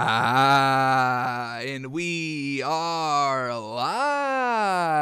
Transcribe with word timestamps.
Ah, 0.00 1.58
and 1.58 1.88
we 1.88 2.62
are 2.62 3.58
live. 3.58 5.00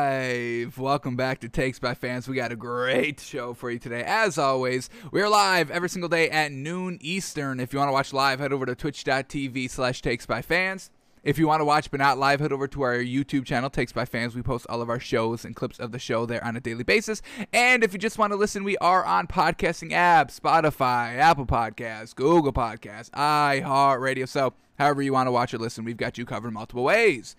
Welcome 0.78 1.16
back 1.16 1.40
to 1.40 1.50
Takes 1.50 1.78
by 1.78 1.92
Fans. 1.92 2.26
We 2.26 2.36
got 2.36 2.50
a 2.50 2.56
great 2.56 3.20
show 3.20 3.52
for 3.52 3.70
you 3.70 3.78
today. 3.78 4.02
As 4.06 4.38
always, 4.38 4.88
we're 5.12 5.28
live 5.28 5.70
every 5.70 5.90
single 5.90 6.08
day 6.08 6.30
at 6.30 6.50
noon 6.50 6.96
Eastern. 7.02 7.60
If 7.60 7.74
you 7.74 7.78
want 7.78 7.90
to 7.90 7.92
watch 7.92 8.14
live, 8.14 8.40
head 8.40 8.54
over 8.54 8.64
to 8.64 8.74
twitch.tv 8.74 9.68
slash 9.68 10.00
takes 10.00 10.24
by 10.24 10.40
fans. 10.40 10.90
If 11.22 11.38
you 11.38 11.46
want 11.46 11.60
to 11.60 11.66
watch 11.66 11.90
but 11.90 12.00
not 12.00 12.16
live, 12.16 12.40
head 12.40 12.52
over 12.52 12.66
to 12.68 12.80
our 12.80 12.96
YouTube 12.96 13.44
channel, 13.44 13.68
Takes 13.68 13.92
by 13.92 14.06
Fans. 14.06 14.34
We 14.34 14.40
post 14.42 14.64
all 14.70 14.80
of 14.80 14.88
our 14.88 15.00
shows 15.00 15.44
and 15.44 15.56
clips 15.56 15.78
of 15.78 15.92
the 15.92 15.98
show 15.98 16.24
there 16.24 16.42
on 16.42 16.56
a 16.56 16.60
daily 16.60 16.84
basis. 16.84 17.20
And 17.52 17.84
if 17.84 17.92
you 17.92 17.98
just 17.98 18.16
want 18.16 18.32
to 18.32 18.36
listen, 18.36 18.64
we 18.64 18.78
are 18.78 19.04
on 19.04 19.26
podcasting 19.26 19.90
apps, 19.90 20.40
Spotify, 20.40 21.16
Apple 21.18 21.44
Podcasts, 21.44 22.14
Google 22.14 22.52
Podcasts, 22.52 23.10
iHeartRadio. 23.10 24.28
So 24.28 24.54
however 24.78 25.02
you 25.02 25.12
want 25.12 25.26
to 25.26 25.32
watch 25.32 25.52
or 25.54 25.58
listen, 25.58 25.84
we've 25.84 25.96
got 25.96 26.18
you 26.18 26.24
covered 26.24 26.52
multiple 26.52 26.84
ways. 26.84 27.36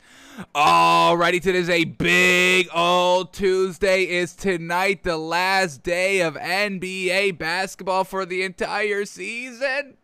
Alrighty, 0.55 1.41
today's 1.41 1.69
a 1.69 1.85
big 1.85 2.67
old 2.73 3.33
Tuesday. 3.33 4.03
Is 4.03 4.35
tonight 4.35 5.03
the 5.03 5.17
last 5.17 5.83
day 5.83 6.21
of 6.21 6.35
NBA 6.35 7.37
basketball 7.37 8.03
for 8.03 8.25
the 8.25 8.43
entire 8.43 9.05
season? 9.05 9.97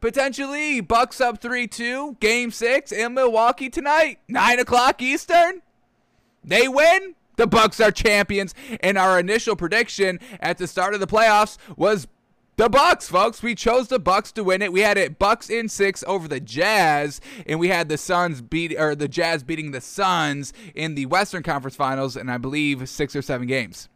Potentially, 0.00 0.80
Bucks 0.80 1.20
up 1.20 1.40
3 1.40 1.66
2, 1.66 2.16
game 2.20 2.50
six 2.50 2.90
in 2.90 3.14
Milwaukee 3.14 3.68
tonight, 3.68 4.18
9 4.28 4.60
o'clock 4.60 5.02
Eastern. 5.02 5.60
They 6.42 6.68
win. 6.68 7.14
The 7.36 7.46
Bucks 7.46 7.80
are 7.80 7.90
champions. 7.90 8.54
And 8.82 8.98
our 8.98 9.18
initial 9.18 9.56
prediction 9.56 10.20
at 10.40 10.58
the 10.58 10.66
start 10.66 10.94
of 10.94 11.00
the 11.00 11.06
playoffs 11.06 11.58
was 11.76 12.06
the 12.60 12.68
Bucks, 12.68 13.08
folks. 13.08 13.42
We 13.42 13.54
chose 13.54 13.88
the 13.88 13.98
Bucks 13.98 14.32
to 14.32 14.44
win 14.44 14.60
it. 14.60 14.70
We 14.70 14.80
had 14.80 14.98
it 14.98 15.18
Bucks 15.18 15.48
in 15.48 15.70
six 15.70 16.04
over 16.06 16.28
the 16.28 16.40
Jazz, 16.40 17.18
and 17.46 17.58
we 17.58 17.68
had 17.68 17.88
the 17.88 17.96
Suns 17.96 18.42
beat 18.42 18.78
or 18.78 18.94
the 18.94 19.08
Jazz 19.08 19.42
beating 19.42 19.70
the 19.70 19.80
Suns 19.80 20.52
in 20.74 20.94
the 20.94 21.06
Western 21.06 21.42
Conference 21.42 21.74
Finals, 21.74 22.16
and 22.16 22.30
I 22.30 22.36
believe 22.36 22.86
six 22.86 23.16
or 23.16 23.22
seven 23.22 23.46
games. 23.46 23.88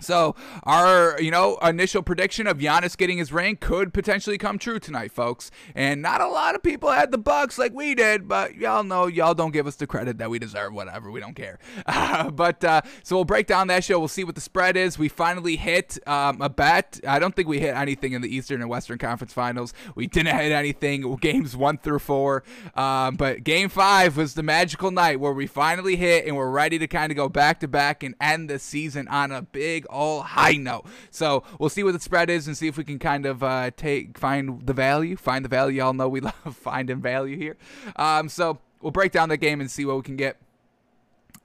So 0.00 0.34
our, 0.64 1.20
you 1.20 1.30
know, 1.30 1.56
initial 1.58 2.02
prediction 2.02 2.46
of 2.46 2.58
Giannis 2.58 2.96
getting 2.96 3.18
his 3.18 3.32
ring 3.32 3.56
could 3.56 3.94
potentially 3.94 4.36
come 4.38 4.58
true 4.58 4.78
tonight, 4.78 5.12
folks. 5.12 5.50
And 5.74 6.02
not 6.02 6.20
a 6.20 6.28
lot 6.28 6.54
of 6.54 6.62
people 6.62 6.90
had 6.90 7.10
the 7.10 7.18
Bucks 7.18 7.58
like 7.58 7.72
we 7.72 7.94
did, 7.94 8.28
but 8.28 8.56
y'all 8.56 8.84
know 8.84 9.06
y'all 9.06 9.34
don't 9.34 9.52
give 9.52 9.66
us 9.66 9.76
the 9.76 9.86
credit 9.86 10.18
that 10.18 10.28
we 10.30 10.38
deserve. 10.38 10.74
Whatever, 10.74 11.10
we 11.10 11.20
don't 11.20 11.34
care. 11.34 11.58
Uh, 11.86 12.30
but 12.36 12.62
uh, 12.62 12.82
so 13.02 13.16
we'll 13.16 13.24
break 13.24 13.46
down 13.46 13.68
that 13.68 13.84
show. 13.84 13.98
We'll 13.98 14.08
see 14.08 14.24
what 14.24 14.34
the 14.34 14.40
spread 14.40 14.76
is. 14.76 14.98
We 14.98 15.08
finally 15.08 15.56
hit 15.56 15.98
um, 16.06 16.42
a 16.42 16.48
bet. 16.48 17.00
I 17.06 17.18
don't 17.18 17.34
think 17.34 17.48
we 17.48 17.60
hit 17.60 17.74
anything 17.74 18.12
in 18.12 18.22
the 18.22 18.34
Eastern 18.34 18.60
and 18.60 18.68
Western 18.68 18.98
Conference 18.98 19.32
Finals. 19.32 19.72
We 19.94 20.06
didn't 20.06 20.36
hit 20.36 20.52
anything 20.52 21.16
games 21.16 21.56
one 21.56 21.78
through 21.78 22.00
four. 22.00 22.42
Um, 22.74 23.16
but 23.16 23.44
Game 23.44 23.68
Five 23.68 24.16
was 24.16 24.34
the 24.34 24.42
magical 24.42 24.90
night 24.90 25.20
where 25.20 25.32
we 25.32 25.46
finally 25.46 25.96
hit 25.96 26.26
and 26.26 26.36
we're 26.36 26.50
ready 26.50 26.78
to 26.78 26.86
kind 26.86 27.10
of 27.10 27.16
go 27.16 27.28
back 27.28 27.60
to 27.60 27.68
back 27.68 28.02
and 28.02 28.14
end 28.20 28.50
the 28.50 28.58
season 28.58 29.08
on 29.08 29.32
a 29.32 29.42
big 29.42 29.85
all 29.86 30.22
high 30.22 30.52
note. 30.52 30.86
So 31.10 31.42
we'll 31.58 31.70
see 31.70 31.82
what 31.82 31.92
the 31.92 32.00
spread 32.00 32.30
is 32.30 32.46
and 32.46 32.56
see 32.56 32.68
if 32.68 32.76
we 32.76 32.84
can 32.84 32.98
kind 32.98 33.26
of 33.26 33.42
uh, 33.42 33.70
take 33.76 34.18
find 34.18 34.66
the 34.66 34.72
value, 34.72 35.16
find 35.16 35.44
the 35.44 35.48
value. 35.48 35.82
Y'all 35.82 35.92
know 35.92 36.08
we 36.08 36.20
love 36.26 36.34
finding 36.52 37.00
value 37.00 37.36
here. 37.36 37.56
Um, 37.96 38.28
so 38.28 38.58
we'll 38.80 38.92
break 38.92 39.12
down 39.12 39.28
the 39.28 39.36
game 39.36 39.60
and 39.60 39.70
see 39.70 39.84
what 39.84 39.96
we 39.96 40.02
can 40.02 40.16
get. 40.16 40.36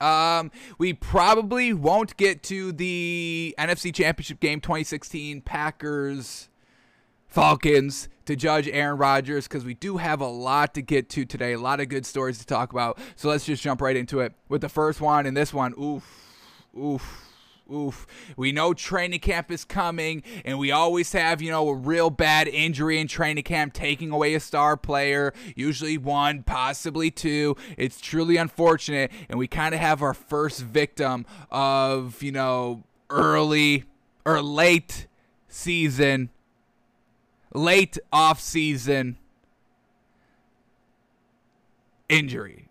Um, 0.00 0.50
we 0.78 0.94
probably 0.94 1.72
won't 1.72 2.16
get 2.16 2.42
to 2.44 2.72
the 2.72 3.54
NFC 3.56 3.94
Championship 3.94 4.40
game 4.40 4.60
2016 4.60 5.42
Packers 5.42 6.48
Falcons 7.28 8.08
to 8.26 8.36
judge 8.36 8.68
Aaron 8.68 8.98
Rodgers 8.98 9.46
because 9.46 9.64
we 9.64 9.74
do 9.74 9.96
have 9.98 10.20
a 10.20 10.26
lot 10.26 10.74
to 10.74 10.82
get 10.82 11.08
to 11.10 11.24
today, 11.24 11.52
a 11.52 11.58
lot 11.58 11.80
of 11.80 11.88
good 11.88 12.04
stories 12.04 12.38
to 12.38 12.46
talk 12.46 12.72
about. 12.72 12.98
So 13.16 13.28
let's 13.28 13.44
just 13.44 13.62
jump 13.62 13.80
right 13.80 13.96
into 13.96 14.20
it 14.20 14.32
with 14.48 14.60
the 14.60 14.68
first 14.68 15.00
one 15.00 15.24
and 15.24 15.36
this 15.36 15.54
one. 15.54 15.72
Oof, 15.80 16.04
oof 16.76 17.31
oof. 17.72 18.06
We 18.36 18.52
know 18.52 18.74
training 18.74 19.20
camp 19.20 19.50
is 19.50 19.64
coming, 19.64 20.22
and 20.44 20.58
we 20.58 20.70
always 20.70 21.12
have, 21.12 21.40
you 21.40 21.50
know, 21.50 21.68
a 21.68 21.74
real 21.74 22.10
bad 22.10 22.48
injury 22.48 22.98
in 22.98 23.08
training 23.08 23.44
camp 23.44 23.72
taking 23.72 24.10
away 24.10 24.34
a 24.34 24.40
star 24.40 24.76
player, 24.76 25.32
usually 25.56 25.98
one, 25.98 26.42
possibly 26.42 27.10
two. 27.10 27.56
It's 27.76 28.00
truly 28.00 28.36
unfortunate, 28.36 29.10
and 29.28 29.38
we 29.38 29.46
kind 29.46 29.74
of 29.74 29.80
have 29.80 30.02
our 30.02 30.14
first 30.14 30.60
victim 30.60 31.26
of, 31.50 32.22
you 32.22 32.32
know, 32.32 32.84
early 33.10 33.84
or 34.24 34.42
late 34.42 35.06
season, 35.48 36.30
late 37.54 37.98
off 38.12 38.40
season 38.40 39.18
injury 42.08 42.68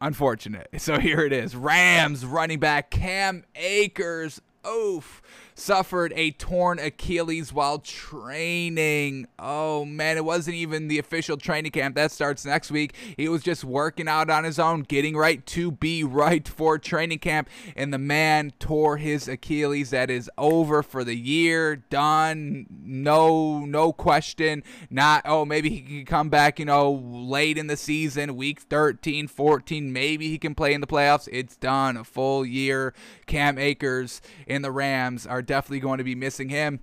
unfortunate. 0.00 0.68
So 0.78 0.98
here 0.98 1.20
it 1.20 1.32
is. 1.32 1.56
Rams 1.56 2.24
running 2.24 2.60
back 2.60 2.90
Cam 2.90 3.44
Akers. 3.56 4.40
Oof 4.66 5.22
suffered 5.58 6.12
a 6.14 6.30
torn 6.32 6.78
Achilles 6.78 7.52
while 7.52 7.78
training. 7.78 9.26
Oh 9.38 9.84
man, 9.84 10.18
it 10.18 10.24
wasn't 10.24 10.56
even 10.56 10.88
the 10.88 10.98
official 10.98 11.36
training 11.38 11.72
camp. 11.72 11.96
That 11.96 12.12
starts 12.12 12.44
next 12.44 12.70
week. 12.70 12.94
He 13.16 13.28
was 13.28 13.42
just 13.42 13.64
working 13.64 14.06
out 14.06 14.28
on 14.28 14.44
his 14.44 14.58
own, 14.58 14.82
getting 14.82 15.16
right 15.16 15.44
to 15.46 15.70
be 15.70 16.04
right 16.04 16.46
for 16.46 16.78
training 16.78 17.20
camp, 17.20 17.48
and 17.74 17.92
the 17.92 17.98
man 17.98 18.52
tore 18.58 18.98
his 18.98 19.26
Achilles. 19.26 19.90
That 19.90 20.10
is 20.10 20.30
over 20.36 20.82
for 20.82 21.02
the 21.02 21.16
year. 21.16 21.76
Done. 21.76 22.66
No, 22.70 23.60
no 23.60 23.92
question. 23.92 24.62
Not, 24.90 25.22
oh, 25.24 25.44
maybe 25.44 25.70
he 25.70 25.80
can 25.80 26.04
come 26.04 26.28
back, 26.28 26.58
you 26.58 26.66
know, 26.66 26.92
late 26.92 27.56
in 27.56 27.66
the 27.66 27.76
season, 27.76 28.36
week 28.36 28.60
13, 28.60 29.26
14. 29.26 29.92
Maybe 29.92 30.28
he 30.28 30.38
can 30.38 30.54
play 30.54 30.74
in 30.74 30.82
the 30.82 30.86
playoffs. 30.86 31.28
It's 31.32 31.56
done. 31.56 31.96
A 31.96 32.04
full 32.04 32.44
year. 32.44 32.92
Cam 33.26 33.58
Akers 33.58 34.20
and 34.46 34.62
the 34.62 34.70
Rams 34.70 35.26
are 35.26 35.42
definitely 35.46 35.80
going 35.80 35.98
to 35.98 36.04
be 36.04 36.14
missing 36.14 36.48
him. 36.48 36.80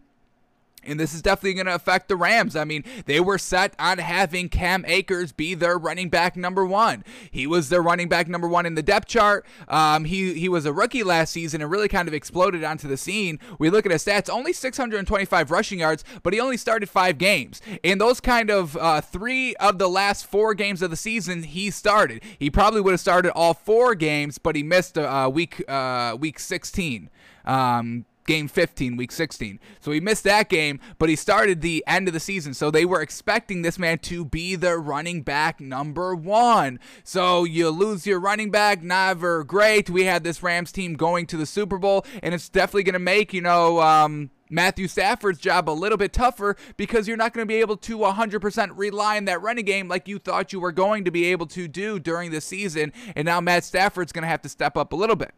And 0.85 0.99
this 0.99 1.13
is 1.13 1.21
definitely 1.21 1.53
going 1.55 1.67
to 1.67 1.75
affect 1.75 2.07
the 2.07 2.15
Rams. 2.15 2.55
I 2.55 2.63
mean, 2.65 2.83
they 3.05 3.19
were 3.19 3.37
set 3.37 3.73
on 3.79 3.99
having 3.99 4.49
Cam 4.49 4.83
Akers 4.85 5.31
be 5.31 5.53
their 5.53 5.77
running 5.77 6.09
back 6.09 6.35
number 6.35 6.65
one. 6.65 7.03
He 7.31 7.47
was 7.47 7.69
their 7.69 7.81
running 7.81 8.09
back 8.09 8.27
number 8.27 8.47
one 8.47 8.65
in 8.65 8.75
the 8.75 8.83
depth 8.83 9.07
chart. 9.07 9.45
Um, 9.67 10.05
he 10.05 10.33
he 10.33 10.49
was 10.49 10.65
a 10.65 10.73
rookie 10.73 11.03
last 11.03 11.31
season 11.31 11.61
and 11.61 11.71
really 11.71 11.87
kind 11.87 12.07
of 12.07 12.13
exploded 12.13 12.63
onto 12.63 12.87
the 12.87 12.97
scene. 12.97 13.39
We 13.59 13.69
look 13.69 13.85
at 13.85 13.91
his 13.91 14.03
stats: 14.03 14.29
only 14.29 14.53
625 14.53 15.51
rushing 15.51 15.79
yards, 15.79 16.03
but 16.21 16.33
he 16.33 16.39
only 16.39 16.57
started 16.57 16.89
five 16.89 17.17
games. 17.17 17.61
In 17.81 17.97
those 17.97 18.19
kind 18.19 18.49
of 18.49 18.75
uh, 18.77 19.01
three 19.01 19.55
of 19.55 19.77
the 19.77 19.87
last 19.87 20.25
four 20.25 20.53
games 20.53 20.81
of 20.81 20.89
the 20.89 20.97
season, 20.97 21.43
he 21.43 21.71
started. 21.71 22.21
He 22.37 22.49
probably 22.49 22.81
would 22.81 22.91
have 22.91 22.99
started 22.99 23.31
all 23.31 23.53
four 23.53 23.95
games, 23.95 24.37
but 24.37 24.55
he 24.55 24.63
missed 24.63 24.97
uh, 24.97 25.29
week 25.33 25.63
uh, 25.67 26.17
week 26.19 26.39
16. 26.39 27.09
Um, 27.45 28.05
game 28.25 28.47
15, 28.47 28.97
week 28.97 29.11
16. 29.11 29.59
So 29.79 29.91
he 29.91 29.99
missed 29.99 30.23
that 30.23 30.49
game, 30.49 30.79
but 30.97 31.09
he 31.09 31.15
started 31.15 31.61
the 31.61 31.83
end 31.87 32.07
of 32.07 32.13
the 32.13 32.19
season. 32.19 32.53
So 32.53 32.71
they 32.71 32.85
were 32.85 33.01
expecting 33.01 33.61
this 33.61 33.79
man 33.79 33.99
to 33.99 34.25
be 34.25 34.55
the 34.55 34.77
running 34.77 35.21
back 35.21 35.59
number 35.59 36.15
one. 36.15 36.79
So 37.03 37.43
you 37.43 37.69
lose 37.69 38.05
your 38.05 38.19
running 38.19 38.51
back, 38.51 38.81
never 38.81 39.43
great. 39.43 39.89
We 39.89 40.05
had 40.05 40.23
this 40.23 40.43
Rams 40.43 40.71
team 40.71 40.93
going 40.93 41.27
to 41.27 41.37
the 41.37 41.45
Super 41.45 41.77
Bowl, 41.77 42.05
and 42.21 42.33
it's 42.33 42.49
definitely 42.49 42.83
going 42.83 42.93
to 42.93 42.99
make, 42.99 43.33
you 43.33 43.41
know, 43.41 43.81
um, 43.81 44.31
Matthew 44.49 44.87
Stafford's 44.87 45.39
job 45.39 45.69
a 45.69 45.71
little 45.71 45.97
bit 45.97 46.13
tougher 46.13 46.55
because 46.77 47.07
you're 47.07 47.17
not 47.17 47.33
going 47.33 47.45
to 47.45 47.51
be 47.51 47.59
able 47.59 47.77
to 47.77 47.97
100% 47.97 48.71
rely 48.75 49.17
on 49.17 49.25
that 49.25 49.41
running 49.41 49.65
game 49.65 49.87
like 49.87 50.07
you 50.07 50.19
thought 50.19 50.53
you 50.53 50.59
were 50.59 50.71
going 50.71 51.05
to 51.05 51.11
be 51.11 51.25
able 51.25 51.47
to 51.47 51.67
do 51.67 51.99
during 51.99 52.31
the 52.31 52.39
season. 52.39 52.93
And 53.15 53.25
now 53.25 53.41
Matt 53.41 53.63
Stafford's 53.63 54.11
going 54.11 54.23
to 54.23 54.27
have 54.27 54.41
to 54.43 54.49
step 54.49 54.77
up 54.77 54.93
a 54.93 54.95
little 54.95 55.15
bit. 55.15 55.33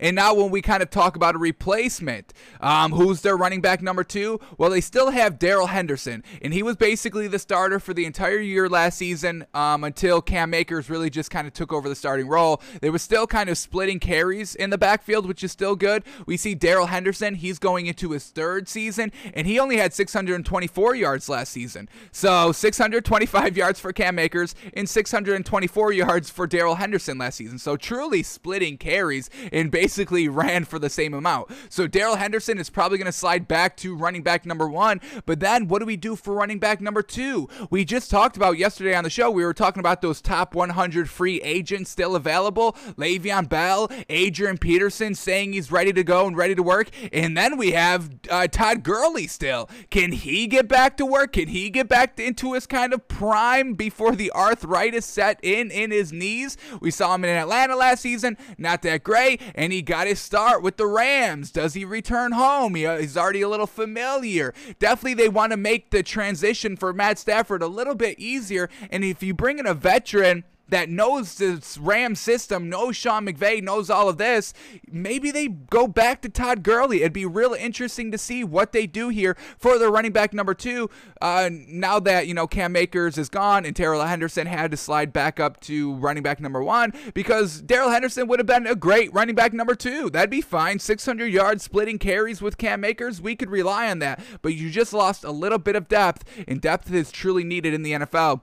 And 0.00 0.16
now, 0.16 0.34
when 0.34 0.50
we 0.50 0.62
kind 0.62 0.82
of 0.82 0.90
talk 0.90 1.16
about 1.16 1.34
a 1.34 1.38
replacement, 1.38 2.32
um, 2.60 2.92
who's 2.92 3.22
their 3.22 3.36
running 3.36 3.60
back 3.60 3.82
number 3.82 4.04
two? 4.04 4.40
Well, 4.56 4.70
they 4.70 4.80
still 4.80 5.10
have 5.10 5.38
Darrell 5.38 5.68
Henderson, 5.68 6.22
and 6.42 6.52
he 6.52 6.62
was 6.62 6.76
basically 6.76 7.28
the 7.28 7.38
starter 7.38 7.80
for 7.80 7.94
the 7.94 8.04
entire 8.04 8.38
year 8.38 8.68
last 8.68 8.98
season 8.98 9.46
um, 9.54 9.84
until 9.84 10.20
Cam 10.20 10.54
Akers 10.54 10.90
really 10.90 11.10
just 11.10 11.30
kind 11.30 11.46
of 11.46 11.52
took 11.52 11.72
over 11.72 11.88
the 11.88 11.94
starting 11.94 12.28
role. 12.28 12.60
They 12.80 12.90
were 12.90 12.98
still 12.98 13.26
kind 13.26 13.48
of 13.48 13.58
splitting 13.58 14.00
carries 14.00 14.54
in 14.54 14.70
the 14.70 14.78
backfield, 14.78 15.26
which 15.26 15.44
is 15.44 15.52
still 15.52 15.76
good. 15.76 16.02
We 16.26 16.36
see 16.36 16.54
Darrell 16.54 16.86
Henderson, 16.86 17.36
he's 17.36 17.58
going 17.58 17.86
into 17.86 18.10
his 18.10 18.26
third 18.26 18.68
season, 18.68 19.12
and 19.34 19.46
he 19.46 19.58
only 19.58 19.76
had 19.76 19.92
624 19.94 20.94
yards 20.94 21.28
last 21.28 21.52
season. 21.52 21.88
So 22.12 22.52
625 22.52 23.56
yards 23.56 23.80
for 23.80 23.92
Cam 23.92 24.18
Akers 24.18 24.54
and 24.74 24.88
624 24.88 25.92
yards 25.92 26.30
for 26.30 26.46
Darrell 26.46 26.76
Henderson 26.76 27.18
last 27.18 27.36
season. 27.36 27.58
So 27.58 27.76
truly 27.76 28.22
splitting 28.22 28.78
carries 28.78 29.30
and 29.52 29.70
basically 29.78 30.28
ran 30.42 30.64
for 30.64 30.78
the 30.78 30.90
same 30.90 31.14
amount. 31.14 31.50
So 31.68 31.86
Darrell 31.86 32.16
Henderson 32.16 32.58
is 32.58 32.68
probably 32.68 32.98
going 32.98 33.06
to 33.06 33.12
slide 33.12 33.46
back 33.46 33.76
to 33.78 33.94
running 33.94 34.22
back 34.22 34.44
number 34.44 34.68
one. 34.68 35.00
But 35.24 35.38
then 35.38 35.68
what 35.68 35.78
do 35.78 35.86
we 35.86 35.96
do 35.96 36.16
for 36.16 36.34
running 36.34 36.58
back 36.58 36.80
number 36.80 37.02
two? 37.02 37.48
We 37.70 37.84
just 37.84 38.10
talked 38.10 38.36
about 38.36 38.58
yesterday 38.58 38.94
on 38.94 39.04
the 39.04 39.10
show, 39.10 39.30
we 39.30 39.44
were 39.44 39.54
talking 39.54 39.80
about 39.80 40.02
those 40.02 40.20
top 40.20 40.54
100 40.54 41.08
free 41.08 41.40
agents 41.42 41.90
still 41.90 42.16
available 42.16 42.76
Le'Veon 42.96 43.48
Bell, 43.48 43.88
Adrian 44.08 44.58
Peterson 44.58 45.14
saying 45.14 45.52
he's 45.52 45.70
ready 45.70 45.92
to 45.92 46.02
go 46.02 46.26
and 46.26 46.36
ready 46.36 46.54
to 46.54 46.62
work. 46.62 46.90
And 47.12 47.36
then 47.36 47.56
we 47.56 47.72
have 47.72 48.10
uh, 48.30 48.48
Todd 48.48 48.82
Gurley 48.82 49.26
still. 49.26 49.68
Can 49.90 50.12
he 50.12 50.46
get 50.46 50.66
back 50.66 50.96
to 50.96 51.06
work? 51.06 51.34
Can 51.34 51.48
he 51.48 51.70
get 51.70 51.88
back 51.88 52.18
into 52.18 52.54
his 52.54 52.66
kind 52.66 52.92
of 52.92 53.06
prime 53.06 53.74
before 53.74 54.16
the 54.16 54.32
arthritis 54.32 55.06
set 55.06 55.38
in 55.42 55.70
in 55.70 55.90
his 55.90 56.12
knees? 56.12 56.56
We 56.80 56.90
saw 56.90 57.14
him 57.14 57.24
in 57.24 57.30
Atlanta 57.30 57.76
last 57.76 58.00
season, 58.00 58.36
not 58.56 58.82
that 58.82 59.04
great, 59.04 59.40
and 59.54 59.67
he 59.72 59.82
got 59.82 60.06
his 60.06 60.20
start 60.20 60.62
with 60.62 60.76
the 60.76 60.86
Rams. 60.86 61.50
Does 61.50 61.74
he 61.74 61.84
return 61.84 62.32
home? 62.32 62.74
He, 62.74 62.86
uh, 62.86 62.98
he's 62.98 63.16
already 63.16 63.42
a 63.42 63.48
little 63.48 63.66
familiar. 63.66 64.54
Definitely, 64.78 65.14
they 65.14 65.28
want 65.28 65.52
to 65.52 65.56
make 65.56 65.90
the 65.90 66.02
transition 66.02 66.76
for 66.76 66.92
Matt 66.92 67.18
Stafford 67.18 67.62
a 67.62 67.66
little 67.66 67.94
bit 67.94 68.18
easier. 68.18 68.68
And 68.90 69.04
if 69.04 69.22
you 69.22 69.34
bring 69.34 69.58
in 69.58 69.66
a 69.66 69.74
veteran, 69.74 70.44
that 70.68 70.88
knows 70.88 71.36
this 71.36 71.78
Ram 71.78 72.14
system, 72.14 72.68
knows 72.68 72.96
Sean 72.96 73.26
McVay, 73.26 73.62
knows 73.62 73.90
all 73.90 74.08
of 74.08 74.18
this, 74.18 74.52
maybe 74.90 75.30
they 75.30 75.48
go 75.48 75.86
back 75.86 76.22
to 76.22 76.28
Todd 76.28 76.62
Gurley. 76.62 77.00
It'd 77.00 77.12
be 77.12 77.26
real 77.26 77.54
interesting 77.54 78.10
to 78.12 78.18
see 78.18 78.44
what 78.44 78.72
they 78.72 78.86
do 78.86 79.08
here 79.08 79.36
for 79.58 79.78
the 79.78 79.90
running 79.90 80.12
back 80.12 80.32
number 80.32 80.54
two. 80.54 80.90
Uh, 81.20 81.50
now 81.52 81.98
that 82.00 82.26
you 82.26 82.34
know 82.34 82.46
Cam 82.46 82.76
Akers 82.76 83.18
is 83.18 83.28
gone 83.28 83.64
and 83.64 83.74
Darrell 83.74 84.04
Henderson 84.04 84.46
had 84.46 84.70
to 84.70 84.76
slide 84.76 85.12
back 85.12 85.40
up 85.40 85.60
to 85.60 85.94
running 85.94 86.22
back 86.22 86.40
number 86.40 86.62
one 86.62 86.92
because 87.14 87.60
Darrell 87.62 87.90
Henderson 87.90 88.28
would 88.28 88.38
have 88.38 88.46
been 88.46 88.66
a 88.66 88.74
great 88.74 89.12
running 89.12 89.34
back 89.34 89.52
number 89.52 89.74
two. 89.74 90.10
That'd 90.10 90.30
be 90.30 90.40
fine. 90.40 90.78
600 90.78 91.26
yards 91.26 91.64
splitting 91.64 91.98
carries 91.98 92.42
with 92.42 92.58
Cam 92.58 92.84
Akers, 92.84 93.20
we 93.20 93.36
could 93.36 93.50
rely 93.50 93.90
on 93.90 93.98
that. 94.00 94.20
But 94.42 94.54
you 94.54 94.70
just 94.70 94.92
lost 94.92 95.24
a 95.24 95.30
little 95.30 95.58
bit 95.58 95.76
of 95.76 95.88
depth, 95.88 96.24
and 96.46 96.60
depth 96.60 96.92
is 96.92 97.10
truly 97.10 97.44
needed 97.44 97.74
in 97.74 97.82
the 97.82 97.92
NFL 97.92 98.42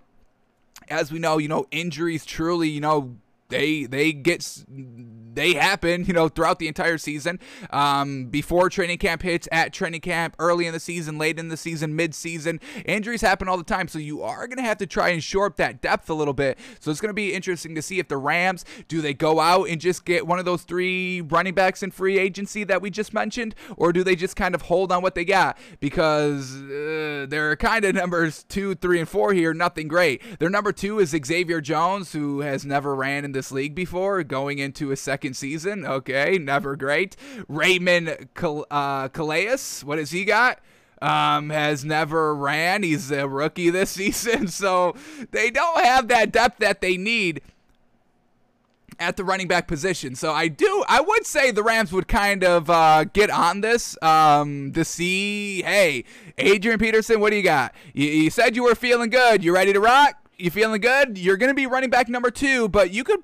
as 0.89 1.11
we 1.11 1.19
know, 1.19 1.37
you 1.37 1.47
know, 1.47 1.67
injuries 1.71 2.25
truly, 2.25 2.69
you 2.69 2.81
know, 2.81 3.15
they 3.49 3.85
they 3.85 4.11
get 4.11 4.65
they 5.35 5.53
happen, 5.53 6.05
you 6.05 6.13
know, 6.13 6.29
throughout 6.29 6.59
the 6.59 6.67
entire 6.67 6.97
season. 6.97 7.39
Um, 7.69 8.25
before 8.25 8.69
training 8.69 8.97
camp 8.97 9.21
hits, 9.21 9.47
at 9.51 9.73
training 9.73 10.01
camp, 10.01 10.35
early 10.39 10.65
in 10.65 10.73
the 10.73 10.79
season, 10.79 11.17
late 11.17 11.37
in 11.39 11.49
the 11.49 11.57
season, 11.57 11.95
mid-season, 11.95 12.59
injuries 12.85 13.21
happen 13.21 13.47
all 13.47 13.57
the 13.57 13.63
time. 13.63 13.87
So 13.87 13.99
you 13.99 14.21
are 14.23 14.47
going 14.47 14.57
to 14.57 14.63
have 14.63 14.77
to 14.77 14.87
try 14.87 15.09
and 15.09 15.23
shore 15.23 15.47
up 15.47 15.57
that 15.57 15.81
depth 15.81 16.09
a 16.09 16.13
little 16.13 16.33
bit. 16.33 16.57
So 16.79 16.91
it's 16.91 17.01
going 17.01 17.09
to 17.09 17.13
be 17.13 17.33
interesting 17.33 17.75
to 17.75 17.81
see 17.81 17.99
if 17.99 18.07
the 18.07 18.17
Rams 18.17 18.65
do 18.87 19.01
they 19.01 19.13
go 19.13 19.39
out 19.39 19.69
and 19.69 19.79
just 19.79 20.05
get 20.05 20.27
one 20.27 20.39
of 20.39 20.45
those 20.45 20.63
three 20.63 21.21
running 21.21 21.53
backs 21.53 21.83
in 21.83 21.91
free 21.91 22.17
agency 22.17 22.63
that 22.63 22.81
we 22.81 22.89
just 22.89 23.13
mentioned, 23.13 23.55
or 23.77 23.91
do 23.93 24.03
they 24.03 24.15
just 24.15 24.35
kind 24.35 24.55
of 24.55 24.63
hold 24.63 24.91
on 24.91 25.01
what 25.01 25.15
they 25.15 25.25
got 25.25 25.57
because 25.79 26.55
uh, 26.61 27.25
they're 27.29 27.55
kind 27.55 27.85
of 27.85 27.95
numbers 27.95 28.43
two, 28.43 28.75
three, 28.75 28.99
and 28.99 29.09
four 29.09 29.33
here. 29.33 29.53
Nothing 29.53 29.87
great. 29.87 30.21
Their 30.39 30.49
number 30.49 30.71
two 30.71 30.99
is 30.99 31.09
Xavier 31.09 31.61
Jones, 31.61 32.13
who 32.13 32.41
has 32.41 32.65
never 32.65 32.95
ran 32.95 33.25
in 33.25 33.31
this 33.31 33.51
league 33.51 33.75
before, 33.75 34.23
going 34.23 34.59
into 34.59 34.91
a 34.91 34.95
second 34.95 35.24
season. 35.33 35.85
Okay, 35.85 36.37
never 36.37 36.75
great. 36.75 37.15
Raymond 37.47 38.29
Cal- 38.35 38.65
uh, 38.69 39.07
Calais, 39.09 39.57
what 39.83 39.97
has 39.97 40.11
he 40.11 40.25
got? 40.25 40.59
Um, 41.01 41.49
has 41.49 41.83
never 41.83 42.33
ran. 42.33 42.83
He's 42.83 43.11
a 43.11 43.27
rookie 43.27 43.69
this 43.69 43.89
season, 43.91 44.47
so 44.47 44.95
they 45.31 45.49
don't 45.51 45.83
have 45.83 46.07
that 46.07 46.31
depth 46.31 46.59
that 46.59 46.81
they 46.81 46.97
need 46.97 47.41
at 48.99 49.17
the 49.17 49.23
running 49.23 49.47
back 49.47 49.67
position. 49.67 50.15
So 50.15 50.31
I 50.31 50.47
do, 50.47 50.83
I 50.87 51.01
would 51.01 51.25
say 51.25 51.51
the 51.51 51.63
Rams 51.63 51.91
would 51.91 52.07
kind 52.07 52.43
of 52.43 52.69
uh, 52.69 53.05
get 53.05 53.29
on 53.29 53.61
this 53.61 54.01
um, 54.01 54.71
to 54.73 54.85
see, 54.85 55.61
hey, 55.63 56.05
Adrian 56.37 56.79
Peterson, 56.79 57.19
what 57.19 57.31
do 57.31 57.35
you 57.35 57.43
got? 57.43 57.73
You, 57.93 58.07
you 58.07 58.29
said 58.29 58.55
you 58.55 58.63
were 58.63 58.75
feeling 58.75 59.09
good. 59.09 59.43
You 59.43 59.53
ready 59.53 59.73
to 59.73 59.79
rock? 59.79 60.24
You 60.37 60.51
feeling 60.51 60.81
good? 60.81 61.17
You're 61.17 61.37
going 61.37 61.49
to 61.49 61.55
be 61.55 61.65
running 61.65 61.89
back 61.89 62.09
number 62.09 62.29
two, 62.29 62.67
but 62.67 62.91
you 62.91 63.05
could 63.05 63.23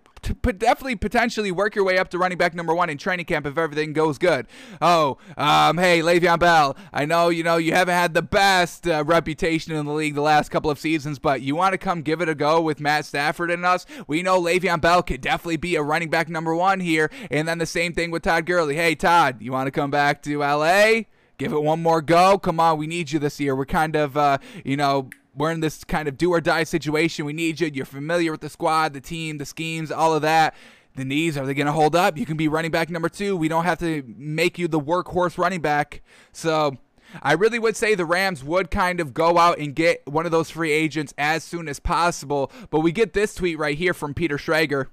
definitely 0.60 0.96
potentially 0.96 1.52
work 1.52 1.76
your 1.76 1.84
way 1.84 1.98
up 1.98 2.10
to 2.10 2.18
running 2.18 2.38
back 2.38 2.54
number 2.54 2.74
one 2.74 2.90
in 2.90 2.98
training 2.98 3.26
camp 3.26 3.46
if 3.46 3.58
everything 3.58 3.92
goes 3.92 4.18
good. 4.18 4.48
Oh, 4.82 5.18
um, 5.36 5.78
hey, 5.78 6.00
Le'Veon 6.00 6.40
Bell, 6.40 6.78
I 6.94 7.06
know 7.06 7.30
you 7.30 7.44
know 7.44 7.58
you 7.58 7.74
haven't 7.74 7.96
had 7.96 8.14
the 8.14 8.22
best 8.22 8.88
uh, 8.88 9.04
reputation 9.06 9.74
in 9.74 9.86
the 9.86 9.92
league 9.92 10.16
the 10.16 10.22
last 10.22 10.50
couple 10.50 10.72
of 10.72 10.80
seasons, 10.80 11.20
but 11.20 11.42
you 11.42 11.56
want 11.56 11.74
to 11.74 11.78
come 11.78 12.02
give 12.02 12.22
it 12.22 12.30
a 12.30 12.36
go 12.36 12.62
with 12.62 12.80
Matt 12.80 13.06
Stafford 13.06 13.52
and 13.52 13.66
us? 13.66 13.86
We 14.08 14.24
know 14.24 14.42
Le'Veon 14.42 14.80
Bell 14.80 15.04
could 15.04 15.22
definitely 15.22 15.58
be 15.58 15.76
a 15.76 15.84
running 15.84 16.10
back 16.10 16.30
number 16.30 16.56
one 16.56 16.80
here, 16.80 17.12
and 17.30 17.48
then 17.48 17.58
the 17.58 17.66
same 17.66 17.94
thing 17.94 18.12
with 18.12 18.24
Todd 18.24 18.46
Gurley. 18.46 18.76
Hey, 18.76 18.96
Todd, 18.96 19.42
you 19.42 19.52
want 19.52 19.68
to 19.68 19.72
come 19.72 19.92
back 19.92 20.22
to 20.24 20.40
LA? 20.40 21.02
Give 21.38 21.54
it 21.54 21.64
one 21.64 21.82
more 21.82 22.02
go. 22.04 22.38
Come 22.38 22.60
on, 22.60 22.78
we 22.78 22.86
need 22.86 23.12
you 23.12 23.18
this 23.18 23.40
year. 23.40 23.56
We're 23.56 23.66
kind 23.66 23.96
of, 23.96 24.16
uh, 24.16 24.38
you 24.64 24.78
know, 24.78 25.10
we're 25.36 25.52
in 25.52 25.62
this 25.62 25.84
kind 25.84 26.08
of 26.08 26.18
do 26.18 26.32
or 26.32 26.42
die 26.42 26.64
situation. 26.64 27.26
We 27.26 27.34
need 27.34 27.60
you. 27.60 27.72
You're 27.74 27.86
familiar 27.86 28.32
with 28.32 28.42
the 28.42 28.50
squad, 28.50 28.94
the 28.94 29.02
team, 29.02 29.38
the 29.38 29.46
schemes, 29.46 29.92
all 29.92 30.14
of 30.14 30.22
that. 30.22 30.54
The 30.96 31.06
knees, 31.06 31.38
are 31.38 31.46
they 31.46 31.54
going 31.54 31.68
to 31.68 31.72
hold 31.72 31.96
up? 31.96 32.18
You 32.18 32.26
can 32.26 32.36
be 32.36 32.50
running 32.50 32.72
back 32.72 32.90
number 32.90 33.08
two. 33.08 33.38
We 33.38 33.48
don't 33.48 33.64
have 33.64 33.80
to 33.80 34.04
make 34.18 34.60
you 34.60 34.68
the 34.68 34.80
workhorse 34.80 35.38
running 35.38 35.62
back. 35.62 36.02
So 36.34 36.78
I 37.24 37.32
really 37.34 37.60
would 37.60 37.78
say 37.78 37.96
the 37.96 38.06
Rams 38.06 38.44
would 38.44 38.72
kind 38.72 39.00
of 39.00 39.14
go 39.14 39.38
out 39.38 39.58
and 39.58 39.74
get 39.74 40.06
one 40.06 40.26
of 40.26 40.34
those 40.34 40.50
free 40.50 40.74
agents 40.74 41.14
as 41.18 41.46
soon 41.46 41.70
as 41.70 41.80
possible. 41.80 42.52
But 42.70 42.82
we 42.82 42.92
get 42.92 43.14
this 43.14 43.34
tweet 43.34 43.58
right 43.58 43.78
here 43.78 43.94
from 43.94 44.14
Peter 44.14 44.38
Schrager 44.38 44.88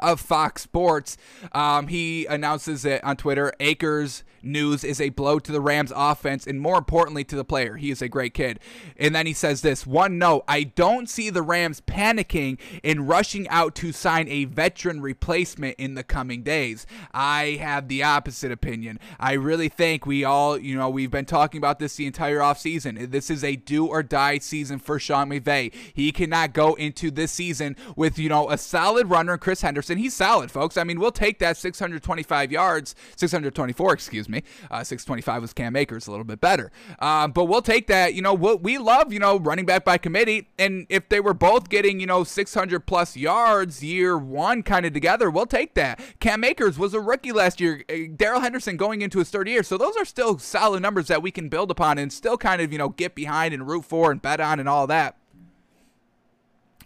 of 0.00 0.20
Fox 0.20 0.62
Sports. 0.62 1.16
Um, 1.50 1.88
he 1.88 2.26
announces 2.26 2.84
it 2.84 3.02
on 3.02 3.16
Twitter. 3.16 3.52
Akers 3.58 4.22
news 4.42 4.84
is 4.84 5.00
a 5.00 5.10
blow 5.10 5.38
to 5.38 5.52
the 5.52 5.60
Rams 5.60 5.92
offense 5.94 6.46
and 6.46 6.60
more 6.60 6.78
importantly 6.78 7.24
to 7.24 7.36
the 7.36 7.44
player. 7.44 7.76
He 7.76 7.90
is 7.90 8.02
a 8.02 8.08
great 8.08 8.34
kid. 8.34 8.58
And 8.96 9.14
then 9.14 9.26
he 9.26 9.32
says 9.32 9.62
this 9.62 9.86
one 9.86 10.18
note 10.18 10.44
I 10.48 10.64
don't 10.64 11.08
see 11.08 11.30
the 11.30 11.42
Rams 11.42 11.80
panicking 11.80 12.58
and 12.82 13.08
rushing 13.08 13.48
out 13.48 13.74
to 13.76 13.92
sign 13.92 14.28
a 14.28 14.44
veteran 14.44 15.00
replacement 15.00 15.76
in 15.78 15.94
the 15.94 16.02
coming 16.02 16.42
days. 16.42 16.86
I 17.12 17.58
have 17.60 17.88
the 17.88 18.02
opposite 18.02 18.52
opinion. 18.52 18.98
I 19.20 19.34
really 19.34 19.68
think 19.68 20.06
we 20.06 20.24
all, 20.24 20.58
you 20.58 20.76
know, 20.76 20.90
we've 20.90 21.10
been 21.10 21.24
talking 21.24 21.58
about 21.58 21.78
this 21.78 21.96
the 21.96 22.06
entire 22.06 22.38
offseason. 22.38 23.10
This 23.10 23.30
is 23.30 23.44
a 23.44 23.56
do 23.56 23.86
or 23.86 24.02
die 24.02 24.38
season 24.38 24.78
for 24.78 24.98
Sean 24.98 25.30
McVay. 25.30 25.72
He 25.94 26.12
cannot 26.12 26.52
go 26.52 26.74
into 26.74 27.10
this 27.10 27.32
season 27.32 27.76
with, 27.96 28.18
you 28.18 28.28
know, 28.28 28.50
a 28.50 28.58
solid 28.58 29.10
runner, 29.10 29.38
Chris 29.38 29.62
Henderson. 29.62 29.98
He's 29.98 30.14
solid, 30.14 30.50
folks. 30.50 30.76
I 30.76 30.84
mean, 30.84 30.98
we'll 30.98 31.12
take 31.12 31.38
that 31.38 31.56
625 31.56 32.52
yards, 32.52 32.94
624, 33.16 33.92
excuse 33.92 34.28
me 34.28 34.31
me. 34.32 34.42
Uh, 34.70 34.82
625 34.82 35.42
was 35.42 35.52
Cam 35.52 35.76
Akers, 35.76 36.06
a 36.06 36.10
little 36.10 36.24
bit 36.24 36.40
better. 36.40 36.72
Um, 36.98 37.32
but 37.32 37.44
we'll 37.44 37.62
take 37.62 37.86
that. 37.86 38.14
You 38.14 38.22
know, 38.22 38.34
we'll, 38.34 38.58
we 38.58 38.78
love, 38.78 39.12
you 39.12 39.18
know, 39.18 39.38
running 39.38 39.66
back 39.66 39.84
by 39.84 39.98
committee. 39.98 40.48
And 40.58 40.86
if 40.88 41.08
they 41.08 41.20
were 41.20 41.34
both 41.34 41.68
getting, 41.68 42.00
you 42.00 42.06
know, 42.06 42.24
600 42.24 42.80
plus 42.86 43.16
yards 43.16 43.82
year 43.82 44.18
one 44.18 44.62
kind 44.62 44.84
of 44.84 44.92
together, 44.92 45.30
we'll 45.30 45.46
take 45.46 45.74
that. 45.74 46.00
Cam 46.20 46.44
Akers 46.44 46.78
was 46.78 46.94
a 46.94 47.00
rookie 47.00 47.32
last 47.32 47.60
year. 47.60 47.84
Darrell 48.16 48.40
Henderson 48.40 48.76
going 48.76 49.02
into 49.02 49.18
his 49.18 49.30
third 49.30 49.48
year. 49.48 49.62
So 49.62 49.78
those 49.78 49.96
are 49.96 50.04
still 50.04 50.38
solid 50.38 50.82
numbers 50.82 51.08
that 51.08 51.22
we 51.22 51.30
can 51.30 51.48
build 51.48 51.70
upon 51.70 51.98
and 51.98 52.12
still 52.12 52.36
kind 52.36 52.60
of, 52.60 52.72
you 52.72 52.78
know, 52.78 52.88
get 52.88 53.14
behind 53.14 53.54
and 53.54 53.68
root 53.68 53.84
for 53.84 54.10
and 54.10 54.20
bet 54.20 54.40
on 54.40 54.58
and 54.58 54.68
all 54.68 54.86
that. 54.88 55.16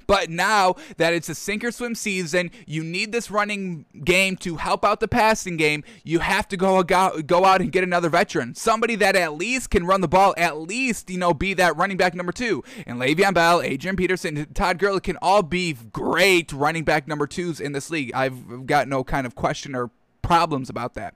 But 0.06 0.30
now 0.30 0.76
that 0.96 1.14
it's 1.14 1.28
a 1.28 1.34
sink 1.34 1.64
or 1.64 1.72
swim 1.72 1.94
season, 1.94 2.50
you 2.66 2.82
need 2.82 3.12
this 3.12 3.30
running 3.30 3.86
game 4.04 4.36
to 4.38 4.56
help 4.56 4.84
out 4.84 5.00
the 5.00 5.08
passing 5.08 5.56
game. 5.56 5.84
You 6.04 6.20
have 6.20 6.48
to 6.48 6.56
go 6.56 6.82
go 6.82 7.44
out 7.44 7.60
and 7.60 7.72
get 7.72 7.84
another 7.84 8.08
veteran, 8.08 8.54
somebody 8.54 8.94
that 8.96 9.16
at 9.16 9.34
least 9.34 9.70
can 9.70 9.86
run 9.86 10.00
the 10.00 10.08
ball, 10.08 10.34
at 10.36 10.58
least 10.58 11.10
you 11.10 11.18
know 11.18 11.34
be 11.34 11.54
that 11.54 11.76
running 11.76 11.96
back 11.96 12.14
number 12.14 12.32
two. 12.32 12.62
And 12.86 13.00
Le'Veon 13.00 13.34
Bell, 13.34 13.62
Adrian 13.62 13.96
Peterson, 13.96 14.46
Todd 14.54 14.78
Gurley 14.78 15.00
can 15.00 15.18
all 15.22 15.42
be 15.42 15.74
great 15.92 16.52
running 16.52 16.84
back 16.84 17.08
number 17.08 17.26
twos 17.26 17.60
in 17.60 17.72
this 17.72 17.90
league. 17.90 18.12
I've 18.14 18.66
got 18.66 18.88
no 18.88 19.04
kind 19.04 19.26
of 19.26 19.34
question 19.34 19.74
or 19.74 19.90
problems 20.22 20.68
about 20.68 20.94
that. 20.94 21.14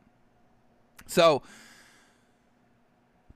So 1.06 1.42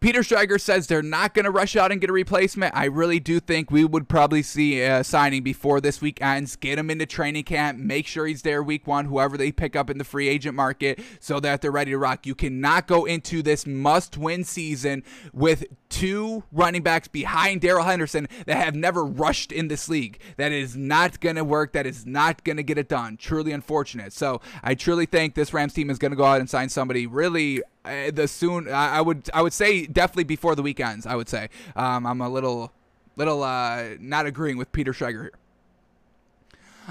Peter 0.04 0.20
Schrager 0.20 0.61
says 0.61 0.87
they're 0.87 1.00
not 1.00 1.32
going 1.32 1.46
to 1.46 1.50
rush 1.50 1.76
out 1.76 1.90
and 1.90 1.99
get 1.99 2.11
a 2.11 2.12
replacement. 2.12 2.76
I 2.76 2.84
really 2.84 3.18
do 3.18 3.40
think 3.40 3.70
we 3.70 3.87
would 3.87 4.06
probably 4.06 4.42
see 4.42 4.82
a 4.82 5.02
signing 5.02 5.42
before 5.42 5.80
this 5.80 6.02
week 6.02 6.20
ends. 6.20 6.56
Get 6.56 6.78
him 6.78 6.90
into 6.90 7.06
training 7.06 7.44
camp. 7.44 7.78
Make 7.78 8.06
sure 8.06 8.26
he's 8.26 8.42
there 8.42 8.62
week 8.62 8.87
one, 8.87 9.06
whoever 9.06 9.38
they 9.38 9.50
pick 9.50 9.75
up 9.75 9.88
in 9.88 9.96
the 9.96 10.04
free 10.04 10.28
agent 10.28 10.56
market, 10.56 11.00
so 11.20 11.40
that 11.40 11.62
they're 11.62 11.70
ready 11.70 11.92
to 11.92 11.96
rock. 11.96 12.26
You 12.26 12.34
cannot 12.34 12.87
go 12.87 13.06
into 13.06 13.42
this 13.42 13.66
must 13.66 14.18
win 14.18 14.44
season 14.44 15.04
with 15.32 15.64
two 15.88 16.44
running 16.52 16.82
backs 16.82 17.08
behind 17.08 17.62
Darrell 17.62 17.84
Henderson 17.84 18.28
that 18.44 18.58
have 18.58 18.75
never 18.75 19.06
rushed 19.06 19.52
in 19.52 19.68
this 19.68 19.88
league. 19.88 20.20
That 20.37 20.52
is 20.52 20.76
not 20.76 21.20
going 21.20 21.37
to 21.37 21.44
work. 21.44 21.73
That 21.73 21.87
is 21.87 22.04
not 22.04 22.44
going 22.44 22.58
to 22.58 22.62
get 22.62 22.76
it 22.76 22.90
done. 22.90 23.16
Truly 23.16 23.52
unfortunate. 23.52 24.12
So 24.12 24.42
I 24.62 24.75
truly 24.75 25.06
think 25.06 25.34
this 25.34 25.54
Rams 25.54 25.73
team 25.73 25.88
is 25.88 25.99
going 25.99 26.12
to 26.12 26.16
go 26.16 26.25
out 26.25 26.40
and 26.40 26.50
sign 26.50 26.68
somebody 26.68 27.06
really 27.06 27.62
the 27.84 28.26
soon 28.26 28.68
I, 28.68 28.96
I, 28.96 29.00
would 29.00 29.28
I 29.34 29.42
would 29.42 29.52
say 29.52 29.86
definitely 29.86 30.24
before 30.24 30.54
the 30.54 30.62
weekends. 30.62 31.06
I 31.06 31.14
would 31.14 31.28
say 31.28 31.48
um, 31.76 32.06
I'm 32.06 32.20
a 32.20 32.28
little 32.28 32.72
little 33.16 33.42
uh, 33.42 33.90
not 34.00 34.26
agreeing 34.26 34.56
with 34.56 34.72
Peter 34.72 34.92
Schrager 34.92 35.22
here. 35.22 35.32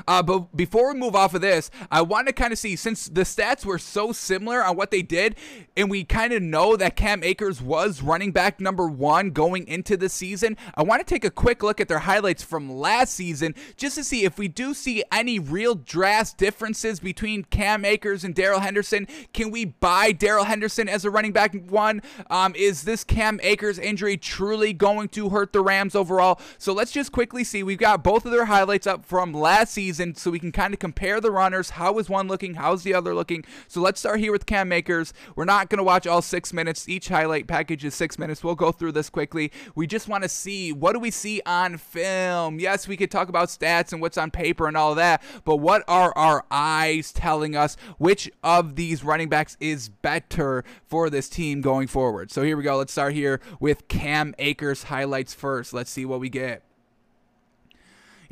Uh, 0.07 0.23
but 0.23 0.55
before 0.55 0.93
we 0.93 1.00
move 1.00 1.15
off 1.15 1.33
of 1.33 1.41
this, 1.41 1.69
I 1.91 2.01
want 2.01 2.27
to 2.27 2.33
kind 2.33 2.53
of 2.53 2.59
see 2.59 2.75
since 2.75 3.07
the 3.07 3.21
stats 3.21 3.65
were 3.65 3.79
so 3.79 4.12
similar 4.12 4.63
on 4.63 4.75
what 4.75 4.91
they 4.91 5.01
did, 5.01 5.35
and 5.75 5.89
we 5.89 6.03
kind 6.03 6.33
of 6.33 6.41
know 6.41 6.75
that 6.75 6.95
Cam 6.95 7.23
Akers 7.23 7.62
was 7.62 8.01
running 8.01 8.31
back 8.31 8.59
number 8.59 8.88
one 8.88 9.31
going 9.31 9.67
into 9.67 9.97
the 9.97 10.09
season. 10.09 10.57
I 10.75 10.83
want 10.83 11.05
to 11.05 11.13
take 11.13 11.25
a 11.25 11.31
quick 11.31 11.63
look 11.63 11.79
at 11.79 11.88
their 11.88 12.00
highlights 12.00 12.43
from 12.43 12.71
last 12.71 13.13
season 13.13 13.55
just 13.77 13.95
to 13.95 14.03
see 14.03 14.25
if 14.25 14.38
we 14.38 14.47
do 14.47 14.73
see 14.73 15.03
any 15.12 15.39
real 15.39 15.75
drastic 15.75 16.38
differences 16.38 17.00
between 17.00 17.43
Cam 17.45 17.85
Akers 17.85 18.23
and 18.23 18.35
Darrell 18.35 18.59
Henderson. 18.59 19.07
Can 19.33 19.51
we 19.51 19.65
buy 19.65 20.12
Darrell 20.12 20.45
Henderson 20.45 20.89
as 20.89 21.05
a 21.05 21.12
running 21.12 21.31
back 21.31 21.55
one? 21.69 22.01
Um, 22.29 22.53
is 22.55 22.83
this 22.83 23.03
Cam 23.03 23.39
Akers 23.43 23.79
injury 23.79 24.17
truly 24.17 24.73
going 24.73 25.09
to 25.09 25.29
hurt 25.29 25.53
the 25.53 25.62
Rams 25.62 25.95
overall? 25.95 26.39
So 26.57 26.73
let's 26.73 26.91
just 26.91 27.12
quickly 27.12 27.43
see. 27.43 27.63
We've 27.63 27.77
got 27.77 28.03
both 28.03 28.25
of 28.25 28.31
their 28.31 28.45
highlights 28.45 28.88
up 28.88 29.05
from 29.05 29.33
last 29.33 29.73
season 29.73 29.82
so 29.91 30.31
we 30.31 30.39
can 30.39 30.51
kind 30.51 30.73
of 30.73 30.79
compare 30.79 31.19
the 31.19 31.31
runners. 31.31 31.71
How 31.71 31.97
is 31.99 32.09
one 32.09 32.27
looking? 32.27 32.53
How's 32.53 32.83
the 32.83 32.93
other 32.93 33.13
looking? 33.13 33.43
So 33.67 33.81
let's 33.81 33.99
start 33.99 34.19
here 34.19 34.31
with 34.31 34.45
Cam 34.45 34.71
Akers. 34.71 35.13
We're 35.35 35.45
not 35.45 35.69
going 35.69 35.77
to 35.77 35.83
watch 35.83 36.07
all 36.07 36.21
six 36.21 36.53
minutes. 36.53 36.87
Each 36.87 37.09
highlight 37.09 37.47
package 37.47 37.83
is 37.83 37.93
six 37.93 38.17
minutes. 38.17 38.43
We'll 38.43 38.55
go 38.55 38.71
through 38.71 38.93
this 38.93 39.09
quickly. 39.09 39.51
We 39.75 39.87
just 39.87 40.07
want 40.07 40.23
to 40.23 40.29
see 40.29 40.71
what 40.71 40.93
do 40.93 40.99
we 40.99 41.11
see 41.11 41.41
on 41.45 41.77
film? 41.77 42.59
Yes, 42.59 42.87
we 42.87 42.95
could 42.95 43.11
talk 43.11 43.29
about 43.29 43.49
stats 43.49 43.91
and 43.91 44.01
what's 44.01 44.17
on 44.17 44.31
paper 44.31 44.67
and 44.67 44.77
all 44.77 44.95
that, 44.95 45.21
but 45.43 45.57
what 45.57 45.83
are 45.87 46.17
our 46.17 46.45
eyes 46.49 47.11
telling 47.11 47.55
us? 47.55 47.75
Which 47.97 48.31
of 48.43 48.75
these 48.75 49.03
running 49.03 49.29
backs 49.29 49.57
is 49.59 49.89
better 49.89 50.63
for 50.85 51.09
this 51.09 51.29
team 51.29 51.61
going 51.61 51.87
forward? 51.87 52.31
So 52.31 52.43
here 52.43 52.55
we 52.55 52.63
go. 52.63 52.77
Let's 52.77 52.91
start 52.91 53.13
here 53.13 53.41
with 53.59 53.87
Cam 53.87 54.33
Akers 54.39 54.83
highlights 54.83 55.33
first. 55.33 55.73
Let's 55.73 55.91
see 55.91 56.05
what 56.05 56.19
we 56.19 56.29
get. 56.29 56.63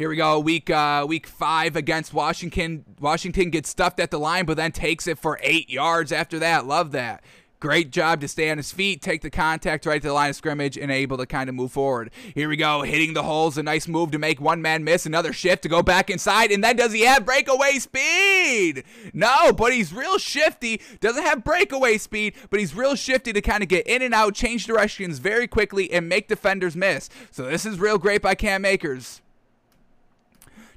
Here 0.02 0.10
we 0.10 0.16
go. 0.16 0.40
Week 0.40 0.68
uh, 0.72 1.06
week 1.08 1.28
five 1.28 1.76
against 1.76 2.12
Washington. 2.12 2.86
Washington 3.00 3.52
gets 3.52 3.70
stuffed 3.70 4.00
at 4.00 4.10
the 4.10 4.18
line, 4.18 4.46
but 4.46 4.58
then 4.58 4.72
takes 4.72 5.06
it 5.06 5.20
for 5.20 5.40
eight 5.44 5.70
yards 5.70 6.12
after 6.12 6.40
that. 6.40 6.66
Love 6.66 6.92
that. 6.94 7.24
Great 7.60 7.92
job 7.92 8.20
to 8.22 8.28
stay 8.28 8.50
on 8.50 8.58
his 8.58 8.72
feet, 8.72 9.04
take 9.04 9.22
the 9.22 9.30
contact 9.30 9.86
right 9.86 10.02
to 10.02 10.08
the 10.08 10.14
line 10.16 10.32
of 10.32 10.36
scrimmage, 10.36 10.76
and 10.76 10.92
able 10.92 11.18
to 11.18 11.28
kind 11.28 11.50
of 11.50 11.54
move 11.54 11.72
forward. 11.72 12.10
Here 12.34 12.50
we 12.50 12.58
go, 12.58 12.82
hitting 12.82 13.14
the 13.14 13.22
holes. 13.22 13.60
A 13.60 13.62
nice 13.62 13.88
move 13.88 14.10
to 14.10 14.18
make 14.18 14.42
one 14.42 14.60
man 14.60 14.84
miss. 14.84 15.06
Another 15.06 15.34
shift 15.34 15.62
to 15.62 15.70
go 15.70 15.84
back 15.84 16.10
inside. 16.10 16.52
And 16.52 16.64
then 16.64 16.78
does 16.78 16.94
he 16.94 17.02
have 17.02 17.24
breakaway 17.24 17.78
speed? 17.78 18.84
No, 19.14 19.54
but 19.54 19.72
he's 19.72 19.94
real 19.94 20.18
shifty. 20.18 20.82
Doesn't 21.00 21.22
have 21.22 21.44
breakaway 21.44 22.00
speed, 22.00 22.34
but 22.50 22.60
he's 22.60 22.74
real 22.74 22.96
shifty 22.96 23.34
to 23.34 23.42
kind 23.42 23.62
of 23.62 23.70
get 23.70 23.86
in 23.86 24.02
and 24.02 24.16
out, 24.16 24.34
change 24.34 24.66
directions 24.66 25.20
very 25.20 25.46
quickly, 25.46 25.92
and 25.94 26.10
make 26.10 26.28
defenders 26.28 26.76
miss. 26.76 27.08
So 27.30 27.46
this 27.46 27.68
is 27.68 27.80
real 27.80 28.00
great 28.00 28.24
by 28.24 28.34
Cam 28.34 28.66
Akers 28.66 29.22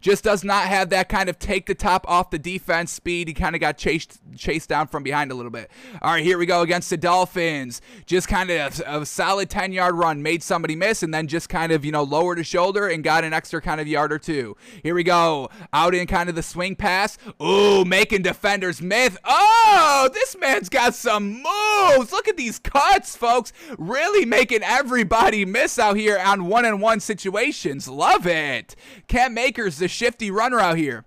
just 0.04 0.22
does 0.22 0.44
not 0.44 0.66
have 0.66 0.90
that 0.90 1.08
kind 1.08 1.30
of 1.30 1.38
take 1.38 1.64
the 1.64 1.74
top 1.74 2.04
off 2.06 2.28
the 2.28 2.38
defense 2.38 2.92
speed. 2.92 3.26
He 3.26 3.32
kind 3.32 3.54
of 3.54 3.60
got 3.62 3.78
chased 3.78 4.20
chased 4.36 4.68
down 4.68 4.86
from 4.86 5.02
behind 5.02 5.32
a 5.32 5.34
little 5.34 5.50
bit. 5.50 5.70
All 6.02 6.12
right, 6.12 6.22
here 6.22 6.36
we 6.36 6.44
go 6.44 6.60
against 6.60 6.90
the 6.90 6.98
Dolphins. 6.98 7.80
Just 8.04 8.28
kind 8.28 8.50
of 8.50 8.80
a, 8.80 9.00
a 9.00 9.06
solid 9.06 9.48
10 9.48 9.72
yard 9.72 9.94
run, 9.94 10.22
made 10.22 10.42
somebody 10.42 10.76
miss, 10.76 11.02
and 11.02 11.14
then 11.14 11.26
just 11.26 11.48
kind 11.48 11.72
of, 11.72 11.86
you 11.86 11.92
know, 11.92 12.02
lowered 12.02 12.36
his 12.36 12.46
shoulder 12.46 12.86
and 12.86 13.02
got 13.02 13.24
an 13.24 13.32
extra 13.32 13.62
kind 13.62 13.80
of 13.80 13.88
yard 13.88 14.12
or 14.12 14.18
two. 14.18 14.58
Here 14.82 14.94
we 14.94 15.04
go. 15.04 15.48
Out 15.72 15.94
in 15.94 16.06
kind 16.06 16.28
of 16.28 16.34
the 16.34 16.42
swing 16.42 16.76
pass. 16.76 17.16
Ooh, 17.42 17.86
making 17.86 18.22
defenders 18.22 18.82
myth. 18.82 19.16
Oh, 19.24 20.10
this 20.12 20.36
man's 20.38 20.68
got 20.68 20.94
some 20.94 21.42
moves. 21.42 22.12
Look 22.12 22.28
at 22.28 22.36
these 22.36 22.58
cuts, 22.58 23.16
folks. 23.16 23.54
Really 23.78 24.26
making 24.26 24.62
everybody 24.64 25.46
miss 25.46 25.78
out 25.78 25.96
here 25.96 26.18
on 26.18 26.46
one 26.48 26.66
on 26.66 26.80
one 26.80 27.00
situations. 27.00 27.88
Love 27.88 28.26
it. 28.26 28.76
Cam 29.08 29.38
Akers, 29.38 29.78
the 29.78 29.93
shifty 29.94 30.30
runner 30.30 30.60
out 30.60 30.76
here. 30.76 31.04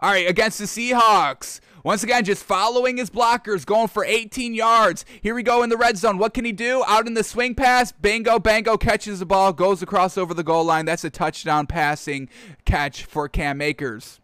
All 0.00 0.10
right, 0.10 0.28
against 0.28 0.58
the 0.58 0.64
Seahawks. 0.64 1.60
Once 1.84 2.04
again, 2.04 2.24
just 2.24 2.44
following 2.44 2.96
his 2.96 3.10
blockers, 3.10 3.66
going 3.66 3.88
for 3.88 4.04
18 4.04 4.54
yards. 4.54 5.04
Here 5.20 5.34
we 5.34 5.42
go 5.42 5.64
in 5.64 5.68
the 5.68 5.76
red 5.76 5.96
zone. 5.96 6.16
What 6.16 6.32
can 6.32 6.44
he 6.44 6.52
do? 6.52 6.84
Out 6.86 7.08
in 7.08 7.14
the 7.14 7.24
swing 7.24 7.56
pass, 7.56 7.90
bingo, 7.90 8.38
bango, 8.38 8.76
catches 8.76 9.18
the 9.18 9.26
ball, 9.26 9.52
goes 9.52 9.82
across 9.82 10.16
over 10.16 10.32
the 10.32 10.44
goal 10.44 10.64
line. 10.64 10.84
That's 10.84 11.04
a 11.04 11.10
touchdown 11.10 11.66
passing 11.66 12.28
catch 12.64 13.04
for 13.04 13.28
Cam 13.28 13.60
Akers. 13.60 14.20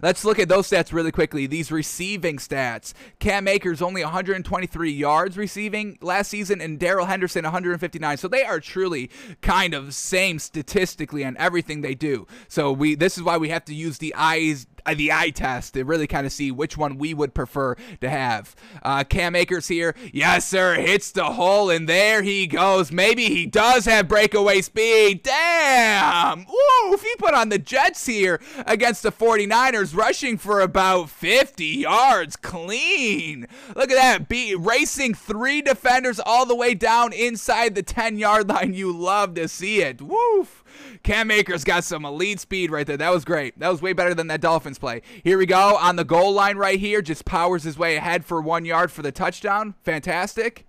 Let's 0.00 0.24
look 0.24 0.38
at 0.38 0.48
those 0.48 0.68
stats 0.68 0.92
really 0.92 1.12
quickly. 1.12 1.46
These 1.46 1.70
receiving 1.70 2.38
stats. 2.38 2.92
Cam 3.18 3.48
Akers 3.48 3.82
only 3.82 4.02
123 4.02 4.90
yards 4.90 5.36
receiving 5.36 5.98
last 6.00 6.28
season, 6.28 6.60
and 6.60 6.78
Darrell 6.78 7.06
Henderson 7.06 7.44
159. 7.44 8.16
So 8.16 8.28
they 8.28 8.44
are 8.44 8.60
truly 8.60 9.10
kind 9.40 9.74
of 9.74 9.94
same 9.94 10.38
statistically 10.38 11.24
on 11.24 11.36
everything 11.36 11.80
they 11.80 11.94
do. 11.94 12.26
So 12.48 12.72
we 12.72 12.94
this 12.94 13.16
is 13.16 13.22
why 13.22 13.36
we 13.36 13.50
have 13.50 13.64
to 13.66 13.74
use 13.74 13.98
the 13.98 14.14
eyes 14.16 14.66
the 14.86 15.12
eye 15.12 15.30
test 15.30 15.74
to 15.74 15.84
really 15.84 16.06
kind 16.06 16.26
of 16.26 16.32
see 16.32 16.50
which 16.50 16.76
one 16.76 16.98
we 16.98 17.14
would 17.14 17.34
prefer 17.34 17.76
to 18.00 18.10
have. 18.10 18.54
Uh, 18.82 19.04
Cam 19.04 19.34
Akers 19.34 19.68
here, 19.68 19.94
yes 20.12 20.48
sir, 20.48 20.74
hits 20.74 21.10
the 21.12 21.24
hole 21.24 21.70
and 21.70 21.88
there 21.88 22.22
he 22.22 22.46
goes. 22.46 22.92
Maybe 22.92 23.26
he 23.26 23.46
does 23.46 23.84
have 23.86 24.08
breakaway 24.08 24.60
speed. 24.60 25.22
Damn! 25.22 26.44
Woo! 26.46 26.92
If 26.92 27.02
he 27.02 27.14
put 27.16 27.34
on 27.34 27.48
the 27.48 27.58
Jets 27.58 28.06
here 28.06 28.40
against 28.66 29.02
the 29.02 29.12
49ers, 29.12 29.96
rushing 29.96 30.36
for 30.38 30.60
about 30.60 31.10
50 31.10 31.64
yards 31.64 32.36
clean. 32.36 33.46
Look 33.74 33.90
at 33.90 33.96
that, 33.96 34.28
be 34.28 34.54
racing 34.54 35.14
three 35.14 35.62
defenders 35.62 36.20
all 36.20 36.46
the 36.46 36.56
way 36.56 36.74
down 36.74 37.12
inside 37.12 37.74
the 37.74 37.82
10 37.82 38.18
yard 38.18 38.48
line. 38.48 38.74
You 38.74 38.92
love 38.92 39.34
to 39.34 39.48
see 39.48 39.82
it. 39.82 40.02
Woof! 40.02 40.62
Cam 41.02 41.30
Akers 41.30 41.64
got 41.64 41.84
some 41.84 42.04
elite 42.04 42.40
speed 42.40 42.70
right 42.70 42.86
there. 42.86 42.96
That 42.96 43.12
was 43.12 43.24
great. 43.24 43.58
That 43.58 43.70
was 43.70 43.82
way 43.82 43.92
better 43.92 44.14
than 44.14 44.28
that 44.28 44.40
Dolphins 44.72 44.78
play. 44.78 45.02
Here 45.22 45.38
we 45.38 45.46
go 45.46 45.76
on 45.76 45.96
the 45.96 46.04
goal 46.04 46.32
line 46.32 46.56
right 46.56 46.78
here. 46.78 47.02
Just 47.02 47.24
powers 47.24 47.64
his 47.64 47.78
way 47.78 47.96
ahead 47.96 48.24
for 48.24 48.40
one 48.40 48.64
yard 48.64 48.90
for 48.90 49.02
the 49.02 49.12
touchdown. 49.12 49.74
Fantastic 49.82 50.66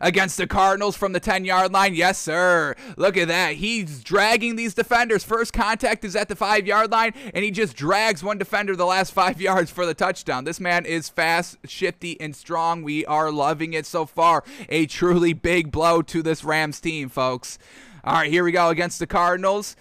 against 0.00 0.36
the 0.36 0.46
Cardinals 0.46 0.96
from 0.96 1.12
the 1.12 1.18
10 1.18 1.44
yard 1.44 1.72
line. 1.72 1.94
Yes, 1.94 2.16
sir. 2.16 2.76
Look 2.96 3.16
at 3.16 3.26
that. 3.26 3.56
He's 3.56 4.04
dragging 4.04 4.54
these 4.54 4.72
defenders. 4.72 5.24
First 5.24 5.52
contact 5.52 6.04
is 6.04 6.14
at 6.14 6.28
the 6.28 6.36
5 6.36 6.64
yard 6.64 6.92
line, 6.92 7.12
and 7.34 7.44
he 7.44 7.50
just 7.50 7.76
drags 7.76 8.22
one 8.22 8.38
defender 8.38 8.76
the 8.76 8.86
last 8.86 9.12
5 9.12 9.40
yards 9.48 9.70
for 9.70 9.86
the 9.86 9.94
touchdown. 9.94 10.44
This 10.44 10.60
man 10.60 10.86
is 10.86 11.08
fast, 11.08 11.56
shifty, 11.64 12.20
and 12.20 12.36
strong. 12.36 12.84
We 12.84 13.04
are 13.06 13.32
loving 13.32 13.72
it 13.72 13.84
so 13.84 14.06
far. 14.06 14.44
A 14.68 14.86
truly 14.86 15.32
big 15.32 15.72
blow 15.72 16.02
to 16.02 16.22
this 16.22 16.44
Rams 16.44 16.80
team, 16.80 17.08
folks. 17.08 17.58
All 18.04 18.14
right, 18.14 18.30
here 18.30 18.44
we 18.44 18.52
go 18.52 18.68
against 18.68 19.00
the 19.00 19.08
Cardinals. 19.08 19.74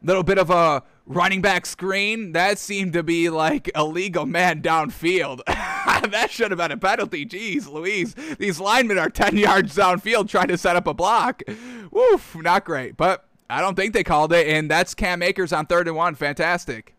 Little 0.00 0.22
bit 0.22 0.38
of 0.38 0.48
a 0.48 0.84
running 1.10 1.42
back 1.42 1.66
screen. 1.66 2.32
That 2.32 2.58
seemed 2.58 2.92
to 2.92 3.02
be 3.02 3.28
like 3.28 3.70
a 3.74 3.84
legal 3.84 4.26
man 4.26 4.62
downfield. 4.62 5.42
that 5.46 6.28
should 6.30 6.50
have 6.50 6.58
been 6.58 6.70
a 6.70 6.76
penalty. 6.76 7.26
Jeez 7.26 7.70
Louise. 7.70 8.14
These 8.38 8.60
linemen 8.60 8.98
are 8.98 9.10
10 9.10 9.36
yards 9.36 9.76
downfield 9.76 10.28
trying 10.28 10.48
to 10.48 10.56
set 10.56 10.76
up 10.76 10.86
a 10.86 10.94
block. 10.94 11.42
Woof, 11.90 12.36
not 12.36 12.64
great. 12.64 12.96
But 12.96 13.24
I 13.48 13.60
don't 13.60 13.74
think 13.74 13.92
they 13.92 14.04
called 14.04 14.32
it. 14.32 14.46
And 14.46 14.70
that's 14.70 14.94
Cam 14.94 15.22
Akers 15.22 15.52
on 15.52 15.66
third 15.66 15.88
and 15.88 15.96
one. 15.96 16.14
Fantastic 16.14 16.94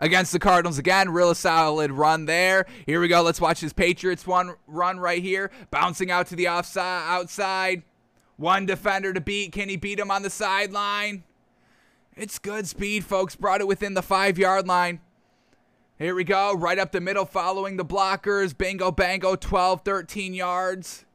against 0.00 0.30
the 0.30 0.38
Cardinals 0.38 0.78
again. 0.78 1.10
Real 1.10 1.34
solid 1.34 1.90
run 1.90 2.26
there. 2.26 2.66
Here 2.86 3.00
we 3.00 3.08
go. 3.08 3.22
Let's 3.22 3.40
watch 3.40 3.60
this 3.60 3.72
Patriots 3.72 4.26
one 4.26 4.54
run 4.68 5.00
right 5.00 5.20
here. 5.20 5.50
Bouncing 5.72 6.12
out 6.12 6.28
to 6.28 6.36
the 6.36 6.48
offside 6.48 7.02
outside. 7.08 7.82
One 8.36 8.64
defender 8.64 9.12
to 9.12 9.20
beat. 9.20 9.52
Can 9.52 9.68
he 9.68 9.76
beat 9.76 9.98
him 9.98 10.10
on 10.10 10.22
the 10.22 10.30
sideline? 10.30 11.24
It's 12.20 12.38
good 12.38 12.68
speed, 12.68 13.06
folks. 13.06 13.34
Brought 13.34 13.62
it 13.62 13.66
within 13.66 13.94
the 13.94 14.02
five 14.02 14.36
yard 14.36 14.68
line. 14.68 15.00
Here 15.98 16.14
we 16.14 16.22
go. 16.22 16.52
Right 16.54 16.78
up 16.78 16.92
the 16.92 17.00
middle, 17.00 17.24
following 17.24 17.78
the 17.78 17.84
blockers. 17.84 18.56
Bingo, 18.56 18.90
bango, 18.90 19.36
12, 19.36 19.80
13 19.82 20.34
yards. 20.34 21.06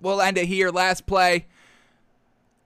We'll 0.00 0.20
end 0.20 0.38
it 0.38 0.46
here. 0.46 0.70
Last 0.70 1.06
play. 1.06 1.46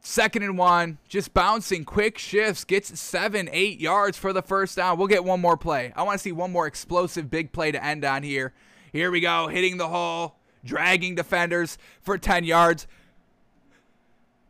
Second 0.00 0.44
and 0.44 0.56
one. 0.56 0.96
Just 1.08 1.34
bouncing. 1.34 1.84
Quick 1.84 2.16
shifts. 2.16 2.64
Gets 2.64 2.98
seven, 2.98 3.50
eight 3.52 3.78
yards 3.78 4.16
for 4.16 4.32
the 4.32 4.40
first 4.40 4.76
down. 4.76 4.96
We'll 4.96 5.06
get 5.06 5.22
one 5.22 5.42
more 5.42 5.58
play. 5.58 5.92
I 5.94 6.04
want 6.04 6.18
to 6.18 6.22
see 6.22 6.32
one 6.32 6.52
more 6.52 6.66
explosive 6.66 7.28
big 7.28 7.52
play 7.52 7.70
to 7.70 7.84
end 7.84 8.02
on 8.02 8.22
here. 8.22 8.54
Here 8.94 9.10
we 9.10 9.20
go. 9.20 9.48
Hitting 9.48 9.76
the 9.76 9.88
hole. 9.88 10.36
Dragging 10.64 11.16
defenders 11.16 11.76
for 12.00 12.16
10 12.16 12.44
yards. 12.44 12.86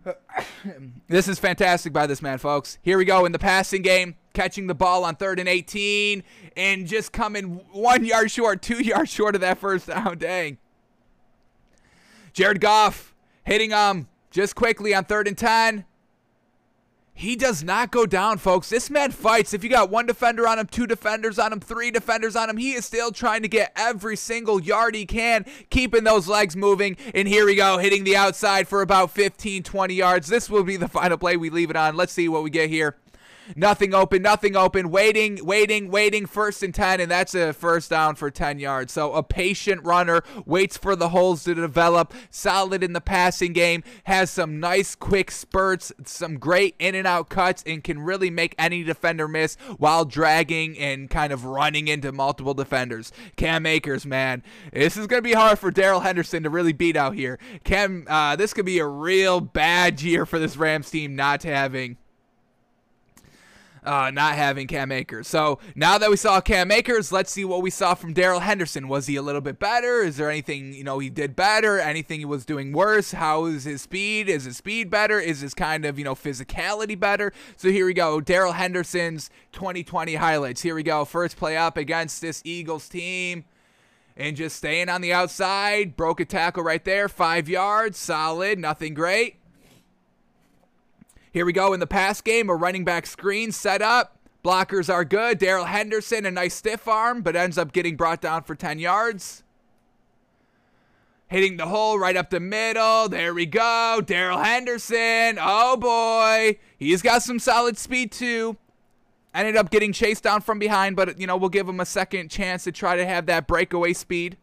this 1.08 1.28
is 1.28 1.38
fantastic 1.38 1.92
by 1.92 2.06
this 2.06 2.22
man, 2.22 2.38
folks. 2.38 2.78
Here 2.82 2.98
we 2.98 3.04
go 3.04 3.24
in 3.24 3.32
the 3.32 3.38
passing 3.38 3.82
game, 3.82 4.16
catching 4.32 4.66
the 4.66 4.74
ball 4.74 5.04
on 5.04 5.16
third 5.16 5.38
and 5.38 5.48
18, 5.48 6.22
and 6.56 6.86
just 6.86 7.12
coming 7.12 7.60
one 7.72 8.04
yard 8.04 8.30
short, 8.30 8.62
two 8.62 8.82
yards 8.82 9.10
short 9.10 9.34
of 9.34 9.40
that 9.40 9.58
first 9.58 9.86
down. 9.88 10.18
Dang. 10.18 10.58
Jared 12.32 12.60
Goff 12.60 13.14
hitting 13.44 13.72
um 13.72 14.08
just 14.30 14.54
quickly 14.54 14.94
on 14.94 15.04
third 15.04 15.26
and 15.26 15.36
10. 15.36 15.84
He 17.20 17.36
does 17.36 17.62
not 17.62 17.90
go 17.90 18.06
down, 18.06 18.38
folks. 18.38 18.70
This 18.70 18.88
man 18.88 19.10
fights. 19.10 19.52
If 19.52 19.62
you 19.62 19.68
got 19.68 19.90
one 19.90 20.06
defender 20.06 20.48
on 20.48 20.58
him, 20.58 20.66
two 20.66 20.86
defenders 20.86 21.38
on 21.38 21.52
him, 21.52 21.60
three 21.60 21.90
defenders 21.90 22.34
on 22.34 22.48
him, 22.48 22.56
he 22.56 22.72
is 22.72 22.86
still 22.86 23.12
trying 23.12 23.42
to 23.42 23.48
get 23.48 23.72
every 23.76 24.16
single 24.16 24.58
yard 24.58 24.94
he 24.94 25.04
can, 25.04 25.44
keeping 25.68 26.04
those 26.04 26.28
legs 26.28 26.56
moving. 26.56 26.96
And 27.12 27.28
here 27.28 27.44
we 27.44 27.56
go, 27.56 27.76
hitting 27.76 28.04
the 28.04 28.16
outside 28.16 28.68
for 28.68 28.80
about 28.80 29.10
15, 29.10 29.62
20 29.64 29.92
yards. 29.92 30.28
This 30.28 30.48
will 30.48 30.64
be 30.64 30.78
the 30.78 30.88
final 30.88 31.18
play 31.18 31.36
we 31.36 31.50
leave 31.50 31.68
it 31.68 31.76
on. 31.76 31.94
Let's 31.94 32.14
see 32.14 32.26
what 32.26 32.42
we 32.42 32.48
get 32.48 32.70
here. 32.70 32.96
Nothing 33.56 33.94
open, 33.94 34.22
nothing 34.22 34.56
open. 34.56 34.90
Waiting, 34.90 35.44
waiting, 35.44 35.90
waiting. 35.90 36.26
First 36.26 36.62
and 36.62 36.74
10, 36.74 37.00
and 37.00 37.10
that's 37.10 37.34
a 37.34 37.52
first 37.52 37.90
down 37.90 38.14
for 38.14 38.30
10 38.30 38.58
yards. 38.58 38.92
So 38.92 39.12
a 39.14 39.22
patient 39.22 39.84
runner 39.84 40.22
waits 40.44 40.76
for 40.76 40.96
the 40.96 41.10
holes 41.10 41.44
to 41.44 41.54
develop. 41.54 42.12
Solid 42.30 42.82
in 42.82 42.92
the 42.92 43.00
passing 43.00 43.52
game. 43.52 43.82
Has 44.04 44.30
some 44.30 44.60
nice 44.60 44.94
quick 44.94 45.30
spurts, 45.30 45.92
some 46.04 46.38
great 46.38 46.74
in 46.78 46.94
and 46.94 47.06
out 47.06 47.28
cuts, 47.28 47.62
and 47.66 47.82
can 47.82 48.00
really 48.00 48.30
make 48.30 48.54
any 48.58 48.82
defender 48.82 49.28
miss 49.28 49.56
while 49.78 50.04
dragging 50.04 50.78
and 50.78 51.10
kind 51.10 51.32
of 51.32 51.44
running 51.44 51.88
into 51.88 52.12
multiple 52.12 52.54
defenders. 52.54 53.12
Cam 53.36 53.66
Akers, 53.66 54.06
man. 54.06 54.42
This 54.72 54.96
is 54.96 55.06
going 55.06 55.22
to 55.22 55.28
be 55.28 55.34
hard 55.34 55.58
for 55.58 55.70
Darrell 55.70 56.00
Henderson 56.00 56.42
to 56.42 56.50
really 56.50 56.72
beat 56.72 56.96
out 56.96 57.14
here. 57.14 57.38
Cam, 57.64 58.06
uh, 58.08 58.36
this 58.36 58.52
could 58.54 58.66
be 58.66 58.78
a 58.78 58.86
real 58.86 59.40
bad 59.40 60.02
year 60.02 60.26
for 60.26 60.38
this 60.38 60.56
Rams 60.56 60.90
team 60.90 61.16
not 61.16 61.42
having 61.42 61.96
uh, 63.84 64.10
not 64.10 64.34
having 64.34 64.66
Cam 64.66 64.92
Akers. 64.92 65.28
So 65.28 65.58
now 65.74 65.98
that 65.98 66.10
we 66.10 66.16
saw 66.16 66.40
Cam 66.40 66.70
Akers, 66.70 67.12
let's 67.12 67.30
see 67.30 67.44
what 67.44 67.62
we 67.62 67.70
saw 67.70 67.94
from 67.94 68.12
Darrell 68.12 68.40
Henderson. 68.40 68.88
Was 68.88 69.06
he 69.06 69.16
a 69.16 69.22
little 69.22 69.40
bit 69.40 69.58
better? 69.58 70.02
Is 70.02 70.16
there 70.16 70.30
anything 70.30 70.74
you 70.74 70.84
know 70.84 70.98
he 70.98 71.10
did 71.10 71.34
better? 71.34 71.78
Anything 71.78 72.20
he 72.20 72.26
was 72.26 72.44
doing 72.44 72.72
worse? 72.72 73.12
How 73.12 73.46
is 73.46 73.64
his 73.64 73.82
speed? 73.82 74.28
Is 74.28 74.44
his 74.44 74.58
speed 74.58 74.90
better? 74.90 75.18
Is 75.18 75.40
his 75.40 75.54
kind 75.54 75.84
of 75.84 75.98
you 75.98 76.04
know 76.04 76.14
physicality 76.14 76.98
better? 76.98 77.32
So 77.56 77.70
here 77.70 77.86
we 77.86 77.94
go. 77.94 78.20
Darrell 78.20 78.52
Henderson's 78.52 79.30
2020 79.52 80.14
highlights. 80.16 80.62
Here 80.62 80.74
we 80.74 80.82
go. 80.82 81.04
First 81.04 81.36
play 81.36 81.56
up 81.56 81.76
against 81.76 82.20
this 82.20 82.42
Eagles 82.44 82.88
team. 82.88 83.44
And 84.16 84.36
just 84.36 84.56
staying 84.56 84.90
on 84.90 85.00
the 85.00 85.14
outside, 85.14 85.96
broke 85.96 86.20
a 86.20 86.26
tackle 86.26 86.62
right 86.62 86.84
there, 86.84 87.08
five 87.08 87.48
yards, 87.48 87.96
solid, 87.96 88.58
nothing 88.58 88.92
great. 88.92 89.39
Here 91.32 91.46
we 91.46 91.52
go 91.52 91.72
in 91.72 91.80
the 91.80 91.86
pass 91.86 92.20
game. 92.20 92.50
A 92.50 92.54
running 92.54 92.84
back 92.84 93.06
screen 93.06 93.52
set 93.52 93.82
up. 93.82 94.18
Blockers 94.44 94.92
are 94.92 95.04
good. 95.04 95.38
Darrell 95.38 95.66
Henderson, 95.66 96.26
a 96.26 96.30
nice 96.30 96.54
stiff 96.54 96.88
arm, 96.88 97.22
but 97.22 97.36
ends 97.36 97.58
up 97.58 97.72
getting 97.72 97.96
brought 97.96 98.20
down 98.20 98.42
for 98.42 98.54
10 98.54 98.78
yards. 98.78 99.42
Hitting 101.28 101.58
the 101.58 101.66
hole 101.66 101.98
right 101.98 102.16
up 102.16 102.30
the 102.30 102.40
middle. 102.40 103.08
There 103.08 103.32
we 103.32 103.46
go. 103.46 104.02
Darrell 104.04 104.38
Henderson. 104.38 105.38
Oh 105.40 105.76
boy. 105.76 106.58
He's 106.76 107.02
got 107.02 107.22
some 107.22 107.38
solid 107.38 107.78
speed 107.78 108.10
too. 108.10 108.56
Ended 109.32 109.56
up 109.56 109.70
getting 109.70 109.92
chased 109.92 110.24
down 110.24 110.40
from 110.40 110.58
behind, 110.58 110.96
but 110.96 111.20
you 111.20 111.26
know, 111.28 111.36
we'll 111.36 111.50
give 111.50 111.68
him 111.68 111.78
a 111.78 111.86
second 111.86 112.30
chance 112.30 112.64
to 112.64 112.72
try 112.72 112.96
to 112.96 113.06
have 113.06 113.26
that 113.26 113.46
breakaway 113.46 113.92
speed. 113.92 114.36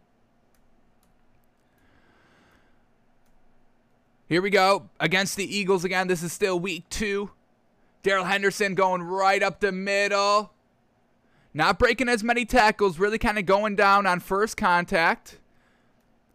Here 4.29 4.41
we 4.41 4.50
go 4.50 4.89
against 5.00 5.38
the 5.38 5.55
Eagles 5.55 5.86
again. 5.86 6.07
This 6.07 6.22
is 6.22 6.34
still 6.34 6.60
week 6.60 6.89
two. 6.89 7.31
Darrell 8.03 8.25
Henderson 8.25 8.75
going 8.75 9.01
right 9.01 9.41
up 9.41 9.62
the 9.62 9.72
middle. 9.72 10.51
Not 11.53 11.79
breaking 11.79 12.10
as 12.10 12.25
many 12.25 12.43
tackles, 12.43 13.00
really 13.00 13.17
kind 13.17 13.39
of 13.39 13.46
going 13.46 13.77
down 13.77 14.05
on 14.05 14.19
first 14.19 14.57
contact. 14.57 15.39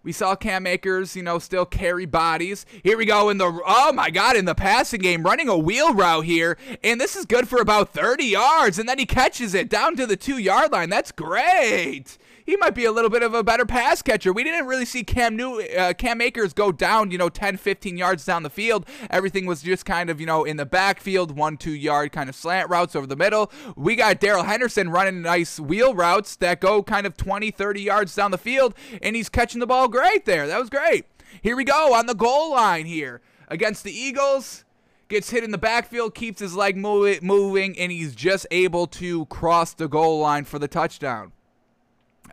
We 0.02 0.11
saw 0.11 0.34
Cam 0.34 0.66
Akers, 0.66 1.14
you 1.14 1.22
know, 1.22 1.38
still 1.38 1.66
carry 1.66 2.06
bodies. 2.06 2.64
Here 2.82 2.96
we 2.96 3.04
go 3.04 3.28
in 3.28 3.37
the 3.37 3.61
oh 3.66 3.92
my 3.92 4.08
god, 4.08 4.37
in 4.37 4.46
the 4.46 4.54
passing 4.54 5.02
game, 5.02 5.22
running 5.22 5.50
a 5.50 5.56
wheel 5.56 5.92
route 5.92 6.25
here, 6.25 6.56
and 6.82 6.99
this 6.99 7.14
is 7.14 7.26
good 7.26 7.46
for 7.46 7.61
about 7.61 7.92
30 7.92 8.25
yards, 8.25 8.78
and 8.78 8.88
then 8.88 8.99
he 8.99 9.06
catches 9.06 9.52
it 9.52 9.68
down 9.68 9.96
to 9.96 10.06
the 10.06 10.16
two 10.16 10.38
yard 10.38 10.72
line. 10.72 10.88
That's 10.88 11.12
great 11.12 12.16
he 12.44 12.56
might 12.56 12.75
be 12.75 12.84
a 12.84 12.92
little 12.92 13.11
bit 13.11 13.22
of 13.22 13.34
a 13.34 13.42
better 13.42 13.66
pass 13.66 14.02
catcher. 14.02 14.32
We 14.32 14.44
didn't 14.44 14.66
really 14.66 14.84
see 14.84 15.04
Cam 15.04 15.37
New 15.37 15.61
uh, 15.61 15.94
Cam 15.94 16.20
Akers 16.20 16.52
go 16.52 16.72
down, 16.72 17.11
you 17.11 17.18
know, 17.18 17.28
10, 17.28 17.56
15 17.56 17.96
yards 17.96 18.25
down 18.25 18.42
the 18.42 18.50
field. 18.50 18.87
Everything 19.11 19.46
was 19.46 19.62
just 19.62 19.84
kind 19.84 20.11
of, 20.11 20.20
you 20.20 20.26
know, 20.26 20.44
in 20.44 20.56
the 20.56 20.66
backfield, 20.66 21.37
one, 21.37 21.56
two 21.56 21.72
yard 21.72 22.12
kind 22.12 22.28
of 22.28 22.34
slant 22.34 22.68
routes 22.70 22.96
over 22.96 23.06
the 23.06 23.16
middle. 23.16 23.50
We 23.76 23.96
got 23.96 24.20
Darrell 24.20 24.44
Henderson 24.44 24.90
running 24.90 25.22
nice 25.22 25.61
wheel 25.61 25.94
routes 25.94 26.37
that 26.37 26.61
go 26.61 26.82
kind 26.82 27.06
of 27.06 27.16
20, 27.16 27.50
30 27.50 27.82
yards 27.82 28.14
down 28.14 28.30
the 28.30 28.38
field, 28.38 28.75
and 29.00 29.16
he's 29.16 29.28
catching 29.28 29.61
the 29.61 29.66
ball 29.66 29.88
great 29.88 30.25
there. 30.25 30.46
That 30.46 30.61
was 30.61 30.70
great. 30.70 31.06
Here 31.40 31.56
we 31.56 31.64
go 31.64 31.94
on 31.94 32.06
the 32.06 32.14
goal 32.14 32.52
line 32.52 32.87
here 32.87 33.20
against 33.49 33.84
the 33.84 33.92
Eagles 33.92 34.64
gets 35.12 35.28
hit 35.28 35.44
in 35.44 35.50
the 35.50 35.58
backfield, 35.58 36.14
keeps 36.14 36.40
his 36.40 36.56
leg 36.56 36.75
moving, 36.75 37.78
and 37.78 37.92
he's 37.92 38.14
just 38.14 38.46
able 38.50 38.87
to 38.87 39.26
cross 39.26 39.75
the 39.75 39.87
goal 39.87 40.20
line 40.20 40.42
for 40.42 40.58
the 40.58 40.66
touchdown. 40.66 41.32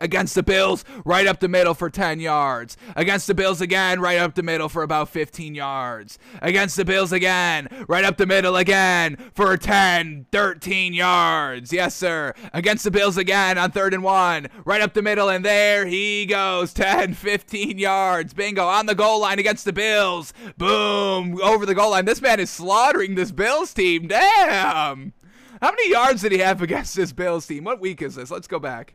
Against 0.00 0.34
the 0.34 0.42
Bills, 0.42 0.84
right 1.04 1.26
up 1.26 1.40
the 1.40 1.48
middle 1.48 1.74
for 1.74 1.90
10 1.90 2.20
yards. 2.20 2.76
Against 2.96 3.26
the 3.26 3.34
Bills 3.34 3.60
again, 3.60 4.00
right 4.00 4.18
up 4.18 4.34
the 4.34 4.42
middle 4.42 4.68
for 4.68 4.82
about 4.82 5.08
15 5.10 5.54
yards. 5.54 6.18
Against 6.42 6.76
the 6.76 6.84
Bills 6.84 7.12
again, 7.12 7.68
right 7.86 8.04
up 8.04 8.16
the 8.16 8.26
middle 8.26 8.56
again 8.56 9.16
for 9.34 9.56
10, 9.56 10.26
13 10.32 10.94
yards. 10.94 11.72
Yes, 11.72 11.94
sir. 11.94 12.34
Against 12.52 12.84
the 12.84 12.90
Bills 12.90 13.16
again 13.16 13.58
on 13.58 13.70
third 13.70 13.94
and 13.94 14.02
one, 14.02 14.48
right 14.64 14.80
up 14.80 14.94
the 14.94 15.02
middle, 15.02 15.28
and 15.28 15.44
there 15.44 15.86
he 15.86 16.26
goes. 16.26 16.72
10, 16.80 17.14
15 17.14 17.78
yards. 17.78 18.32
Bingo. 18.32 18.64
On 18.64 18.86
the 18.86 18.94
goal 18.94 19.20
line 19.20 19.38
against 19.38 19.64
the 19.66 19.72
Bills. 19.72 20.32
Boom. 20.56 21.38
Over 21.42 21.66
the 21.66 21.74
goal 21.74 21.90
line. 21.90 22.06
This 22.06 22.22
man 22.22 22.40
is 22.40 22.48
slaughtering 22.48 23.14
this 23.14 23.32
Bills 23.32 23.74
team. 23.74 24.08
Damn. 24.08 25.12
How 25.60 25.70
many 25.70 25.90
yards 25.90 26.22
did 26.22 26.32
he 26.32 26.38
have 26.38 26.62
against 26.62 26.96
this 26.96 27.12
Bills 27.12 27.46
team? 27.46 27.64
What 27.64 27.80
week 27.80 28.00
is 28.00 28.14
this? 28.14 28.30
Let's 28.30 28.48
go 28.48 28.58
back. 28.58 28.94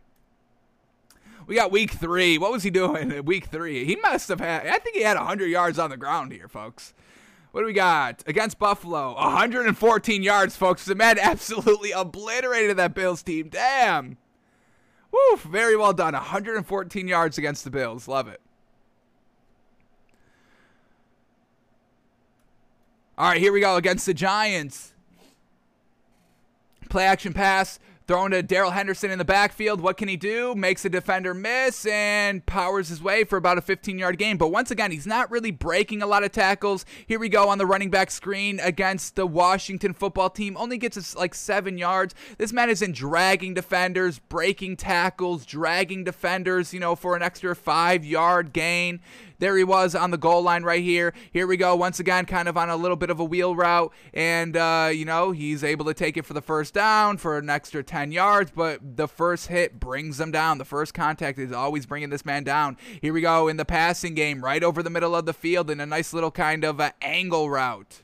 We 1.48 1.56
got 1.56 1.72
week 1.72 1.92
three. 1.92 2.38
What 2.38 2.52
was 2.52 2.64
he 2.64 2.70
doing 2.72 3.12
in 3.12 3.26
week 3.26 3.48
three? 3.48 3.86
He 3.86 3.96
must 3.98 4.30
have 4.30 4.40
had, 4.40 4.66
I 4.68 4.80
think 4.80 4.96
he 4.96 5.04
had 5.04 5.18
100 5.18 5.46
yards 5.46 5.78
on 5.78 5.90
the 5.90 5.98
ground 5.98 6.32
here, 6.32 6.48
folks. 6.48 6.94
What 7.52 7.62
do 7.62 7.68
we 7.68 7.74
got? 7.74 8.24
Against 8.28 8.60
Buffalo, 8.60 9.14
114 9.14 10.24
yards, 10.24 10.56
folks. 10.56 10.86
The 10.86 10.96
man 10.96 11.18
absolutely 11.22 11.92
obliterated 11.92 12.78
that 12.78 12.94
Bills 12.94 13.24
team. 13.24 13.50
Damn. 13.50 14.18
Woo, 15.12 15.38
very 15.38 15.78
well 15.78 15.94
done. 15.94 16.14
114 16.14 17.08
yards 17.08 17.38
against 17.38 17.64
the 17.64 17.70
Bills. 17.70 18.08
Love 18.08 18.28
it. 18.28 18.42
All 23.18 23.30
right, 23.30 23.40
here 23.40 23.54
we 23.54 23.62
go 23.62 23.78
against 23.78 24.06
the 24.06 24.14
Giants. 24.14 24.94
Play 26.90 27.06
action 27.06 27.32
pass. 27.32 27.80
Throwing 28.08 28.32
to 28.32 28.44
Darrell 28.44 28.70
Henderson 28.70 29.10
in 29.10 29.18
the 29.18 29.26
backfield. 29.26 29.82
What 29.82 29.98
can 29.98 30.08
he 30.08 30.16
do? 30.16 30.54
Makes 30.54 30.86
a 30.86 30.90
defender 30.90 31.34
miss 31.34 31.88
and 31.88 32.46
powers 32.46 32.90
his 32.90 33.02
way 33.02 33.24
for 33.24 33.36
about 33.36 33.58
a 33.58 33.62
15 33.62 33.98
yard 33.98 34.20
gain. 34.20 34.38
But 34.38 34.50
once 34.50 34.70
again, 34.70 34.92
he's 34.92 35.08
not 35.08 35.32
really 35.32 35.50
breaking 35.50 36.04
a 36.04 36.06
lot 36.08 36.24
of 36.24 36.32
tackles. 36.32 36.86
Here 37.08 37.18
we 37.18 37.30
go 37.30 37.50
on 37.50 37.58
the 37.58 37.66
running 37.66 37.90
back 37.90 38.12
screen 38.12 38.60
against 38.60 39.16
the 39.16 39.26
Washington 39.26 39.94
football 39.94 40.30
team. 40.30 40.56
Only 40.56 40.78
gets 40.78 40.98
us 40.98 41.16
like 41.16 41.34
seven 41.34 41.80
yards. 41.80 42.14
This 42.38 42.54
man 42.54 42.70
isn't 42.70 42.94
dragging 42.94 43.56
defenders, 43.56 44.20
breaking 44.20 44.78
tackles, 44.78 45.44
dragging 45.44 46.04
defenders, 46.04 46.76
you 46.76 46.80
know, 46.80 46.96
for 46.96 47.16
an 47.16 47.24
extra 47.24 47.56
five 47.56 48.06
yard 48.06 48.54
gain. 48.54 49.00
There 49.40 49.58
he 49.58 49.64
was 49.64 49.96
on 49.96 50.12
the 50.12 50.18
goal 50.18 50.42
line 50.42 50.64
right 50.64 50.84
here. 50.84 51.14
Here 51.32 51.48
we 51.48 51.58
go 51.58 51.76
once 51.76 52.00
again, 52.00 52.26
kind 52.26 52.48
of 52.48 52.58
on 52.58 52.70
a 52.70 52.76
little 52.76 52.96
bit 52.96 53.10
of 53.10 53.20
a 53.20 53.24
wheel 53.24 53.56
route, 53.56 53.92
and 54.14 54.56
uh, 54.56 54.90
you 54.94 55.06
know 55.06 55.32
he's 55.32 55.64
able 55.64 55.86
to 55.86 55.94
take 55.94 56.18
it 56.18 56.26
for 56.26 56.34
the 56.34 56.42
first 56.42 56.74
down 56.74 57.18
for 57.18 57.38
an 57.38 57.50
extra 57.50 57.84
10 57.84 58.12
yards. 58.12 58.52
But 58.52 58.98
the 58.98 59.08
first 59.08 59.48
hit 59.48 59.80
brings 59.80 60.18
them 60.18 60.32
down. 60.32 60.58
The 60.58 60.66
first 60.66 60.94
contact 60.94 61.38
is 61.40 61.52
always 61.52 61.86
bringing 61.86 62.10
this 62.10 62.26
man 62.26 62.44
down. 62.44 62.78
Here 63.02 63.14
we 63.14 63.22
go 63.22 63.48
in 63.48 63.58
the 63.58 63.66
passing 63.66 64.16
game, 64.16 64.44
right 64.44 64.64
over 64.64 64.82
the 64.82 64.90
middle 64.90 65.16
of 65.16 65.26
the 65.26 65.34
field 65.34 65.70
in 65.70 65.80
a 65.80 65.86
nice 65.86 66.14
little 66.14 66.32
kind 66.32 66.64
of 66.64 66.80
uh, 66.80 66.92
angle 67.02 67.50
route. 67.50 68.02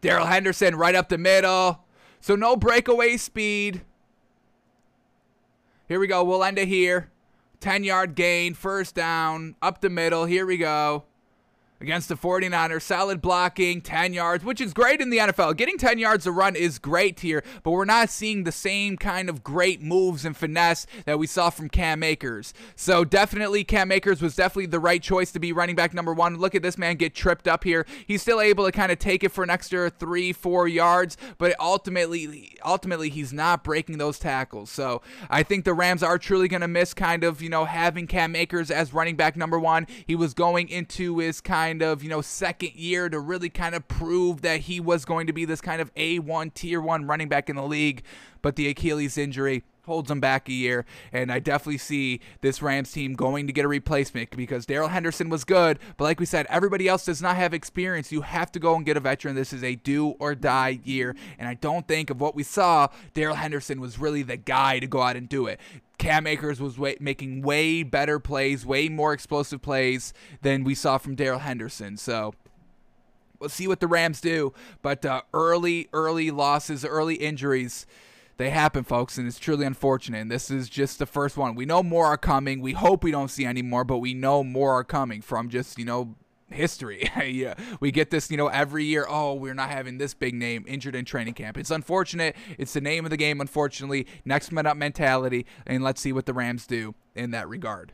Darrell 0.00 0.26
Henderson 0.26 0.76
right 0.76 0.94
up 0.94 1.08
the 1.08 1.18
middle. 1.18 1.84
So 2.20 2.34
no 2.36 2.56
breakaway 2.56 3.16
speed. 3.16 3.82
Here 5.88 5.98
we 5.98 6.06
go. 6.06 6.22
We'll 6.22 6.44
end 6.44 6.58
it 6.58 6.68
here. 6.68 7.09
10 7.60 7.84
yard 7.84 8.14
gain, 8.14 8.54
first 8.54 8.94
down, 8.94 9.54
up 9.60 9.80
the 9.80 9.90
middle. 9.90 10.24
Here 10.24 10.46
we 10.46 10.56
go 10.56 11.04
against 11.80 12.08
the 12.08 12.16
49ers. 12.16 12.82
Solid 12.82 13.20
blocking, 13.20 13.80
10 13.80 14.12
yards, 14.12 14.44
which 14.44 14.60
is 14.60 14.72
great 14.72 15.00
in 15.00 15.10
the 15.10 15.18
NFL. 15.18 15.56
Getting 15.56 15.78
10 15.78 15.98
yards 15.98 16.26
a 16.26 16.32
run 16.32 16.56
is 16.56 16.78
great 16.78 17.20
here, 17.20 17.42
but 17.62 17.70
we're 17.70 17.84
not 17.84 18.10
seeing 18.10 18.44
the 18.44 18.52
same 18.52 18.96
kind 18.96 19.28
of 19.28 19.42
great 19.42 19.82
moves 19.82 20.24
and 20.24 20.36
finesse 20.36 20.86
that 21.06 21.18
we 21.18 21.26
saw 21.26 21.50
from 21.50 21.68
Cam 21.68 22.02
Akers. 22.02 22.52
So 22.76 23.04
definitely 23.04 23.64
Cam 23.64 23.92
Akers 23.92 24.20
was 24.20 24.36
definitely 24.36 24.66
the 24.66 24.80
right 24.80 25.02
choice 25.02 25.32
to 25.32 25.40
be 25.40 25.52
running 25.52 25.76
back 25.76 25.94
number 25.94 26.12
one. 26.12 26.36
Look 26.36 26.54
at 26.54 26.62
this 26.62 26.78
man 26.78 26.96
get 26.96 27.14
tripped 27.14 27.48
up 27.48 27.64
here. 27.64 27.86
He's 28.06 28.22
still 28.22 28.40
able 28.40 28.64
to 28.64 28.72
kind 28.72 28.92
of 28.92 28.98
take 28.98 29.24
it 29.24 29.30
for 29.30 29.42
an 29.42 29.50
extra 29.50 29.90
three, 29.90 30.32
four 30.32 30.68
yards, 30.68 31.16
but 31.38 31.54
ultimately, 31.58 32.56
ultimately 32.64 33.08
he's 33.08 33.32
not 33.32 33.64
breaking 33.64 33.98
those 33.98 34.18
tackles. 34.18 34.70
So 34.70 35.02
I 35.28 35.42
think 35.42 35.64
the 35.64 35.74
Rams 35.74 36.02
are 36.02 36.18
truly 36.18 36.48
going 36.48 36.60
to 36.60 36.68
miss 36.68 36.94
kind 36.94 37.24
of, 37.24 37.40
you 37.40 37.48
know, 37.48 37.64
having 37.64 38.06
Cam 38.06 38.36
Akers 38.36 38.70
as 38.70 38.92
running 38.92 39.16
back 39.16 39.36
number 39.36 39.58
one. 39.58 39.86
He 40.06 40.14
was 40.14 40.34
going 40.34 40.68
into 40.68 41.18
his 41.18 41.40
kind 41.40 41.69
kind 41.70 41.82
of, 41.82 42.02
you 42.02 42.08
know, 42.08 42.20
second 42.20 42.74
year 42.74 43.08
to 43.08 43.20
really 43.20 43.48
kind 43.48 43.76
of 43.76 43.86
prove 43.86 44.42
that 44.42 44.62
he 44.62 44.80
was 44.80 45.04
going 45.04 45.28
to 45.28 45.32
be 45.32 45.44
this 45.44 45.60
kind 45.60 45.80
of 45.80 45.94
A1 45.94 46.52
tier 46.52 46.80
1 46.80 47.06
running 47.06 47.28
back 47.28 47.48
in 47.48 47.54
the 47.54 47.62
league, 47.62 48.02
but 48.42 48.56
the 48.56 48.68
Achilles 48.68 49.16
injury 49.16 49.62
holds 49.90 50.08
them 50.08 50.20
back 50.20 50.48
a 50.48 50.52
year. 50.52 50.86
And 51.12 51.32
I 51.32 51.40
definitely 51.40 51.78
see 51.78 52.20
this 52.42 52.62
Rams 52.62 52.92
team 52.92 53.14
going 53.14 53.48
to 53.48 53.52
get 53.52 53.64
a 53.64 53.68
replacement 53.68 54.30
because 54.36 54.64
Darrell 54.66 54.88
Henderson 54.88 55.28
was 55.28 55.42
good, 55.42 55.80
but 55.96 56.04
like 56.04 56.20
we 56.20 56.26
said, 56.26 56.46
everybody 56.48 56.86
else 56.86 57.04
does 57.04 57.20
not 57.20 57.34
have 57.34 57.52
experience. 57.52 58.12
You 58.12 58.20
have 58.20 58.52
to 58.52 58.60
go 58.60 58.76
and 58.76 58.86
get 58.86 58.96
a 58.96 59.00
veteran. 59.00 59.34
This 59.34 59.52
is 59.52 59.64
a 59.64 59.74
do 59.74 60.10
or 60.20 60.36
die 60.36 60.78
year. 60.84 61.16
And 61.40 61.48
I 61.48 61.54
don't 61.54 61.88
think 61.88 62.08
of 62.08 62.20
what 62.20 62.36
we 62.36 62.44
saw, 62.44 62.86
Darrell 63.14 63.34
Henderson 63.34 63.80
was 63.80 63.98
really 63.98 64.22
the 64.22 64.36
guy 64.36 64.78
to 64.78 64.86
go 64.86 65.02
out 65.02 65.16
and 65.16 65.28
do 65.28 65.48
it. 65.48 65.58
Cam 65.98 66.24
Akers 66.28 66.60
was 66.60 66.78
way, 66.78 66.96
making 67.00 67.42
way 67.42 67.82
better 67.82 68.20
plays, 68.20 68.64
way 68.64 68.88
more 68.88 69.12
explosive 69.12 69.60
plays 69.60 70.14
than 70.42 70.62
we 70.62 70.76
saw 70.76 70.98
from 70.98 71.16
Darrell 71.16 71.40
Henderson. 71.40 71.96
So 71.96 72.32
we'll 73.40 73.50
see 73.50 73.66
what 73.66 73.80
the 73.80 73.88
Rams 73.88 74.20
do. 74.20 74.54
But 74.82 75.04
uh, 75.04 75.22
early, 75.34 75.88
early 75.92 76.30
losses, 76.30 76.84
early 76.84 77.16
injuries 77.16 77.86
they 78.40 78.48
happen, 78.48 78.84
folks, 78.84 79.18
and 79.18 79.28
it's 79.28 79.38
truly 79.38 79.66
unfortunate. 79.66 80.18
And 80.18 80.30
this 80.30 80.50
is 80.50 80.70
just 80.70 80.98
the 80.98 81.04
first 81.04 81.36
one. 81.36 81.54
We 81.54 81.66
know 81.66 81.82
more 81.82 82.06
are 82.06 82.16
coming. 82.16 82.62
We 82.62 82.72
hope 82.72 83.04
we 83.04 83.10
don't 83.10 83.28
see 83.28 83.44
any 83.44 83.60
more, 83.60 83.84
but 83.84 83.98
we 83.98 84.14
know 84.14 84.42
more 84.42 84.72
are 84.72 84.84
coming 84.84 85.20
from 85.20 85.50
just, 85.50 85.78
you 85.78 85.84
know, 85.84 86.14
history. 86.48 87.10
yeah, 87.22 87.52
we 87.80 87.90
get 87.90 88.08
this, 88.08 88.30
you 88.30 88.38
know, 88.38 88.48
every 88.48 88.84
year. 88.84 89.04
Oh, 89.06 89.34
we're 89.34 89.52
not 89.52 89.68
having 89.68 89.98
this 89.98 90.14
big 90.14 90.34
name 90.34 90.64
injured 90.66 90.94
in 90.94 91.04
training 91.04 91.34
camp. 91.34 91.58
It's 91.58 91.70
unfortunate. 91.70 92.34
It's 92.56 92.72
the 92.72 92.80
name 92.80 93.04
of 93.04 93.10
the 93.10 93.18
game, 93.18 93.42
unfortunately. 93.42 94.06
Next 94.24 94.52
man 94.52 94.64
up 94.64 94.78
mentality, 94.78 95.44
and 95.66 95.84
let's 95.84 96.00
see 96.00 96.14
what 96.14 96.24
the 96.24 96.32
Rams 96.32 96.66
do 96.66 96.94
in 97.14 97.32
that 97.32 97.46
regard. 97.46 97.92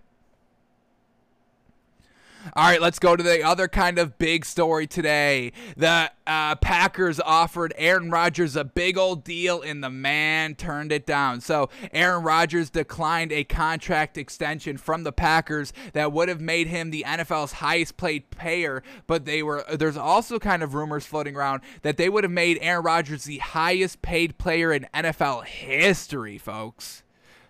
All 2.54 2.64
right, 2.64 2.80
let's 2.80 2.98
go 2.98 3.16
to 3.16 3.22
the 3.22 3.42
other 3.42 3.66
kind 3.66 3.98
of 3.98 4.18
big 4.18 4.44
story 4.44 4.86
today. 4.86 5.52
The 5.76 6.10
uh, 6.26 6.54
Packers 6.56 7.18
offered 7.18 7.74
Aaron 7.76 8.10
Rodgers 8.10 8.54
a 8.54 8.64
big 8.64 8.96
old 8.96 9.24
deal, 9.24 9.62
and 9.62 9.82
the 9.82 9.90
man 9.90 10.54
turned 10.54 10.92
it 10.92 11.06
down. 11.06 11.40
So, 11.40 11.70
Aaron 11.92 12.22
Rodgers 12.22 12.70
declined 12.70 13.32
a 13.32 13.42
contract 13.42 14.16
extension 14.16 14.76
from 14.76 15.02
the 15.02 15.12
Packers 15.12 15.72
that 15.92 16.12
would 16.12 16.28
have 16.28 16.40
made 16.40 16.68
him 16.68 16.90
the 16.90 17.04
NFL's 17.06 17.52
highest 17.52 17.96
paid 17.96 18.30
player. 18.30 18.82
But 19.06 19.24
they 19.24 19.42
were 19.42 19.64
there's 19.72 19.96
also 19.96 20.38
kind 20.38 20.62
of 20.62 20.74
rumors 20.74 21.04
floating 21.04 21.34
around 21.34 21.62
that 21.82 21.96
they 21.96 22.08
would 22.08 22.22
have 22.22 22.32
made 22.32 22.58
Aaron 22.60 22.84
Rodgers 22.84 23.24
the 23.24 23.38
highest 23.38 24.02
paid 24.02 24.38
player 24.38 24.72
in 24.72 24.86
NFL 24.94 25.44
history, 25.44 26.38
folks. 26.38 27.02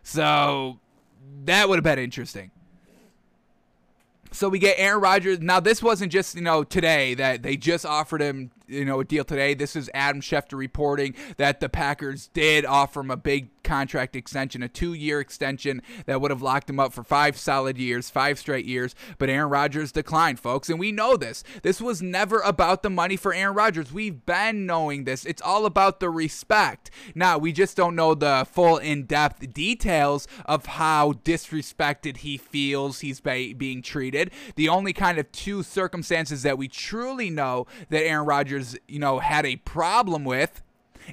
So, 0.03 0.79
that 1.45 1.69
would 1.69 1.77
have 1.77 1.85
been 1.85 1.99
interesting. 1.99 2.51
So 4.37 4.51
we 4.51 4.59
get 4.59 4.75
Aaron 4.79 5.01
Rodgers. 5.01 5.41
Now 5.41 5.61
this 5.61 5.83
wasn't 5.83 6.13
just 6.13 6.35
you 6.35 6.43
know 6.43 6.63
today 6.63 7.15
that 7.15 7.43
they 7.43 7.57
just 7.57 7.87
offered 7.87 8.21
him 8.21 8.51
you 8.69 8.85
know 8.85 9.01
a 9.01 9.05
deal 9.05 9.25
today. 9.25 9.55
This 9.55 9.77
is 9.77 9.91
Adam 9.95 10.21
Schefter 10.21 10.59
reporting 10.59 11.15
that 11.37 11.61
the 11.61 11.69
Packers 11.69 12.29
did 12.29 12.65
offer 12.65 13.01
him 13.01 13.11
a 13.11 13.17
big 13.17 13.51
contract 13.63 14.15
extension, 14.15 14.63
a 14.63 14.69
two-year 14.69 15.19
extension 15.19 15.83
that 16.07 16.21
would 16.21 16.31
have 16.31 16.43
locked 16.43 16.71
him 16.71 16.79
up 16.79 16.93
for 16.93 17.03
five 17.03 17.37
solid 17.37 17.77
years, 17.77 18.09
five 18.09 18.39
straight 18.39 18.65
years. 18.65 18.95
But 19.19 19.29
Aaron 19.29 19.51
Rodgers 19.51 19.91
declined, 19.91 20.39
folks, 20.39 20.71
and 20.71 20.79
we 20.79 20.93
know 20.93 21.17
this. 21.17 21.43
This 21.63 21.81
was 21.81 22.01
never 22.01 22.39
about 22.41 22.83
the 22.83 22.91
money 22.91 23.17
for 23.17 23.35
Aaron 23.35 23.57
Rodgers. 23.57 23.93
We've 23.93 24.25
been 24.25 24.67
knowing 24.67 25.05
this. 25.05 25.25
It's 25.25 25.43
all 25.43 25.67
about 25.67 26.01
the 26.01 26.11
respect. 26.11 26.91
Now 27.15 27.39
we 27.39 27.53
just 27.53 27.77
don't 27.77 27.97
know 27.97 28.15
the 28.15 28.47
full 28.51 28.77
in-depth 28.79 29.53
details 29.53 30.29
of 30.45 30.67
how 30.67 31.13
disrespected 31.13 32.19
he 32.19 32.37
feels 32.37 33.01
he's 33.01 33.21
being 33.21 33.83
treated. 33.83 34.31
The 34.55 34.69
only 34.69 34.93
kind 34.93 35.19
of 35.19 35.31
two 35.33 35.63
circumstances 35.65 36.43
that 36.43 36.57
we 36.57 36.69
truly 36.69 37.31
know 37.31 37.67
that 37.91 38.05
Aaron 38.05 38.27
Rodgers 38.27 38.56
You 38.89 38.99
know, 38.99 39.19
had 39.19 39.47
a 39.47 39.57
problem 39.57 40.25
with. 40.25 40.63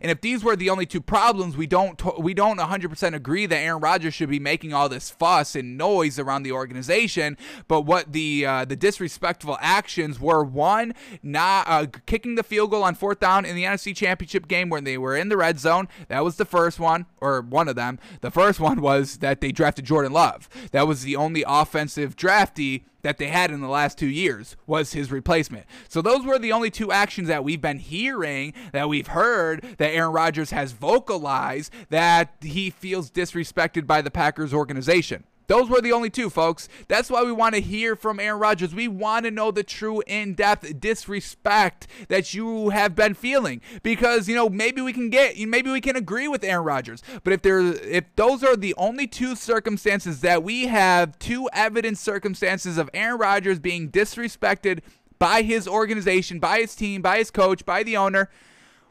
And 0.01 0.11
if 0.11 0.21
these 0.21 0.43
were 0.43 0.55
the 0.55 0.69
only 0.69 0.85
two 0.85 1.01
problems, 1.01 1.55
we 1.55 1.67
don't 1.67 2.01
we 2.19 2.33
don't 2.33 2.59
100% 2.59 3.13
agree 3.13 3.45
that 3.45 3.57
Aaron 3.57 3.81
Rodgers 3.81 4.13
should 4.13 4.29
be 4.29 4.39
making 4.39 4.73
all 4.73 4.89
this 4.89 5.09
fuss 5.09 5.55
and 5.55 5.77
noise 5.77 6.17
around 6.17 6.43
the 6.43 6.51
organization. 6.51 7.37
But 7.67 7.81
what 7.81 8.11
the 8.11 8.45
uh, 8.45 8.65
the 8.65 8.75
disrespectful 8.75 9.57
actions 9.61 10.19
were: 10.19 10.43
one, 10.43 10.93
not 11.21 11.67
uh, 11.67 11.87
kicking 12.05 12.35
the 12.35 12.43
field 12.43 12.71
goal 12.71 12.83
on 12.83 12.95
fourth 12.95 13.19
down 13.19 13.45
in 13.45 13.55
the 13.55 13.63
NFC 13.63 13.95
Championship 13.95 14.47
game 14.47 14.69
when 14.69 14.83
they 14.83 14.97
were 14.97 15.15
in 15.15 15.29
the 15.29 15.37
red 15.37 15.59
zone. 15.59 15.87
That 16.07 16.23
was 16.23 16.37
the 16.37 16.45
first 16.45 16.79
one, 16.79 17.05
or 17.21 17.41
one 17.41 17.67
of 17.67 17.75
them. 17.75 17.99
The 18.21 18.31
first 18.31 18.59
one 18.59 18.81
was 18.81 19.17
that 19.17 19.41
they 19.41 19.51
drafted 19.51 19.85
Jordan 19.85 20.13
Love. 20.13 20.49
That 20.71 20.87
was 20.87 21.03
the 21.03 21.15
only 21.15 21.43
offensive 21.47 22.15
draftee 22.15 22.83
that 23.03 23.17
they 23.17 23.27
had 23.27 23.51
in 23.51 23.61
the 23.61 23.67
last 23.67 23.97
two 23.97 24.07
years 24.07 24.55
was 24.65 24.93
his 24.93 25.11
replacement. 25.11 25.65
So 25.87 26.01
those 26.01 26.25
were 26.25 26.39
the 26.39 26.51
only 26.51 26.71
two 26.71 26.91
actions 26.91 27.27
that 27.27 27.43
we've 27.43 27.61
been 27.61 27.79
hearing, 27.79 28.53
that 28.71 28.89
we've 28.89 29.07
heard, 29.07 29.61
that 29.77 29.93
Aaron 29.93 30.11
Rodgers 30.11 30.51
has 30.51 30.71
vocalized 30.71 31.71
that 31.89 32.35
he 32.41 32.69
feels 32.69 33.11
disrespected 33.11 33.85
by 33.85 34.01
the 34.01 34.11
Packers 34.11 34.53
organization. 34.53 35.25
Those 35.47 35.69
were 35.69 35.81
the 35.81 35.91
only 35.91 36.09
two, 36.09 36.29
folks. 36.29 36.69
That's 36.87 37.09
why 37.09 37.23
we 37.23 37.31
want 37.31 37.55
to 37.55 37.61
hear 37.61 37.95
from 37.95 38.19
Aaron 38.19 38.39
Rodgers. 38.39 38.73
We 38.73 38.87
want 38.87 39.25
to 39.25 39.31
know 39.31 39.51
the 39.51 39.63
true 39.63 40.01
in 40.07 40.33
depth 40.33 40.79
disrespect 40.79 41.87
that 42.07 42.33
you 42.33 42.69
have 42.69 42.95
been 42.95 43.13
feeling. 43.13 43.61
Because, 43.81 44.27
you 44.27 44.35
know, 44.35 44.49
maybe 44.49 44.81
we 44.81 44.93
can 44.93 45.09
get, 45.09 45.37
maybe 45.37 45.69
we 45.71 45.81
can 45.81 45.95
agree 45.95 46.27
with 46.27 46.43
Aaron 46.43 46.65
Rodgers. 46.65 47.03
But 47.23 47.33
if 47.33 47.41
there, 47.41 47.59
if 47.59 48.05
those 48.15 48.43
are 48.43 48.55
the 48.55 48.73
only 48.75 49.07
two 49.07 49.35
circumstances 49.35 50.21
that 50.21 50.43
we 50.43 50.67
have, 50.67 51.17
two 51.19 51.49
evidence 51.53 51.99
circumstances 51.99 52.77
of 52.77 52.89
Aaron 52.93 53.19
Rodgers 53.19 53.59
being 53.59 53.89
disrespected 53.89 54.79
by 55.19 55.41
his 55.41 55.67
organization, 55.67 56.39
by 56.39 56.59
his 56.59 56.75
team, 56.75 57.01
by 57.01 57.17
his 57.17 57.31
coach, 57.31 57.65
by 57.65 57.83
the 57.83 57.95
owner, 57.95 58.29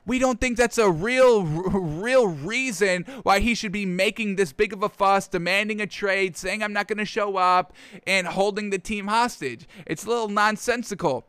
we 0.06 0.18
don't 0.18 0.40
think 0.40 0.56
that's 0.56 0.78
a 0.78 0.90
real 0.90 1.42
real 1.44 2.26
reason 2.28 3.04
why 3.22 3.40
he 3.40 3.54
should 3.54 3.72
be 3.72 3.86
making 3.86 4.36
this 4.36 4.52
big 4.52 4.72
of 4.72 4.82
a 4.82 4.88
fuss 4.88 5.28
demanding 5.28 5.80
a 5.80 5.86
trade 5.86 6.36
saying 6.36 6.62
i'm 6.62 6.72
not 6.72 6.88
going 6.88 6.98
to 6.98 7.04
show 7.04 7.36
up 7.36 7.72
and 8.06 8.26
holding 8.26 8.70
the 8.70 8.78
team 8.78 9.06
hostage. 9.06 9.66
It's 9.86 10.04
a 10.04 10.08
little 10.08 10.28
nonsensical 10.28 11.26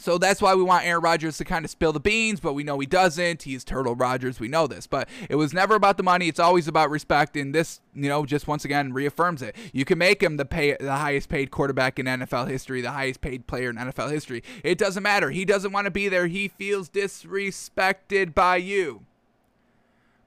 so 0.00 0.16
that's 0.16 0.40
why 0.40 0.54
we 0.54 0.62
want 0.62 0.86
Aaron 0.86 1.02
Rodgers 1.02 1.36
to 1.38 1.44
kind 1.44 1.62
of 1.62 1.70
spill 1.70 1.92
the 1.92 2.00
beans, 2.00 2.40
but 2.40 2.54
we 2.54 2.64
know 2.64 2.78
he 2.78 2.86
doesn't. 2.86 3.42
He's 3.42 3.64
Turtle 3.64 3.94
Rodgers. 3.94 4.40
We 4.40 4.48
know 4.48 4.66
this. 4.66 4.86
But 4.86 5.10
it 5.28 5.34
was 5.34 5.52
never 5.52 5.74
about 5.74 5.98
the 5.98 6.02
money. 6.02 6.26
It's 6.26 6.40
always 6.40 6.66
about 6.66 6.88
respect. 6.88 7.36
And 7.36 7.54
this, 7.54 7.80
you 7.94 8.08
know, 8.08 8.24
just 8.24 8.48
once 8.48 8.64
again 8.64 8.94
reaffirms 8.94 9.42
it. 9.42 9.54
You 9.74 9.84
can 9.84 9.98
make 9.98 10.22
him 10.22 10.38
the 10.38 10.46
pay 10.46 10.74
the 10.80 10.96
highest 10.96 11.28
paid 11.28 11.50
quarterback 11.50 11.98
in 11.98 12.06
NFL 12.06 12.48
history, 12.48 12.80
the 12.80 12.92
highest 12.92 13.20
paid 13.20 13.46
player 13.46 13.68
in 13.68 13.76
NFL 13.76 14.10
history. 14.10 14.42
It 14.64 14.78
doesn't 14.78 15.02
matter. 15.02 15.30
He 15.30 15.44
doesn't 15.44 15.72
want 15.72 15.84
to 15.84 15.90
be 15.90 16.08
there. 16.08 16.28
He 16.28 16.48
feels 16.48 16.88
disrespected 16.88 18.34
by 18.34 18.56
you. 18.56 19.04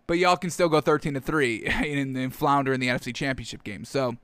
But 0.05 0.19
y'all 0.19 0.37
can 0.37 0.51
still 0.51 0.69
go 0.69 0.81
13 0.81 1.15
to 1.15 1.21
3 1.21 1.65
and, 1.65 2.15
and 2.15 2.35
flounder 2.35 2.73
in 2.73 2.79
the 2.79 2.89
NFC 2.89 3.15
Championship 3.15 3.63
game. 3.63 3.85
So 3.85 4.17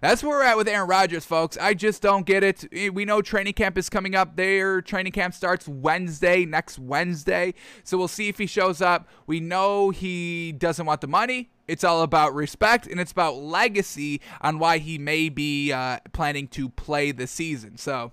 that's 0.00 0.22
where 0.22 0.38
we're 0.38 0.44
at 0.44 0.56
with 0.56 0.68
Aaron 0.68 0.88
Rodgers, 0.88 1.24
folks. 1.24 1.58
I 1.58 1.74
just 1.74 2.00
don't 2.00 2.24
get 2.24 2.42
it. 2.42 2.64
Eh, 2.72 2.88
we 2.88 3.04
know 3.04 3.20
training 3.20 3.52
camp 3.52 3.76
is 3.76 3.90
coming 3.90 4.14
up. 4.14 4.36
Their 4.36 4.80
training 4.80 5.12
camp 5.12 5.34
starts 5.34 5.68
Wednesday, 5.68 6.44
next 6.44 6.78
Wednesday. 6.78 7.54
So 7.84 7.98
we'll 7.98 8.08
see 8.08 8.28
if 8.28 8.38
he 8.38 8.46
shows 8.46 8.80
up. 8.80 9.08
We 9.26 9.40
know 9.40 9.90
he 9.90 10.52
doesn't 10.52 10.86
want 10.86 11.00
the 11.02 11.06
money. 11.06 11.50
It's 11.68 11.84
all 11.84 12.02
about 12.02 12.34
respect 12.34 12.86
and 12.86 12.98
it's 12.98 13.12
about 13.12 13.36
legacy 13.36 14.20
on 14.40 14.58
why 14.58 14.78
he 14.78 14.98
may 14.98 15.28
be 15.28 15.70
uh, 15.70 15.98
planning 16.12 16.48
to 16.48 16.68
play 16.70 17.12
the 17.12 17.26
season. 17.26 17.76
So, 17.76 18.12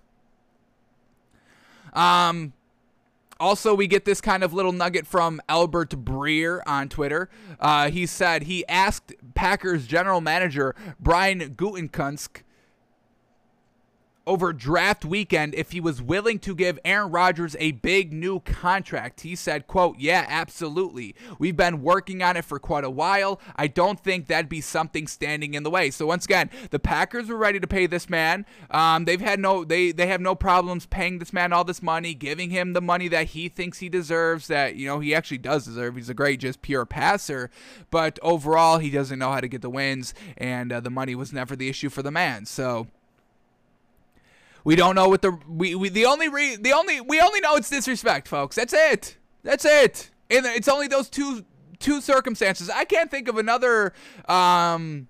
um, 1.93 2.53
also, 3.39 3.73
we 3.73 3.87
get 3.87 4.05
this 4.05 4.21
kind 4.21 4.43
of 4.43 4.53
little 4.53 4.71
nugget 4.71 5.07
from 5.07 5.41
Albert 5.47 5.91
Breer 5.91 6.61
on 6.65 6.89
Twitter. 6.89 7.29
Uh, 7.59 7.89
he 7.89 8.05
said 8.05 8.43
he 8.43 8.65
asked 8.67 9.13
Packers 9.35 9.87
general 9.87 10.21
manager 10.21 10.75
Brian 10.99 11.55
Gutekunst 11.55 12.41
over 14.27 14.53
draft 14.53 15.05
weekend 15.05 15.55
if 15.55 15.71
he 15.71 15.79
was 15.79 16.01
willing 16.01 16.37
to 16.39 16.53
give 16.53 16.77
Aaron 16.85 17.11
Rodgers 17.11 17.55
a 17.59 17.71
big 17.71 18.11
new 18.13 18.41
contract. 18.41 19.21
He 19.21 19.35
said, 19.35 19.65
quote, 19.65 19.97
yeah, 19.97 20.25
absolutely. 20.27 21.15
We've 21.39 21.55
been 21.55 21.81
working 21.81 22.21
on 22.21 22.37
it 22.37 22.45
for 22.45 22.59
quite 22.59 22.83
a 22.83 22.89
while. 22.89 23.39
I 23.55 23.67
don't 23.67 23.99
think 23.99 24.27
that'd 24.27 24.49
be 24.49 24.61
something 24.61 25.07
standing 25.07 25.53
in 25.53 25.63
the 25.63 25.69
way. 25.69 25.89
So 25.89 26.05
once 26.05 26.25
again, 26.25 26.49
the 26.69 26.79
Packers 26.79 27.29
were 27.29 27.37
ready 27.37 27.59
to 27.59 27.67
pay 27.67 27.87
this 27.87 28.09
man. 28.09 28.45
Um, 28.69 29.05
they've 29.05 29.21
had 29.21 29.39
no 29.39 29.63
they 29.63 29.91
they 29.91 30.07
have 30.07 30.21
no 30.21 30.35
problems 30.35 30.85
paying 30.85 31.19
this 31.19 31.31
man 31.31 31.53
all 31.53 31.63
this 31.63 31.81
money, 31.81 32.13
giving 32.13 32.49
him 32.49 32.73
the 32.73 32.81
money 32.81 33.07
that 33.07 33.27
he 33.27 33.47
thinks 33.47 33.79
he 33.79 33.89
deserves, 33.89 34.47
that 34.47 34.75
you 34.75 34.85
know 34.85 34.99
he 34.99 35.15
actually 35.15 35.37
does 35.37 35.65
deserve. 35.65 35.95
He's 35.95 36.09
a 36.09 36.13
great 36.13 36.39
just 36.41 36.61
pure 36.61 36.85
passer. 36.85 37.49
But 37.89 38.19
overall 38.21 38.79
he 38.79 38.89
doesn't 38.89 39.17
know 39.17 39.31
how 39.31 39.39
to 39.39 39.47
get 39.47 39.61
the 39.61 39.69
wins 39.69 40.13
and 40.37 40.73
uh, 40.73 40.79
the 40.81 40.89
money 40.89 41.15
was 41.15 41.31
never 41.31 41.55
the 41.55 41.69
issue 41.69 41.89
for 41.89 42.03
the 42.03 42.11
man. 42.11 42.45
So 42.45 42.87
we 44.67 44.75
don't 44.75 44.95
know 44.95 45.07
what 45.07 45.21
the 45.21 45.31
we, 45.47 45.75
we 45.75 45.87
the 45.87 46.03
only 46.03 46.27
re, 46.27 46.57
the 46.57 46.73
only 46.73 46.99
we 46.99 47.21
only 47.21 47.39
know 47.39 47.55
it's 47.55 47.69
disrespect, 47.69 48.27
folks. 48.27 48.57
That's 48.57 48.73
it. 48.73 49.15
That's 49.41 49.63
it. 49.63 50.11
And 50.29 50.45
it's 50.45 50.67
only 50.67 50.89
those 50.89 51.09
two 51.09 51.45
two 51.79 52.01
circumstances. 52.01 52.69
I 52.69 52.83
can't 52.83 53.09
think 53.09 53.29
of 53.29 53.37
another 53.37 53.93
um 54.27 55.07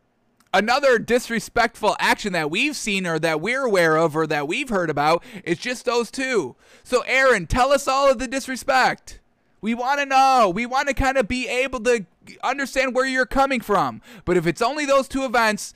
another 0.53 0.99
disrespectful 0.99 1.95
action 1.99 2.33
that 2.33 2.51
we've 2.51 2.75
seen 2.75 3.07
or 3.07 3.17
that 3.17 3.41
we're 3.41 3.65
aware 3.65 3.97
of 3.97 4.15
or 4.15 4.27
that 4.27 4.47
we've 4.47 4.69
heard 4.69 4.91
about. 4.91 5.23
It's 5.43 5.59
just 5.59 5.85
those 5.85 6.11
two. 6.11 6.55
So 6.83 7.03
Aaron, 7.07 7.47
tell 7.47 7.71
us 7.71 7.87
all 7.87 8.11
of 8.11 8.19
the 8.19 8.27
disrespect. 8.27 9.21
We 9.59 9.73
want 9.73 9.99
to 9.99 10.05
know. 10.05 10.51
We 10.53 10.67
want 10.67 10.87
to 10.89 10.93
kind 10.93 11.17
of 11.17 11.27
be 11.27 11.47
able 11.47 11.79
to 11.79 12.05
understand 12.43 12.93
where 12.93 13.07
you're 13.07 13.25
coming 13.25 13.61
from. 13.61 14.03
But 14.23 14.37
if 14.37 14.45
it's 14.45 14.61
only 14.61 14.85
those 14.85 15.07
two 15.07 15.25
events, 15.25 15.73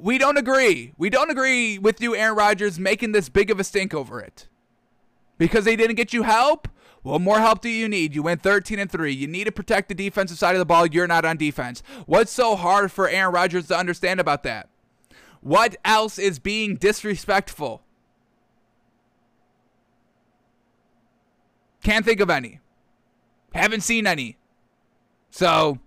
we 0.00 0.18
don't 0.18 0.38
agree. 0.38 0.92
We 0.96 1.10
don't 1.10 1.30
agree 1.30 1.78
with 1.78 2.00
you, 2.00 2.14
Aaron 2.14 2.36
Rodgers, 2.36 2.78
making 2.78 3.12
this 3.12 3.28
big 3.28 3.50
of 3.50 3.60
a 3.60 3.64
stink 3.64 3.94
over 3.94 4.20
it. 4.20 4.48
Because 5.38 5.64
they 5.64 5.76
didn't 5.76 5.96
get 5.96 6.12
you 6.12 6.22
help? 6.22 6.68
What 7.02 7.20
more 7.20 7.38
help 7.38 7.62
do 7.62 7.68
you 7.70 7.88
need? 7.88 8.14
You 8.14 8.22
went 8.22 8.42
13 8.42 8.78
and 8.78 8.90
3. 8.90 9.12
You 9.12 9.26
need 9.26 9.44
to 9.44 9.52
protect 9.52 9.88
the 9.88 9.94
defensive 9.94 10.38
side 10.38 10.54
of 10.54 10.58
the 10.58 10.66
ball. 10.66 10.86
You're 10.86 11.06
not 11.06 11.24
on 11.24 11.38
defense. 11.38 11.82
What's 12.06 12.30
so 12.30 12.56
hard 12.56 12.92
for 12.92 13.08
Aaron 13.08 13.32
Rodgers 13.32 13.68
to 13.68 13.76
understand 13.76 14.20
about 14.20 14.42
that? 14.42 14.68
What 15.40 15.76
else 15.84 16.18
is 16.18 16.38
being 16.38 16.76
disrespectful? 16.76 17.82
Can't 21.82 22.04
think 22.04 22.20
of 22.20 22.28
any. 22.28 22.60
Haven't 23.54 23.80
seen 23.80 24.06
any. 24.06 24.36
So, 25.30 25.78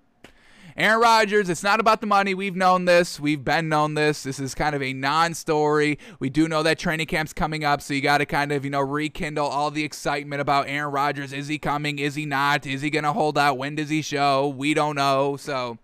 Aaron 0.76 1.02
Rodgers, 1.02 1.50
it's 1.50 1.64
not 1.64 1.80
about 1.80 2.02
the 2.02 2.08
money. 2.08 2.34
We've 2.34 2.56
known 2.56 2.86
this. 2.86 3.20
We've 3.20 3.44
been 3.44 3.70
known 3.70 3.94
this. 3.94 4.24
This 4.24 4.40
is 4.40 4.56
kind 4.56 4.76
of 4.76 4.82
a 4.82 4.94
non-story. 4.94 6.00
We 6.20 6.30
do 6.30 6.48
know 6.48 6.64
that 6.64 6.80
training 6.80 7.08
camp's 7.08 7.34
coming 7.34 7.64
up, 7.64 7.82
so 7.82 7.94
you 7.94 8.02
got 8.02 8.18
to 8.20 8.26
kind 8.26 8.52
of, 8.52 8.64
you 8.66 8.72
know, 8.72 8.82
rekindle 8.82 9.46
all 9.46 9.70
the 9.70 9.84
excitement 9.84 10.42
about 10.42 10.68
Aaron 10.68 10.92
Rodgers. 10.92 11.32
Is 11.32 11.48
he 11.48 11.60
coming? 11.60 12.00
Is 12.00 12.16
he 12.16 12.26
not? 12.26 12.66
Is 12.66 12.82
he 12.82 12.90
going 12.90 13.04
to 13.04 13.14
hold 13.14 13.38
out? 13.38 13.58
When 13.58 13.76
does 13.76 13.90
he 13.90 14.02
show? 14.02 14.48
We 14.48 14.74
don't 14.74 14.96
know. 14.96 15.38
So, 15.38 15.78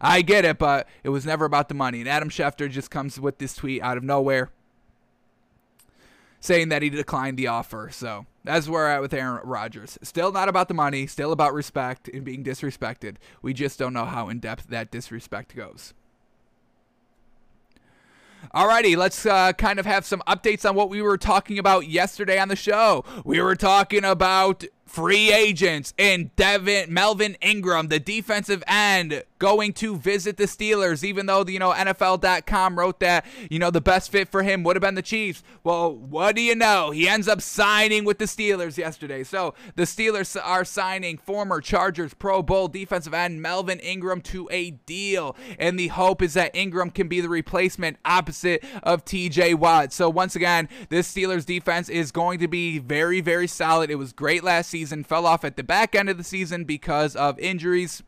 I 0.00 0.22
get 0.22 0.44
it, 0.44 0.58
but 0.58 0.88
it 1.02 1.08
was 1.08 1.24
never 1.24 1.44
about 1.44 1.68
the 1.68 1.74
money. 1.74 2.00
And 2.00 2.08
Adam 2.08 2.28
Schefter 2.28 2.70
just 2.70 2.90
comes 2.90 3.18
with 3.18 3.38
this 3.38 3.54
tweet 3.54 3.82
out 3.82 3.96
of 3.96 4.04
nowhere 4.04 4.50
saying 6.40 6.68
that 6.68 6.82
he 6.82 6.90
declined 6.90 7.38
the 7.38 7.46
offer. 7.46 7.88
So 7.90 8.26
that's 8.44 8.68
where 8.68 8.84
we're 8.84 8.90
at 8.90 9.00
with 9.00 9.14
Aaron 9.14 9.40
Rodgers. 9.42 9.98
Still 10.02 10.30
not 10.30 10.48
about 10.48 10.68
the 10.68 10.74
money, 10.74 11.06
still 11.06 11.32
about 11.32 11.54
respect 11.54 12.08
and 12.08 12.24
being 12.24 12.44
disrespected. 12.44 13.16
We 13.40 13.54
just 13.54 13.78
don't 13.78 13.94
know 13.94 14.04
how 14.04 14.28
in 14.28 14.38
depth 14.38 14.68
that 14.68 14.90
disrespect 14.90 15.56
goes. 15.56 15.94
Alrighty, 18.54 18.96
let's 18.96 19.24
uh, 19.24 19.52
kind 19.54 19.78
of 19.78 19.86
have 19.86 20.04
some 20.04 20.22
updates 20.28 20.68
on 20.68 20.76
what 20.76 20.90
we 20.90 21.00
were 21.00 21.16
talking 21.16 21.58
about 21.58 21.88
yesterday 21.88 22.38
on 22.38 22.48
the 22.48 22.56
show. 22.56 23.04
We 23.24 23.40
were 23.40 23.56
talking 23.56 24.04
about 24.04 24.64
free 24.86 25.32
agents 25.32 25.94
and 25.98 26.34
Devin 26.36 26.92
Melvin 26.92 27.36
Ingram, 27.40 27.88
the 27.88 27.98
defensive 27.98 28.62
end, 28.66 29.24
going 29.38 29.72
to 29.74 29.96
visit 29.96 30.36
the 30.36 30.44
Steelers, 30.44 31.02
even 31.02 31.26
though 31.26 31.44
you 31.46 31.58
know 31.58 31.72
NFL.com 31.72 32.78
wrote 32.78 33.00
that 33.00 33.26
you 33.50 33.58
know 33.58 33.70
the 33.70 33.80
best 33.80 34.10
fit 34.10 34.28
for 34.28 34.42
him 34.42 34.62
would 34.62 34.76
have 34.76 34.82
been 34.82 34.94
the 34.94 35.02
Chiefs. 35.02 35.42
Well, 35.62 35.94
what 35.94 36.36
do 36.36 36.42
you 36.42 36.54
know? 36.54 36.90
He 36.90 37.08
ends 37.08 37.28
up 37.28 37.40
signing 37.40 38.04
with 38.04 38.18
the 38.18 38.26
Steelers 38.26 38.76
yesterday. 38.76 39.24
So 39.24 39.54
the 39.76 39.84
Steelers 39.84 40.40
are 40.42 40.64
signing 40.64 41.18
former 41.18 41.60
Chargers 41.60 42.14
Pro 42.14 42.42
Bowl 42.42 42.68
defensive 42.68 43.14
end 43.14 43.42
Melvin 43.42 43.80
Ingram 43.80 44.20
to 44.22 44.48
a 44.50 44.72
deal, 44.72 45.36
and 45.58 45.78
the 45.78 45.88
hope 45.88 46.22
is 46.22 46.34
that 46.34 46.54
Ingram 46.54 46.90
can 46.90 47.08
be 47.08 47.20
the 47.20 47.28
replacement 47.28 47.96
opposite 48.04 48.64
of 48.82 49.04
T.J. 49.04 49.54
Watt. 49.54 49.92
So 49.92 50.08
once 50.08 50.36
again, 50.36 50.68
this 50.88 51.12
Steelers 51.12 51.46
defense 51.46 51.88
is 51.88 52.12
going 52.12 52.38
to 52.38 52.48
be 52.48 52.78
very, 52.78 53.20
very 53.20 53.46
solid. 53.46 53.90
It 53.90 53.96
was 53.96 54.12
great 54.12 54.44
last 54.44 54.73
season, 54.74 55.04
fell 55.04 55.24
off 55.24 55.44
at 55.44 55.56
the 55.56 55.62
back 55.62 55.94
end 55.94 56.08
of 56.08 56.18
the 56.18 56.24
season 56.24 56.64
because 56.64 57.14
of 57.14 57.38
injuries. 57.38 58.02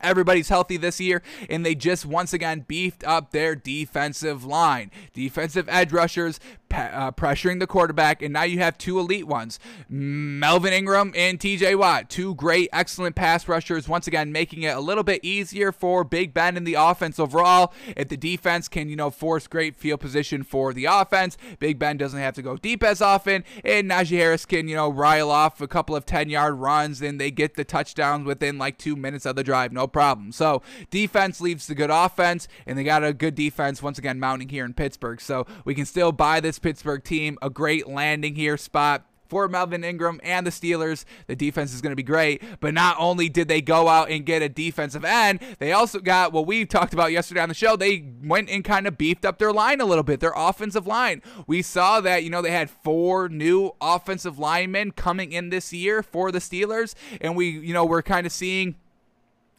Everybody's 0.00 0.48
healthy 0.48 0.76
this 0.76 1.00
year, 1.00 1.22
and 1.48 1.64
they 1.64 1.74
just 1.74 2.06
once 2.06 2.32
again 2.32 2.64
beefed 2.66 3.04
up 3.04 3.30
their 3.30 3.54
defensive 3.54 4.44
line. 4.44 4.90
Defensive 5.12 5.68
edge 5.68 5.92
rushers 5.92 6.40
uh, 6.70 7.10
pressuring 7.12 7.60
the 7.60 7.66
quarterback, 7.66 8.22
and 8.22 8.32
now 8.32 8.42
you 8.42 8.58
have 8.58 8.76
two 8.78 8.98
elite 8.98 9.26
ones 9.26 9.58
Melvin 9.88 10.72
Ingram 10.72 11.12
and 11.16 11.38
TJ 11.38 11.78
Watt. 11.78 12.10
Two 12.10 12.34
great, 12.34 12.68
excellent 12.72 13.16
pass 13.16 13.48
rushers, 13.48 13.88
once 13.88 14.06
again 14.06 14.32
making 14.32 14.62
it 14.62 14.76
a 14.76 14.80
little 14.80 15.04
bit 15.04 15.24
easier 15.24 15.72
for 15.72 16.04
Big 16.04 16.34
Ben 16.34 16.56
in 16.56 16.64
the 16.64 16.74
offense 16.74 17.18
overall. 17.18 17.72
If 17.96 18.08
the 18.08 18.16
defense 18.16 18.68
can, 18.68 18.88
you 18.88 18.96
know, 18.96 19.10
force 19.10 19.46
great 19.46 19.76
field 19.76 20.00
position 20.00 20.42
for 20.42 20.72
the 20.72 20.84
offense, 20.84 21.36
Big 21.58 21.78
Ben 21.78 21.96
doesn't 21.96 22.20
have 22.20 22.34
to 22.34 22.42
go 22.42 22.56
deep 22.56 22.82
as 22.82 23.00
often, 23.00 23.44
and 23.64 23.90
Najee 23.90 24.18
Harris 24.18 24.44
can, 24.44 24.68
you 24.68 24.76
know, 24.76 24.88
rile 24.88 25.30
off 25.30 25.60
a 25.60 25.68
couple 25.68 25.96
of 25.96 26.06
10 26.06 26.28
yard 26.28 26.54
runs, 26.54 27.00
and 27.02 27.20
they 27.20 27.30
get 27.30 27.54
the 27.54 27.64
touchdowns 27.64 28.26
within 28.26 28.58
like 28.58 28.78
two 28.78 28.96
minutes 28.96 29.26
of 29.26 29.36
the 29.36 29.44
drive. 29.44 29.72
No 29.72 29.86
problem. 29.88 30.32
So 30.32 30.62
defense 30.90 31.40
leaves 31.40 31.66
the 31.66 31.74
good 31.74 31.90
offense, 31.90 32.48
and 32.66 32.78
they 32.78 32.84
got 32.84 33.04
a 33.04 33.12
good 33.12 33.34
defense 33.34 33.82
once 33.82 33.98
again 33.98 34.20
mounting 34.20 34.48
here 34.48 34.64
in 34.64 34.74
Pittsburgh. 34.74 35.20
So 35.20 35.46
we 35.64 35.74
can 35.74 35.86
still 35.86 36.12
buy 36.12 36.40
this 36.40 36.58
Pittsburgh 36.58 37.02
team 37.04 37.38
a 37.42 37.50
great 37.50 37.88
landing 37.88 38.34
here 38.34 38.56
spot 38.56 39.04
for 39.28 39.48
Melvin 39.48 39.84
Ingram 39.84 40.20
and 40.22 40.46
the 40.46 40.50
Steelers. 40.50 41.04
The 41.26 41.36
defense 41.36 41.74
is 41.74 41.80
going 41.80 41.92
to 41.92 41.96
be 41.96 42.02
great. 42.02 42.42
But 42.60 42.74
not 42.74 42.96
only 42.98 43.28
did 43.28 43.48
they 43.48 43.60
go 43.60 43.88
out 43.88 44.10
and 44.10 44.24
get 44.24 44.42
a 44.42 44.48
defensive 44.48 45.04
end, 45.04 45.40
they 45.58 45.72
also 45.72 46.00
got 46.00 46.32
what 46.32 46.46
we 46.46 46.64
talked 46.64 46.94
about 46.94 47.12
yesterday 47.12 47.40
on 47.40 47.48
the 47.48 47.54
show. 47.54 47.76
They 47.76 48.10
went 48.22 48.48
and 48.50 48.64
kind 48.64 48.86
of 48.86 48.98
beefed 48.98 49.24
up 49.24 49.38
their 49.38 49.52
line 49.52 49.80
a 49.80 49.84
little 49.84 50.04
bit, 50.04 50.20
their 50.20 50.34
offensive 50.34 50.86
line. 50.86 51.22
We 51.46 51.62
saw 51.62 52.00
that, 52.00 52.24
you 52.24 52.30
know, 52.30 52.42
they 52.42 52.50
had 52.50 52.70
four 52.70 53.28
new 53.28 53.72
offensive 53.80 54.38
linemen 54.38 54.92
coming 54.92 55.32
in 55.32 55.50
this 55.50 55.72
year 55.72 56.02
for 56.02 56.32
the 56.32 56.38
Steelers. 56.38 56.94
And 57.20 57.36
we, 57.36 57.48
you 57.48 57.74
know, 57.74 57.84
we're 57.84 58.02
kind 58.02 58.26
of 58.26 58.32
seeing 58.32 58.76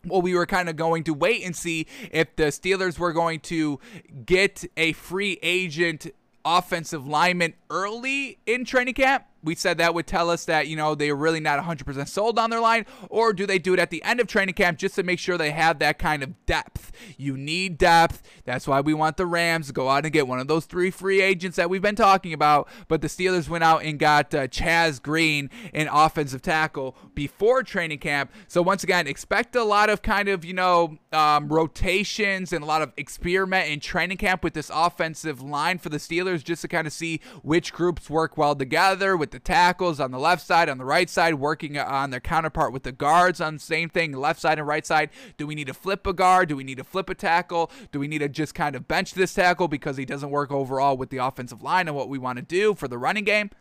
well, 0.05 0.21
we 0.21 0.33
were 0.33 0.45
kind 0.45 0.69
of 0.69 0.75
going 0.75 1.03
to 1.05 1.13
wait 1.13 1.45
and 1.45 1.55
see 1.55 1.87
if 2.11 2.35
the 2.35 2.43
Steelers 2.45 2.97
were 2.97 3.13
going 3.13 3.39
to 3.41 3.79
get 4.25 4.65
a 4.77 4.93
free 4.93 5.39
agent 5.41 6.07
offensive 6.45 7.05
lineman 7.05 7.53
early 7.69 8.39
in 8.45 8.65
training 8.65 8.93
camp 8.93 9.25
we 9.43 9.55
said 9.55 9.77
that 9.77 9.93
would 9.93 10.07
tell 10.07 10.29
us 10.29 10.45
that, 10.45 10.67
you 10.67 10.75
know, 10.75 10.95
they're 10.95 11.15
really 11.15 11.39
not 11.39 11.63
100% 11.63 12.07
sold 12.07 12.37
on 12.37 12.49
their 12.49 12.59
line, 12.59 12.85
or 13.09 13.33
do 13.33 13.45
they 13.45 13.59
do 13.59 13.73
it 13.73 13.79
at 13.79 13.89
the 13.89 14.03
end 14.03 14.19
of 14.19 14.27
training 14.27 14.55
camp 14.55 14.77
just 14.77 14.95
to 14.95 15.03
make 15.03 15.19
sure 15.19 15.37
they 15.37 15.51
have 15.51 15.79
that 15.79 15.99
kind 15.99 16.23
of 16.23 16.45
depth? 16.45 16.91
You 17.17 17.37
need 17.37 17.77
depth. 17.77 18.21
That's 18.45 18.67
why 18.67 18.81
we 18.81 18.93
want 18.93 19.17
the 19.17 19.25
Rams 19.25 19.67
to 19.67 19.73
go 19.73 19.89
out 19.89 20.05
and 20.05 20.13
get 20.13 20.27
one 20.27 20.39
of 20.39 20.47
those 20.47 20.65
three 20.65 20.91
free 20.91 21.21
agents 21.21 21.57
that 21.57 21.69
we've 21.69 21.81
been 21.81 21.95
talking 21.95 22.33
about. 22.33 22.67
But 22.87 23.01
the 23.01 23.07
Steelers 23.07 23.47
went 23.49 23.63
out 23.63 23.83
and 23.83 23.99
got 23.99 24.33
uh, 24.33 24.47
Chaz 24.47 25.01
Green, 25.01 25.49
an 25.73 25.87
offensive 25.91 26.41
tackle, 26.41 26.97
before 27.15 27.63
training 27.63 27.99
camp. 27.99 28.31
So, 28.47 28.61
once 28.61 28.83
again, 28.83 29.07
expect 29.07 29.55
a 29.55 29.63
lot 29.63 29.89
of 29.89 30.01
kind 30.01 30.29
of, 30.29 30.43
you 30.43 30.53
know, 30.53 30.97
um, 31.11 31.47
rotations 31.47 32.51
and 32.53 32.63
a 32.63 32.67
lot 32.67 32.81
of 32.81 32.91
experiment 32.97 33.69
in 33.69 33.79
training 33.79 34.17
camp 34.17 34.43
with 34.43 34.53
this 34.53 34.71
offensive 34.73 35.41
line 35.41 35.77
for 35.77 35.89
the 35.89 35.97
Steelers 35.97 36.43
just 36.43 36.61
to 36.61 36.67
kind 36.67 36.87
of 36.87 36.93
see 36.93 37.21
which 37.43 37.73
groups 37.73 38.09
work 38.09 38.37
well 38.37 38.55
together 38.55 39.15
with 39.15 39.28
with 39.29 39.43
the 39.43 39.47
tackles 39.47 39.99
on 39.99 40.09
the 40.09 40.17
left 40.17 40.43
side, 40.43 40.69
on 40.69 40.79
the 40.79 40.85
right 40.85 41.07
side, 41.07 41.35
working 41.35 41.77
on 41.77 42.09
their 42.09 42.19
counterpart 42.19 42.73
with 42.73 42.81
the 42.81 42.91
guards 42.91 43.39
on 43.39 43.55
the 43.55 43.59
same 43.59 43.87
thing, 43.87 44.11
left 44.11 44.41
side 44.41 44.57
and 44.57 44.67
right 44.67 44.85
side. 44.85 45.11
Do 45.37 45.45
we 45.45 45.53
need 45.53 45.67
to 45.67 45.73
flip 45.73 46.07
a 46.07 46.13
guard? 46.13 46.49
Do 46.49 46.55
we 46.55 46.63
need 46.63 46.79
to 46.79 46.83
flip 46.83 47.11
a 47.11 47.15
tackle? 47.15 47.69
Do 47.91 47.99
we 47.99 48.07
need 48.07 48.19
to 48.19 48.29
just 48.29 48.55
kind 48.55 48.75
of 48.75 48.87
bench 48.87 49.13
this 49.13 49.35
tackle 49.35 49.67
because 49.67 49.97
he 49.97 50.05
doesn't 50.05 50.31
work 50.31 50.51
overall 50.51 50.97
with 50.97 51.11
the 51.11 51.17
offensive 51.17 51.61
line 51.61 51.87
and 51.87 51.95
what 51.95 52.09
we 52.09 52.17
want 52.17 52.37
to 52.37 52.41
do 52.41 52.73
for 52.73 52.87
the 52.87 52.97
running 52.97 53.23
game? 53.23 53.51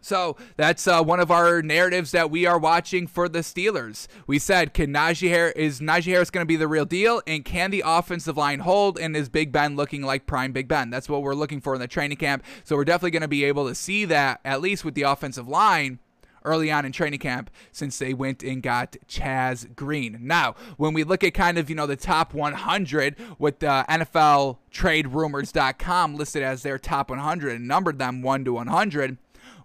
So 0.00 0.36
that's 0.56 0.86
uh, 0.86 1.02
one 1.02 1.20
of 1.20 1.30
our 1.30 1.62
narratives 1.62 2.12
that 2.12 2.30
we 2.30 2.46
are 2.46 2.58
watching 2.58 3.06
for 3.06 3.28
the 3.28 3.40
Steelers. 3.40 4.06
We 4.26 4.38
said, 4.38 4.74
can 4.74 4.92
Najee 4.92 5.28
Harris 5.28 5.54
is 5.56 5.80
Najee 5.80 6.12
Harris 6.12 6.30
going 6.30 6.42
to 6.42 6.48
be 6.48 6.56
the 6.56 6.68
real 6.68 6.84
deal, 6.84 7.22
and 7.26 7.44
can 7.44 7.70
the 7.70 7.82
offensive 7.84 8.36
line 8.36 8.60
hold? 8.60 8.98
And 8.98 9.16
is 9.16 9.28
Big 9.28 9.52
Ben 9.52 9.76
looking 9.76 10.02
like 10.02 10.26
prime 10.26 10.52
Big 10.52 10.68
Ben? 10.68 10.90
That's 10.90 11.08
what 11.08 11.22
we're 11.22 11.34
looking 11.34 11.60
for 11.60 11.74
in 11.74 11.80
the 11.80 11.88
training 11.88 12.18
camp. 12.18 12.44
So 12.64 12.76
we're 12.76 12.84
definitely 12.84 13.12
going 13.12 13.22
to 13.22 13.28
be 13.28 13.44
able 13.44 13.68
to 13.68 13.74
see 13.74 14.04
that 14.06 14.40
at 14.44 14.60
least 14.60 14.84
with 14.84 14.94
the 14.94 15.02
offensive 15.02 15.48
line 15.48 15.98
early 16.44 16.70
on 16.70 16.84
in 16.84 16.92
training 16.92 17.18
camp 17.18 17.50
since 17.72 17.98
they 17.98 18.14
went 18.14 18.42
and 18.42 18.62
got 18.62 18.96
Chaz 19.08 19.74
Green. 19.74 20.18
Now, 20.22 20.54
when 20.76 20.94
we 20.94 21.04
look 21.04 21.22
at 21.22 21.34
kind 21.34 21.58
of, 21.58 21.68
you 21.68 21.76
know, 21.76 21.86
the 21.86 21.96
top 21.96 22.34
100 22.34 23.16
with 23.38 23.58
the 23.60 23.84
NFL 23.88 24.58
trade 24.70 25.08
rumors.com 25.08 26.16
listed 26.16 26.42
as 26.42 26.62
their 26.62 26.78
top 26.78 27.10
100 27.10 27.56
and 27.56 27.68
numbered 27.68 27.98
them 27.98 28.22
1 28.22 28.44
to 28.44 28.52
100, 28.54 29.18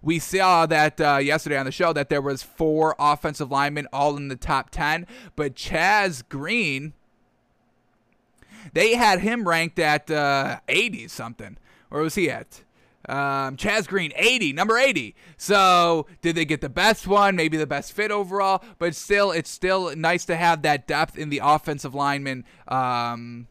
we 0.04 0.18
saw 0.18 0.66
that 0.66 1.00
uh, 1.00 1.16
yesterday 1.16 1.56
on 1.56 1.64
the 1.64 1.72
show 1.72 1.92
that 1.92 2.10
there 2.10 2.20
was 2.20 2.42
four 2.42 2.94
offensive 2.98 3.50
linemen 3.50 3.88
all 3.92 4.16
in 4.16 4.28
the 4.28 4.36
top 4.36 4.70
10, 4.70 5.06
but 5.34 5.54
Chaz 5.54 6.22
Green, 6.28 6.92
they 8.74 8.94
had 8.94 9.20
him 9.20 9.48
ranked 9.48 9.78
at 9.78 10.10
uh, 10.10 10.60
80 10.68 11.08
something. 11.08 11.56
Where 11.88 12.02
was 12.02 12.16
he 12.16 12.30
at? 12.30 12.62
Um, 13.08 13.56
Chaz 13.56 13.86
Green, 13.86 14.12
80, 14.16 14.52
number 14.52 14.78
80. 14.78 15.14
So, 15.36 16.06
did 16.22 16.36
they 16.36 16.44
get 16.44 16.60
the 16.60 16.68
best 16.68 17.06
one? 17.06 17.36
Maybe 17.36 17.56
the 17.56 17.66
best 17.66 17.92
fit 17.92 18.10
overall, 18.10 18.62
but 18.78 18.94
still, 18.94 19.30
it's 19.30 19.50
still 19.50 19.94
nice 19.96 20.24
to 20.26 20.36
have 20.36 20.62
that 20.62 20.86
depth 20.86 21.18
in 21.18 21.28
the 21.28 21.40
offensive 21.42 21.94
lineman 21.94 22.44
um, 22.68 23.46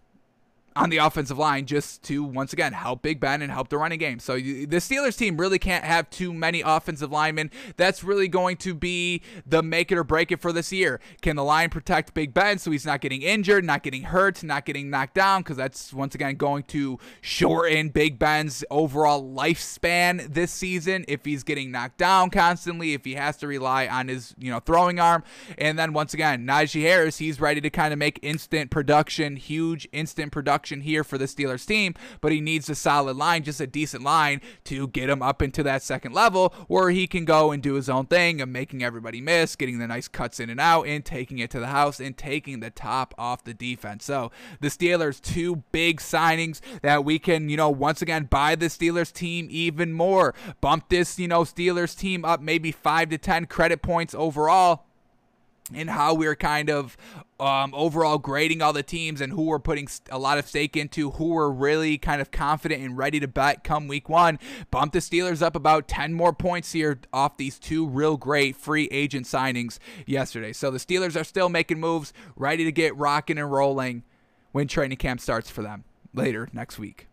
on 0.75 0.89
the 0.89 0.97
offensive 0.97 1.38
line 1.38 1.65
just 1.65 2.03
to 2.03 2.23
once 2.23 2.53
again 2.53 2.73
help 2.73 3.01
Big 3.01 3.19
Ben 3.19 3.41
and 3.41 3.51
help 3.51 3.69
the 3.69 3.77
running 3.77 3.99
game. 3.99 4.19
So 4.19 4.36
the 4.36 4.65
Steelers 4.67 5.17
team 5.17 5.38
really 5.38 5.59
can't 5.59 5.83
have 5.83 6.09
too 6.09 6.33
many 6.33 6.62
offensive 6.62 7.12
linemen. 7.12 7.51
That's 7.77 8.03
really 8.03 8.27
going 8.27 8.57
to 8.57 8.73
be 8.73 9.21
the 9.45 9.62
make 9.62 9.91
it 9.91 9.97
or 9.97 10.03
break 10.03 10.31
it 10.31 10.41
for 10.41 10.51
this 10.51 10.71
year. 10.71 10.99
Can 11.21 11.36
the 11.36 11.43
line 11.43 11.69
protect 11.69 12.13
Big 12.13 12.33
Ben 12.33 12.57
so 12.57 12.71
he's 12.71 12.86
not 12.86 13.01
getting 13.01 13.21
injured, 13.21 13.63
not 13.63 13.83
getting 13.83 14.03
hurt, 14.03 14.43
not 14.43 14.65
getting 14.65 14.89
knocked 14.89 15.13
down 15.13 15.41
because 15.41 15.57
that's 15.57 15.93
once 15.93 16.15
again 16.15 16.36
going 16.36 16.63
to 16.63 16.97
shorten 17.21 17.89
Big 17.89 18.17
Ben's 18.17 18.63
overall 18.71 19.23
lifespan 19.23 20.33
this 20.33 20.51
season 20.51 21.05
if 21.07 21.25
he's 21.25 21.43
getting 21.43 21.71
knocked 21.71 21.97
down 21.97 22.29
constantly, 22.29 22.93
if 22.93 23.05
he 23.05 23.13
has 23.13 23.38
to 23.38 23.47
rely 23.47 23.88
on 23.88 24.07
his, 24.07 24.33
you 24.38 24.49
know, 24.49 24.59
throwing 24.59 24.99
arm. 24.99 25.23
And 25.57 25.77
then 25.77 25.93
once 25.93 26.13
again, 26.13 26.45
Najee 26.45 26.81
Harris, 26.81 27.17
he's 27.17 27.39
ready 27.39 27.62
to 27.62 27.69
kind 27.69 27.93
of 27.93 27.99
make 27.99 28.19
instant 28.21 28.71
production, 28.71 29.36
huge 29.36 29.88
instant 29.91 30.31
production 30.31 30.62
production 30.63 30.82
here 30.82 31.04
for 31.04 31.17
the 31.17 31.26
Steelers 31.26 31.67
team, 31.67 31.93
but 32.21 32.32
he 32.32 32.39
needs 32.39 32.69
a 32.69 32.76
solid 32.76 33.17
line, 33.17 33.43
just 33.43 33.60
a 33.60 33.67
decent 33.67 34.02
line 34.02 34.39
to 34.63 34.88
get 34.88 35.10
him 35.10 35.21
up 35.21 35.41
into 35.41 35.62
that 35.62 35.84
second 35.84 36.13
level 36.13 36.54
where 36.69 36.89
he 36.89 37.06
can 37.06 37.26
go 37.26 37.52
and 37.52 37.62
do 37.62 37.73
his 37.73 37.89
own 37.89 38.06
thing 38.06 38.39
and 38.39 38.54
making 38.54 38.82
everybody 38.82 39.19
miss, 39.19 39.58
getting 39.58 39.80
the 39.80 39.88
nice 39.88 40.08
cuts 40.08 40.39
in 40.39 40.49
and 40.49 40.62
out, 40.62 40.88
and 40.88 41.04
taking 41.04 41.39
it 41.39 41.49
to 41.49 41.60
the 41.60 41.67
house 41.67 41.99
and 41.99 42.17
taking 42.17 42.62
the 42.62 42.69
top 42.69 43.13
off 43.17 43.43
the 43.43 43.54
defense. 43.54 44.06
So 44.06 44.32
the 44.62 44.69
Steelers, 44.69 45.19
two 45.19 45.58
big 45.73 45.99
signings 45.99 46.62
that 46.82 47.04
we 47.04 47.19
can, 47.19 47.49
you 47.49 47.58
know, 47.58 47.69
once 47.69 48.02
again 48.02 48.23
buy 48.30 48.56
the 48.56 48.67
Steelers 48.67 49.12
team 49.12 49.49
even 49.52 49.91
more, 49.91 50.34
bump 50.62 50.88
this, 50.88 51.19
you 51.19 51.28
know, 51.28 51.41
Steelers 51.41 51.97
team 51.97 52.23
up 52.23 52.41
maybe 52.41 52.71
five 52.71 53.10
to 53.10 53.17
10 53.17 53.47
credit 53.47 53.82
points 53.82 54.15
overall 54.15 54.86
and 55.73 55.89
how 55.89 56.13
we're 56.13 56.36
kind 56.36 56.69
of 56.69 56.97
um, 57.39 57.73
overall 57.73 58.17
grading 58.17 58.62
all 58.62 58.73
the 58.73 58.84
teams 58.84 59.21
and 59.21 59.32
who 59.32 59.43
we're 59.43 59.60
putting 59.60 59.88
a 60.10 60.19
lot 60.19 60.38
of 60.38 60.47
stake 60.47 60.76
into, 60.76 61.12
who 61.12 61.30
we're 61.30 61.49
really 61.49 61.97
kind 61.97 62.21
of 62.21 62.32
confident 62.32 62.82
and 62.82 62.97
ready 62.97 63.19
to 63.19 63.28
bet 63.28 63.63
come 63.63 63.88
week 63.88 64.10
one. 64.10 64.39
Bump 64.71 64.93
the 64.93 64.99
Steelers 64.99 65.41
up 65.41 65.56
about 65.56 65.88
10 65.88 66.13
more 66.13 66.34
points 66.34 66.71
here 66.71 66.99
off 67.12 67.38
these 67.38 67.58
two 67.60 67.88
real 67.88 68.17
great 68.17 68.56
free 68.56 68.88
agent 68.91 69.26
signings 69.26 69.80
yesterday. 70.06 70.54
So 70.54 70.71
the 70.71 70.80
Steelers 70.80 71.19
are 71.19 71.23
still 71.23 71.49
making 71.49 71.80
moves, 71.80 72.13
ready 72.36 72.63
to 72.65 72.71
get 72.71 72.95
rocking 72.97 73.38
and 73.38 73.52
rolling 73.52 74.04
when 74.52 74.67
training 74.67 74.97
camp 74.97 75.19
starts 75.19 75.49
for 75.49 75.62
them 75.62 75.84
later 76.13 76.49
next 76.54 76.78
week. 76.78 77.08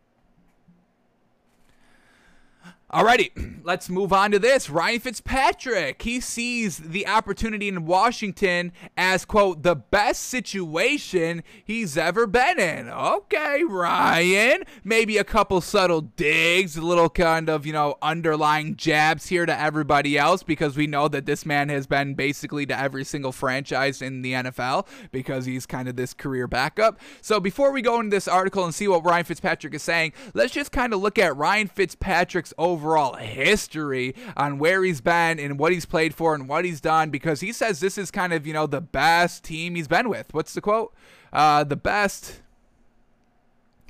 Alrighty, 2.92 3.61
let's 3.64 3.88
move 3.88 4.12
on 4.12 4.33
to 4.33 4.40
this. 4.40 4.68
Ryan 4.68 4.98
Fitzpatrick, 4.98 6.03
he 6.03 6.18
sees 6.18 6.79
the 6.79 7.07
opportunity 7.07 7.68
in 7.68 7.87
Washington 7.87 8.72
as, 8.96 9.24
quote, 9.24 9.62
the 9.62 9.76
best 9.76 10.22
situation 10.22 11.44
he's 11.64 11.96
ever 11.96 12.26
been 12.26 12.59
in. 12.59 12.88
Okay, 12.88 13.62
Ryan. 13.62 14.64
Maybe 14.83 15.18
a 15.18 15.24
couple 15.24 15.61
subtle 15.61 16.00
digs, 16.00 16.76
a 16.76 16.81
little 16.81 17.09
kind 17.09 17.48
of, 17.48 17.64
you 17.64 17.72
know, 17.72 17.96
underlying 18.03 18.74
jabs 18.74 19.29
here 19.29 19.46
to 19.46 19.57
everybody 19.57 20.18
else 20.18 20.42
because 20.42 20.76
we 20.76 20.88
know 20.88 21.07
that 21.07 21.26
this 21.26 21.46
man 21.46 21.68
has 21.68 21.87
been 21.87 22.14
basically 22.14 22.66
to 22.66 22.76
every 22.76 23.05
single 23.05 23.31
franchise 23.31 24.03
in 24.03 24.22
the 24.22 24.33
NFL 24.33 24.88
because 25.12 25.44
he's 25.44 25.64
kind 25.64 25.88
of 25.88 25.94
this 25.94 26.12
career 26.12 26.48
backup. 26.48 26.98
So 27.20 27.38
before 27.38 27.70
we 27.70 27.83
go 27.83 28.00
into 28.00 28.11
this 28.11 28.26
article 28.26 28.64
and 28.64 28.74
see 28.74 28.88
what 28.88 29.05
Ryan 29.05 29.26
Fitzpatrick 29.26 29.74
is 29.74 29.83
saying, 29.85 30.12
let's 30.35 30.53
just 30.53 30.72
kind 30.72 30.92
of 30.92 31.00
look 31.00 31.20
at 31.20 31.37
Ryan 31.37 31.68
Fitzpatrick's 31.68 32.53
over 32.59 32.80
overall 32.81 33.14
history 33.14 34.14
on 34.37 34.59
where 34.59 34.83
he's 34.83 35.03
been 35.03 35.38
and 35.38 35.59
what 35.59 35.71
he's 35.71 35.85
played 35.85 36.14
for 36.14 36.35
and 36.35 36.49
what 36.49 36.64
he's 36.64 36.81
done 36.81 37.11
because 37.11 37.40
he 37.40 37.53
says 37.53 37.81
this 37.81 37.99
is 37.99 38.11
kind 38.11 38.33
of, 38.33 38.47
you 38.47 38.55
know, 38.55 38.66
the 38.66 38.81
best 38.81 39.45
team 39.45 39.75
he's 39.75 39.88
been 39.88 40.09
with. 40.09 40.33
What's 40.33 40.55
the 40.55 40.62
quote? 40.62 40.95
Uh, 41.33 41.62
the 41.62 41.77
best 41.77 42.40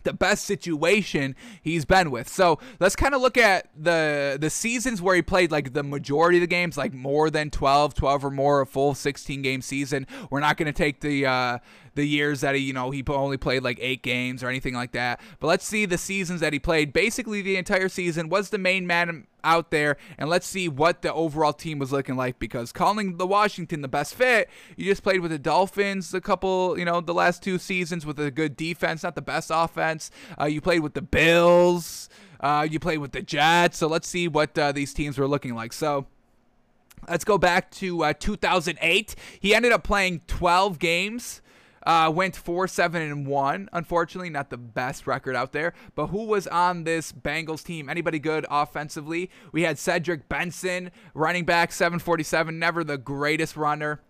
the 0.03 0.13
best 0.15 0.45
situation 0.47 1.37
he's 1.61 1.85
been 1.85 2.11
with. 2.11 2.27
So 2.27 2.59
let's 2.81 2.97
kind 2.97 3.15
of 3.15 3.21
look 3.21 3.37
at 3.37 3.69
the 3.77 4.39
the 4.41 4.51
seasons 4.51 5.03
where 5.03 5.15
he 5.15 5.23
played 5.23 5.53
like 5.53 5.73
the 5.73 5.83
majority 5.83 6.39
of 6.39 6.41
the 6.41 6.47
games, 6.47 6.77
like 6.77 6.93
more 6.93 7.31
than 7.31 7.51
12, 7.51 7.95
12 7.95 8.25
or 8.25 8.31
more, 8.31 8.61
a 8.63 8.67
full 8.67 8.95
16 8.95 9.43
game 9.43 9.63
season. 9.63 10.07
We're 10.31 10.41
not 10.41 10.57
going 10.57 10.67
to 10.67 10.73
take 10.73 11.01
the 11.01 11.27
uh, 11.27 11.59
the 11.95 12.05
years 12.05 12.41
that 12.41 12.55
he, 12.55 12.63
you 12.63 12.73
know, 12.73 12.91
he 12.91 13.05
only 13.09 13.37
played 13.37 13.63
like 13.63 13.79
eight 13.81 14.03
games 14.03 14.43
or 14.43 14.49
anything 14.49 14.75
like 14.75 14.93
that. 14.93 15.21
But 15.39 15.49
let's 15.49 15.67
see 15.67 15.87
the 15.87 15.99
seasons 15.99 16.41
that 16.41 16.53
he 16.53 16.59
played. 16.59 16.93
Basically, 16.93 17.43
the 17.43 17.57
entire 17.57 17.89
season 17.89 18.29
was 18.29 18.51
the 18.51 18.59
main 18.59 18.87
man 18.87 19.27
out 19.43 19.71
there, 19.71 19.97
and 20.19 20.29
let's 20.29 20.47
see 20.47 20.69
what 20.69 21.03
the 21.03 21.13
overall 21.13 21.53
team 21.53 21.79
was 21.79 21.93
looking 21.93 22.17
like. 22.17 22.39
Because 22.39 22.73
calling 22.73 23.17
the 23.17 23.27
Washington 23.27 23.83
the 23.83 23.89
best 23.89 24.15
fit, 24.15 24.49
you 24.77 24.85
just 24.85 25.03
played 25.03 25.21
with 25.21 25.31
the 25.31 25.39
Dolphins 25.39 26.13
a 26.15 26.21
couple, 26.21 26.79
you 26.79 26.85
know, 26.85 27.01
the 27.01 27.15
last 27.15 27.43
two 27.43 27.59
seasons 27.59 28.07
with 28.07 28.19
a 28.19 28.31
good 28.31 28.57
defense, 28.57 29.03
not 29.03 29.15
the 29.15 29.23
best 29.23 29.51
offense. 29.53 30.11
Uh, 30.41 30.45
you 30.45 30.61
played 30.61 30.81
with 30.81 30.95
the 30.95 31.03
Bills. 31.03 32.09
Uh, 32.41 32.67
you 32.71 32.79
played 32.79 32.99
with 32.99 33.13
the 33.13 33.23
Jets. 33.23 33.79
So 33.79 33.87
let's 33.87 34.09
see 34.09 34.27
what 34.29 34.57
uh, 34.59 34.73
these 34.73 34.95
teams 34.95 35.19
were 35.19 35.29
looking 35.29 35.55
like. 35.55 35.73
So. 35.73 36.07
Let's 37.09 37.25
go 37.25 37.39
back 37.39 37.71
to 37.73 38.05
uh, 38.05 38.13
2008. 38.13 39.17
He 39.41 39.55
ended 39.55 39.73
up 39.73 39.83
playing 39.83 40.21
12 40.27 40.79
games 40.79 41.41
uh, 41.87 42.11
went 42.15 42.37
four, 42.37 42.69
seven, 42.69 43.03
and 43.03 43.27
one. 43.27 43.69
Unfortunately, 43.73 44.31
not 44.31 44.51
the 44.51 44.57
best 44.57 45.07
record 45.07 45.35
out 45.35 45.53
there. 45.53 45.73
But 45.95 46.09
who 46.09 46.25
was 46.25 46.47
on 46.47 46.85
this 46.85 47.13
Bengals 47.13 47.65
team? 47.65 47.89
Anybody 47.89 48.19
good 48.19 48.47
offensively? 48.51 49.31
We 49.53 49.63
had 49.63 49.79
Cedric 49.79 50.29
Benson, 50.29 50.91
running 51.15 51.45
back, 51.45 51.73
747. 51.73 52.59
Never 52.59 52.85
the 52.85 52.99
greatest 52.99 53.57
runner. 53.57 54.01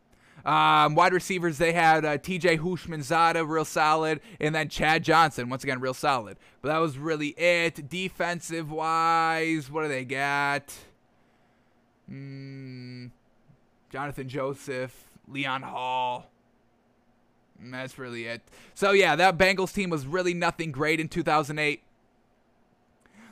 Um, 0.44 0.94
wide 0.94 1.12
receivers, 1.12 1.58
they 1.58 1.72
had 1.72 2.04
uh, 2.04 2.16
TJ 2.16 2.60
Houshmandzadeh, 2.60 3.46
real 3.46 3.64
solid, 3.64 4.20
and 4.40 4.54
then 4.54 4.68
Chad 4.68 5.04
Johnson, 5.04 5.50
once 5.50 5.62
again, 5.64 5.80
real 5.80 5.94
solid. 5.94 6.38
But 6.62 6.70
that 6.70 6.78
was 6.78 6.96
really 6.96 7.28
it. 7.28 7.88
Defensive 7.88 8.70
wise, 8.70 9.70
what 9.70 9.82
do 9.82 9.88
they 9.88 10.06
got? 10.06 10.74
Mm, 12.10 13.10
Jonathan 13.90 14.28
Joseph, 14.28 15.04
Leon 15.28 15.62
Hall. 15.62 16.30
That's 17.62 17.98
really 17.98 18.26
it. 18.26 18.42
So 18.74 18.92
yeah, 18.92 19.16
that 19.16 19.36
Bengals 19.36 19.74
team 19.74 19.90
was 19.90 20.06
really 20.06 20.34
nothing 20.34 20.72
great 20.72 21.00
in 21.00 21.08
2008. 21.08 21.82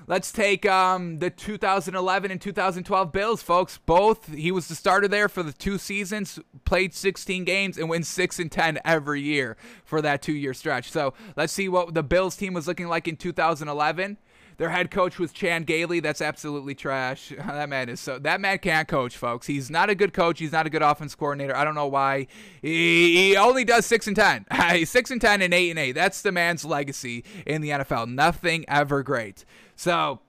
Let's 0.07 0.33
take 0.33 0.65
um, 0.65 1.19
the 1.19 1.29
2011 1.29 2.31
and 2.31 2.41
2012 2.41 3.13
Bills, 3.13 3.43
folks. 3.43 3.79
Both 3.85 4.33
he 4.33 4.51
was 4.51 4.67
the 4.67 4.75
starter 4.75 5.07
there 5.07 5.29
for 5.29 5.43
the 5.43 5.53
two 5.53 5.77
seasons, 5.77 6.39
played 6.65 6.95
16 6.95 7.45
games, 7.45 7.77
and 7.77 7.91
wins 7.91 8.09
six 8.09 8.39
and 8.39 8.51
10 8.51 8.79
every 8.87 9.21
year 9.21 9.59
for 9.85 10.01
that 10.01 10.23
two-year 10.23 10.55
stretch. 10.55 10.91
So 10.91 11.13
let's 11.37 11.53
see 11.53 11.69
what 11.69 11.93
the 11.93 12.03
Bills 12.03 12.37
team 12.37 12.55
was 12.55 12.67
looking 12.67 12.89
like 12.89 13.07
in 13.07 13.17
2011. 13.17 14.17
Their 14.59 14.71
head 14.71 14.91
coach 14.91 15.21
was 15.21 15.33
Chan 15.33 15.65
Gailey. 15.65 16.01
That's 16.01 16.21
absolutely 16.21 16.75
trash. 16.75 17.33
that 17.47 17.69
man 17.69 17.89
is 17.89 18.01
so. 18.01 18.19
That 18.19 18.41
man 18.41 18.59
can't 18.59 18.87
coach, 18.87 19.17
folks. 19.17 19.47
He's 19.47 19.71
not 19.71 19.89
a 19.89 19.95
good 19.95 20.13
coach. 20.13 20.41
He's 20.41 20.53
not 20.53 20.67
a 20.67 20.71
good 20.71 20.83
offense 20.83 21.15
coordinator. 21.15 21.57
I 21.57 21.65
don't 21.65 21.77
know 21.77 21.87
why. 21.87 22.27
He, 22.61 23.31
he 23.31 23.37
only 23.37 23.65
does 23.65 23.87
six 23.87 24.07
and 24.07 24.17
ten. 24.17 24.45
Six 24.85 25.11
and 25.11 25.21
ten 25.21 25.43
and 25.43 25.55
eight 25.55 25.71
and 25.71 25.79
eight. 25.79 25.93
That's 25.93 26.23
the 26.23 26.33
man's 26.33 26.65
legacy 26.65 27.25
in 27.47 27.63
the 27.63 27.71
NFL. 27.71 28.09
Nothing 28.09 28.65
ever 28.69 29.03
great. 29.03 29.45
So 29.77 30.21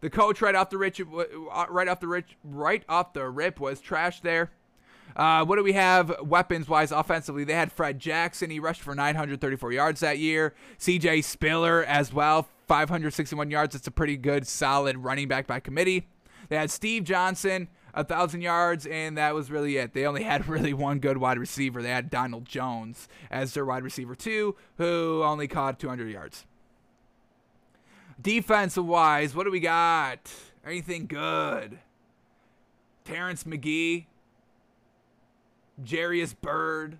the 0.00 0.10
coach 0.10 0.40
right 0.40 0.54
off 0.54 0.70
the 0.70 0.78
rich, 0.78 1.00
uh, 1.00 1.66
right 1.68 1.88
off 1.88 2.00
the 2.00 2.08
rich, 2.08 2.36
right 2.42 2.82
off 2.88 3.12
the 3.12 3.28
rip 3.28 3.60
was 3.60 3.80
trash 3.80 4.20
there. 4.20 4.50
Uh, 5.16 5.44
what 5.44 5.56
do 5.56 5.62
we 5.62 5.72
have 5.72 6.14
weapons 6.22 6.68
wise 6.68 6.90
offensively? 6.90 7.44
They 7.44 7.54
had 7.54 7.70
Fred 7.70 7.98
Jackson. 7.98 8.50
He 8.50 8.58
rushed 8.58 8.82
for 8.82 8.94
934 8.94 9.72
yards 9.72 10.00
that 10.00 10.18
year. 10.18 10.54
CJ 10.78 11.22
Spiller 11.24 11.84
as 11.84 12.12
well, 12.12 12.48
561 12.66 13.50
yards. 13.50 13.74
It's 13.74 13.86
a 13.86 13.90
pretty 13.90 14.16
good, 14.16 14.46
solid 14.46 14.98
running 14.98 15.28
back 15.28 15.46
by 15.46 15.60
committee. 15.60 16.08
They 16.48 16.56
had 16.56 16.70
Steve 16.70 17.04
Johnson, 17.04 17.68
a 17.94 18.04
thousand 18.04 18.42
yards, 18.42 18.86
and 18.86 19.16
that 19.16 19.34
was 19.34 19.50
really 19.50 19.76
it. 19.76 19.92
They 19.92 20.06
only 20.06 20.24
had 20.24 20.48
really 20.48 20.72
one 20.72 20.98
good 20.98 21.18
wide 21.18 21.38
receiver. 21.38 21.82
They 21.82 21.90
had 21.90 22.10
Donald 22.10 22.44
Jones 22.44 23.08
as 23.30 23.54
their 23.54 23.64
wide 23.64 23.82
receiver 23.82 24.14
two, 24.14 24.56
who 24.76 25.22
only 25.24 25.48
caught 25.48 25.78
200 25.78 26.10
yards. 26.10 26.44
Defensive 28.20 28.86
wise, 28.86 29.34
what 29.34 29.44
do 29.44 29.50
we 29.50 29.60
got? 29.60 30.32
Anything 30.64 31.06
good? 31.06 31.78
Terrence 33.04 33.44
McGee, 33.44 34.06
Jairus 35.88 36.32
Byrd, 36.32 36.98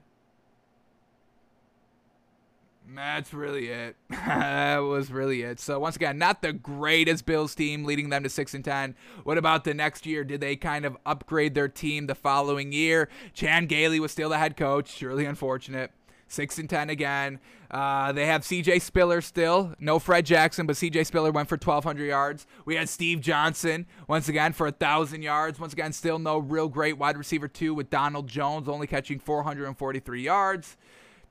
that's 2.93 3.33
really 3.33 3.69
it. 3.69 3.97
that 4.11 4.79
was 4.79 5.11
really 5.11 5.43
it. 5.43 5.59
So 5.61 5.79
once 5.79 5.97
again, 5.97 6.19
not 6.19 6.43
the 6.43 6.53
greatest 6.53 7.27
Bills 7.27 7.55
team, 7.55 7.85
leading 7.85 8.11
them 8.11 8.23
to 8.23 8.29
six 8.29 8.55
and 8.55 8.65
ten. 8.65 8.95
What 9.25 9.39
about 9.39 9.65
the 9.65 9.75
next 9.75 10.07
year? 10.07 10.25
Did 10.25 10.41
they 10.41 10.57
kind 10.57 10.85
of 10.85 10.97
upgrade 11.07 11.55
their 11.55 11.69
team 11.69 12.07
the 12.07 12.15
following 12.15 12.73
year? 12.73 13.09
Chan 13.33 13.67
Gailey 13.67 14.01
was 14.01 14.13
still 14.13 14.29
the 14.29 14.39
head 14.39 14.57
coach. 14.57 14.91
Surely 14.91 15.25
unfortunate. 15.25 15.93
Six 16.27 16.59
and 16.59 16.69
ten 16.69 16.91
again. 16.91 17.39
Uh, 17.71 18.13
they 18.13 18.27
have 18.27 18.45
C.J. 18.45 18.79
Spiller 18.79 19.21
still. 19.21 19.75
No 19.81 19.99
Fred 19.99 20.25
Jackson, 20.25 20.65
but 20.67 20.77
C.J. 20.77 21.05
Spiller 21.05 21.33
went 21.33 21.49
for 21.49 21.57
1,200 21.57 22.05
yards. 22.05 22.47
We 22.65 22.77
had 22.77 22.89
Steve 22.89 23.21
Johnson 23.21 23.87
once 24.09 24.29
again 24.29 24.53
for 24.53 24.69
a 24.69 24.73
thousand 24.73 25.23
yards. 25.23 25.59
Once 25.59 25.73
again, 25.73 25.93
still 25.93 26.19
no 26.19 26.39
real 26.39 26.69
great 26.69 26.99
wide 26.99 27.17
receiver 27.17 27.49
two 27.49 27.75
with 27.75 27.91
Donald 27.91 28.29
Jones 28.29 28.69
only 28.69 28.87
catching 28.87 29.19
443 29.19 30.23
yards. 30.23 30.77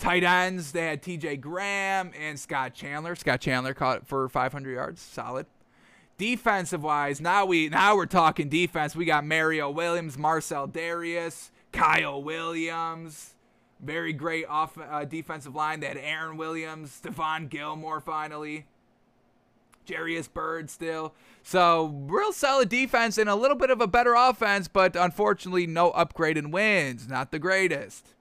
Tight 0.03 0.25
ends, 0.25 0.73
they 0.73 0.87
had 0.87 1.01
TJ 1.01 1.39
Graham 1.39 2.11
and 2.19 2.37
Scott 2.37 2.73
Chandler. 2.73 3.15
Scott 3.15 3.39
Chandler 3.39 3.73
caught 3.73 4.05
for 4.05 4.27
500 4.27 4.73
yards. 4.73 5.01
Solid. 5.01 5.45
Defensive 6.17 6.83
wise, 6.83 7.21
now 7.21 7.45
we 7.45 7.69
now 7.69 7.95
we're 7.95 8.05
talking 8.05 8.49
defense. 8.49 8.97
We 8.97 9.05
got 9.05 9.23
Mario 9.25 9.69
Williams, 9.69 10.17
Marcell 10.17 10.67
Dareus, 10.67 11.51
Kyle 11.71 12.21
Williams. 12.21 13.35
Very 13.79 14.11
great 14.11 14.45
off 14.47 14.77
uh, 14.77 15.05
defensive 15.05 15.55
line. 15.55 15.79
They 15.79 15.87
had 15.87 15.97
Aaron 15.97 16.35
Williams, 16.35 16.99
Stephon 17.01 17.47
Gilmore 17.47 18.01
finally. 18.01 18.65
Jairus 19.89 20.28
Byrd 20.28 20.69
still. 20.69 21.13
So, 21.43 21.86
real 22.07 22.34
solid 22.34 22.67
defense 22.67 23.17
and 23.17 23.30
a 23.30 23.36
little 23.36 23.57
bit 23.57 23.69
of 23.69 23.80
a 23.80 23.88
better 23.88 24.15
offense, 24.15 24.67
but 24.67 24.97
unfortunately, 24.97 25.65
no 25.65 25.91
upgrade 25.91 26.38
in 26.38 26.51
wins. 26.51 27.07
Not 27.07 27.32
the 27.32 27.39
greatest. 27.39 28.12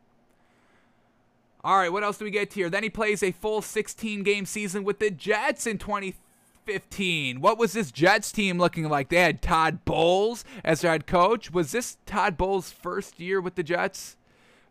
All 1.65 1.77
right, 1.77 1.93
what 1.93 2.03
else 2.03 2.19
do 2.19 2.25
we 2.25 2.33
get 2.33 2.53
here? 2.53 2.69
Then 2.69 2.83
he 2.83 2.91
plays 2.91 3.23
a 3.23 3.31
full 3.31 3.63
16 3.63 4.25
game 4.25 4.47
season 4.47 4.83
with 4.83 4.99
the 4.99 5.11
Jets 5.11 5.65
in 5.65 5.79
2015. 5.79 7.41
What 7.41 7.57
was 7.57 7.73
this 7.73 7.93
Jets 7.93 8.33
team 8.33 8.59
looking 8.59 8.89
like? 8.89 9.11
They 9.11 9.21
had 9.21 9.41
Todd 9.41 9.85
Bowles 9.85 10.45
as 10.65 10.81
their 10.81 10.91
head 10.91 11.07
coach. 11.07 11.53
Was 11.53 11.71
this 11.71 11.99
Todd 12.05 12.37
Bowles' 12.37 12.73
first 12.73 13.21
year 13.21 13.41
with 13.41 13.55
the 13.55 13.63
Jets? 13.63 14.17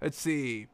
Let's 0.01 0.19
see. 0.19 0.67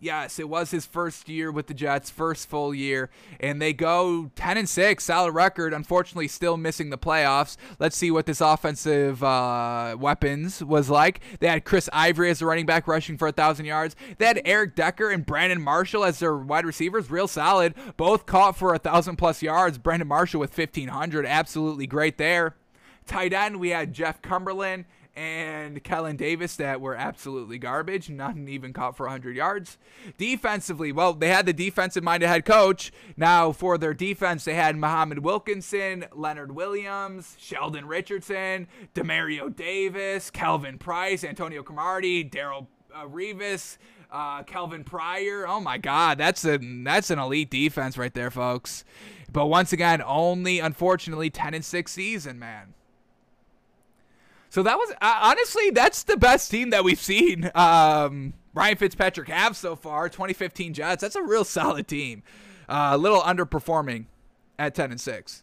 Yes, 0.00 0.38
it 0.38 0.48
was 0.48 0.70
his 0.70 0.86
first 0.86 1.28
year 1.28 1.50
with 1.50 1.66
the 1.66 1.74
Jets, 1.74 2.08
first 2.08 2.48
full 2.48 2.72
year, 2.72 3.10
and 3.40 3.60
they 3.60 3.72
go 3.72 4.30
10 4.36 4.56
and 4.56 4.68
6, 4.68 5.02
solid 5.04 5.32
record. 5.32 5.74
Unfortunately, 5.74 6.28
still 6.28 6.56
missing 6.56 6.90
the 6.90 6.98
playoffs. 6.98 7.56
Let's 7.80 7.96
see 7.96 8.12
what 8.12 8.26
this 8.26 8.40
offensive 8.40 9.24
uh, 9.24 9.96
weapons 9.98 10.62
was 10.62 10.88
like. 10.88 11.20
They 11.40 11.48
had 11.48 11.64
Chris 11.64 11.90
Ivory 11.92 12.30
as 12.30 12.38
the 12.38 12.46
running 12.46 12.64
back, 12.64 12.86
rushing 12.86 13.18
for 13.18 13.26
a 13.26 13.32
thousand 13.32 13.66
yards. 13.66 13.96
They 14.18 14.26
had 14.26 14.40
Eric 14.44 14.76
Decker 14.76 15.10
and 15.10 15.26
Brandon 15.26 15.60
Marshall 15.60 16.04
as 16.04 16.20
their 16.20 16.36
wide 16.36 16.64
receivers, 16.64 17.10
real 17.10 17.26
solid. 17.26 17.74
Both 17.96 18.24
caught 18.24 18.56
for 18.56 18.74
a 18.74 18.78
thousand 18.78 19.16
plus 19.16 19.42
yards. 19.42 19.78
Brandon 19.78 20.06
Marshall 20.06 20.38
with 20.38 20.56
1500, 20.56 21.26
absolutely 21.26 21.88
great 21.88 22.18
there. 22.18 22.54
Tight 23.04 23.32
end, 23.32 23.58
we 23.58 23.70
had 23.70 23.94
Jeff 23.94 24.22
Cumberland 24.22 24.84
and 25.18 25.82
Kellen 25.82 26.16
Davis 26.16 26.54
that 26.56 26.80
were 26.80 26.94
absolutely 26.94 27.58
garbage. 27.58 28.08
None 28.08 28.46
even 28.46 28.72
caught 28.72 28.96
for 28.96 29.06
100 29.06 29.34
yards. 29.34 29.76
Defensively, 30.16 30.92
well, 30.92 31.12
they 31.12 31.28
had 31.28 31.44
the 31.44 31.52
defensive 31.52 32.04
minded 32.04 32.28
head 32.28 32.44
coach. 32.44 32.92
Now, 33.16 33.50
for 33.50 33.76
their 33.76 33.94
defense, 33.94 34.44
they 34.44 34.54
had 34.54 34.76
Muhammad 34.76 35.18
Wilkerson, 35.18 36.04
Leonard 36.14 36.52
Williams, 36.52 37.34
Sheldon 37.36 37.86
Richardson, 37.86 38.68
Demario 38.94 39.54
Davis, 39.54 40.30
Kelvin 40.30 40.78
Price, 40.78 41.24
Antonio 41.24 41.64
Cromartie, 41.64 42.24
Darrelle 42.24 42.68
uh, 42.94 43.04
Revis. 43.04 43.76
Uh, 44.10 44.42
Kelvin 44.44 44.84
Pryor. 44.84 45.46
Oh 45.46 45.60
my 45.60 45.76
God, 45.76 46.16
that's 46.16 46.42
a 46.46 46.56
that's 46.56 47.10
an 47.10 47.18
elite 47.18 47.50
defense 47.50 47.98
right 47.98 48.14
there, 48.14 48.30
folks. 48.30 48.82
But 49.30 49.48
once 49.48 49.70
again, 49.74 50.00
only 50.00 50.60
unfortunately 50.60 51.28
10 51.28 51.52
and 51.52 51.62
6 51.62 51.92
season, 51.92 52.38
man. 52.38 52.72
So 54.50 54.62
that 54.62 54.76
was 54.76 54.90
uh, 55.00 55.18
honestly 55.22 55.70
that's 55.70 56.02
the 56.04 56.16
best 56.16 56.50
team 56.50 56.70
that 56.70 56.84
we've 56.84 57.00
seen. 57.00 57.50
Um, 57.54 58.34
Ryan 58.54 58.76
Fitzpatrick 58.76 59.28
have 59.28 59.56
so 59.56 59.76
far. 59.76 60.08
2015 60.08 60.74
Jets. 60.74 61.02
That's 61.02 61.16
a 61.16 61.22
real 61.22 61.44
solid 61.44 61.86
team. 61.86 62.22
Uh, 62.68 62.90
a 62.92 62.98
little 62.98 63.20
underperforming 63.20 64.06
at 64.58 64.74
10 64.74 64.90
and 64.90 65.00
6. 65.00 65.42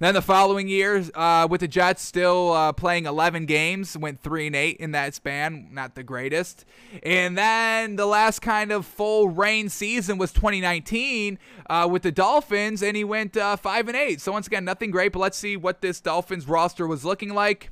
Then 0.00 0.14
the 0.14 0.22
following 0.22 0.66
year, 0.66 1.04
uh, 1.14 1.46
with 1.50 1.60
the 1.60 1.68
Jets 1.68 2.02
still 2.02 2.54
uh, 2.54 2.72
playing 2.72 3.04
11 3.04 3.44
games, 3.44 3.98
went 3.98 4.22
three 4.22 4.46
and 4.46 4.56
eight 4.56 4.78
in 4.78 4.92
that 4.92 5.14
span. 5.14 5.68
Not 5.72 5.94
the 5.94 6.02
greatest. 6.02 6.64
And 7.02 7.36
then 7.36 7.96
the 7.96 8.06
last 8.06 8.40
kind 8.40 8.72
of 8.72 8.86
full 8.86 9.28
reign 9.28 9.68
season 9.68 10.16
was 10.16 10.32
2019 10.32 11.38
uh, 11.68 11.86
with 11.90 12.00
the 12.00 12.10
Dolphins, 12.10 12.82
and 12.82 12.96
he 12.96 13.04
went 13.04 13.36
uh, 13.36 13.56
five 13.56 13.88
and 13.88 13.96
eight. 13.96 14.22
So 14.22 14.32
once 14.32 14.46
again, 14.46 14.64
nothing 14.64 14.90
great. 14.90 15.12
But 15.12 15.18
let's 15.18 15.36
see 15.36 15.58
what 15.58 15.82
this 15.82 16.00
Dolphins 16.00 16.48
roster 16.48 16.86
was 16.86 17.04
looking 17.04 17.34
like. 17.34 17.70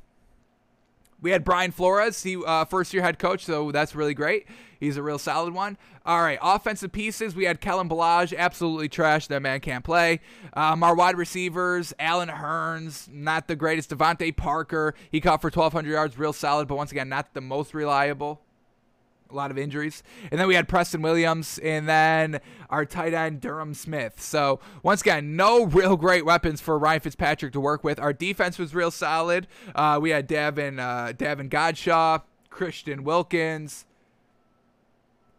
We 1.20 1.30
had 1.32 1.44
Brian 1.44 1.72
Flores, 1.72 2.22
he 2.22 2.36
uh, 2.44 2.64
first 2.64 2.94
year 2.94 3.02
head 3.02 3.18
coach, 3.18 3.44
so 3.44 3.72
that's 3.72 3.94
really 3.94 4.14
great. 4.14 4.46
He's 4.78 4.96
a 4.96 5.02
real 5.02 5.18
solid 5.18 5.52
one. 5.52 5.76
All 6.06 6.22
right, 6.22 6.38
offensive 6.40 6.92
pieces. 6.92 7.34
We 7.34 7.44
had 7.44 7.60
Kalen 7.60 7.88
Ballage, 7.88 8.36
absolutely 8.36 8.88
trash. 8.88 9.26
That 9.26 9.42
man 9.42 9.60
can't 9.60 9.84
play. 9.84 10.20
Um, 10.54 10.82
our 10.82 10.94
wide 10.94 11.16
receivers, 11.16 11.92
Allen 11.98 12.28
Hurns, 12.28 13.08
not 13.12 13.48
the 13.48 13.56
greatest. 13.56 13.90
DeVante 13.90 14.36
Parker, 14.36 14.94
he 15.10 15.20
caught 15.20 15.42
for 15.42 15.50
1,200 15.50 15.90
yards, 15.90 16.18
real 16.18 16.32
solid, 16.32 16.68
but 16.68 16.76
once 16.76 16.92
again, 16.92 17.08
not 17.08 17.34
the 17.34 17.40
most 17.40 17.74
reliable 17.74 18.40
a 19.30 19.34
lot 19.34 19.50
of 19.50 19.58
injuries. 19.58 20.02
And 20.30 20.40
then 20.40 20.48
we 20.48 20.54
had 20.54 20.68
Preston 20.68 21.02
Williams 21.02 21.58
and 21.58 21.88
then 21.88 22.40
our 22.70 22.84
tight 22.84 23.14
end 23.14 23.40
Durham 23.40 23.74
Smythe. 23.74 24.18
So 24.18 24.60
once 24.82 25.00
again, 25.00 25.36
no 25.36 25.64
real 25.64 25.96
great 25.96 26.24
weapons 26.24 26.60
for 26.60 26.78
Ryan 26.78 27.00
Fitzpatrick 27.00 27.52
to 27.52 27.60
work 27.60 27.84
with. 27.84 27.98
Our 27.98 28.12
defense 28.12 28.58
was 28.58 28.74
real 28.74 28.90
solid. 28.90 29.46
Uh, 29.74 29.98
we 30.00 30.10
had 30.10 30.28
Davin 30.28 30.78
uh, 30.78 31.12
Davon 31.12 31.48
Godchaux, 31.48 32.22
Christian 32.50 33.04
Wilkins, 33.04 33.84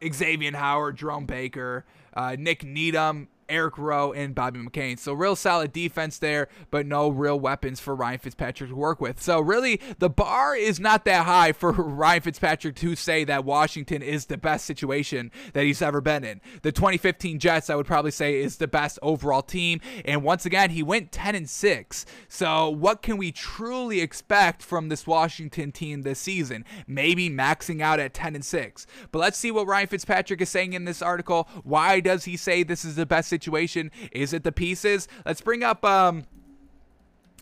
Xavier 0.08 0.56
Howard, 0.56 0.98
Jerome 0.98 1.26
Baker, 1.26 1.86
uh, 2.14 2.36
Nik 2.38 2.64
Needham, 2.64 3.28
Eric 3.50 3.78
Rowe, 3.78 4.14
and 4.14 4.36
Bobby 4.36 4.60
McCain. 4.60 4.97
So 4.97 5.14
real 5.14 5.36
solid 5.36 5.74
defense 5.74 6.20
there, 6.20 6.47
but 6.72 6.86
no 6.86 7.10
real 7.10 7.39
weapons 7.39 7.80
for 7.80 7.95
Ryan 7.95 8.20
Fitzpatrick 8.20 8.70
to 8.70 8.76
work 8.76 9.02
with. 9.02 9.22
So 9.22 9.39
really, 9.39 9.82
the 9.97 10.10
bar 10.10 10.56
is 10.56 10.80
not 10.80 11.06
that 11.06 11.26
high 11.26 11.52
for 11.52 11.72
Ryan 11.74 12.22
Fitzpatrick 12.22 12.76
to 12.78 12.95
say 12.95 13.24
that 13.26 13.43
Washington 13.43 14.02
is 14.02 14.28
the 14.28 14.38
best 14.38 14.66
situation 14.66 15.32
that 15.54 15.64
he's 15.64 15.82
ever 15.82 16.02
been 16.02 16.24
in. 16.24 16.41
The 16.62 16.72
2015 16.72 17.39
Jets, 17.39 17.70
I 17.70 17.76
would 17.76 17.88
probably 17.88 18.12
say, 18.12 18.36
is 18.36 18.58
the 18.58 18.68
best 18.68 19.00
overall 19.02 19.41
team. 19.41 19.82
And 20.06 20.24
once 20.24 20.45
again, 20.45 20.70
he 20.70 20.84
went 20.84 21.12
10 21.12 21.36
and 21.36 21.50
6. 21.50 22.06
So 22.28 22.70
what 22.70 23.02
can 23.02 23.18
we 23.18 23.32
truly 23.32 24.02
expect 24.02 24.62
from 24.62 24.89
this 24.89 25.08
Washington 25.08 25.72
team 25.72 26.04
this 26.04 26.20
season? 26.20 26.66
Maybe 26.88 27.30
maxing 27.30 27.82
out 27.82 28.00
at 28.00 28.14
10 28.14 28.36
and 28.36 28.45
6. 28.45 28.88
But 29.12 29.20
let's 29.20 29.38
see 29.38 29.52
what 29.52 29.68
Ryan 29.68 29.88
Fitzpatrick 29.88 30.41
is 30.41 30.50
saying 30.50 30.74
in 30.74 30.86
this 30.86 31.02
article. 31.02 31.50
Why 31.64 32.00
does 32.00 32.26
he 32.26 32.38
say 32.38 32.64
this 32.64 32.86
is 32.86 32.95
the 32.95 33.06
best 33.06 33.28
situation? 33.28 33.39
Situation? 33.42 33.92
Is 34.12 34.34
it 34.34 34.44
the 34.44 34.52
pieces? 34.52 35.08
Let's 35.26 35.42
bring 35.42 35.64
up 35.64 35.84
um, 35.86 36.26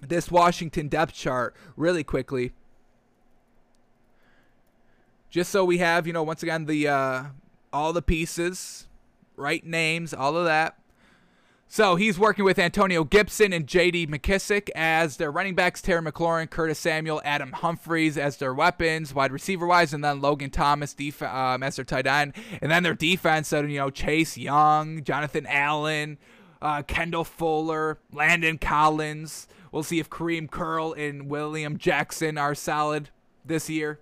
this 0.02 0.30
Washington 0.32 0.88
depth 0.88 1.14
chart 1.14 1.56
really 1.76 2.04
quickly. 2.04 2.54
Just 5.30 5.52
so 5.52 5.66
we 5.66 5.80
have, 5.80 6.08
you 6.08 6.14
know, 6.14 6.24
once 6.24 6.42
again, 6.42 6.66
the 6.66 6.88
uh, 6.88 7.24
all 7.74 7.94
the 7.94 8.02
pieces, 8.02 8.88
right 9.36 9.66
names, 9.66 10.14
all 10.14 10.38
of 10.38 10.46
that. 10.46 10.78
So 11.70 11.98
he's 11.98 12.18
working 12.18 12.46
with 12.46 12.58
Antonio 12.60 13.04
Gibson 13.04 13.52
and 13.52 13.68
J.D. 13.68 14.08
McKissick 14.08 14.70
as 14.74 15.18
their 15.18 15.30
running 15.30 15.54
backs, 15.54 15.82
Terry 15.82 16.02
McLaurin, 16.02 16.50
Curtis 16.50 16.80
Samuel, 16.80 17.22
Adam 17.26 17.52
Humphries 17.52 18.18
as 18.18 18.38
their 18.38 18.54
weapons, 18.54 19.14
wide 19.14 19.34
receiver 19.34 19.68
wise, 19.68 19.94
and 19.94 20.02
then 20.02 20.22
Logan 20.22 20.50
Thomas 20.50 20.94
def- 20.94 21.22
um, 21.22 21.64
as 21.64 21.76
their 21.76 21.84
tight 21.84 22.08
end. 22.08 22.34
And 22.62 22.72
then 22.72 22.84
their 22.84 22.94
defense, 22.94 23.50
so, 23.50 23.62
you 23.64 23.80
know, 23.80 23.90
Chase 23.90 24.38
Young, 24.38 25.04
Jonathan 25.04 25.46
Allen, 25.46 26.18
uh, 26.62 26.84
Kendall 26.84 27.26
Fuller, 27.26 28.00
Landon 28.14 28.58
Collins. 28.60 29.50
We'll 29.74 29.84
see 29.84 30.00
if 30.00 30.10
Kareem 30.10 30.50
Curl 30.50 30.94
and 30.94 31.30
William 31.30 31.78
Jackson 31.78 32.38
are 32.38 32.56
solid 32.56 33.10
this 33.44 33.70
year. 33.70 34.00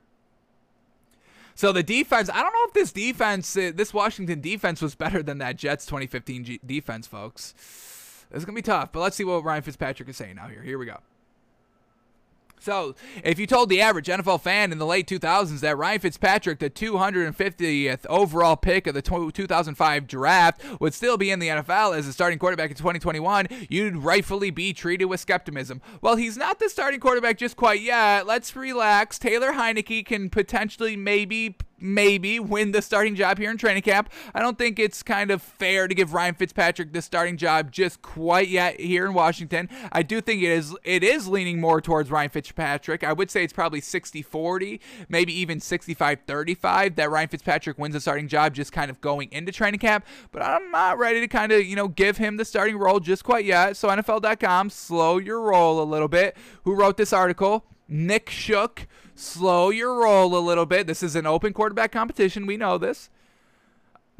So 1.56 1.72
the 1.72 1.84
defense, 1.84 2.30
I 2.30 2.42
don't 2.42 2.52
know 2.52 2.66
if 2.68 2.74
this 2.74 2.92
defense, 2.92 3.56
uh, 3.56 3.72
this 3.74 3.94
Washington 3.94 4.42
defense 4.42 4.82
was 4.82 4.94
better 4.94 5.24
than 5.24 5.38
that 5.38 5.56
Jets 5.56 5.86
2015 5.86 6.44
G- 6.44 6.60
defense, 6.66 7.08
folks. 7.08 7.54
It's 8.32 8.44
going 8.44 8.54
to 8.56 8.62
be 8.62 8.62
tough, 8.62 8.92
but 8.92 9.00
let's 9.00 9.16
see 9.16 9.24
what 9.24 9.44
Ryan 9.44 9.62
Fitzpatrick 9.64 10.10
is 10.10 10.18
saying 10.18 10.36
now 10.36 10.48
here. 10.48 10.62
Here 10.62 10.78
we 10.78 10.86
go. 10.86 10.98
So, 12.60 12.96
if 13.24 13.38
you 13.38 13.46
told 13.46 13.70
the 13.70 13.82
average 13.82 14.08
NFL 14.08 14.42
fan 14.42 14.72
in 14.72 14.78
the 14.80 14.86
late 14.86 15.08
2000s 15.08 15.60
that 15.60 15.78
Ryan 15.78 16.00
Fitzpatrick, 16.00 16.60
the 16.60 16.70
250th 16.70 18.06
overall 18.08 18.56
pick 18.56 18.88
of 18.88 18.94
the 18.94 19.02
2005 19.02 20.08
draft, 20.08 20.62
would 20.80 20.94
still 20.94 21.18
be 21.18 21.30
in 21.32 21.40
the 21.40 21.50
NFL 21.50 21.96
as 21.96 22.08
a 22.08 22.14
starting 22.14 22.40
quarterback 22.40 22.72
in 22.72 22.76
2021, 22.76 23.48
you'd 23.70 23.98
rightfully 23.98 24.50
be 24.50 24.74
treated 24.74 25.06
with 25.06 25.20
skepticism. 25.20 25.82
Well, 26.02 26.16
he's 26.16 26.38
not 26.38 26.60
the 26.60 26.70
starting 26.70 27.00
quarterback 27.00 27.38
just 27.38 27.56
quite 27.56 27.82
yet. 27.82 28.26
Let's 28.26 28.56
relax. 28.56 29.20
Taylor 29.20 29.54
Heinicke 29.54 30.06
can 30.06 30.30
potentially 30.30 30.96
maybe 30.96 31.58
maybe 31.80 32.40
win 32.40 32.72
the 32.72 32.82
starting 32.82 33.16
job 33.16 33.38
here 33.38 33.52
in 33.52 33.58
training 33.58 33.84
camp. 33.84 34.10
I 34.34 34.40
don't 34.40 34.58
think 34.58 34.80
it's 34.80 35.04
kind 35.04 35.32
of 35.32 35.42
fair 35.42 35.88
to 35.88 35.96
give 35.96 36.14
Ryan 36.14 36.36
Fitzpatrick 36.36 36.94
the 36.94 37.02
starting 37.02 37.38
job 37.38 37.72
just 37.72 38.02
quite 38.02 38.48
yet 38.48 38.80
here 38.80 39.06
in 39.06 39.14
Washington. 39.14 39.70
I 39.92 40.04
do 40.04 40.22
think 40.22 40.42
it 40.42 40.52
is 40.52 40.76
it 40.84 41.04
is 41.04 41.28
leaning 41.28 41.60
more 41.60 41.82
towards 41.82 42.10
Ryan 42.12 42.30
Fitzpatrick. 42.30 43.04
I 43.04 43.14
would 43.14 43.30
say 43.30 43.44
it's 43.44 43.54
probably 43.54 43.82
60-40, 43.82 44.80
maybe 45.10 45.34
even 45.34 45.60
65-35 45.60 46.96
that 46.96 47.10
Ryan 47.10 47.30
Fitzpatrick 47.30 47.78
wins 47.78 47.94
the 47.94 48.00
starting 48.00 48.28
job 48.28 48.54
just 48.54 48.72
kind 48.72 48.90
of 48.90 49.02
going 49.02 49.30
into 49.32 49.52
training 49.52 49.80
camp, 49.80 50.06
but 50.32 50.42
I'm 50.42 50.72
not 50.72 50.98
ready 50.98 51.20
to 51.20 51.28
kind 51.28 51.52
of, 51.52 51.66
you 51.66 51.76
know, 51.76 51.88
give 51.88 52.18
him 52.18 52.38
the 52.38 52.46
starting 52.46 52.78
role 52.78 53.00
just 53.00 53.24
quite 53.24 53.46
yet. 53.46 53.78
So 53.78 53.90
NFL.com, 53.90 54.70
slow 54.70 55.18
your 55.18 55.42
roll 55.42 55.82
a 55.82 55.86
little 55.86 56.08
bit. 56.08 56.38
Who 56.64 56.76
wrote 56.76 56.98
this 56.98 57.14
article? 57.14 57.66
Nick 57.88 58.30
Shook 58.30 58.88
slow 59.16 59.70
your 59.70 60.02
roll 60.02 60.38
a 60.38 60.40
little 60.40 60.66
bit. 60.66 60.88
This 60.88 61.02
is 61.02 61.16
an 61.16 61.26
open 61.26 61.54
quarterback 61.54 61.92
competition. 61.92 62.46
We 62.46 62.58
know 62.58 62.78
this. 62.78 63.10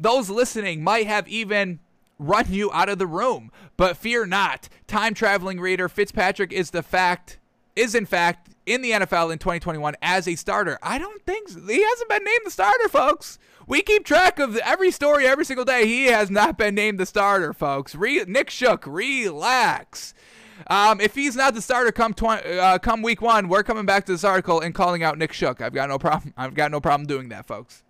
those 0.00 0.28
listening 0.28 0.82
might 0.84 1.06
have 1.06 1.26
even 1.28 1.78
run 2.18 2.46
you 2.48 2.70
out 2.72 2.88
of 2.88 2.98
the 2.98 3.06
room. 3.06 3.50
But 3.76 3.96
fear 3.96 4.26
not, 4.26 4.68
time 4.86 5.14
traveling 5.14 5.60
reader, 5.60 5.88
Fitzpatrick 5.88 6.52
is 6.52 6.70
the 6.70 6.82
fact 6.82 7.38
is 7.74 7.94
in 7.94 8.06
fact 8.06 8.54
in 8.64 8.80
the 8.80 8.90
NFL 8.92 9.30
in 9.30 9.38
2021 9.38 9.94
as 10.00 10.26
a 10.26 10.34
starter. 10.34 10.78
I 10.82 10.98
don't 10.98 11.22
think 11.24 11.50
so. 11.50 11.60
he 11.60 11.82
hasn't 11.82 12.08
been 12.08 12.24
named 12.24 12.40
the 12.44 12.50
starter, 12.50 12.88
folks. 12.88 13.38
We 13.66 13.82
keep 13.82 14.04
track 14.04 14.38
of 14.38 14.56
every 14.58 14.90
story 14.90 15.26
every 15.26 15.44
single 15.44 15.64
day. 15.64 15.86
He 15.86 16.06
has 16.06 16.30
not 16.30 16.56
been 16.56 16.74
named 16.74 16.98
the 16.98 17.06
starter, 17.06 17.52
folks. 17.52 17.94
Re- 17.94 18.24
Nick 18.26 18.48
Shook, 18.48 18.86
relax. 18.86 20.14
Um, 20.68 21.00
if 21.00 21.14
he's 21.14 21.36
not 21.36 21.54
the 21.54 21.62
starter 21.62 21.92
come 21.92 22.12
tw- 22.12 22.44
uh, 22.44 22.78
come 22.78 23.02
week 23.02 23.22
one, 23.22 23.48
we're 23.48 23.62
coming 23.62 23.86
back 23.86 24.04
to 24.06 24.12
this 24.12 24.24
article 24.24 24.60
and 24.60 24.74
calling 24.74 25.02
out 25.02 25.16
Nick 25.16 25.32
Shook. 25.32 25.60
I've 25.60 25.74
got 25.74 25.88
no 25.88 25.98
problem. 25.98 26.34
I've 26.36 26.54
got 26.54 26.70
no 26.70 26.80
problem 26.80 27.06
doing 27.06 27.28
that, 27.28 27.46
folks. 27.46 27.84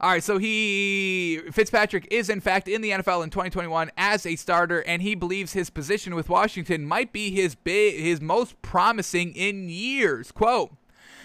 All 0.00 0.10
right, 0.10 0.22
so 0.22 0.38
he 0.38 1.40
Fitzpatrick 1.50 2.06
is 2.10 2.28
in 2.28 2.40
fact 2.40 2.68
in 2.68 2.82
the 2.82 2.90
NFL 2.90 3.24
in 3.24 3.30
2021 3.30 3.90
as 3.96 4.26
a 4.26 4.36
starter, 4.36 4.80
and 4.82 5.00
he 5.00 5.14
believes 5.14 5.52
his 5.54 5.70
position 5.70 6.14
with 6.14 6.28
Washington 6.28 6.84
might 6.84 7.12
be 7.12 7.30
his 7.30 7.54
big, 7.54 7.98
his 7.98 8.20
most 8.20 8.60
promising 8.60 9.34
in 9.34 9.68
years. 9.68 10.30
Quote. 10.30 10.76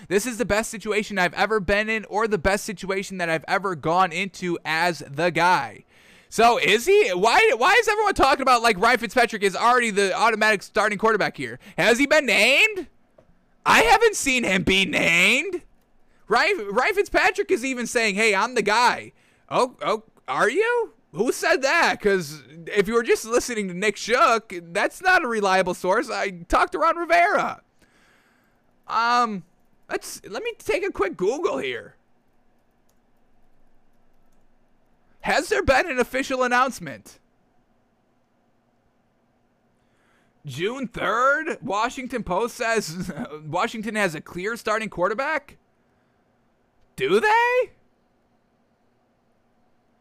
This 0.07 0.25
is 0.25 0.37
the 0.37 0.45
best 0.45 0.71
situation 0.71 1.19
I've 1.19 1.33
ever 1.33 1.59
been 1.59 1.89
in, 1.89 2.05
or 2.05 2.25
the 2.25 2.37
best 2.37 2.63
situation 2.63 3.17
that 3.17 3.29
I've 3.29 3.43
ever 3.49 3.75
gone 3.75 4.13
into 4.13 4.57
as 4.63 5.03
the 5.05 5.29
guy. 5.29 5.83
So 6.29 6.59
is 6.59 6.85
he? 6.85 7.09
Why? 7.09 7.53
Why 7.57 7.73
is 7.73 7.87
everyone 7.87 8.13
talking 8.13 8.43
about 8.43 8.61
like 8.61 8.79
Ryan 8.79 8.99
Fitzpatrick 8.99 9.41
is 9.41 9.55
already 9.55 9.89
the 9.89 10.13
automatic 10.13 10.61
starting 10.61 10.99
quarterback 10.99 11.35
here? 11.35 11.59
Has 11.77 11.97
he 11.97 12.05
been 12.05 12.27
named? 12.27 12.87
I 13.65 13.81
haven't 13.81 14.15
seen 14.15 14.43
him 14.43 14.63
be 14.63 14.85
named. 14.85 15.63
Ryan, 16.27 16.67
Ryan 16.71 16.93
Fitzpatrick 16.93 17.49
is 17.49 17.65
even 17.65 17.87
saying, 17.87 18.15
"Hey, 18.15 18.35
I'm 18.35 18.53
the 18.53 18.61
guy." 18.61 19.11
Oh, 19.49 19.75
oh, 19.81 20.03
are 20.27 20.49
you? 20.49 20.93
Who 21.13 21.31
said 21.31 21.63
that? 21.63 21.95
Because 21.99 22.43
if 22.67 22.87
you 22.87 22.93
were 22.93 23.03
just 23.03 23.25
listening 23.25 23.67
to 23.67 23.73
Nick 23.73 23.97
Shook, 23.97 24.53
that's 24.71 25.01
not 25.01 25.23
a 25.23 25.27
reliable 25.27 25.73
source. 25.73 26.11
I 26.11 26.29
talked 26.47 26.73
to 26.73 26.79
Ron 26.79 26.97
Rivera. 26.97 27.63
Um, 28.87 29.43
let's 29.89 30.21
let 30.27 30.43
me 30.43 30.53
take 30.59 30.85
a 30.85 30.91
quick 30.91 31.17
Google 31.17 31.57
here. 31.57 31.95
Has 35.21 35.49
there 35.49 35.63
been 35.63 35.89
an 35.89 35.99
official 35.99 36.43
announcement? 36.43 37.19
June 40.45 40.87
3rd, 40.87 41.61
Washington 41.61 42.23
Post 42.23 42.55
says 42.55 43.11
Washington 43.45 43.95
has 43.95 44.15
a 44.15 44.21
clear 44.21 44.55
starting 44.55 44.89
quarterback. 44.89 45.57
Do 46.95 47.19
they? 47.19 47.71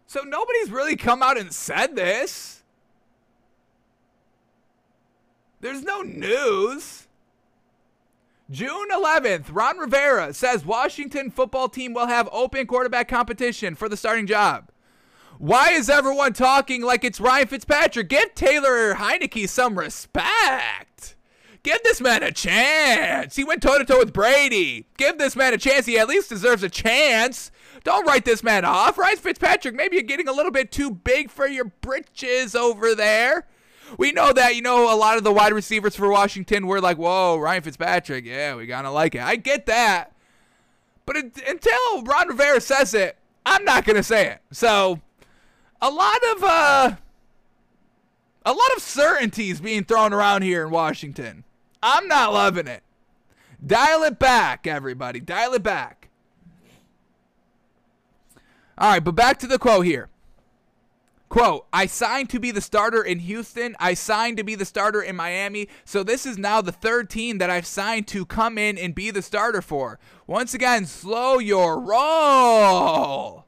So 0.07 0.23
nobody's 0.23 0.71
really 0.71 0.97
come 0.97 1.23
out 1.23 1.39
and 1.39 1.53
said 1.53 1.95
this. 1.97 2.63
There's 5.61 5.83
no 5.83 6.03
news. 6.03 7.09
June 8.51 8.89
11th, 8.91 9.47
Ron 9.51 9.77
Rivera 9.77 10.33
says 10.33 10.65
Washington 10.65 11.31
football 11.31 11.69
team 11.69 11.93
will 11.93 12.07
have 12.07 12.29
open 12.33 12.67
quarterback 12.67 13.07
competition 13.09 13.75
for 13.75 13.89
the 13.89 13.97
starting 13.97 14.27
job. 14.27 14.71
Why 15.39 15.71
is 15.71 15.89
everyone 15.89 16.33
talking 16.33 16.83
like 16.83 17.05
it's 17.05 17.21
Ryan 17.21 17.47
Fitzpatrick? 17.47 18.09
Give 18.09 18.35
Taylor 18.35 18.95
Heinicke 18.95 19.49
some 19.49 19.79
respect. 19.79 21.15
Give 21.63 21.81
this 21.85 22.01
man 22.01 22.25
a 22.25 22.33
chance. 22.33 23.37
He 23.37 23.45
went 23.45 23.63
toe 23.63 23.79
to 23.79 23.85
toe 23.85 23.99
with 23.99 24.13
Brady. 24.13 24.87
Give 24.97 25.17
this 25.17 25.37
man 25.37 25.55
a 25.55 25.59
chance. 25.59 25.87
He 25.87 25.97
at 25.97 26.09
least 26.09 26.29
deserves 26.29 26.65
a 26.65 26.69
chance. 26.69 27.53
Don't 27.85 28.05
write 28.05 28.25
this 28.25 28.43
man 28.43 28.65
off. 28.65 28.99
Ryan 28.99 29.17
Fitzpatrick, 29.17 29.77
maybe 29.77 29.95
you're 29.95 30.03
getting 30.03 30.27
a 30.27 30.33
little 30.33 30.51
bit 30.51 30.73
too 30.73 30.91
big 30.91 31.31
for 31.31 31.47
your 31.47 31.67
britches 31.67 32.57
over 32.57 32.97
there. 32.97 33.47
We 33.97 34.11
know 34.11 34.33
that, 34.33 34.57
you 34.57 34.63
know, 34.63 34.93
a 34.93 34.97
lot 34.97 35.19
of 35.19 35.25
the 35.25 35.33
wide 35.33 35.53
receivers 35.53 35.95
for 35.95 36.11
Washington 36.11 36.67
were 36.67 36.81
like, 36.81 36.99
whoa, 36.99 37.39
Ryan 37.39 37.63
Fitzpatrick. 37.63 38.25
Yeah, 38.25 38.57
we 38.57 38.67
got 38.67 38.83
to 38.83 38.91
like 38.91 39.15
it. 39.15 39.23
I 39.23 39.37
get 39.37 39.67
that. 39.67 40.17
But 41.07 41.17
it, 41.17 41.43
until 41.49 42.03
Ron 42.03 42.29
Rivera 42.29 42.61
says 42.61 42.93
it, 42.93 43.17
I'm 43.47 43.65
not 43.65 43.85
going 43.85 43.97
to 43.97 44.03
say 44.03 44.27
it. 44.27 44.41
So, 44.51 45.01
a 45.81 45.91
lot 45.91 46.21
of, 46.37 46.45
uh, 46.45 46.97
a 48.45 48.53
lot 48.53 48.77
of 48.77 48.83
certainties 48.83 49.61
being 49.61 49.85
thrown 49.85 50.13
around 50.13 50.43
here 50.43 50.65
in 50.65 50.71
Washington. 50.71 51.45
I'm 51.83 52.09
not 52.09 52.33
loving 52.33 52.67
it. 52.67 52.83
Dial 53.65 54.03
it 54.05 54.19
back, 54.19 54.67
everybody. 54.67 55.21
Dial 55.21 55.55
it 55.55 55.63
back. 55.63 56.09
All 58.77 58.93
right, 58.93 59.03
but 59.03 59.17
back 59.17 59.39
to 59.41 59.47
the 59.47 59.59
quote 59.59 59.85
here. 59.85 60.09
Quote, 61.29 61.67
I 61.73 61.87
signed 61.87 62.31
to 62.31 62.39
be 62.39 62.51
the 62.53 62.63
starter 62.63 63.03
in 63.03 63.19
Houston. 63.19 63.77
I 63.79 63.93
signed 63.95 64.39
to 64.39 64.45
be 64.45 64.55
the 64.55 64.65
starter 64.65 65.03
in 65.03 65.17
Miami. 65.17 65.69
So 65.85 66.03
this 66.03 66.25
is 66.25 66.39
now 66.39 66.63
the 66.63 66.73
third 66.73 67.11
team 67.11 67.39
that 67.39 67.51
I've 67.51 67.67
signed 67.67 68.07
to 68.09 68.25
come 68.25 68.57
in 68.57 68.79
and 68.79 68.95
be 68.95 69.11
the 69.11 69.21
starter 69.21 69.61
for. 69.61 69.99
Once 70.27 70.55
again, 70.55 70.87
slow 70.87 71.39
your 71.39 71.79
roll. 71.81 73.45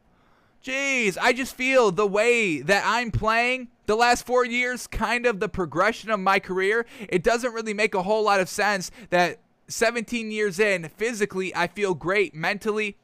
Jeez, 0.64 1.16
I 1.18 1.32
just 1.32 1.54
feel 1.54 1.90
the 1.90 2.06
way 2.06 2.61
that 2.61 2.84
I'm 2.86 3.11
playing 3.11 3.68
the 3.86 3.96
last 3.96 4.26
four 4.26 4.44
years, 4.44 4.86
kind 4.86 5.26
of 5.26 5.40
the 5.40 5.48
progression 5.48 6.11
of 6.11 6.20
my 6.20 6.38
career, 6.38 6.86
it 7.08 7.22
doesn't 7.22 7.52
really 7.52 7.74
make 7.74 7.94
a 7.94 8.02
whole 8.02 8.22
lot 8.22 8.40
of 8.40 8.48
sense 8.48 8.90
that 9.08 9.38
17 9.68 10.30
years 10.30 10.61
in, 10.61 10.88
physically, 10.96 11.54
I 11.56 11.66
feel 11.66 11.94
great. 11.94 12.34
Mentally, 12.34 12.96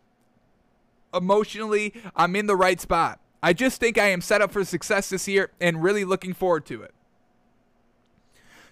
emotionally, 1.15 1.95
I'm 2.15 2.37
in 2.37 2.47
the 2.47 2.57
right 2.57 2.81
spot. 2.81 3.21
I 3.43 3.53
just 3.53 3.81
think 3.81 3.97
I 3.97 4.07
am 4.09 4.21
set 4.21 4.43
up 4.43 4.53
for 4.53 4.65
success 4.65 5.09
this 5.09 5.27
year 5.27 5.51
and 5.61 5.83
really 5.83 6.05
looking 6.05 6.35
forward 6.35 6.67
to 6.67 6.83
it. 6.83 6.93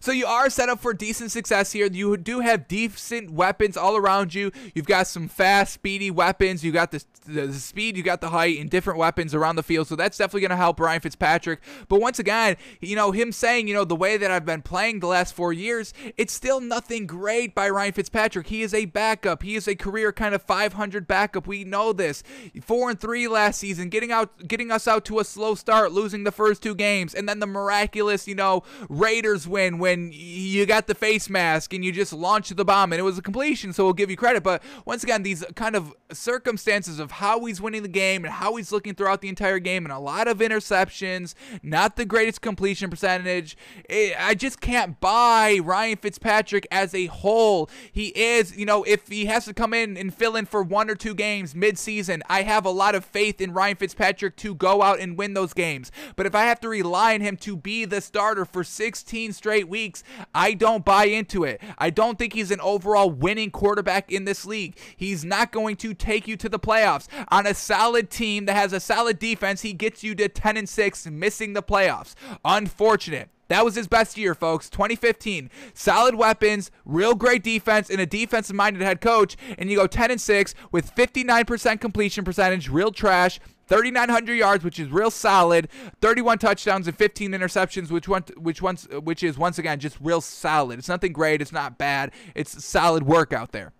So 0.05 0.12
you 0.12 0.26
are 0.26 0.51
set 0.51 0.68
up 0.68 0.80
for 0.80 0.93
decent 0.93 1.30
success 1.30 1.72
here. 1.72 1.89
You 1.91 2.16
do 2.18 2.41
have 2.41 2.68
decent 2.68 3.30
weapons 3.30 3.74
all 3.74 3.97
around 3.97 4.35
you. 4.35 4.53
You've 4.74 4.87
got 4.87 5.07
some 5.07 5.28
fast, 5.28 5.72
speedy 5.72 6.11
weapons. 6.11 6.62
You 6.62 6.72
got 6.72 6.91
the, 6.91 7.03
the, 7.27 7.53
speed, 7.53 7.97
you 7.97 8.03
got 8.03 8.20
the 8.20 8.31
height, 8.31 8.59
and 8.59 8.68
different 8.68 8.99
weapons 8.99 9.35
around 9.35 9.57
the 9.57 9.62
field. 9.62 9.89
So 9.89 9.97
that's 9.97 10.18
definitely 10.18 10.43
going 10.43 10.51
to 10.51 10.57
help 10.57 10.79
Ryan 10.79 11.01
Fitzpatrick. 11.01 11.61
But 11.89 12.01
once 12.01 12.18
again, 12.18 12.57
you 12.81 12.97
know, 12.97 13.12
him 13.12 13.33
saying, 13.33 13.68
you 13.68 13.75
know, 13.75 13.85
the 13.85 13.97
way 13.97 14.16
that 14.16 14.31
I've 14.31 14.45
been 14.45 14.62
playing 14.62 15.01
the 15.01 15.07
last 15.07 15.35
four 15.35 15.53
years, 15.53 15.95
it's 16.16 16.33
still 16.33 16.61
nothing 16.61 17.07
great 17.07 17.55
by 17.55 17.68
Ryan 17.70 17.93
Fitzpatrick. 17.93 18.49
He 18.49 18.62
is 18.62 18.75
a 18.75 18.85
backup. 18.85 19.43
He 19.43 19.55
is 19.55 19.66
a 19.66 19.75
career 19.75 20.12
kind 20.12 20.35
of 20.35 20.43
500 20.43 21.07
backup. 21.07 21.47
We 21.47 21.64
know 21.64 21.93
this. 21.93 22.22
Four 22.62 22.91
and 22.91 23.01
three 23.01 23.27
last 23.27 23.59
season, 23.59 23.89
getting 23.89 24.12
out, 24.12 24.47
getting 24.47 24.70
us 24.70 24.87
out 24.87 25.05
to 25.07 25.18
a 25.18 25.25
slow 25.25 25.55
start, 25.55 25.93
losing 25.93 26.25
the 26.25 26.33
first 26.33 26.62
two 26.62 26.75
games, 26.75 27.14
and 27.14 27.29
then 27.29 27.39
the 27.41 27.47
miraculous, 27.47 28.29
you 28.29 28.35
know, 28.35 28.62
Raiders 28.89 29.49
win 29.49 29.79
when 29.79 29.95
when 29.95 30.11
you 30.12 30.66
got 30.66 30.87
the 30.87 30.95
face 30.95 31.31
mask 31.31 31.72
and 31.72 31.85
you 31.85 31.93
just 31.93 32.12
launched 32.12 32.57
the 32.57 32.64
bomb 32.64 32.93
and 32.93 32.99
it 32.99 33.03
was 33.03 33.16
a 33.16 33.22
completion, 33.22 33.72
so 33.72 33.85
we'll 33.85 33.93
give 33.93 34.11
you 34.11 34.16
credit. 34.16 34.43
But 34.43 34.62
once 34.85 35.05
again, 35.05 35.22
these 35.22 35.45
kind 35.55 35.77
of 35.77 35.95
circumstances 36.12 36.99
of 36.99 37.12
how 37.15 37.45
he's 37.45 37.61
winning 37.61 37.83
the 37.83 37.89
game 37.89 38.25
and 38.25 38.35
how 38.35 38.57
he's 38.57 38.71
looking 38.71 38.95
throughout 38.95 39.21
the 39.21 39.29
entire 39.29 39.59
game 39.59 39.85
and 39.85 39.93
a 39.93 39.99
lot 39.99 40.29
of 40.29 40.39
interceptions, 40.39 41.35
not 41.62 41.97
the 41.97 42.05
greatest 42.05 42.41
completion 42.41 42.91
percentage. 42.91 43.57
It, 43.89 44.15
I 44.19 44.35
just 44.35 44.61
can't 44.61 45.01
buy 45.01 45.59
Ryan 45.62 45.97
Fitzpatrick 45.97 46.67
as 46.71 46.95
a 46.95 47.07
whole. 47.07 47.71
He 47.91 48.09
is, 48.09 48.57
you 48.57 48.67
know, 48.67 48.83
if 48.85 49.09
he 49.09 49.27
has 49.27 49.45
to 49.47 49.55
come 49.55 49.75
in 49.75 49.97
and 49.97 50.12
fill 50.12 50.37
in 50.37 50.47
for 50.47 50.62
one 50.62 50.91
or 50.91 50.95
two 50.95 51.15
games 51.15 51.55
mid-season, 51.55 52.23
I 52.29 52.43
have 52.43 52.65
a 52.65 52.71
lot 52.71 52.95
of 52.95 53.05
faith 53.05 53.41
in 53.41 53.53
Ryan 53.53 53.77
Fitzpatrick 53.77 54.37
to 54.37 54.55
go 54.55 54.83
out 54.83 55.01
and 55.01 55.17
win 55.17 55.35
those 55.35 55.53
games. 55.53 55.91
But 56.17 56.27
if 56.27 56.35
I 56.35 56.45
have 56.45 56.61
to 56.61 56.69
rely 56.69 57.15
on 57.15 57.21
him 57.21 57.37
to 57.39 57.57
be 57.57 57.85
the 57.85 58.01
starter 58.01 58.45
for 58.45 58.65
16 58.65 59.33
straight 59.33 59.69
weeks. 59.69 60.03
I 60.35 60.55
don't 60.55 60.85
buy 60.85 61.07
into 61.07 61.45
it. 61.45 61.61
I 61.79 61.91
don't 61.91 62.19
think 62.19 62.33
he's 62.33 62.51
an 62.51 62.61
overall 62.61 63.11
winning 63.11 63.51
quarterback 63.51 64.11
in 64.11 64.25
this 64.25 64.45
league. 64.45 64.77
He's 64.97 65.25
not 65.25 65.53
going 65.53 65.77
to 65.77 65.95
take 65.95 66.29
you 66.29 66.37
to 66.39 66.49
the 66.49 66.59
playoffs. 66.59 67.04
On 67.29 67.47
a 67.47 67.55
solid 67.55 68.11
team 68.11 68.47
that 68.47 68.57
has 68.57 68.73
a 68.73 68.81
solid 68.81 69.19
defense, 69.19 69.63
he 69.63 69.73
gets 69.73 70.03
you 70.03 70.15
to 70.17 70.29
10 70.29 70.57
and 70.57 70.69
6, 70.69 71.07
missing 71.07 71.53
the 71.53 71.63
playoffs. 71.63 72.15
Unfortunate. 72.45 73.31
That 73.49 73.65
was 73.65 73.75
his 73.75 73.89
best 73.89 74.17
year, 74.17 74.35
folks. 74.35 74.71
2015. 74.71 75.51
Solid 75.75 76.15
weapons, 76.15 76.71
real 76.85 77.15
great 77.15 77.43
defense, 77.43 77.91
and 77.91 78.01
a 78.01 78.07
defensive 78.07 78.57
minded 78.57 78.83
head 78.83 79.01
coach. 79.01 79.37
And 79.59 79.71
you 79.71 79.77
go 79.77 79.87
10 79.87 80.11
and 80.11 80.21
6 80.21 80.55
with 80.73 80.95
59% 80.95 81.81
completion 81.81 82.25
percentage, 82.25 82.69
real 82.69 82.91
trash. 82.91 83.41
3,900 83.67 84.35
yards, 84.35 84.65
which 84.65 84.79
is 84.79 84.89
real 84.89 85.11
solid. 85.11 85.69
31 86.01 86.39
touchdowns 86.39 86.87
and 86.87 86.97
15 86.97 87.33
interceptions, 87.33 87.91
which 87.91 88.09
one, 88.09 88.25
which 88.37 88.61
once, 88.61 88.87
which 89.03 89.23
is 89.23 89.39
once 89.39 89.59
again 89.59 89.81
just 89.81 89.97
real 90.01 90.21
solid. 90.21 90.79
It's 90.79 90.89
nothing 90.89 91.13
great. 91.13 91.41
It's 91.41 91.53
not 91.53 91.79
bad. 91.79 92.13
It's 92.35 92.65
solid 92.65 93.05
work 93.05 93.33
out 93.33 93.53
there. 93.53 93.73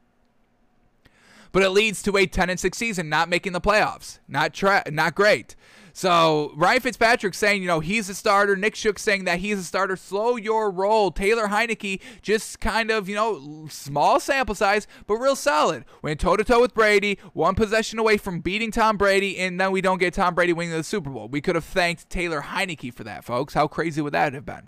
But 1.55 1.63
it 1.63 1.71
leads 1.71 2.03
to 2.03 2.17
a 2.17 2.27
10 2.27 2.51
and 2.51 2.59
6 2.59 2.77
season, 2.77 3.09
not 3.09 3.29
making 3.29 3.53
the 3.53 3.61
playoffs. 3.61 4.19
Not 4.27 4.53
tra- 4.53 4.83
not 4.91 5.15
great. 5.15 5.55
So 5.93 6.53
Ryan 6.57 6.81
Fitzpatrick 6.81 7.33
saying, 7.33 7.63
you 7.63 7.69
know, 7.69 7.79
he's 7.79 8.09
a 8.09 8.15
starter. 8.15 8.57
Nick 8.57 8.75
Shook 8.75 8.99
saying 8.99 9.25
that 9.27 9.39
he's 9.39 9.61
a 9.61 9.63
starter. 9.63 9.95
Slow 9.95 10.35
your 10.35 10.69
roll. 10.69 11.13
Taylor 11.13 11.47
Heinicke 11.47 12.01
just 12.23 12.59
kind 12.59 12.91
of, 12.91 13.09
you 13.09 13.15
know, 13.15 13.69
small 13.71 14.19
sample 14.19 14.57
size, 14.57 14.89
but 15.07 15.15
real 15.15 15.37
solid. 15.37 15.85
Went 16.03 16.19
toe 16.19 16.37
to 16.37 16.43
toe 16.43 16.61
with 16.61 16.75
Brady, 16.75 17.21
one 17.35 17.55
possession 17.55 18.01
away 18.01 18.17
from 18.17 18.41
beating 18.41 18.73
Tom 18.73 18.97
Brady, 18.97 19.39
and 19.39 19.61
then 19.61 19.71
we 19.71 19.81
don't 19.81 19.99
get 19.99 20.15
Tom 20.15 20.35
Brady 20.35 20.53
winning 20.53 20.77
the 20.77 20.83
Super 20.83 21.11
Bowl. 21.11 21.29
We 21.29 21.41
could 21.41 21.55
have 21.55 21.65
thanked 21.65 22.11
Taylor 22.11 22.41
Heinicke 22.41 22.93
for 22.93 23.05
that, 23.05 23.25
folks. 23.25 23.55
How 23.55 23.69
crazy 23.69 24.01
would 24.03 24.15
that 24.15 24.35
have 24.35 24.45
been? 24.45 24.67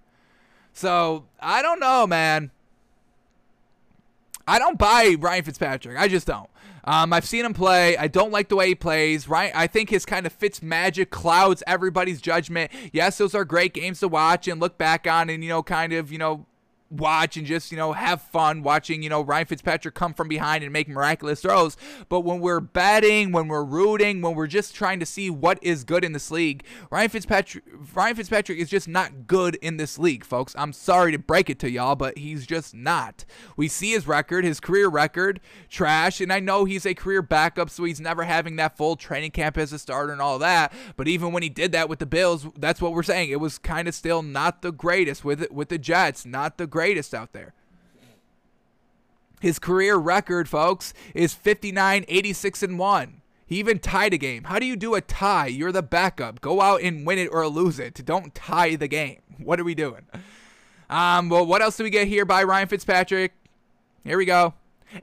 So 0.73 1.25
I 1.41 1.63
don't 1.63 1.81
know, 1.81 2.07
man. 2.07 2.53
I 4.47 4.61
don't 4.61 4.79
buy 4.79 5.17
Ryan 5.19 5.43
Fitzpatrick. 5.43 5.99
I 5.99 6.07
just 6.07 6.29
don't. 6.29 6.49
Um, 6.87 7.13
I've 7.13 7.27
seen 7.27 7.45
him 7.45 7.55
play. 7.55 7.97
I 7.97 8.09
don't 8.09 8.33
like 8.33 8.49
the 8.49 8.57
way 8.57 8.69
he 8.69 8.75
plays. 8.75 9.29
Right? 9.29 9.53
I 9.55 9.67
think 9.67 9.91
his 9.91 10.07
kind 10.07 10.27
of 10.27 10.39
Fitzmagic 10.39 11.11
clouds 11.11 11.63
everybody's 11.67 12.21
judgment. 12.21 12.71
Yes, 12.93 13.19
those 13.19 13.35
are 13.35 13.45
great 13.45 13.75
games 13.75 14.01
to 14.01 14.09
watch 14.09 14.49
and 14.49 14.61
look 14.61 14.79
back 14.79 15.07
on, 15.07 15.31
and 15.31 15.43
you 15.43 15.51
know, 15.51 15.63
kind 15.63 15.93
of 15.93 16.13
you 16.13 16.19
know 16.19 16.47
watch 16.91 17.37
and 17.37 17.47
just, 17.47 17.71
you 17.71 17.77
know, 17.77 17.93
have 17.93 18.23
fun 18.23 18.63
watching, 18.63 19.03
you 19.03 19.09
know, 19.09 19.23
Ryan 19.23 19.47
Fitzpatrick 19.47 19.95
come 19.95 20.15
from 20.15 20.29
behind 20.29 20.63
and 20.63 20.73
make 20.73 20.89
miraculous 20.89 21.43
throws. 21.43 21.77
But 22.09 22.21
when 22.21 22.41
we're 22.41 22.61
betting, 22.61 23.33
when 23.33 23.49
we're 23.49 23.65
rooting, 23.65 24.23
when 24.23 24.35
we're 24.35 24.47
just 24.47 24.75
trying 24.75 25.01
to 25.01 25.07
see 25.07 25.31
what 25.31 25.59
is 25.63 25.85
good 25.85 26.05
in 26.05 26.13
this 26.13 26.31
league, 26.31 26.65
Ryan 26.91 27.09
Fitzpatrick 27.09 27.65
Ryan 27.95 28.17
Fitzpatrick 28.17 28.59
is 28.59 28.69
just 28.69 28.89
not 28.89 29.27
good 29.27 29.57
in 29.57 29.77
this 29.77 29.99
league, 29.99 30.25
folks. 30.25 30.55
I'm 30.59 30.73
sorry 30.73 31.13
to 31.13 31.19
break 31.19 31.51
it 31.51 31.59
to 31.61 31.71
y'all, 31.71 31.97
but 31.97 32.19
he's 32.19 32.47
just 32.47 32.75
not. 32.75 33.25
We 33.57 33.69
see 33.69 33.93
his 33.93 34.07
record, 34.07 34.45
his 34.45 34.61
career 34.61 34.89
record, 34.89 35.41
trash, 35.69 36.21
and 36.21 36.33
I 36.33 36.41
know 36.41 36.65
he's 36.65 36.87
a 36.87 36.95
career 36.95 37.23
backup, 37.23 37.71
so 37.71 37.85
he's 37.85 38.01
never 38.01 38.25
having 38.25 38.57
that 38.57 38.77
full 38.77 38.97
training 38.97 39.33
camp 39.33 39.59
as 39.59 39.73
a 39.73 39.79
starter 39.79 40.13
and 40.13 40.23
all 40.23 40.39
that. 40.39 40.73
But 40.97 41.09
even 41.09 41.33
when 41.33 41.43
he 41.43 41.49
did 41.49 41.73
that 41.73 41.89
with 41.89 41.99
the 41.99 42.07
Bills, 42.07 42.47
that's 42.57 42.81
what 42.81 42.93
we're 42.93 43.03
saying. 43.03 43.31
It 43.31 43.41
was 43.41 43.59
kind 43.59 43.89
of 43.89 43.95
still 43.95 44.23
not 44.23 44.63
the 44.63 44.73
greatest 44.73 45.25
with 45.25 45.43
it 45.43 45.53
with 45.53 45.69
the 45.69 45.79
Jets, 45.79 46.25
not 46.25 46.59
the 46.59 46.67
greatest 46.77 47.15
out 47.15 47.33
there. 47.33 47.55
His 49.41 49.59
career 49.59 49.97
record, 49.97 50.47
folks, 50.47 50.93
is 51.15 51.33
59, 51.33 52.05
86, 52.07 52.63
and 52.63 52.79
1. 52.79 53.23
He 53.47 53.57
even 53.57 53.79
tied 53.79 54.13
a 54.13 54.19
game. 54.19 54.45
How 54.45 54.59
do 54.59 54.67
you 54.67 54.77
do 54.77 54.95
a 54.95 55.01
tie? 55.01 55.47
You're 55.47 55.73
the 55.73 55.83
backup. 55.83 56.43
Go 56.43 56.61
out 56.61 56.83
and 56.83 57.07
win 57.07 57.19
it 57.19 57.29
or 57.33 57.49
lose 57.49 57.79
it. 57.79 58.05
Don't 58.05 58.35
tie 58.35 58.77
the 58.77 58.89
game. 58.89 59.23
What 59.39 59.61
are 59.61 59.65
we 59.65 59.75
doing? 59.75 60.07
Um, 60.89 61.29
well, 61.29 61.45
what 61.45 61.61
else 61.61 61.77
do 61.77 61.85
we 61.85 61.91
get 61.91 62.09
here 62.09 62.25
by 62.25 62.43
Ryan 62.43 62.69
Fitzpatrick? 62.69 63.33
Here 64.03 64.17
we 64.17 64.25
go. 64.25 64.55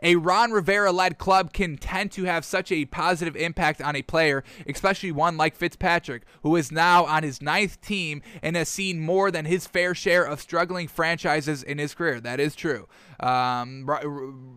A 0.02 0.16
Ron 0.16 0.52
Rivera 0.52 0.92
led 0.92 1.18
club 1.18 1.54
can 1.54 1.78
tend 1.78 2.12
to 2.14 2.24
have 2.26 2.46
such 2.46 2.72
a 2.72 2.86
positive 2.86 3.36
impact 3.36 3.82
on 3.82 3.96
a 3.96 4.02
player, 4.02 4.44
especially 4.68 5.12
one 5.12 5.38
like 5.38 5.56
Fitzpatrick, 5.56 6.24
who 6.42 6.56
is 6.56 6.72
now 6.72 7.06
on 7.06 7.24
his 7.24 7.42
ninth 7.42 7.82
team 7.82 8.22
and 8.42 8.56
has 8.56 8.70
seen 8.70 9.00
more 9.00 9.32
than 9.32 9.46
his 9.46 9.68
fair 9.68 9.94
share 9.94 10.24
of 10.24 10.42
struggling 10.42 10.88
franchises 10.88 11.64
in 11.64 11.78
his 11.78 11.94
career. 11.94 12.20
That 12.20 12.40
is 12.40 12.56
true. 12.56 12.88
Um, 13.20 13.88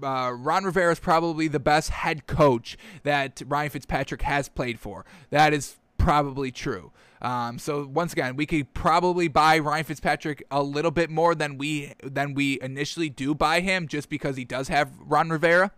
uh, 0.02 0.32
Ron 0.32 0.64
Rivera 0.64 0.92
is 0.92 1.00
probably 1.00 1.48
the 1.48 1.60
best 1.60 1.90
head 1.90 2.26
coach 2.26 2.76
that 3.02 3.42
Ryan 3.46 3.70
Fitzpatrick 3.70 4.22
has 4.22 4.48
played 4.48 4.80
for. 4.80 5.04
That 5.30 5.52
is 5.52 5.76
probably 5.98 6.50
true. 6.50 6.92
Um, 7.22 7.58
so 7.58 7.86
once 7.86 8.12
again, 8.12 8.36
we 8.36 8.46
could 8.46 8.72
probably 8.74 9.28
buy 9.28 9.58
Ryan 9.58 9.84
Fitzpatrick 9.84 10.44
a 10.50 10.62
little 10.62 10.90
bit 10.90 11.10
more 11.10 11.34
than 11.34 11.58
we 11.58 11.94
than 12.02 12.34
we 12.34 12.60
initially 12.60 13.08
do 13.08 13.34
buy 13.34 13.60
him, 13.60 13.88
just 13.88 14.08
because 14.08 14.36
he 14.36 14.44
does 14.44 14.68
have 14.68 14.92
Ron 14.98 15.30
Rivera. 15.30 15.72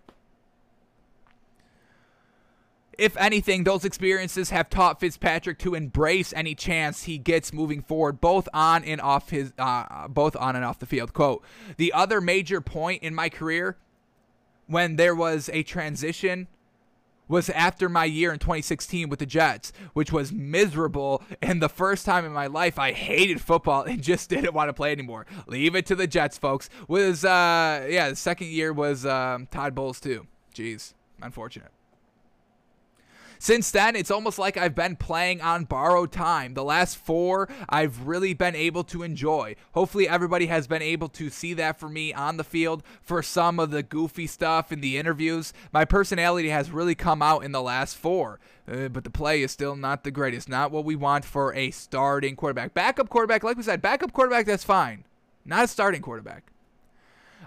If 2.98 3.16
anything, 3.16 3.62
those 3.62 3.84
experiences 3.84 4.50
have 4.50 4.68
taught 4.68 4.98
Fitzpatrick 4.98 5.60
to 5.60 5.76
embrace 5.76 6.32
any 6.32 6.56
chance 6.56 7.04
he 7.04 7.16
gets 7.16 7.52
moving 7.52 7.80
forward, 7.80 8.20
both 8.20 8.48
on 8.52 8.82
and 8.82 9.00
off 9.00 9.30
his, 9.30 9.52
uh, 9.56 10.08
both 10.08 10.34
on 10.34 10.56
and 10.56 10.64
off 10.64 10.80
the 10.80 10.86
field. 10.86 11.12
Quote: 11.12 11.44
The 11.76 11.92
other 11.92 12.20
major 12.20 12.60
point 12.60 13.04
in 13.04 13.14
my 13.14 13.28
career, 13.28 13.76
when 14.66 14.96
there 14.96 15.14
was 15.14 15.48
a 15.52 15.62
transition 15.62 16.48
was 17.28 17.50
after 17.50 17.88
my 17.88 18.04
year 18.04 18.32
in 18.32 18.38
2016 18.38 19.08
with 19.08 19.18
the 19.18 19.26
Jets, 19.26 19.72
which 19.92 20.12
was 20.12 20.32
miserable. 20.32 21.22
And 21.40 21.62
the 21.62 21.68
first 21.68 22.04
time 22.04 22.24
in 22.24 22.32
my 22.32 22.46
life 22.46 22.78
I 22.78 22.92
hated 22.92 23.40
football 23.40 23.82
and 23.82 24.02
just 24.08 24.30
didn't 24.30 24.54
want 24.54 24.68
to 24.68 24.72
play 24.72 24.92
anymore. 24.92 25.26
Leave 25.46 25.74
it 25.74 25.86
to 25.86 25.94
the 25.94 26.06
Jets, 26.06 26.38
folks. 26.38 26.68
Was 26.88 27.24
uh 27.24 27.86
yeah, 27.88 28.10
the 28.10 28.16
second 28.16 28.48
year 28.48 28.72
was 28.72 29.06
um, 29.06 29.46
Todd 29.46 29.74
Bowles 29.74 30.00
too. 30.00 30.26
Jeez, 30.54 30.94
unfortunate. 31.22 31.70
Since 33.38 33.70
then, 33.70 33.96
it's 33.96 34.10
almost 34.10 34.38
like 34.38 34.56
I've 34.56 34.74
been 34.74 34.96
playing 34.96 35.40
on 35.40 35.64
borrowed 35.64 36.12
time. 36.12 36.54
The 36.54 36.64
last 36.64 36.96
four, 36.96 37.48
I've 37.68 38.06
really 38.06 38.34
been 38.34 38.56
able 38.56 38.84
to 38.84 39.02
enjoy. 39.02 39.56
Hopefully, 39.72 40.08
everybody 40.08 40.46
has 40.46 40.66
been 40.66 40.82
able 40.82 41.08
to 41.10 41.30
see 41.30 41.54
that 41.54 41.78
for 41.78 41.88
me 41.88 42.12
on 42.12 42.36
the 42.36 42.44
field 42.44 42.82
for 43.02 43.22
some 43.22 43.58
of 43.58 43.70
the 43.70 43.82
goofy 43.82 44.26
stuff 44.26 44.72
in 44.72 44.80
the 44.80 44.98
interviews. 44.98 45.52
My 45.72 45.84
personality 45.84 46.48
has 46.48 46.70
really 46.70 46.94
come 46.94 47.22
out 47.22 47.44
in 47.44 47.52
the 47.52 47.62
last 47.62 47.96
four. 47.96 48.40
Uh, 48.70 48.88
but 48.88 49.04
the 49.04 49.10
play 49.10 49.42
is 49.42 49.50
still 49.50 49.76
not 49.76 50.04
the 50.04 50.10
greatest. 50.10 50.48
Not 50.48 50.70
what 50.70 50.84
we 50.84 50.94
want 50.94 51.24
for 51.24 51.54
a 51.54 51.70
starting 51.70 52.36
quarterback. 52.36 52.74
Backup 52.74 53.08
quarterback, 53.08 53.42
like 53.42 53.56
we 53.56 53.62
said, 53.62 53.80
backup 53.80 54.12
quarterback, 54.12 54.46
that's 54.46 54.64
fine. 54.64 55.04
Not 55.44 55.64
a 55.64 55.68
starting 55.68 56.02
quarterback. 56.02 56.44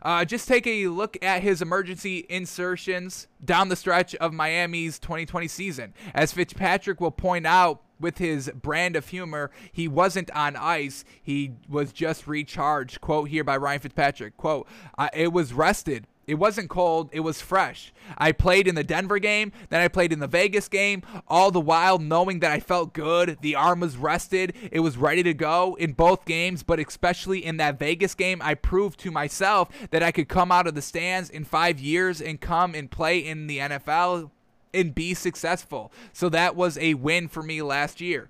Uh, 0.02 0.26
just 0.26 0.48
take 0.48 0.66
a 0.66 0.88
look 0.88 1.18
at 1.22 1.44
his 1.44 1.62
emergency 1.62 2.26
insertions 2.30 3.28
down 3.44 3.70
the 3.70 3.76
stretch 3.76 4.16
of 4.16 4.34
Miami's 4.34 4.98
2020 5.00 5.48
season. 5.48 5.94
As 6.14 6.34
Fitzpatrick 6.34 7.00
will 7.00 7.12
point 7.12 7.46
out, 7.46 7.82
with 8.02 8.18
his 8.18 8.50
brand 8.50 8.96
of 8.96 9.08
humor, 9.08 9.52
he 9.72 9.88
wasn't 9.88 10.32
on 10.32 10.56
ice. 10.56 11.06
He 11.22 11.54
was 11.70 11.94
just 11.94 12.28
recharged. 12.28 13.00
Quote 13.00 13.30
here 13.30 13.44
by 13.44 13.58
Ryan 13.58 13.80
Fitzpatrick. 13.80 14.36
Quote, 14.38 14.68
it 15.14 15.32
was 15.32 15.54
rested. 15.54 16.08
It 16.28 16.36
wasn't 16.36 16.70
cold, 16.70 17.10
it 17.12 17.22
was 17.22 17.42
fresh. 17.42 17.92
I 18.18 18.32
played 18.32 18.68
in 18.68 18.76
the 18.76 18.84
Denver 18.84 19.20
game, 19.20 19.52
then 19.70 19.82
I 19.82 19.88
played 19.88 20.14
in 20.14 20.20
the 20.20 20.28
Vegas 20.28 20.68
game, 20.68 21.02
all 21.28 21.52
the 21.52 21.60
while 21.60 21.98
knowing 21.98 22.40
that 22.40 22.52
I 22.52 22.60
felt 22.60 22.94
good. 22.94 23.38
The 23.42 23.56
arm 23.56 23.80
was 23.80 23.98
rested, 23.98 24.56
it 24.72 24.82
was 24.82 24.98
ready 24.98 25.24
to 25.24 25.34
go 25.34 25.76
in 25.80 25.94
both 25.94 26.26
games, 26.26 26.64
but 26.64 26.80
especially 26.80 27.44
in 27.44 27.58
that 27.58 27.80
Vegas 27.80 28.14
game, 28.14 28.42
I 28.42 28.54
proved 28.54 29.00
to 29.02 29.12
myself 29.12 29.70
that 29.90 30.04
I 30.04 30.12
could 30.12 30.30
come 30.30 30.52
out 30.52 30.68
of 30.68 30.76
the 30.76 30.82
stands 30.82 31.30
in 31.30 31.44
five 31.44 31.80
years 31.80 32.22
and 32.22 32.40
come 32.40 32.76
and 32.76 32.90
play 32.90 33.18
in 33.20 33.48
the 33.48 33.58
NFL 33.58 34.30
and 34.74 34.96
be 34.96 35.14
successful. 35.14 35.92
So 36.14 36.30
that 36.30 36.56
was 36.56 36.78
a 36.78 36.94
win 36.94 37.28
for 37.28 37.44
me 37.44 37.62
last 37.62 38.00
year. 38.00 38.30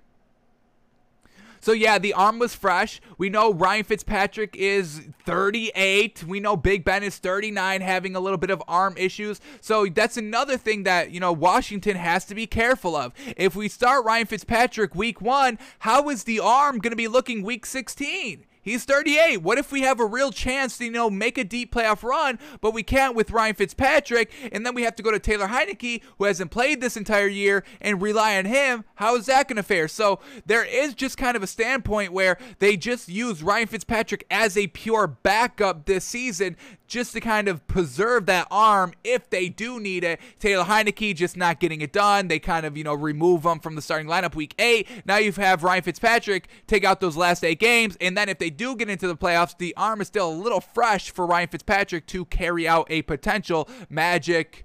So 1.62 1.70
yeah, 1.72 1.98
the 1.98 2.12
arm 2.12 2.40
was 2.40 2.56
fresh. 2.56 3.00
We 3.18 3.30
know 3.30 3.52
Ryan 3.52 3.84
Fitzpatrick 3.84 4.56
is 4.56 5.02
38. 5.24 6.24
We 6.24 6.40
know 6.40 6.56
Big 6.56 6.84
Ben 6.84 7.04
is 7.04 7.18
39, 7.18 7.80
having 7.80 8.16
a 8.16 8.20
little 8.20 8.36
bit 8.36 8.50
of 8.50 8.60
arm 8.66 8.96
issues. 8.98 9.40
So 9.60 9.86
that's 9.86 10.16
another 10.16 10.58
thing 10.58 10.82
that, 10.82 11.12
you 11.12 11.20
know, 11.20 11.32
Washington 11.32 11.96
has 11.96 12.24
to 12.26 12.34
be 12.34 12.48
careful 12.48 12.96
of. 12.96 13.12
If 13.36 13.54
we 13.54 13.68
start 13.68 14.04
Ryan 14.04 14.26
Fitzpatrick 14.26 14.96
week 14.96 15.20
one, 15.20 15.56
how 15.78 16.08
is 16.08 16.24
the 16.24 16.40
arm 16.40 16.78
going 16.80 16.90
to 16.90 16.96
be 16.96 17.08
looking 17.08 17.44
week 17.44 17.64
16? 17.64 18.44
He's 18.62 18.84
38. 18.84 19.42
What 19.42 19.58
if 19.58 19.72
we 19.72 19.80
have 19.82 19.98
a 19.98 20.06
real 20.06 20.30
chance 20.30 20.78
to, 20.78 20.84
you 20.84 20.92
know, 20.92 21.10
make 21.10 21.36
a 21.36 21.42
deep 21.42 21.74
playoff 21.74 22.04
run, 22.04 22.38
but 22.60 22.72
we 22.72 22.84
can't 22.84 23.16
with 23.16 23.32
Ryan 23.32 23.56
Fitzpatrick, 23.56 24.30
and 24.52 24.64
then 24.64 24.72
we 24.72 24.82
have 24.82 24.94
to 24.96 25.02
go 25.02 25.10
to 25.10 25.18
Taylor 25.18 25.48
Heinicke, 25.48 26.00
who 26.18 26.24
hasn't 26.24 26.52
played 26.52 26.80
this 26.80 26.96
entire 26.96 27.26
year, 27.26 27.64
and 27.80 28.00
rely 28.00 28.38
on 28.38 28.44
him? 28.44 28.84
How 28.94 29.16
is 29.16 29.26
that 29.26 29.48
going 29.48 29.56
to 29.56 29.64
fare? 29.64 29.88
So 29.88 30.20
there 30.46 30.64
is 30.64 30.94
just 30.94 31.18
kind 31.18 31.36
of 31.36 31.42
a 31.42 31.48
standpoint 31.48 32.12
where 32.12 32.38
they 32.60 32.76
just 32.76 33.08
use 33.08 33.42
Ryan 33.42 33.66
Fitzpatrick 33.66 34.24
as 34.30 34.56
a 34.56 34.68
pure 34.68 35.08
backup 35.08 35.86
this 35.86 36.04
season 36.04 36.56
just 36.92 37.14
to 37.14 37.20
kind 37.20 37.48
of 37.48 37.66
preserve 37.66 38.26
that 38.26 38.46
arm 38.50 38.92
if 39.02 39.28
they 39.30 39.48
do 39.48 39.80
need 39.80 40.04
it. 40.04 40.20
Taylor 40.38 40.64
Heinicke 40.64 41.16
just 41.16 41.38
not 41.38 41.58
getting 41.58 41.80
it 41.80 41.90
done. 41.90 42.28
They 42.28 42.38
kind 42.38 42.66
of, 42.66 42.76
you 42.76 42.84
know, 42.84 42.92
remove 42.92 43.44
him 43.44 43.60
from 43.60 43.76
the 43.76 43.82
starting 43.82 44.06
lineup 44.06 44.34
week 44.34 44.54
eight. 44.58 44.86
Now 45.06 45.16
you 45.16 45.32
have 45.32 45.64
Ryan 45.64 45.82
Fitzpatrick 45.82 46.48
take 46.66 46.84
out 46.84 47.00
those 47.00 47.16
last 47.16 47.44
eight 47.44 47.58
games, 47.58 47.96
and 47.98 48.16
then 48.16 48.28
if 48.28 48.38
they 48.38 48.50
do 48.52 48.76
get 48.76 48.88
into 48.88 49.08
the 49.08 49.16
playoffs, 49.16 49.56
the 49.56 49.74
arm 49.76 50.00
is 50.00 50.06
still 50.06 50.30
a 50.30 50.32
little 50.32 50.60
fresh 50.60 51.10
for 51.10 51.26
Ryan 51.26 51.48
Fitzpatrick 51.48 52.06
to 52.06 52.24
carry 52.26 52.68
out 52.68 52.86
a 52.90 53.02
potential 53.02 53.68
magic 53.90 54.64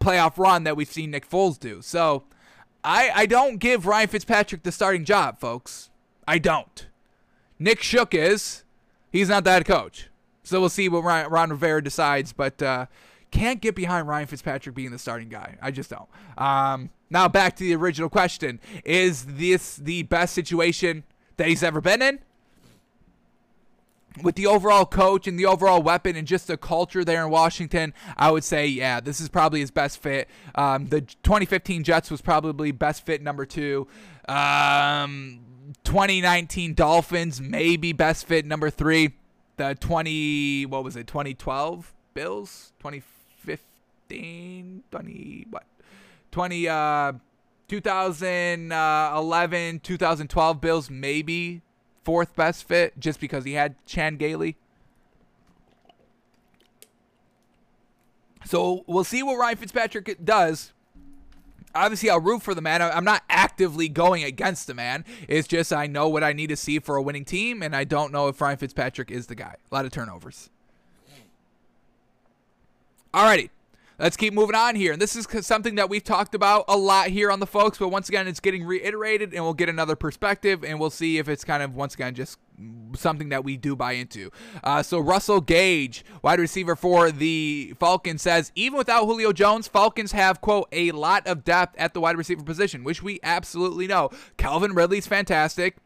playoff 0.00 0.36
run 0.36 0.64
that 0.64 0.76
we've 0.76 0.90
seen 0.90 1.10
Nick 1.10 1.28
Foles 1.28 1.58
do. 1.58 1.80
So 1.80 2.24
I, 2.84 3.10
I 3.14 3.26
don't 3.26 3.58
give 3.58 3.86
Ryan 3.86 4.08
Fitzpatrick 4.08 4.62
the 4.62 4.72
starting 4.72 5.04
job, 5.04 5.40
folks. 5.40 5.90
I 6.28 6.38
don't. 6.38 6.86
Nick 7.58 7.82
Shook 7.82 8.14
is. 8.14 8.64
He's 9.10 9.28
not 9.28 9.44
that 9.44 9.64
coach. 9.64 10.08
So 10.42 10.60
we'll 10.60 10.68
see 10.68 10.88
what 10.88 11.02
Ron, 11.02 11.28
Ron 11.30 11.50
Rivera 11.50 11.82
decides, 11.82 12.32
but 12.32 12.62
uh, 12.62 12.86
can't 13.30 13.60
get 13.60 13.74
behind 13.74 14.06
Ryan 14.06 14.26
Fitzpatrick 14.26 14.74
being 14.74 14.90
the 14.90 14.98
starting 14.98 15.28
guy. 15.28 15.56
I 15.60 15.70
just 15.70 15.90
don't. 15.90 16.08
Um, 16.38 16.90
now 17.10 17.28
back 17.28 17.56
to 17.56 17.64
the 17.64 17.74
original 17.74 18.08
question: 18.08 18.60
Is 18.84 19.24
this 19.24 19.76
the 19.76 20.04
best 20.04 20.34
situation 20.34 21.04
that 21.36 21.48
he's 21.48 21.62
ever 21.62 21.80
been 21.80 22.02
in? 22.02 22.20
With 24.22 24.34
the 24.34 24.46
overall 24.46 24.86
coach 24.86 25.26
and 25.26 25.38
the 25.38 25.44
overall 25.46 25.82
weapon 25.82 26.16
and 26.16 26.26
just 26.26 26.46
the 26.46 26.56
culture 26.56 27.04
there 27.04 27.22
in 27.24 27.30
Washington, 27.30 27.92
I 28.16 28.30
would 28.30 28.44
say, 28.44 28.66
yeah, 28.66 29.00
this 29.00 29.20
is 29.20 29.28
probably 29.28 29.60
his 29.60 29.70
best 29.70 29.98
fit. 29.98 30.28
Um, 30.54 30.86
the 30.86 31.02
2015 31.02 31.84
Jets 31.84 32.10
was 32.10 32.22
probably 32.22 32.72
best 32.72 33.04
fit 33.04 33.20
number 33.22 33.44
two. 33.46 33.86
Um, 34.28 35.40
2019 35.84 36.74
Dolphins, 36.74 37.40
maybe 37.40 37.92
best 37.92 38.26
fit 38.26 38.44
number 38.46 38.70
three. 38.70 39.14
The 39.56 39.76
20, 39.78 40.66
what 40.66 40.82
was 40.84 40.96
it, 40.96 41.06
2012 41.06 41.94
Bills? 42.14 42.72
2015? 42.78 44.82
20, 44.90 45.46
what? 45.50 45.64
20, 46.30 46.68
uh, 46.68 47.12
2011, 47.68 49.80
2012 49.80 50.60
Bills, 50.60 50.90
maybe 50.90 51.62
fourth 52.06 52.36
best 52.36 52.68
fit 52.68 52.98
just 53.00 53.18
because 53.18 53.44
he 53.44 53.54
had 53.54 53.74
Chan 53.84 54.16
Gailey. 54.16 54.56
So 58.44 58.84
we'll 58.86 59.02
see 59.02 59.24
what 59.24 59.34
Ryan 59.34 59.56
Fitzpatrick 59.56 60.24
does. 60.24 60.72
Obviously, 61.74 62.08
I'll 62.08 62.20
root 62.20 62.44
for 62.44 62.54
the 62.54 62.62
man. 62.62 62.80
I'm 62.80 63.04
not 63.04 63.24
actively 63.28 63.88
going 63.88 64.22
against 64.22 64.68
the 64.68 64.72
man. 64.72 65.04
It's 65.28 65.48
just 65.48 65.72
I 65.72 65.88
know 65.88 66.08
what 66.08 66.22
I 66.22 66.32
need 66.32 66.46
to 66.50 66.56
see 66.56 66.78
for 66.78 66.94
a 66.94 67.02
winning 67.02 67.24
team, 67.24 67.60
and 67.60 67.74
I 67.74 67.82
don't 67.82 68.12
know 68.12 68.28
if 68.28 68.40
Ryan 68.40 68.56
Fitzpatrick 68.56 69.10
is 69.10 69.26
the 69.26 69.34
guy. 69.34 69.56
A 69.70 69.74
lot 69.74 69.84
of 69.84 69.90
turnovers. 69.90 70.48
Alrighty. 73.12 73.50
Let's 73.98 74.16
keep 74.16 74.34
moving 74.34 74.54
on 74.54 74.74
here. 74.74 74.92
And 74.92 75.00
this 75.00 75.16
is 75.16 75.26
something 75.46 75.76
that 75.76 75.88
we've 75.88 76.04
talked 76.04 76.34
about 76.34 76.66
a 76.68 76.76
lot 76.76 77.08
here 77.08 77.30
on 77.30 77.40
the 77.40 77.46
folks, 77.46 77.78
but 77.78 77.88
once 77.88 78.10
again, 78.10 78.28
it's 78.28 78.40
getting 78.40 78.64
reiterated 78.64 79.32
and 79.32 79.42
we'll 79.42 79.54
get 79.54 79.70
another 79.70 79.96
perspective 79.96 80.62
and 80.62 80.78
we'll 80.78 80.90
see 80.90 81.16
if 81.16 81.28
it's 81.30 81.44
kind 81.44 81.62
of, 81.62 81.74
once 81.74 81.94
again, 81.94 82.14
just 82.14 82.38
something 82.94 83.30
that 83.30 83.42
we 83.42 83.56
do 83.56 83.74
buy 83.74 83.92
into. 83.92 84.30
Uh, 84.62 84.82
so 84.82 84.98
Russell 84.98 85.40
Gage, 85.40 86.04
wide 86.22 86.38
receiver 86.38 86.76
for 86.76 87.10
the 87.10 87.74
Falcons, 87.80 88.20
says 88.20 88.52
even 88.54 88.76
without 88.76 89.06
Julio 89.06 89.32
Jones, 89.32 89.66
Falcons 89.66 90.12
have 90.12 90.42
quote 90.42 90.68
a 90.72 90.90
lot 90.92 91.26
of 91.26 91.42
depth 91.42 91.74
at 91.78 91.94
the 91.94 92.00
wide 92.00 92.18
receiver 92.18 92.42
position, 92.42 92.84
which 92.84 93.02
we 93.02 93.18
absolutely 93.22 93.86
know. 93.86 94.10
Calvin 94.36 94.74
Ridley's 94.74 95.06
fantastic. 95.06 95.76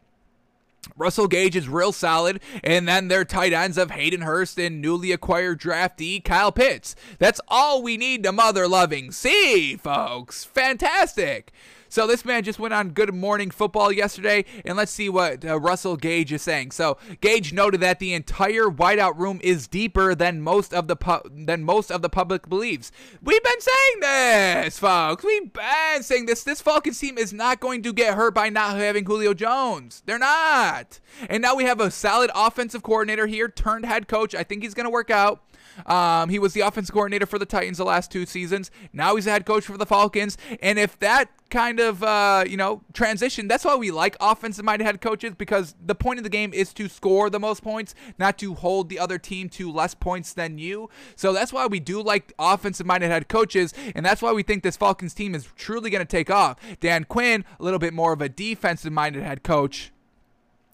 Russell 0.97 1.27
Gage 1.27 1.55
is 1.55 1.69
real 1.69 1.91
solid, 1.91 2.41
and 2.63 2.87
then 2.87 3.07
their 3.07 3.25
tight 3.25 3.53
ends 3.53 3.77
of 3.77 3.91
Hayden 3.91 4.21
Hurst 4.21 4.59
and 4.59 4.81
newly 4.81 5.11
acquired 5.11 5.59
draftee 5.59 6.23
Kyle 6.23 6.51
Pitts. 6.51 6.95
That's 7.19 7.41
all 7.47 7.81
we 7.81 7.97
need 7.97 8.23
to 8.23 8.31
mother 8.31 8.67
loving 8.67 9.11
see, 9.11 9.77
folks. 9.77 10.43
Fantastic. 10.43 11.51
So 11.91 12.07
this 12.07 12.23
man 12.23 12.43
just 12.43 12.57
went 12.57 12.73
on 12.73 12.91
Good 12.91 13.13
Morning 13.13 13.51
Football 13.51 13.91
yesterday, 13.91 14.45
and 14.63 14.77
let's 14.77 14.93
see 14.93 15.09
what 15.09 15.43
uh, 15.43 15.59
Russell 15.59 15.97
Gage 15.97 16.31
is 16.31 16.41
saying. 16.41 16.71
So 16.71 16.97
Gage 17.19 17.51
noted 17.51 17.81
that 17.81 17.99
the 17.99 18.13
entire 18.13 18.67
wideout 18.67 19.17
room 19.17 19.41
is 19.43 19.67
deeper 19.67 20.15
than 20.15 20.41
most 20.41 20.73
of 20.73 20.87
the 20.87 20.95
pu- 20.95 21.29
than 21.29 21.65
most 21.65 21.91
of 21.91 22.01
the 22.01 22.07
public 22.07 22.47
believes. 22.47 22.93
We've 23.21 23.43
been 23.43 23.59
saying 23.59 23.99
this, 23.99 24.79
folks. 24.79 25.25
We've 25.25 25.51
been 25.51 26.01
saying 26.01 26.27
this. 26.27 26.45
This 26.45 26.61
Falcons 26.61 26.97
team 26.97 27.17
is 27.17 27.33
not 27.33 27.59
going 27.59 27.83
to 27.83 27.91
get 27.91 28.13
hurt 28.13 28.33
by 28.33 28.47
not 28.47 28.77
having 28.77 29.05
Julio 29.05 29.33
Jones. 29.33 30.01
They're 30.05 30.17
not. 30.17 31.01
And 31.27 31.41
now 31.41 31.55
we 31.55 31.65
have 31.65 31.81
a 31.81 31.91
solid 31.91 32.31
offensive 32.33 32.83
coordinator 32.83 33.27
here, 33.27 33.49
turned 33.49 33.85
head 33.85 34.07
coach. 34.07 34.33
I 34.33 34.43
think 34.43 34.63
he's 34.63 34.73
going 34.73 34.85
to 34.85 34.89
work 34.89 35.09
out. 35.09 35.43
Um, 35.85 36.29
he 36.29 36.39
was 36.39 36.53
the 36.53 36.61
offensive 36.61 36.93
coordinator 36.93 37.25
for 37.25 37.39
the 37.39 37.45
Titans 37.45 37.77
the 37.77 37.85
last 37.85 38.11
two 38.11 38.25
seasons. 38.25 38.71
Now 38.93 39.15
he's 39.15 39.27
a 39.27 39.31
head 39.31 39.45
coach 39.45 39.65
for 39.65 39.77
the 39.77 39.85
Falcons. 39.85 40.37
And 40.61 40.77
if 40.77 40.97
that 40.99 41.29
kind 41.49 41.79
of 41.79 42.01
uh, 42.03 42.43
you 42.47 42.57
know 42.57 42.81
transition, 42.93 43.47
that's 43.47 43.65
why 43.65 43.75
we 43.75 43.91
like 43.91 44.15
offensive 44.19 44.65
minded 44.65 44.85
head 44.85 45.01
coaches 45.01 45.33
because 45.37 45.75
the 45.83 45.95
point 45.95 46.19
of 46.19 46.23
the 46.23 46.29
game 46.29 46.53
is 46.53 46.73
to 46.73 46.87
score 46.87 47.29
the 47.29 47.39
most 47.39 47.63
points, 47.63 47.93
not 48.17 48.37
to 48.39 48.53
hold 48.55 48.89
the 48.89 48.99
other 48.99 49.17
team 49.17 49.49
to 49.49 49.71
less 49.71 49.93
points 49.93 50.33
than 50.33 50.57
you. 50.57 50.89
So 51.15 51.33
that's 51.33 51.53
why 51.53 51.67
we 51.67 51.79
do 51.79 52.01
like 52.01 52.33
offensive 52.39 52.85
minded 52.85 53.09
head 53.09 53.27
coaches, 53.27 53.73
and 53.95 54.05
that's 54.05 54.21
why 54.21 54.31
we 54.31 54.43
think 54.43 54.63
this 54.63 54.77
Falcons 54.77 55.13
team 55.13 55.35
is 55.35 55.47
truly 55.55 55.89
going 55.89 56.05
to 56.05 56.05
take 56.05 56.29
off. 56.29 56.57
Dan 56.79 57.03
Quinn, 57.03 57.45
a 57.59 57.63
little 57.63 57.79
bit 57.79 57.93
more 57.93 58.13
of 58.13 58.21
a 58.21 58.29
defensive 58.29 58.93
minded 58.93 59.23
head 59.23 59.43
coach. 59.43 59.91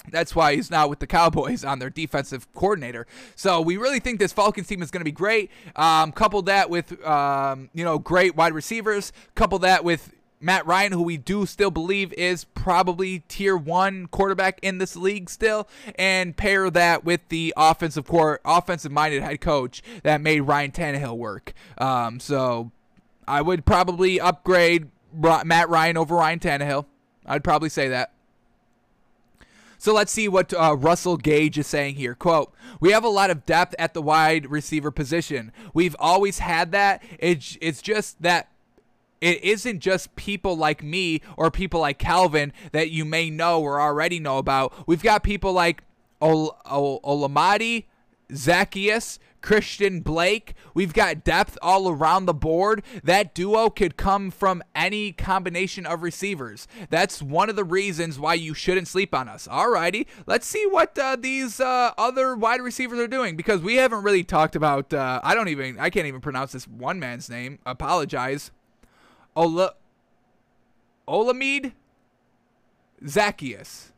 That's 0.10 0.36
why 0.36 0.56
he's 0.56 0.72
now 0.72 0.88
with 0.88 1.00
the 1.00 1.08
Cowboys 1.08 1.64
on 1.64 1.80
their 1.80 1.90
defensive 1.90 2.52
coordinator. 2.54 3.08
So 3.36 3.62
we 3.62 3.78
really 3.78 4.00
think 4.00 4.20
this 4.20 4.34
Falcons 4.34 4.68
team 4.68 4.82
is 4.82 4.92
going 4.92 5.02
to 5.02 5.06
be 5.06 5.12
great. 5.12 5.52
Um, 5.76 6.12
couple 6.12 6.42
that 6.44 6.70
with 6.70 7.06
um, 7.06 7.70
you 7.74 7.84
know 7.84 8.00
great 8.00 8.36
wide 8.36 8.54
receivers. 8.54 9.12
Couple 9.36 9.60
that 9.60 9.84
with 9.84 10.14
Matt 10.40 10.66
Ryan, 10.68 10.92
who 10.92 11.02
we 11.02 11.18
do 11.18 11.46
still 11.46 11.72
believe 11.72 12.14
is 12.14 12.44
probably 12.44 13.20
tier 13.28 13.58
one 13.58 14.08
quarterback 14.08 14.60
in 14.62 14.78
this 14.78 14.96
league 14.96 15.30
still, 15.30 15.68
and 15.96 16.38
pair 16.38 16.70
that 16.70 17.04
with 17.04 17.22
the 17.30 17.54
offensive 17.58 18.08
core, 18.08 18.40
offensive 18.46 18.92
minded 18.92 19.24
head 19.24 19.42
coach 19.42 19.82
that 20.04 20.22
made 20.22 20.42
Ryan 20.42 20.72
Tannehill 20.72 21.18
work. 21.18 21.54
Um, 21.78 22.20
so 22.20 22.72
I 23.28 23.42
would 23.42 23.66
probably 23.66 24.20
upgrade 24.20 24.90
Matt 25.14 25.70
Ryan 25.70 25.98
over 25.98 26.16
Ryan 26.16 26.40
Tannehill. 26.40 26.86
I'd 27.26 27.44
probably 27.44 27.70
say 27.70 27.90
that. 27.90 28.12
So 29.78 29.94
let's 29.94 30.12
see 30.12 30.28
what 30.28 30.54
uh, 30.54 30.76
Russell 30.76 31.18
Gage 31.18 31.58
is 31.58 31.68
saying 31.68 31.96
here. 31.96 32.16
Quote, 32.16 32.54
we 32.80 32.92
have 32.92 33.04
a 33.04 33.10
lot 33.10 33.30
of 33.30 33.46
depth 33.46 33.76
at 33.78 33.94
the 33.94 34.02
wide 34.02 34.50
receiver 34.50 34.92
position. 34.92 35.52
We've 35.74 35.96
always 36.00 36.40
had 36.40 36.72
that. 36.72 37.04
It's, 37.20 37.58
it's 37.62 37.82
just 37.82 38.22
that 38.22 38.50
it 39.22 39.44
isn't 39.44 39.80
just 39.80 40.16
people 40.16 40.56
like 40.56 40.84
me 40.84 41.22
or 41.38 41.50
people 41.52 41.80
like 41.80 41.98
Calvin 42.00 42.54
that 42.72 42.92
you 42.92 43.06
may 43.06 43.30
know 43.30 43.62
or 43.62 43.80
already 43.80 44.20
know 44.20 44.38
about. 44.38 44.88
We've 44.88 45.04
got 45.04 45.24
people 45.24 45.54
like 45.54 45.84
Ol- 46.22 46.58
Ol- 46.66 47.02
Olamide, 47.02 47.86
Zaccheaus, 48.32 49.20
Christian 49.42 50.02
Blake. 50.02 50.54
We've 50.74 50.94
got 50.94 51.24
depth 51.24 51.58
all 51.62 51.90
around 51.90 52.26
the 52.26 52.34
board. 52.34 52.84
That 53.04 53.34
duo 53.34 53.70
could 53.70 53.98
come 53.98 54.32
from 54.32 54.64
any 54.76 55.12
combination 55.12 55.86
of 55.86 56.02
receivers. 56.02 56.68
That's 56.90 57.22
one 57.22 57.50
of 57.50 57.56
the 57.56 57.64
reasons 57.64 58.20
why 58.20 58.36
you 58.36 58.54
shouldn't 58.54 58.88
sleep 58.88 59.14
on 59.14 59.28
us. 59.28 59.48
Alrighty, 59.48 60.06
let's 60.26 60.48
see 60.48 60.66
what 60.66 60.98
uh, 60.98 61.16
these 61.16 61.60
uh, 61.60 61.92
other 61.98 62.36
wide 62.36 62.62
receivers 62.62 63.00
are 63.00 63.08
doing 63.08 63.36
because 63.36 63.62
we 63.62 63.76
haven't 63.76 64.04
really 64.04 64.24
talked 64.24 64.56
about. 64.56 64.94
Uh, 64.94 65.20
I 65.24 65.36
don't 65.36 65.50
even. 65.50 65.80
I 65.80 65.90
can't 65.90 66.08
even 66.08 66.22
pronounce 66.22 66.52
this 66.52 66.68
one 66.68 67.00
man's 67.00 67.30
name. 67.30 67.60
Apologize. 67.66 68.52
Ola. 69.36 69.74
Olamide 71.08 71.74
Zaccheaus. 73.04 73.92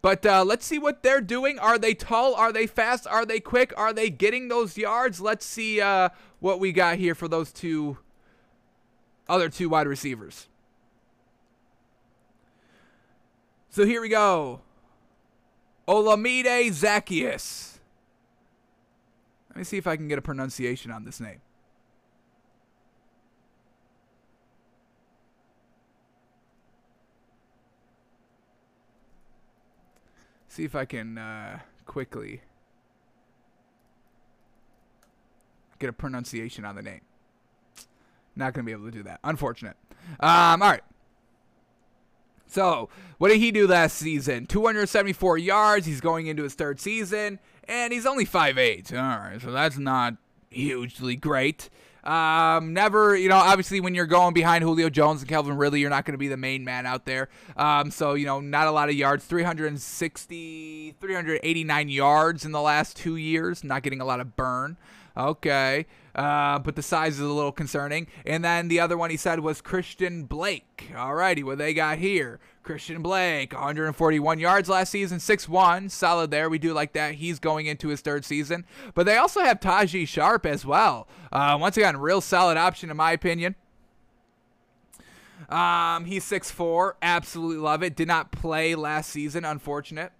But 0.00 0.24
uh, 0.24 0.44
let's 0.44 0.64
see 0.64 0.78
what 0.78 1.02
they're 1.02 1.20
doing. 1.20 1.58
Are 1.58 1.78
they 1.78 1.94
tall? 1.94 2.34
Are 2.34 2.52
they 2.52 2.66
fast? 2.66 3.06
Are 3.06 3.26
they 3.26 3.40
quick? 3.40 3.72
Are 3.76 3.92
they 3.92 4.10
getting 4.10 4.48
those 4.48 4.78
yards? 4.78 5.20
Let's 5.20 5.44
see 5.44 5.80
uh, 5.80 6.10
what 6.40 6.60
we 6.60 6.72
got 6.72 6.98
here 6.98 7.14
for 7.14 7.26
those 7.26 7.52
two 7.52 7.98
other 9.28 9.48
two 9.48 9.68
wide 9.68 9.86
receivers. 9.86 10.48
So 13.70 13.84
here 13.84 14.00
we 14.00 14.08
go. 14.08 14.60
Olamide 15.86 16.68
Zaccheaus. 16.68 17.78
Let 19.50 19.58
me 19.58 19.64
see 19.64 19.78
if 19.78 19.86
I 19.86 19.96
can 19.96 20.08
get 20.08 20.18
a 20.18 20.22
pronunciation 20.22 20.90
on 20.90 21.04
this 21.04 21.20
name. 21.20 21.40
See 30.58 30.64
if 30.64 30.74
I 30.74 30.86
can 30.86 31.16
uh, 31.16 31.60
quickly 31.86 32.40
get 35.78 35.88
a 35.88 35.92
pronunciation 35.92 36.64
on 36.64 36.74
the 36.74 36.82
name. 36.82 37.02
Not 38.34 38.54
going 38.54 38.64
to 38.64 38.66
be 38.66 38.72
able 38.72 38.86
to 38.86 38.90
do 38.90 39.04
that. 39.04 39.20
Unfortunate. 39.22 39.76
Um, 40.18 40.60
all 40.60 40.70
right. 40.70 40.82
So, 42.48 42.88
what 43.18 43.28
did 43.28 43.38
he 43.38 43.52
do 43.52 43.68
last 43.68 43.98
season? 43.98 44.46
274 44.46 45.38
yards. 45.38 45.86
He's 45.86 46.00
going 46.00 46.26
into 46.26 46.42
his 46.42 46.54
third 46.54 46.80
season, 46.80 47.38
and 47.68 47.92
he's 47.92 48.06
only 48.06 48.26
5'8. 48.26 48.92
All 48.92 48.98
right, 48.98 49.40
so 49.40 49.52
that's 49.52 49.78
not 49.78 50.14
hugely 50.50 51.14
great. 51.14 51.70
Um, 52.08 52.72
never, 52.72 53.14
you 53.14 53.28
know, 53.28 53.36
obviously 53.36 53.80
when 53.80 53.94
you're 53.94 54.06
going 54.06 54.32
behind 54.32 54.64
Julio 54.64 54.88
Jones 54.88 55.20
and 55.20 55.28
Calvin 55.28 55.58
Ridley, 55.58 55.80
you're 55.80 55.90
not 55.90 56.06
going 56.06 56.14
to 56.14 56.18
be 56.18 56.28
the 56.28 56.38
main 56.38 56.64
man 56.64 56.86
out 56.86 57.04
there. 57.04 57.28
Um, 57.54 57.90
so, 57.90 58.14
you 58.14 58.24
know, 58.24 58.40
not 58.40 58.66
a 58.66 58.70
lot 58.70 58.88
of 58.88 58.94
yards, 58.94 59.26
360, 59.26 60.94
389 60.98 61.88
yards 61.90 62.46
in 62.46 62.52
the 62.52 62.62
last 62.62 62.96
two 62.96 63.16
years, 63.16 63.62
not 63.62 63.82
getting 63.82 64.00
a 64.00 64.06
lot 64.06 64.20
of 64.20 64.36
burn. 64.36 64.78
Okay. 65.18 65.84
Uh, 66.14 66.58
but 66.58 66.76
the 66.76 66.82
size 66.82 67.14
is 67.14 67.20
a 67.20 67.26
little 67.26 67.52
concerning. 67.52 68.06
And 68.24 68.42
then 68.42 68.68
the 68.68 68.80
other 68.80 68.96
one 68.96 69.10
he 69.10 69.18
said 69.18 69.40
was 69.40 69.60
Christian 69.60 70.24
Blake. 70.24 70.90
Alrighty, 70.94 71.44
what 71.44 71.58
they 71.58 71.74
got 71.74 71.98
here? 71.98 72.40
Christian 72.68 73.00
Blake, 73.00 73.54
141 73.54 74.38
yards 74.38 74.68
last 74.68 74.90
season, 74.90 75.16
6-1, 75.16 75.90
solid 75.90 76.30
there. 76.30 76.50
We 76.50 76.58
do 76.58 76.74
like 76.74 76.92
that. 76.92 77.14
He's 77.14 77.38
going 77.38 77.64
into 77.64 77.88
his 77.88 78.02
third 78.02 78.26
season. 78.26 78.66
But 78.92 79.06
they 79.06 79.16
also 79.16 79.40
have 79.40 79.58
Tajae 79.58 80.06
Sharpe 80.06 80.44
as 80.44 80.66
well. 80.66 81.08
Uh, 81.32 81.56
once 81.58 81.78
again, 81.78 81.96
real 81.96 82.20
solid 82.20 82.58
option 82.58 82.90
in 82.90 82.96
my 82.98 83.12
opinion. 83.12 83.54
Um, 85.48 86.04
he's 86.04 86.26
6'4", 86.26 86.92
absolutely 87.00 87.56
love 87.56 87.82
it. 87.82 87.96
Did 87.96 88.08
not 88.08 88.32
play 88.32 88.74
last 88.74 89.08
season, 89.08 89.46
unfortunate. 89.46 90.12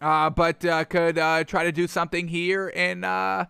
uh, 0.00 0.30
but 0.30 0.64
uh, 0.64 0.84
could 0.84 1.18
uh, 1.18 1.42
try 1.42 1.64
to 1.64 1.72
do 1.72 1.88
something 1.88 2.28
here 2.28 2.68
in 2.68 3.02
uh, 3.02 3.46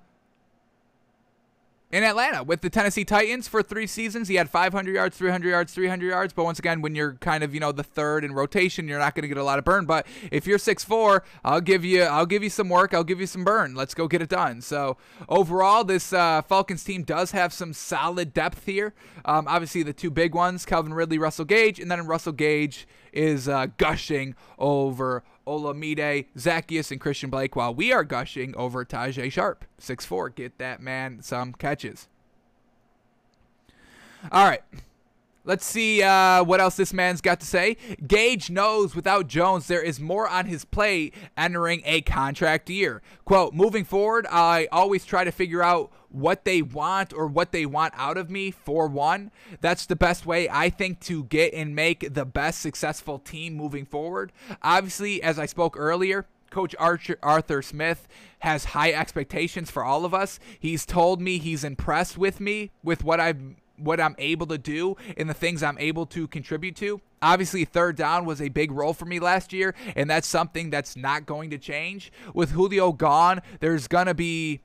in 1.90 2.04
Atlanta 2.04 2.42
with 2.42 2.60
the 2.60 2.68
Tennessee 2.68 3.04
Titans 3.04 3.48
for 3.48 3.62
three 3.62 3.86
seasons. 3.86 4.28
He 4.28 4.34
had 4.34 4.50
500 4.50 4.94
yards, 4.94 5.16
300 5.16 5.48
yards, 5.48 5.72
300 5.72 6.06
yards. 6.06 6.32
But 6.32 6.44
once 6.44 6.58
again, 6.58 6.82
when 6.82 6.94
you're 6.94 7.14
kind 7.14 7.42
of 7.42 7.54
you 7.54 7.60
know 7.60 7.72
the 7.72 7.82
third 7.82 8.24
in 8.24 8.32
rotation, 8.32 8.88
you're 8.88 8.98
not 8.98 9.14
going 9.14 9.22
to 9.22 9.28
get 9.28 9.36
a 9.36 9.44
lot 9.44 9.58
of 9.58 9.64
burn. 9.64 9.86
But 9.86 10.06
if 10.30 10.46
you're 10.46 10.58
six 10.58 10.84
four, 10.84 11.24
I'll 11.44 11.60
give 11.60 11.84
you 11.84 12.02
I'll 12.02 12.26
give 12.26 12.42
you 12.42 12.50
some 12.50 12.68
work. 12.68 12.92
I'll 12.92 13.04
give 13.04 13.20
you 13.20 13.26
some 13.26 13.44
burn. 13.44 13.74
Let's 13.74 13.94
go 13.94 14.06
get 14.06 14.20
it 14.20 14.28
done. 14.28 14.60
So 14.60 14.96
overall, 15.28 15.84
this 15.84 16.12
uh, 16.12 16.42
Falcons 16.42 16.84
team 16.84 17.02
does 17.02 17.30
have 17.30 17.52
some 17.52 17.72
solid 17.72 18.34
depth 18.34 18.66
here. 18.66 18.94
Um, 19.24 19.46
obviously, 19.48 19.82
the 19.82 19.94
two 19.94 20.10
big 20.10 20.34
ones: 20.34 20.66
Calvin 20.66 20.92
Ridley, 20.92 21.18
Russell 21.18 21.46
Gage, 21.46 21.80
and 21.80 21.90
then 21.90 22.06
Russell 22.06 22.32
Gage 22.32 22.86
is 23.12 23.48
uh, 23.48 23.66
gushing 23.78 24.34
over 24.58 25.22
Olamide, 25.48 26.26
Zaccheaus, 26.36 26.90
and 26.90 27.00
Christian 27.00 27.30
Blake, 27.30 27.56
while 27.56 27.74
we 27.74 27.92
are 27.92 28.04
gushing 28.04 28.54
over 28.54 28.84
Tajae 28.84 29.32
Sharpe. 29.32 29.64
6'4. 29.80 30.34
Get 30.34 30.58
that 30.58 30.80
man 30.80 31.22
some 31.22 31.54
catches. 31.54 32.08
All 34.30 34.44
right. 34.44 34.62
Let's 35.48 35.64
see 35.64 36.02
uh, 36.02 36.44
what 36.44 36.60
else 36.60 36.76
this 36.76 36.92
man's 36.92 37.22
got 37.22 37.40
to 37.40 37.46
say. 37.46 37.78
Gage 38.06 38.50
knows 38.50 38.94
without 38.94 39.28
Jones 39.28 39.66
there 39.66 39.80
is 39.80 39.98
more 39.98 40.28
on 40.28 40.44
his 40.44 40.66
plate 40.66 41.14
entering 41.38 41.80
a 41.86 42.02
contract 42.02 42.68
year. 42.68 43.00
Quote, 43.24 43.54
moving 43.54 43.86
forward, 43.86 44.26
I 44.30 44.68
always 44.70 45.06
try 45.06 45.24
to 45.24 45.32
figure 45.32 45.62
out 45.62 45.90
what 46.10 46.44
they 46.44 46.60
want 46.60 47.14
or 47.14 47.26
what 47.26 47.52
they 47.52 47.64
want 47.64 47.94
out 47.96 48.18
of 48.18 48.28
me 48.28 48.50
for 48.50 48.88
one. 48.88 49.30
That's 49.62 49.86
the 49.86 49.96
best 49.96 50.26
way 50.26 50.50
I 50.50 50.68
think 50.68 51.00
to 51.06 51.24
get 51.24 51.54
and 51.54 51.74
make 51.74 52.12
the 52.12 52.26
best 52.26 52.60
successful 52.60 53.18
team 53.18 53.54
moving 53.54 53.86
forward. 53.86 54.32
Obviously, 54.62 55.22
as 55.22 55.38
I 55.38 55.46
spoke 55.46 55.78
earlier, 55.78 56.26
Coach 56.50 56.76
Archer, 56.78 57.16
Arthur 57.22 57.62
Smith 57.62 58.06
has 58.40 58.66
high 58.66 58.92
expectations 58.92 59.70
for 59.70 59.82
all 59.82 60.04
of 60.04 60.12
us. 60.12 60.38
He's 60.60 60.84
told 60.84 61.22
me 61.22 61.38
he's 61.38 61.64
impressed 61.64 62.18
with 62.18 62.38
me 62.38 62.70
with 62.82 63.02
what 63.02 63.18
I've 63.18 63.56
what 63.78 64.00
I'm 64.00 64.14
able 64.18 64.46
to 64.48 64.58
do 64.58 64.96
and 65.16 65.28
the 65.28 65.34
things 65.34 65.62
I'm 65.62 65.78
able 65.78 66.06
to 66.06 66.26
contribute 66.28 66.76
to. 66.76 67.00
Obviously, 67.20 67.64
third 67.64 67.96
down 67.96 68.24
was 68.24 68.40
a 68.40 68.48
big 68.48 68.70
role 68.70 68.92
for 68.92 69.04
me 69.04 69.18
last 69.18 69.52
year, 69.52 69.74
and 69.96 70.08
that's 70.08 70.26
something 70.26 70.70
that's 70.70 70.96
not 70.96 71.26
going 71.26 71.50
to 71.50 71.58
change. 71.58 72.12
With 72.34 72.52
Julio 72.52 72.92
gone, 72.92 73.40
there's 73.60 73.88
to 73.88 74.14
be 74.14 74.60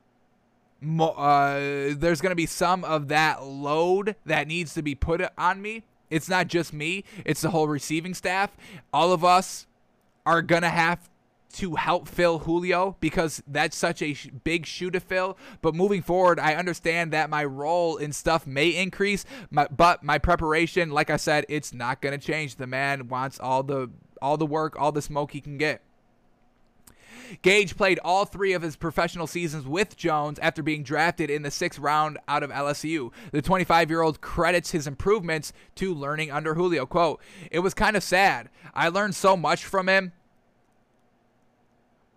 uh, 0.99 1.55
there's 1.95 2.21
going 2.21 2.31
to 2.31 2.35
be 2.35 2.45
some 2.45 2.83
of 2.83 3.07
that 3.07 3.43
load 3.43 4.15
that 4.25 4.47
needs 4.47 4.73
to 4.73 4.81
be 4.81 4.95
put 4.95 5.21
on 5.37 5.61
me. 5.61 5.83
It's 6.09 6.29
not 6.29 6.47
just 6.47 6.73
me, 6.73 7.05
it's 7.25 7.41
the 7.41 7.49
whole 7.49 7.67
receiving 7.67 8.13
staff. 8.13 8.55
All 8.93 9.13
of 9.13 9.23
us 9.23 9.65
are 10.25 10.41
going 10.41 10.61
to 10.61 10.69
have 10.69 11.09
to 11.53 11.75
help 11.75 12.07
fill 12.07 12.39
Julio 12.39 12.97
because 12.99 13.41
that's 13.47 13.77
such 13.77 14.01
a 14.01 14.13
sh- 14.13 14.29
big 14.43 14.65
shoe 14.65 14.91
to 14.91 14.99
fill. 14.99 15.37
But 15.61 15.75
moving 15.75 16.01
forward, 16.01 16.39
I 16.39 16.55
understand 16.55 17.13
that 17.13 17.29
my 17.29 17.45
role 17.45 17.97
in 17.97 18.11
stuff 18.11 18.45
may 18.47 18.69
increase, 18.69 19.25
my, 19.49 19.67
but 19.67 20.03
my 20.03 20.17
preparation, 20.17 20.89
like 20.91 21.09
I 21.09 21.17
said, 21.17 21.45
it's 21.49 21.73
not 21.73 22.01
going 22.01 22.19
to 22.19 22.25
change. 22.25 22.55
The 22.55 22.67
man 22.67 23.07
wants 23.07 23.39
all 23.39 23.63
the 23.63 23.89
all 24.21 24.37
the 24.37 24.45
work, 24.45 24.79
all 24.79 24.91
the 24.91 25.01
smoke 25.01 25.31
he 25.31 25.41
can 25.41 25.57
get. 25.57 25.81
Gage 27.41 27.75
played 27.75 27.99
all 28.03 28.25
three 28.25 28.53
of 28.53 28.61
his 28.61 28.75
professional 28.75 29.27
seasons 29.27 29.65
with 29.65 29.97
Jones 29.97 30.39
after 30.39 30.61
being 30.63 30.83
drafted 30.83 31.29
in 31.29 31.41
the 31.41 31.51
sixth 31.51 31.79
round 31.79 32.17
out 32.27 32.43
of 32.43 32.51
LSU. 32.51 33.11
The 33.31 33.41
25 33.41 33.89
year 33.89 34.01
old 34.01 34.21
credits 34.21 34.71
his 34.71 34.87
improvements 34.87 35.51
to 35.75 35.93
learning 35.93 36.31
under 36.31 36.55
Julio. 36.55 36.85
Quote, 36.85 37.21
It 37.51 37.59
was 37.59 37.73
kind 37.73 37.97
of 37.97 38.03
sad. 38.03 38.49
I 38.73 38.89
learned 38.89 39.15
so 39.15 39.35
much 39.35 39.65
from 39.65 39.89
him 39.89 40.13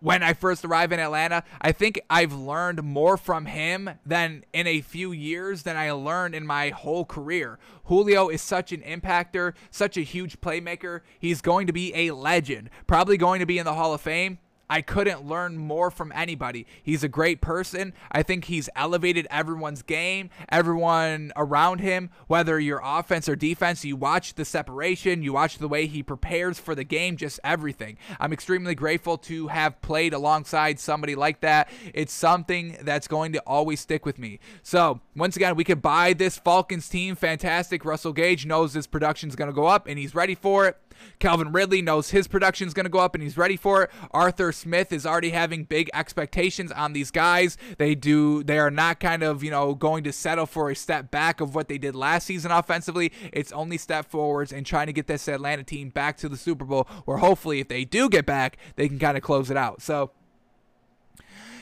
when 0.00 0.22
I 0.22 0.32
first 0.32 0.64
arrived 0.64 0.92
in 0.92 1.00
Atlanta. 1.00 1.44
I 1.60 1.72
think 1.72 2.00
I've 2.08 2.32
learned 2.32 2.82
more 2.82 3.16
from 3.16 3.46
him 3.46 3.90
than 4.04 4.44
in 4.52 4.66
a 4.66 4.80
few 4.80 5.12
years 5.12 5.62
than 5.62 5.76
I 5.76 5.90
learned 5.92 6.34
in 6.34 6.46
my 6.46 6.70
whole 6.70 7.04
career. 7.04 7.58
Julio 7.84 8.28
is 8.28 8.42
such 8.42 8.72
an 8.72 8.82
impactor, 8.82 9.54
such 9.70 9.96
a 9.96 10.02
huge 10.02 10.40
playmaker. 10.40 11.00
He's 11.18 11.40
going 11.40 11.66
to 11.66 11.72
be 11.72 11.94
a 11.94 12.10
legend, 12.12 12.70
probably 12.86 13.16
going 13.16 13.40
to 13.40 13.46
be 13.46 13.58
in 13.58 13.64
the 13.64 13.74
Hall 13.74 13.94
of 13.94 14.00
Fame. 14.00 14.38
I 14.68 14.82
couldn't 14.82 15.26
learn 15.26 15.56
more 15.58 15.90
from 15.90 16.12
anybody. 16.14 16.66
He's 16.82 17.04
a 17.04 17.08
great 17.08 17.40
person. 17.40 17.92
I 18.10 18.22
think 18.22 18.46
he's 18.46 18.68
elevated 18.74 19.26
everyone's 19.30 19.82
game, 19.82 20.30
everyone 20.48 21.32
around 21.36 21.80
him, 21.80 22.10
whether 22.26 22.58
you're 22.58 22.80
offense 22.82 23.28
or 23.28 23.36
defense. 23.36 23.84
You 23.84 23.96
watch 23.96 24.34
the 24.34 24.44
separation, 24.44 25.22
you 25.22 25.32
watch 25.32 25.58
the 25.58 25.68
way 25.68 25.86
he 25.86 26.02
prepares 26.02 26.58
for 26.58 26.74
the 26.74 26.84
game, 26.84 27.16
just 27.16 27.38
everything. 27.44 27.96
I'm 28.18 28.32
extremely 28.32 28.74
grateful 28.74 29.18
to 29.18 29.48
have 29.48 29.80
played 29.82 30.12
alongside 30.12 30.80
somebody 30.80 31.14
like 31.14 31.40
that. 31.40 31.68
It's 31.94 32.12
something 32.12 32.78
that's 32.82 33.08
going 33.08 33.32
to 33.34 33.40
always 33.46 33.80
stick 33.80 34.04
with 34.04 34.18
me. 34.18 34.40
So, 34.62 35.00
once 35.14 35.36
again, 35.36 35.56
we 35.56 35.64
could 35.64 35.82
buy 35.82 36.12
this 36.12 36.38
Falcons 36.38 36.88
team. 36.88 37.14
Fantastic. 37.14 37.84
Russell 37.84 38.12
Gage 38.12 38.46
knows 38.46 38.74
his 38.74 38.86
production's 38.86 39.36
going 39.36 39.50
to 39.50 39.54
go 39.54 39.66
up 39.66 39.86
and 39.86 39.98
he's 39.98 40.14
ready 40.14 40.34
for 40.34 40.66
it. 40.66 40.76
Calvin 41.18 41.52
Ridley 41.52 41.82
knows 41.82 42.10
his 42.10 42.28
production 42.28 42.66
is 42.66 42.74
going 42.74 42.84
to 42.84 42.90
go 42.90 42.98
up 42.98 43.14
and 43.14 43.22
he's 43.22 43.36
ready 43.36 43.56
for 43.56 43.84
it. 43.84 43.90
Arthur 44.10 44.52
Smith 44.52 44.92
is 44.92 45.06
already 45.06 45.30
having 45.30 45.64
big 45.64 45.90
expectations 45.94 46.72
on 46.72 46.92
these 46.92 47.10
guys. 47.10 47.56
They 47.78 47.94
do 47.94 48.42
they 48.42 48.58
are 48.58 48.70
not 48.70 49.00
kind 49.00 49.22
of, 49.22 49.42
you 49.42 49.50
know, 49.50 49.74
going 49.74 50.04
to 50.04 50.12
settle 50.12 50.46
for 50.46 50.70
a 50.70 50.76
step 50.76 51.10
back 51.10 51.40
of 51.40 51.54
what 51.54 51.68
they 51.68 51.78
did 51.78 51.94
last 51.94 52.26
season 52.26 52.50
offensively. 52.50 53.12
It's 53.32 53.52
only 53.52 53.78
step 53.78 54.10
forwards 54.10 54.52
and 54.52 54.66
trying 54.66 54.86
to 54.86 54.92
get 54.92 55.06
this 55.06 55.28
Atlanta 55.28 55.64
team 55.64 55.90
back 55.90 56.16
to 56.18 56.28
the 56.28 56.36
Super 56.36 56.64
Bowl 56.64 56.86
where 57.04 57.18
hopefully 57.18 57.60
if 57.60 57.68
they 57.68 57.84
do 57.84 58.08
get 58.08 58.26
back, 58.26 58.56
they 58.76 58.88
can 58.88 58.98
kind 58.98 59.16
of 59.16 59.22
close 59.22 59.50
it 59.50 59.56
out. 59.56 59.82
So 59.82 60.10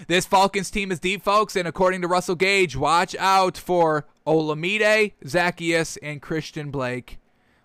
this 0.09 0.26
Falcons 0.26 0.70
team 0.70 0.93
is 0.93 1.01
deep, 1.01 1.22
folks, 1.22 1.57
and 1.57 1.66
according 1.66 2.03
to 2.03 2.09
Russell 2.09 2.35
Gage, 2.35 2.76
watch 2.76 3.14
out 3.16 3.57
for 3.57 4.07
Olamide, 4.26 5.12
Zaccheaus, 5.24 5.97
and 6.03 6.20
Christian 6.20 6.70
Blake 6.70 7.18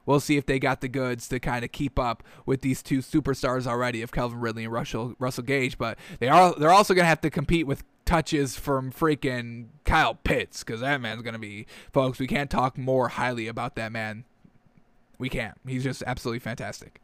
we'll 0.09 0.19
see 0.19 0.37
if 0.37 0.47
they 0.47 0.57
got 0.57 0.81
the 0.81 0.87
goods 0.87 1.27
to 1.27 1.39
kind 1.39 1.63
of 1.63 1.71
keep 1.71 1.99
up 1.99 2.23
with 2.43 2.61
these 2.61 2.81
two 2.81 2.97
superstars 2.97 3.67
already 3.67 4.01
of 4.01 4.11
Calvin 4.11 4.39
Ridley 4.39 4.63
and 4.63 4.73
Russell 4.73 5.13
Russell 5.19 5.43
Gage. 5.43 5.77
But 5.77 5.99
they 6.17 6.27
are 6.27 6.53
they're 6.55 6.71
also 6.71 6.95
gonna 6.95 7.07
have 7.07 7.21
to 7.21 7.29
compete 7.29 7.67
with 7.67 7.83
touches 8.05 8.55
from 8.55 8.91
freaking 8.91 9.67
Kyle 9.85 10.15
Pitts 10.15 10.63
because 10.63 10.81
that 10.81 10.99
man's 10.99 11.21
gonna 11.21 11.37
be 11.37 11.67
folks. 11.93 12.17
We 12.17 12.25
can't 12.25 12.49
talk 12.49 12.75
more 12.75 13.09
highly 13.09 13.47
about 13.47 13.75
that 13.75 13.91
man. 13.91 14.25
We 15.19 15.29
can't. 15.29 15.55
He's 15.67 15.83
just 15.83 16.01
absolutely 16.07 16.39
fantastic. 16.39 16.99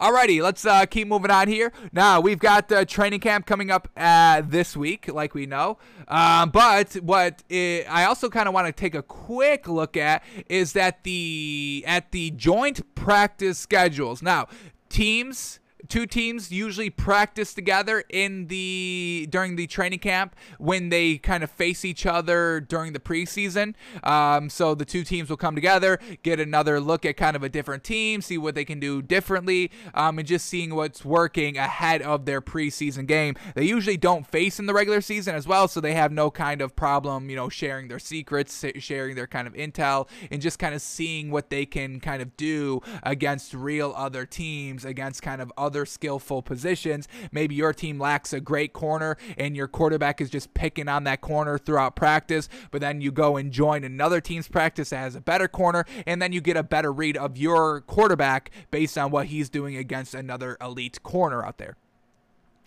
Alrighty, 0.00 0.42
let's 0.42 0.64
uh, 0.64 0.86
keep 0.86 1.08
moving 1.08 1.30
on 1.30 1.48
here. 1.48 1.72
Now 1.92 2.20
we've 2.20 2.38
got 2.38 2.70
uh, 2.72 2.84
training 2.84 3.20
camp 3.20 3.46
coming 3.46 3.70
up 3.70 3.88
uh, 3.96 4.42
this 4.44 4.76
week, 4.76 5.12
like 5.12 5.34
we 5.34 5.46
know. 5.46 5.78
Um, 6.08 6.50
but 6.50 6.94
what 6.94 7.42
it, 7.48 7.86
I 7.88 8.04
also 8.04 8.28
kind 8.28 8.48
of 8.48 8.54
want 8.54 8.66
to 8.66 8.72
take 8.72 8.94
a 8.94 9.02
quick 9.02 9.68
look 9.68 9.96
at 9.96 10.22
is 10.48 10.72
that 10.72 11.04
the 11.04 11.84
at 11.86 12.12
the 12.12 12.30
joint 12.30 12.94
practice 12.94 13.58
schedules. 13.58 14.22
Now 14.22 14.48
teams 14.88 15.60
two 15.92 16.06
teams 16.06 16.50
usually 16.50 16.88
practice 16.88 17.52
together 17.52 18.02
in 18.08 18.46
the 18.46 19.28
during 19.28 19.56
the 19.56 19.66
training 19.66 19.98
camp 19.98 20.34
when 20.56 20.88
they 20.88 21.18
kind 21.18 21.44
of 21.44 21.50
face 21.50 21.84
each 21.84 22.06
other 22.06 22.60
during 22.60 22.94
the 22.94 22.98
preseason. 22.98 23.74
Um, 24.02 24.48
so 24.48 24.74
the 24.74 24.86
two 24.86 25.04
teams 25.04 25.28
will 25.28 25.36
come 25.36 25.54
together, 25.54 25.98
get 26.22 26.40
another 26.40 26.80
look 26.80 27.04
at 27.04 27.18
kind 27.18 27.36
of 27.36 27.42
a 27.42 27.50
different 27.50 27.84
team, 27.84 28.22
see 28.22 28.38
what 28.38 28.54
they 28.54 28.64
can 28.64 28.80
do 28.80 29.02
differently, 29.02 29.70
um, 29.92 30.18
and 30.18 30.26
just 30.26 30.46
seeing 30.46 30.74
what's 30.74 31.04
working 31.04 31.58
ahead 31.58 32.00
of 32.00 32.24
their 32.24 32.40
preseason 32.40 33.06
game. 33.06 33.36
They 33.54 33.64
usually 33.64 33.98
don't 33.98 34.26
face 34.26 34.58
in 34.58 34.64
the 34.64 34.72
regular 34.72 35.02
season 35.02 35.34
as 35.34 35.46
well, 35.46 35.68
so 35.68 35.78
they 35.78 35.92
have 35.92 36.10
no 36.10 36.30
kind 36.30 36.62
of 36.62 36.74
problem, 36.74 37.28
you 37.28 37.36
know, 37.36 37.50
sharing 37.50 37.88
their 37.88 37.98
secrets, 37.98 38.64
sharing 38.78 39.14
their 39.14 39.26
kind 39.26 39.46
of 39.46 39.52
intel, 39.52 40.08
and 40.30 40.40
just 40.40 40.58
kind 40.58 40.74
of 40.74 40.80
seeing 40.80 41.30
what 41.30 41.50
they 41.50 41.66
can 41.66 42.00
kind 42.00 42.22
of 42.22 42.34
do 42.38 42.80
against 43.02 43.52
real 43.52 43.92
other 43.94 44.24
teams, 44.24 44.86
against 44.86 45.20
kind 45.20 45.42
of 45.42 45.52
other 45.58 45.81
other 45.82 45.86
skillful 45.86 46.42
positions. 46.42 47.08
Maybe 47.32 47.54
your 47.54 47.72
team 47.72 47.98
lacks 47.98 48.32
a 48.32 48.40
great 48.40 48.72
corner 48.72 49.16
and 49.36 49.56
your 49.56 49.66
quarterback 49.66 50.20
is 50.20 50.30
just 50.30 50.54
picking 50.54 50.88
on 50.88 51.04
that 51.04 51.20
corner 51.20 51.58
throughout 51.58 51.96
practice, 51.96 52.48
but 52.70 52.80
then 52.80 53.00
you 53.00 53.10
go 53.10 53.36
and 53.36 53.50
join 53.50 53.82
another 53.84 54.20
team's 54.20 54.48
practice 54.48 54.90
that 54.90 54.98
has 54.98 55.16
a 55.16 55.20
better 55.20 55.48
corner, 55.48 55.84
and 56.06 56.22
then 56.22 56.32
you 56.32 56.40
get 56.40 56.56
a 56.56 56.62
better 56.62 56.92
read 56.92 57.16
of 57.16 57.36
your 57.36 57.80
quarterback 57.82 58.50
based 58.70 58.96
on 58.96 59.10
what 59.10 59.26
he's 59.26 59.48
doing 59.50 59.76
against 59.76 60.14
another 60.14 60.56
elite 60.60 61.02
corner 61.02 61.44
out 61.44 61.58
there. 61.58 61.76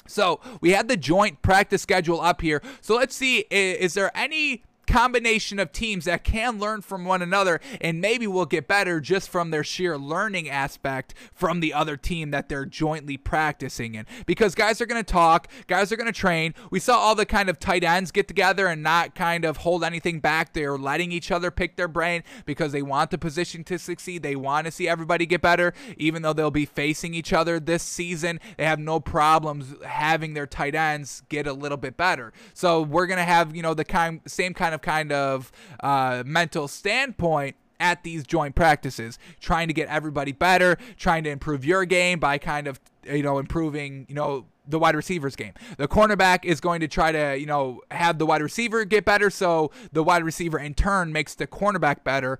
So 0.07 0.39
we 0.61 0.72
had 0.72 0.88
the 0.88 0.97
joint 0.97 1.41
practice 1.41 1.82
schedule 1.82 2.22
up 2.22 2.41
here. 2.41 2.61
So 2.82 2.95
let's 2.95 3.16
see, 3.16 3.45
is 3.49 3.93
there 3.93 4.11
any 4.16 4.63
combination 4.88 5.60
of 5.60 5.72
teams 5.72 6.06
that 6.06 6.24
can 6.24 6.60
learn 6.60 6.82
from 6.82 7.06
one 7.06 7.22
another 7.22 7.60
and 7.82 8.02
maybe 8.02 8.28
will 8.28 8.46
get 8.46 8.68
better 8.68 9.00
just 9.00 9.30
from 9.30 9.52
their 9.52 9.64
sheer 9.64 9.98
learning 9.98 10.50
aspect 10.50 11.14
from 11.34 11.60
the 11.60 11.74
other 11.74 11.98
team 11.98 12.32
that 12.32 12.50
they're 12.50 12.66
jointly 12.66 13.18
practicing 13.18 13.96
in. 13.96 14.06
Because 14.26 14.56
guys 14.56 14.82
are 14.82 14.86
going 14.86 15.04
to 15.04 15.12
talk, 15.12 15.48
guys 15.68 15.92
are 15.92 15.98
going 15.98 16.12
to 16.12 16.14
train. 16.14 16.54
We 16.70 16.80
saw 16.80 16.98
all 16.98 17.16
the 17.16 17.26
kind 17.26 17.50
of 17.50 17.60
tight 17.60 17.84
ends 17.84 18.12
get 18.12 18.28
together 18.28 18.68
and 18.68 18.84
not 18.84 19.16
kind 19.16 19.46
of 19.46 19.58
hold 19.58 19.84
anything 19.84 20.20
back. 20.20 20.54
They're 20.54 20.78
letting 20.78 21.12
each 21.12 21.32
other 21.32 21.52
pick 21.52 21.76
their 21.76 21.88
brain 21.88 22.24
because 22.46 22.72
they 22.72 22.82
want 22.82 23.12
the 23.12 23.18
position 23.18 23.64
to 23.66 23.80
succeed. 23.80 24.24
They 24.24 24.36
want 24.36 24.66
to 24.66 24.72
see 24.72 24.88
everybody 24.88 25.26
get 25.26 25.42
better, 25.42 25.74
even 25.98 26.22
though 26.22 26.34
they'll 26.34 26.52
be 26.52 26.66
facing 26.66 27.14
each 27.14 27.34
other 27.34 27.60
this 27.60 27.84
season. 27.84 28.40
They 28.58 28.66
have 28.66 28.80
no 28.80 29.00
problems 29.00 29.74
having 29.86 30.34
their 30.34 30.48
tight 30.48 30.76
ends 30.76 31.24
get 31.30 31.48
a 31.48 31.54
little 31.54 31.78
bit 31.78 31.98
better. 31.98 32.34
So 32.54 32.82
we're 32.82 33.08
going 33.08 33.18
to 33.18 33.24
have, 33.24 33.56
you 33.56 33.62
know, 33.62 33.74
the 33.74 33.86
kind, 33.86 34.22
same 34.26 34.54
kind 34.54 34.74
of 34.74 34.74
kind 34.82 35.11
of 35.11 35.51
uh, 35.82 36.23
mental 36.26 36.67
standpoint 36.67 37.55
at 37.80 38.03
these 38.03 38.23
joint 38.26 38.55
practices, 38.55 39.19
trying 39.39 39.67
to 39.67 39.73
get 39.73 39.88
everybody 39.89 40.32
better, 40.32 40.78
trying 40.97 41.23
to 41.26 41.30
improve 41.30 41.65
your 41.65 41.86
game 41.86 42.19
by 42.19 42.38
kind 42.38 42.67
of 42.67 42.80
you 43.05 43.23
know 43.23 43.38
improving 43.38 44.05
you 44.09 44.15
know 44.15 44.45
the 44.67 44.80
wide 44.80 44.95
receivers 44.95 45.36
game. 45.36 45.53
The 45.78 45.88
cornerback 45.88 46.45
is 46.45 46.59
going 46.59 46.80
to 46.82 46.88
try 46.88 47.11
to, 47.11 47.38
you 47.38 47.45
know, 47.45 47.82
have 47.91 48.17
the 48.17 48.26
wide 48.26 48.41
receiver 48.41 48.86
get 48.86 49.05
better 49.05 49.30
so 49.30 49.71
the 49.91 50.03
wide 50.03 50.23
receiver 50.23 50.57
in 50.57 50.73
turn 50.73 51.11
makes 51.11 51.36
the 51.36 51.47
cornerback 51.47 52.03
better. 52.03 52.39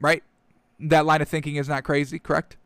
Right? 0.00 0.22
That 0.78 1.06
line 1.06 1.22
of 1.22 1.28
thinking 1.28 1.56
is 1.56 1.68
not 1.68 1.84
crazy, 1.84 2.18
correct? 2.18 2.56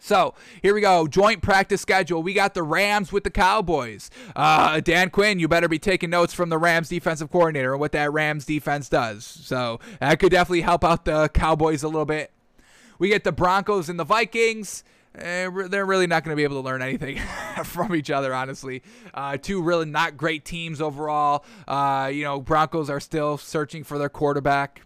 So 0.00 0.34
here 0.62 0.74
we 0.74 0.80
go. 0.80 1.06
Joint 1.06 1.42
practice 1.42 1.80
schedule. 1.80 2.22
We 2.22 2.32
got 2.32 2.54
the 2.54 2.62
Rams 2.62 3.12
with 3.12 3.22
the 3.22 3.30
Cowboys. 3.30 4.10
Uh, 4.34 4.80
Dan 4.80 5.10
Quinn, 5.10 5.38
you 5.38 5.46
better 5.46 5.68
be 5.68 5.78
taking 5.78 6.10
notes 6.10 6.34
from 6.34 6.48
the 6.48 6.58
Rams 6.58 6.88
defensive 6.88 7.30
coordinator 7.30 7.72
and 7.72 7.80
what 7.80 7.92
that 7.92 8.12
Rams 8.12 8.46
defense 8.46 8.88
does. 8.88 9.24
So 9.24 9.78
that 10.00 10.18
could 10.18 10.32
definitely 10.32 10.62
help 10.62 10.84
out 10.84 11.04
the 11.04 11.28
Cowboys 11.28 11.82
a 11.82 11.88
little 11.88 12.06
bit. 12.06 12.32
We 12.98 13.08
get 13.08 13.24
the 13.24 13.32
Broncos 13.32 13.88
and 13.88 13.98
the 13.98 14.04
Vikings. 14.04 14.84
Eh, 15.14 15.50
they're 15.68 15.86
really 15.86 16.06
not 16.06 16.24
going 16.24 16.32
to 16.32 16.36
be 16.36 16.44
able 16.44 16.56
to 16.56 16.64
learn 16.64 16.82
anything 16.82 17.18
from 17.64 17.94
each 17.94 18.10
other, 18.10 18.32
honestly. 18.32 18.82
Uh, 19.12 19.36
two 19.36 19.60
really 19.60 19.86
not 19.86 20.16
great 20.16 20.44
teams 20.44 20.80
overall. 20.80 21.44
Uh, 21.66 22.10
you 22.12 22.24
know, 22.24 22.40
Broncos 22.40 22.88
are 22.88 23.00
still 23.00 23.36
searching 23.36 23.84
for 23.84 23.98
their 23.98 24.08
quarterback. 24.08 24.82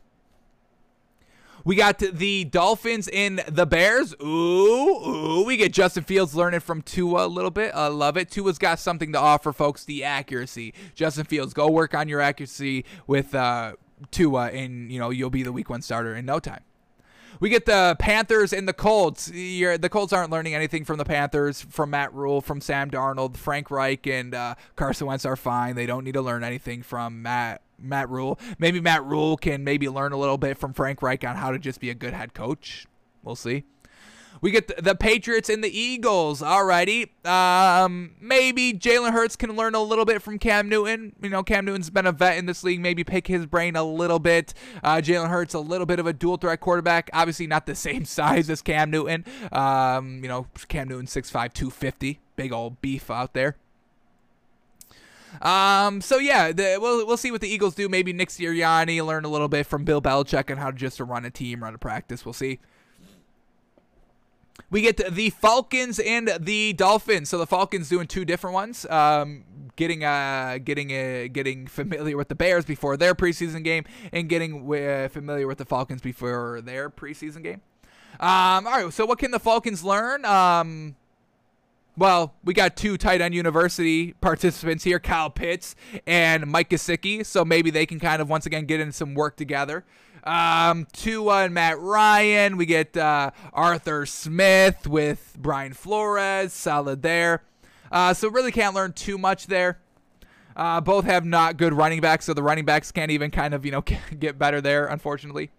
We 1.65 1.77
got 1.77 1.99
the 1.99 2.45
Dolphins 2.45 3.09
and 3.09 3.39
the 3.49 3.65
Bears. 3.65 4.15
Ooh, 4.23 4.27
ooh. 4.27 5.45
We 5.47 5.57
get 5.57 5.73
Justin 5.73 6.05
Fields 6.05 6.35
learning 6.35 6.61
from 6.61 6.83
Tua 6.83 7.27
a 7.27 7.29
little 7.29 7.51
bit. 7.51 7.75
I 7.75 7.87
love 7.87 8.19
it. 8.19 8.31
Tua's 8.31 8.59
got 8.59 8.79
something 8.79 9.13
to 9.13 9.19
offer, 9.19 9.51
folks. 9.51 9.85
The 9.85 10.05
accuracy. 10.05 10.75
Justin 10.95 11.25
Fields, 11.25 11.55
go 11.55 11.71
work 11.71 11.95
on 11.95 12.07
your 12.07 12.21
accuracy 12.21 12.85
with 13.07 13.35
uh, 13.35 13.77
Tua, 14.11 14.51
and 14.51 14.93
you 14.93 14.99
know 14.99 15.09
you'll 15.09 15.31
be 15.31 15.43
the 15.43 15.53
Week 15.53 15.71
One 15.71 15.81
starter 15.81 16.15
in 16.15 16.27
no 16.27 16.39
time. 16.39 16.63
We 17.41 17.49
get 17.49 17.67
the 17.67 17.97
Panthers 17.99 18.53
and 18.53 18.69
the 18.69 18.73
Colts. 18.73 19.31
You're, 19.33 19.77
the 19.77 19.89
Colts 19.89 20.13
aren't 20.13 20.31
learning 20.31 20.55
anything 20.55 20.85
from 20.85 20.99
the 20.99 21.05
Panthers, 21.05 21.63
from 21.63 21.91
Matt 21.91 22.15
Rhule, 22.15 22.41
from 22.41 22.61
Sam 22.61 22.91
Darnold, 22.91 23.37
Frank 23.37 23.71
Reich, 23.71 24.07
and 24.07 24.35
uh, 24.35 24.55
Carson 24.77 25.09
Wentz 25.09 25.25
are 25.25 25.35
fine. 25.35 25.75
They 25.75 25.87
don't 25.87 26.05
need 26.05 26.15
to 26.15 26.23
learn 26.23 26.45
anything 26.45 26.83
from 26.83 27.23
Matt 27.23 27.61
Matt 27.85 28.09
Rhule. 28.09 28.39
Maybe 28.59 28.81
Matt 28.81 29.05
Rhule 29.05 29.37
can 29.37 29.65
maybe 29.65 29.89
learn 29.89 30.13
a 30.13 30.17
little 30.17 30.39
bit 30.39 30.59
from 30.59 30.73
Frank 30.73 31.03
Reich 31.03 31.25
on 31.25 31.37
how 31.37 31.51
to 31.51 31.59
just 31.59 31.81
be 31.81 31.91
a 31.91 31.95
good 31.95 32.15
head 32.15 32.35
coach. 32.35 32.87
We'll 33.23 33.37
see. 33.37 33.65
We 34.41 34.51
get 34.51 34.69
the, 34.69 34.83
the 34.83 34.95
Patriots 34.95 35.49
and 35.49 35.63
the 35.63 35.71
Eagles. 35.71 36.43
Alrighty. 36.43 37.09
Um, 37.27 38.13
maybe 38.21 38.73
Jalen 38.75 39.13
Hurts 39.13 39.37
can 39.37 39.57
learn 39.57 39.75
a 39.75 39.83
little 39.83 40.05
bit 40.05 40.21
from 40.23 40.39
Cam 40.39 40.69
Newton. 40.69 41.15
You 41.23 41.31
know, 41.31 41.43
Cam 41.43 41.65
Newton's 41.65 41.91
been 41.91 42.07
a 42.07 42.13
vet 42.13 42.37
in 42.37 42.47
this 42.47 42.63
league. 42.63 42.81
Maybe 42.81 43.05
pick 43.05 43.27
his 43.27 43.47
brain 43.47 43.77
a 43.77 43.85
little 43.85 44.19
bit. 44.19 44.53
Uh, 44.83 44.97
Jalen 44.97 45.31
Hurts, 45.31 45.55
a 45.55 45.61
little 45.61 45.87
bit 45.87 45.99
of 45.99 46.07
a 46.07 46.13
dual 46.13 46.37
threat 46.37 46.61
quarterback. 46.61 47.09
Obviously, 47.13 47.47
not 47.47 47.67
the 47.67 47.75
same 47.75 48.05
size 48.05 48.51
as 48.51 48.61
Cam 48.61 48.91
Newton. 48.91 49.25
Um, 49.53 50.21
you 50.23 50.29
know, 50.29 50.47
Cam 50.69 50.89
Newton 50.89 51.07
6'5, 51.07 51.53
250. 51.55 52.21
Big 52.37 52.53
old 52.53 52.81
beef 52.81 53.11
out 53.11 53.33
there. 53.33 53.57
Um, 55.43 56.01
so 56.01 56.19
yeah, 56.19 56.53
the, 56.53 56.79
we'll 56.81 57.07
we'll 57.07 57.17
see 57.17 57.31
what 57.31 57.41
the 57.41 57.49
Eagles 57.49 57.75
do. 57.75 57.89
Maybe 57.89 58.13
Nick 58.13 58.29
Sirianni 58.29 59.05
learn 59.05 59.25
a 59.25 59.29
little 59.29 59.49
bit 59.49 59.67
from 59.67 59.85
Bill 59.85 60.01
Belichick 60.01 60.51
on 60.51 60.57
how 60.59 60.71
to 60.71 60.77
just 60.77 61.01
run 61.01 61.25
a 61.25 61.31
team, 61.31 61.63
run 61.63 61.75
a 61.75 61.79
practice. 61.79 62.25
We'll 62.25 62.33
see. 62.33 62.61
We 64.71 64.83
get 64.83 64.97
the 64.97 65.31
Falcons 65.31 65.99
and 65.99 66.33
the 66.39 66.73
Dolphins. 66.73 67.29
So 67.29 67.39
the 67.39 67.47
Falcons 67.47 67.89
doing 67.89 68.07
two 68.07 68.25
different 68.25 68.55
ones. 68.55 68.87
Um, 68.87 69.45
getting 69.77 70.05
uh 70.05 70.59
getting 70.63 70.93
uh, 70.93 71.29
getting 71.33 71.67
familiar 71.67 72.17
with 72.17 72.29
the 72.29 72.35
Bears 72.35 72.65
before 72.65 72.97
their 72.97 73.15
preseason 73.15 73.65
game, 73.65 73.85
and 74.13 74.29
getting 74.29 74.63
uh, 74.73 75.09
familiar 75.09 75.47
with 75.47 75.59
the 75.59 75.65
Falcons 75.65 76.01
before 76.01 76.61
their 76.61 76.91
preseason 76.91 77.43
game. 77.43 77.61
Um, 78.21 78.67
all 78.67 78.85
right. 78.85 78.93
So 78.93 79.05
what 79.07 79.19
can 79.19 79.33
the 79.33 79.41
Falcons 79.41 79.83
learn? 79.83 80.25
Um, 80.25 80.95
well, 81.97 82.35
we 82.43 82.55
got 82.55 82.77
two 82.77 82.97
tight 82.97 83.21
end 83.21 83.35
university 83.35 84.15
participants 84.21 84.85
here, 84.85 84.99
Kyle 84.99 85.31
Pitts 85.31 85.77
and 86.07 86.47
Mike 86.47 86.71
Gesicki. 86.71 87.25
So 87.25 87.45
maybe 87.45 87.71
they 87.71 87.87
can 87.87 88.01
kind 88.01 88.21
of 88.21 88.29
once 88.29 88.47
again 88.47 88.67
get 88.67 88.81
in 88.81 88.93
some 88.93 89.15
work 89.15 89.37
together. 89.37 89.85
Um, 90.25 90.87
Tua 90.93 91.45
and 91.45 91.55
Matt 91.55 91.79
Ryan. 91.79 92.57
We 92.57 92.67
get 92.67 92.97
uh, 92.97 93.31
Arthur 93.53 94.07
Smith 94.07 94.87
with 94.87 95.37
Brian 95.39 95.75
Flores. 95.75 96.53
Solid 96.53 97.03
there. 97.03 97.43
Uh, 97.93 98.15
so 98.15 98.29
really 98.29 98.51
can't 98.51 98.75
learn 98.75 98.93
too 98.93 99.19
much 99.19 99.47
there. 99.47 99.79
Uh, 100.57 100.81
both 100.81 101.05
have 101.05 101.25
not 101.25 101.57
good 101.57 101.73
running 101.73 102.01
backs, 102.01 102.25
so 102.25 102.35
the 102.35 102.43
running 102.43 102.65
backs 102.65 102.93
can't 102.93 103.11
even 103.11 103.31
kind 103.31 103.55
of 103.55 103.65
you 103.65 103.73
know 103.73 103.83
get 104.19 104.39
better 104.39 104.61
there, 104.61 104.87
unfortunately. 104.87 105.51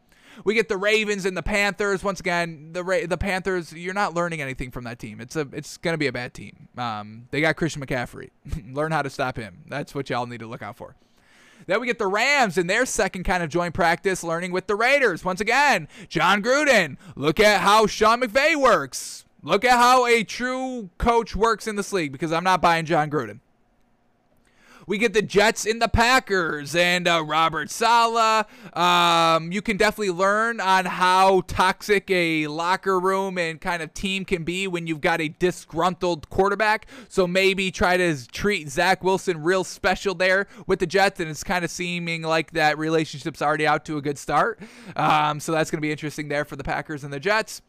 We 0.44 0.54
get 0.54 0.70
the 0.70 0.78
Ravens 0.78 1.26
and 1.26 1.36
the 1.36 1.44
Panthers. 1.44 2.04
Once 2.04 2.20
again, 2.20 2.72
the 2.74 2.84
Ra- 2.84 3.06
the 3.08 3.18
Panthers. 3.18 3.74
You're 3.74 3.94
not 3.94 4.14
learning 4.14 4.42
anything 4.42 4.72
from 4.72 4.84
that 4.84 5.00
team. 5.00 5.22
It's 5.22 5.36
a 5.36 5.48
it's 5.52 5.78
gonna 5.78 5.98
be 5.98 6.08
a 6.08 6.12
bad 6.12 6.34
team. 6.34 6.68
Um, 6.78 7.28
they 7.32 7.42
got 7.42 7.56
Christian 7.56 7.86
McCaffrey. 7.86 8.30
Learn 8.74 8.92
how 8.92 9.02
to 9.02 9.10
stop 9.10 9.38
him. 9.38 9.64
That's 9.68 9.96
what 9.96 10.10
y'all 10.10 10.26
need 10.26 10.40
to 10.40 10.48
look 10.48 10.62
out 10.62 10.76
for. 10.76 10.96
Then 11.68 11.80
we 11.80 11.88
get 11.88 11.98
the 11.98 12.08
Rams 12.08 12.58
in 12.58 12.68
their 12.68 12.86
second 12.86 13.24
kind 13.24 13.42
of 13.42 13.50
joint 13.50 13.74
practice, 13.74 14.24
learning 14.24 14.52
with 14.52 14.68
the 14.68 14.76
Raiders. 14.76 15.24
Once 15.24 15.42
again, 15.42 15.88
Jon 16.10 16.44
Gruden. 16.44 16.98
Look 17.16 17.40
at 17.40 17.62
how 17.62 17.88
Sean 17.88 18.22
McVay 18.22 18.56
works. 18.56 19.26
Look 19.42 19.64
at 19.64 19.78
how 19.78 20.06
a 20.06 20.24
true 20.24 20.90
coach 20.98 21.36
works 21.36 21.68
in 21.68 21.76
this 21.76 21.94
league 21.94 22.12
because 22.12 22.32
I'm 22.32 22.44
not 22.44 22.62
buying 22.62 22.86
Jon 22.86 23.10
Gruden. 23.10 23.40
We 24.88 24.98
get 24.98 25.14
the 25.14 25.22
Jets 25.22 25.66
in 25.66 25.80
the 25.80 25.88
Packers 25.88 26.76
and 26.76 27.08
uh, 27.08 27.24
Robert 27.26 27.70
Saleh. 27.70 28.46
Um, 28.76 29.52
you 29.52 29.62
can 29.62 29.78
definitely 29.78 30.12
learn 30.12 30.60
on 30.60 30.86
how 30.86 31.42
toxic 31.48 32.10
a 32.12 32.48
locker 32.48 33.00
room 33.00 33.38
and 33.38 33.60
kind 33.60 33.82
of 33.82 33.94
team 33.94 34.26
can 34.26 34.44
be 34.44 34.68
when 34.68 34.86
you've 34.86 35.02
got 35.02 35.22
a 35.22 35.30
disgruntled 35.30 36.30
quarterback. 36.30 36.88
So 37.10 37.26
maybe 37.26 37.72
try 37.72 37.98
to 37.98 38.28
treat 38.28 38.70
Zach 38.70 39.04
Wilson 39.04 39.42
real 39.42 39.64
special 39.64 40.14
there 40.14 40.48
with 40.68 40.80
the 40.80 40.88
Jets, 40.88 41.20
and 41.20 41.30
it's 41.30 41.44
kind 41.44 41.66
of 41.66 41.72
seeming 41.72 42.22
like 42.22 42.52
that 42.52 42.78
relationship's 42.78 43.42
already 43.42 43.66
out 43.66 43.86
to 43.86 43.98
a 43.98 44.02
good 44.02 44.18
start. 44.18 44.60
Um, 44.96 45.40
so 45.40 45.52
that's 45.52 45.72
going 45.72 45.80
to 45.80 45.82
be 45.82 45.92
interesting 45.92 46.28
there 46.28 46.46
for 46.46 46.56
the 46.56 46.64
Packers 46.64 47.04
and 47.04 47.12
the 47.12 47.20
Jets. 47.20 47.62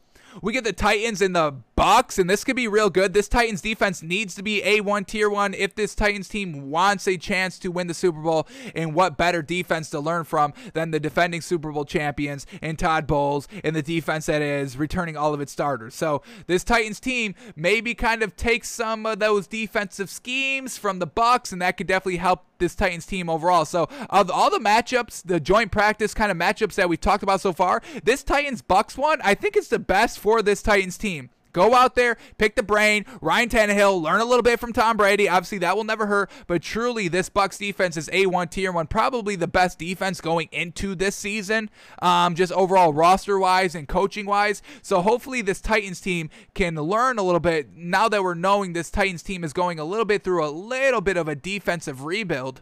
We 0.42 0.52
get 0.52 0.64
the 0.64 0.72
Titans 0.72 1.22
in 1.22 1.32
the 1.32 1.54
Bucks, 1.74 2.18
and 2.18 2.28
this 2.28 2.42
could 2.42 2.56
be 2.56 2.68
real 2.68 2.88
good. 2.88 3.12
This 3.12 3.28
Titans 3.28 3.60
defense 3.60 4.02
needs 4.02 4.34
to 4.34 4.42
be 4.42 4.62
A1 4.62 5.06
tier 5.06 5.28
one 5.28 5.52
if 5.54 5.74
this 5.74 5.94
Titans 5.94 6.28
team 6.28 6.70
wants 6.70 7.06
a 7.06 7.16
chance 7.16 7.58
to 7.58 7.70
win 7.70 7.86
the 7.86 7.94
Super 7.94 8.20
Bowl. 8.20 8.46
And 8.74 8.94
what 8.94 9.16
better 9.16 9.42
defense 9.42 9.90
to 9.90 10.00
learn 10.00 10.24
from 10.24 10.54
than 10.72 10.90
the 10.90 11.00
defending 11.00 11.40
Super 11.40 11.70
Bowl 11.72 11.84
champions 11.84 12.46
and 12.62 12.78
Todd 12.78 13.06
Bowles 13.06 13.46
and 13.62 13.76
the 13.76 13.82
defense 13.82 14.26
that 14.26 14.42
is 14.42 14.76
returning 14.76 15.16
all 15.16 15.34
of 15.34 15.40
its 15.40 15.52
starters. 15.52 15.94
So 15.94 16.22
this 16.46 16.64
Titans 16.64 17.00
team 17.00 17.34
maybe 17.54 17.94
kind 17.94 18.22
of 18.22 18.36
takes 18.36 18.68
some 18.68 19.04
of 19.06 19.18
those 19.18 19.46
defensive 19.46 20.08
schemes 20.10 20.78
from 20.78 20.98
the 20.98 21.06
Bucks, 21.06 21.52
and 21.52 21.60
that 21.60 21.76
could 21.76 21.86
definitely 21.86 22.16
help 22.16 22.44
this 22.58 22.74
Titans 22.74 23.06
team 23.06 23.28
overall. 23.28 23.64
So 23.64 23.88
of 24.10 24.30
all 24.30 24.50
the 24.50 24.58
matchups, 24.58 25.22
the 25.24 25.40
joint 25.40 25.72
practice 25.72 26.14
kind 26.14 26.30
of 26.30 26.36
matchups 26.36 26.74
that 26.74 26.88
we've 26.88 27.00
talked 27.00 27.22
about 27.22 27.40
so 27.40 27.52
far, 27.52 27.82
this 28.04 28.22
Titans 28.22 28.62
Bucks 28.62 28.96
one, 28.96 29.20
I 29.22 29.34
think 29.34 29.56
it's 29.56 29.68
the 29.68 29.78
best 29.78 30.18
for 30.18 30.42
this 30.42 30.62
Titans 30.62 30.98
team. 30.98 31.30
Go 31.56 31.74
out 31.74 31.94
there, 31.94 32.18
pick 32.36 32.54
the 32.54 32.62
brain. 32.62 33.06
Ryan 33.22 33.48
Tannehill, 33.48 34.02
learn 34.02 34.20
a 34.20 34.26
little 34.26 34.42
bit 34.42 34.60
from 34.60 34.74
Tom 34.74 34.98
Brady. 34.98 35.26
Obviously, 35.26 35.56
that 35.56 35.74
will 35.74 35.84
never 35.84 36.04
hurt. 36.04 36.30
But 36.46 36.60
truly, 36.60 37.08
this 37.08 37.30
Bucks 37.30 37.56
defense 37.56 37.96
is 37.96 38.10
A1 38.10 38.50
tier 38.50 38.70
one, 38.70 38.86
probably 38.86 39.36
the 39.36 39.46
best 39.48 39.78
defense 39.78 40.20
going 40.20 40.50
into 40.52 40.94
this 40.94 41.16
season, 41.16 41.70
um, 42.02 42.34
just 42.34 42.52
overall 42.52 42.92
roster 42.92 43.38
wise 43.38 43.74
and 43.74 43.88
coaching 43.88 44.26
wise. 44.26 44.60
So 44.82 45.00
hopefully, 45.00 45.40
this 45.40 45.62
Titans 45.62 45.98
team 45.98 46.28
can 46.52 46.74
learn 46.74 47.16
a 47.16 47.22
little 47.22 47.40
bit 47.40 47.74
now 47.74 48.06
that 48.10 48.22
we're 48.22 48.34
knowing 48.34 48.74
this 48.74 48.90
Titans 48.90 49.22
team 49.22 49.42
is 49.42 49.54
going 49.54 49.78
a 49.78 49.84
little 49.84 50.04
bit 50.04 50.24
through 50.24 50.44
a 50.44 50.52
little 50.52 51.00
bit 51.00 51.16
of 51.16 51.26
a 51.26 51.34
defensive 51.34 52.04
rebuild. 52.04 52.60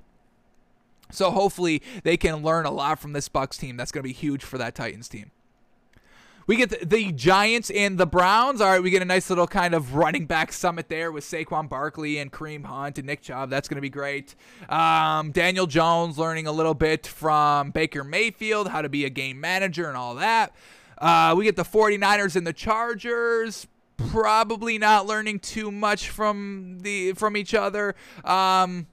So 1.10 1.32
hopefully, 1.32 1.82
they 2.04 2.16
can 2.16 2.44
learn 2.44 2.64
a 2.64 2.70
lot 2.70 3.00
from 3.00 3.12
this 3.12 3.28
Bucks 3.28 3.58
team. 3.58 3.76
That's 3.76 3.90
going 3.90 4.04
to 4.04 4.08
be 4.08 4.12
huge 4.12 4.44
for 4.44 4.56
that 4.58 4.76
Titans 4.76 5.08
team. 5.08 5.32
We 6.46 6.56
get 6.56 6.70
the, 6.70 6.84
the, 6.84 7.12
Giants 7.12 7.70
and 7.70 7.96
the 7.96 8.06
Browns. 8.06 8.60
All 8.60 8.70
right, 8.70 8.82
we 8.82 8.90
get 8.90 9.00
a 9.00 9.06
nice 9.06 9.30
little 9.30 9.46
kind 9.46 9.74
of 9.74 9.94
running 9.94 10.26
back 10.26 10.52
summit 10.52 10.88
there 10.88 11.10
with 11.10 11.24
Saquon 11.24 11.68
Barkley 11.68 12.18
and 12.18 12.30
Kareem 12.30 12.64
Hunt 12.64 12.98
and 12.98 13.06
Nick 13.06 13.22
Chubb. 13.22 13.48
That's 13.48 13.66
going 13.66 13.76
to 13.76 13.82
be 13.82 13.88
great. 13.88 14.34
Um, 14.68 15.30
Daniel 15.30 15.66
Jones 15.66 16.18
learning 16.18 16.46
a 16.46 16.52
little 16.52 16.74
bit 16.74 17.06
from 17.06 17.70
Baker 17.70 18.04
Mayfield, 18.04 18.68
how 18.68 18.82
to 18.82 18.90
be 18.90 19.06
a 19.06 19.10
game 19.10 19.40
manager 19.40 19.88
and 19.88 19.96
all 19.96 20.16
that. 20.16 20.54
Uh, 20.98 21.34
we 21.36 21.44
get 21.44 21.56
the 21.56 21.64
49ers 21.64 22.36
and 22.36 22.46
the 22.46 22.52
Chargers. 22.52 23.66
Probably 23.96 24.76
not 24.76 25.06
learning 25.06 25.38
too 25.38 25.70
much 25.70 26.08
from 26.08 26.80
the 26.80 27.12
from 27.12 27.36
each 27.36 27.54
other. 27.54 27.94
Um, 28.24 28.86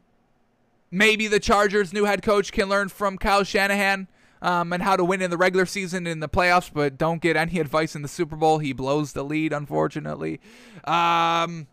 maybe 0.92 1.28
the 1.28 1.40
Chargers' 1.40 1.92
new 1.92 2.06
head 2.06 2.22
coach 2.22 2.52
can 2.52 2.70
learn 2.70 2.90
from 2.90 3.18
Kyle 3.18 3.44
Shanahan 3.44 4.08
um, 4.42 4.74
and 4.74 4.82
how 4.82 4.96
to 4.96 5.04
win 5.04 5.22
in 5.22 5.30
the 5.30 5.38
regular 5.38 5.66
season 5.66 6.08
in 6.08 6.20
the 6.20 6.30
playoffs, 6.30 6.72
but 6.74 6.98
don't 6.98 7.22
get 7.22 7.36
any 7.36 7.60
advice 7.60 7.96
in 7.96 8.02
the 8.02 8.08
Super 8.08 8.36
Bowl. 8.36 8.60
He 8.60 8.74
blows 8.74 9.14
the 9.14 9.24
lead, 9.24 9.54
unfortunately. 9.54 10.40
Um, 10.84 11.68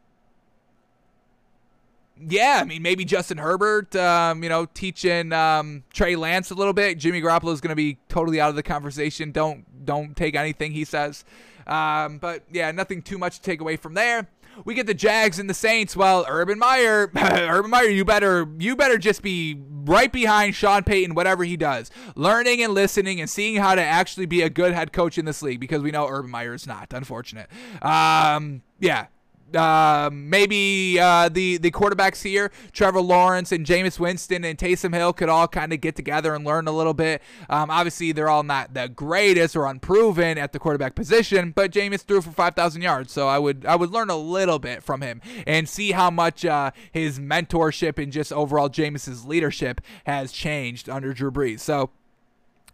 yeah, 2.20 2.58
I 2.60 2.64
mean, 2.64 2.82
maybe 2.82 3.04
Justin 3.04 3.38
Herbert, 3.38 3.94
um, 3.96 4.42
you 4.42 4.48
know, 4.48 4.66
teaching 4.66 5.32
um, 5.32 5.84
Trey 5.92 6.16
Lance 6.16 6.50
a 6.50 6.54
little 6.54 6.72
bit. 6.72 6.98
Jimmy 6.98 7.22
Garoppolo 7.22 7.52
is 7.52 7.60
going 7.60 7.70
to 7.70 7.76
be 7.76 7.98
totally 8.08 8.40
out 8.40 8.50
of 8.50 8.56
the 8.56 8.62
conversation. 8.62 9.30
Don't 9.30 9.84
don't 9.84 10.16
take 10.16 10.34
anything 10.34 10.72
he 10.72 10.84
says. 10.84 11.24
Um, 11.66 12.18
but 12.18 12.42
yeah, 12.50 12.70
nothing 12.72 13.02
too 13.02 13.18
much 13.18 13.36
to 13.36 13.42
take 13.42 13.60
away 13.60 13.76
from 13.76 13.94
there. 13.94 14.26
We 14.64 14.74
get 14.74 14.86
the 14.86 14.94
Jags 14.94 15.38
and 15.38 15.48
the 15.48 15.54
Saints. 15.54 15.96
Well, 15.96 16.24
Urban 16.28 16.58
Meyer, 16.58 17.10
Urban 17.16 17.70
Meyer, 17.70 17.88
you 17.88 18.04
better 18.04 18.48
you 18.58 18.76
better 18.76 18.98
just 18.98 19.22
be 19.22 19.60
right 19.68 20.12
behind 20.12 20.54
Sean 20.54 20.84
Payton, 20.84 21.14
whatever 21.14 21.44
he 21.44 21.56
does, 21.56 21.90
learning 22.14 22.62
and 22.62 22.74
listening 22.74 23.20
and 23.20 23.28
seeing 23.28 23.56
how 23.56 23.74
to 23.74 23.82
actually 23.82 24.26
be 24.26 24.42
a 24.42 24.50
good 24.50 24.72
head 24.72 24.92
coach 24.92 25.18
in 25.18 25.24
this 25.24 25.42
league 25.42 25.60
because 25.60 25.82
we 25.82 25.90
know 25.90 26.06
Urban 26.08 26.30
Meyer 26.30 26.54
is 26.54 26.66
not. 26.66 26.92
Unfortunate. 26.92 27.48
Um, 27.82 28.62
yeah, 28.80 29.06
uh, 29.54 30.10
maybe 30.12 30.98
uh, 31.00 31.28
the 31.28 31.58
the 31.58 31.70
quarterbacks 31.70 32.22
here, 32.22 32.50
Trevor 32.72 33.00
Lawrence 33.00 33.52
and 33.52 33.64
Jameis 33.64 33.98
Winston 33.98 34.44
and 34.44 34.58
Taysom 34.58 34.94
Hill, 34.94 35.12
could 35.12 35.28
all 35.28 35.48
kind 35.48 35.72
of 35.72 35.80
get 35.80 35.96
together 35.96 36.34
and 36.34 36.44
learn 36.44 36.68
a 36.68 36.72
little 36.72 36.94
bit. 36.94 37.22
Um, 37.48 37.70
obviously, 37.70 38.12
they're 38.12 38.28
all 38.28 38.42
not 38.42 38.74
the 38.74 38.88
greatest 38.88 39.56
or 39.56 39.66
unproven 39.66 40.38
at 40.38 40.52
the 40.52 40.58
quarterback 40.58 40.94
position, 40.94 41.52
but 41.52 41.70
Jameis 41.70 42.02
threw 42.02 42.20
for 42.20 42.30
5,000 42.30 42.82
yards, 42.82 43.12
so 43.12 43.28
I 43.28 43.38
would 43.38 43.64
I 43.66 43.76
would 43.76 43.90
learn 43.90 44.10
a 44.10 44.16
little 44.16 44.58
bit 44.58 44.82
from 44.82 45.00
him 45.00 45.20
and 45.46 45.68
see 45.68 45.92
how 45.92 46.10
much 46.10 46.44
uh, 46.44 46.70
his 46.92 47.18
mentorship 47.18 48.02
and 48.02 48.12
just 48.12 48.32
overall 48.32 48.68
Jameis's 48.68 49.24
leadership 49.24 49.80
has 50.04 50.32
changed 50.32 50.88
under 50.88 51.12
Drew 51.12 51.30
Brees. 51.30 51.60
So 51.60 51.90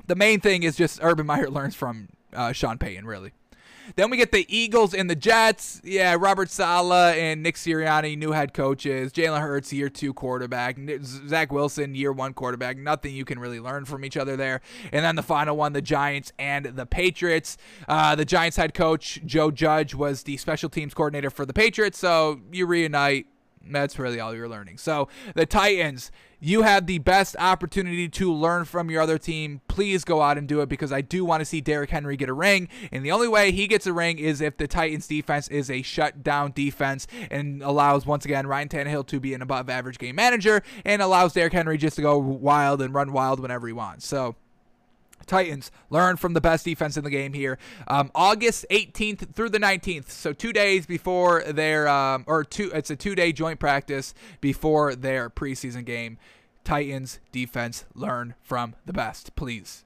the 0.07 0.15
main 0.15 0.41
thing 0.41 0.63
is 0.63 0.77
just 0.77 0.99
Urban 1.03 1.27
Meyer 1.27 1.51
learns 1.51 1.75
from 1.75 2.09
uh, 2.33 2.53
Sean 2.53 2.79
Payton, 2.79 3.07
really. 3.07 3.33
Then 3.97 4.11
we 4.11 4.17
get 4.17 4.33
the 4.33 4.47
Eagles 4.49 4.95
and 4.95 5.09
the 5.09 5.15
Jets. 5.15 5.81
Yeah, 5.85 6.17
Robert 6.19 6.51
Saleh 6.51 7.17
and 7.17 7.43
Nick 7.43 7.57
Sirianni, 7.57 8.17
new 8.17 8.33
head 8.33 8.55
coaches. 8.55 9.13
Jalen 9.13 9.41
Hurts, 9.41 9.73
year 9.73 9.89
two 9.89 10.13
quarterback. 10.13 10.79
Zach 11.03 11.53
Wilson, 11.53 11.95
year 11.95 12.13
one 12.13 12.35
quarterback. 12.35 12.77
Nothing 12.77 13.15
you 13.15 13.25
can 13.25 13.39
really 13.39 13.61
learn 13.61 13.85
from 13.85 14.05
each 14.05 14.17
other 14.17 14.37
there. 14.37 14.61
And 14.93 15.05
then 15.05 15.17
the 15.17 15.23
final 15.23 15.57
one, 15.57 15.73
the 15.73 15.83
Giants 15.83 16.33
and 16.39 16.65
the 16.67 16.87
Patriots. 16.87 17.57
Uh, 17.89 18.15
the 18.15 18.25
Giants 18.25 18.57
head 18.57 18.75
coach, 18.75 19.21
Joe 19.25 19.51
Judge, 19.51 19.95
was 19.95 20.23
the 20.23 20.37
special 20.37 20.69
teams 20.69 20.95
coordinator 20.95 21.31
for 21.31 21.47
the 21.47 21.53
Patriots. 21.53 21.99
So 21.99 22.41
you 22.53 22.67
reunite 22.67 23.27
that's 23.71 23.99
really 23.99 24.21
all 24.21 24.35
you're 24.35 24.49
learning. 24.49 24.79
So 24.79 25.09
the 25.35 25.47
Titans, 25.47 26.11
you 26.41 26.63
have 26.63 26.87
the 26.87 26.99
best 26.99 27.37
opportunity 27.39 28.09
to 28.09 28.33
learn 28.33 28.65
from 28.65 28.91
your 28.91 29.01
other 29.01 29.19
team. 29.19 29.61
Please 29.69 30.05
go 30.05 30.21
out 30.21 30.37
and 30.37 30.47
do 30.47 30.61
it 30.61 30.69
because 30.69 30.93
I 30.93 31.01
do 31.01 31.25
want 31.25 31.41
to 31.41 31.45
see 31.45 31.61
Derrick 31.61 31.91
Henry 31.91 32.17
get 32.17 32.29
a 32.29 32.35
ring. 32.35 32.69
And 32.93 33.05
the 33.05 33.13
only 33.13 33.29
way 33.29 33.51
he 33.51 33.67
gets 33.67 33.87
a 33.87 33.93
ring 33.93 34.19
is 34.19 34.41
if 34.41 34.57
the 34.57 34.67
Titans 34.67 35.07
defense 35.07 35.49
is 35.49 35.71
a 35.71 35.83
shutdown 35.83 36.53
defense 36.55 37.07
and 37.31 37.63
allows, 37.63 38.05
once 38.05 38.25
again, 38.25 38.47
Ryan 38.47 38.69
Tannehill 38.69 39.07
to 39.07 39.21
be 39.21 39.33
an 39.35 39.43
above 39.43 39.71
average 39.71 39.99
game 39.99 40.17
manager 40.17 40.63
and 40.85 41.01
allows 41.01 41.33
Derrick 41.33 41.53
Henry 41.53 41.79
just 41.79 41.97
to 41.97 42.03
go 42.03 42.19
wild 42.19 42.83
and 42.83 42.93
run 42.93 43.13
wild 43.13 43.41
whenever 43.41 43.67
he 43.67 43.73
wants. 43.73 44.07
So 44.07 44.37
Titans 45.25 45.71
learn 45.91 46.17
from 46.17 46.35
the 46.35 46.41
best 46.41 46.65
defense 46.65 46.97
in 46.97 47.05
the 47.05 47.11
game 47.11 47.33
here. 47.33 47.59
Um, 47.89 48.11
August 48.15 48.67
18th 48.71 49.35
through 49.35 49.51
the 49.51 49.59
19th, 49.59 50.11
so 50.11 50.33
two 50.33 50.53
days 50.53 50.87
before 50.87 51.43
their 51.45 51.89
um, 51.89 52.25
or 52.27 52.45
two. 52.45 52.71
It's 52.73 52.91
a 52.91 52.97
two-day 52.97 53.33
joint 53.33 53.61
practice 53.61 54.15
before 54.41 54.95
their 54.95 55.31
preseason 55.31 55.85
game. 55.85 56.19
Titans 56.65 57.21
defense 57.31 57.85
learn 57.95 58.35
from 58.43 58.75
the 58.87 58.93
best, 58.93 59.37
please. 59.37 59.84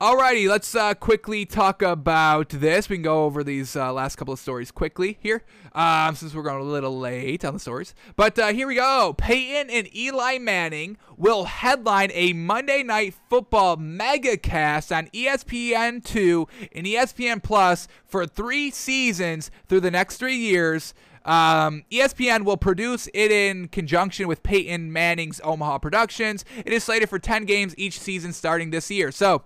Alrighty, 0.00 0.48
let's 0.48 0.76
uh, 0.76 0.94
quickly 0.94 1.44
talk 1.44 1.82
about 1.82 2.50
this. 2.50 2.88
We 2.88 2.98
can 2.98 3.02
go 3.02 3.24
over 3.24 3.42
these 3.42 3.74
uh, 3.74 3.92
last 3.92 4.14
couple 4.14 4.32
of 4.32 4.38
stories 4.38 4.70
quickly 4.70 5.18
here, 5.20 5.42
um, 5.72 6.14
since 6.14 6.36
we're 6.36 6.44
going 6.44 6.60
a 6.60 6.62
little 6.62 6.96
late 6.96 7.44
on 7.44 7.54
the 7.54 7.58
stories. 7.58 7.96
But 8.14 8.38
uh, 8.38 8.52
here 8.52 8.68
we 8.68 8.76
go. 8.76 9.12
Peyton 9.18 9.68
and 9.68 9.92
Eli 9.92 10.38
Manning 10.38 10.98
will 11.16 11.46
headline 11.46 12.12
a 12.14 12.32
Monday 12.32 12.84
Night 12.84 13.12
Football 13.28 13.78
megacast 13.78 14.96
on 14.96 15.08
ESPN2 15.08 16.48
and 16.76 16.86
ESPN 16.86 17.42
Plus 17.42 17.88
for 18.06 18.24
three 18.24 18.70
seasons 18.70 19.50
through 19.66 19.80
the 19.80 19.90
next 19.90 20.18
three 20.18 20.36
years. 20.36 20.94
Um, 21.24 21.82
ESPN 21.90 22.44
will 22.44 22.56
produce 22.56 23.08
it 23.14 23.32
in 23.32 23.66
conjunction 23.66 24.28
with 24.28 24.44
Peyton 24.44 24.92
Manning's 24.92 25.40
Omaha 25.42 25.78
Productions. 25.78 26.44
It 26.64 26.72
is 26.72 26.84
slated 26.84 27.08
for 27.08 27.18
10 27.18 27.46
games 27.46 27.74
each 27.76 27.98
season 27.98 28.32
starting 28.32 28.70
this 28.70 28.92
year. 28.92 29.10
So, 29.10 29.42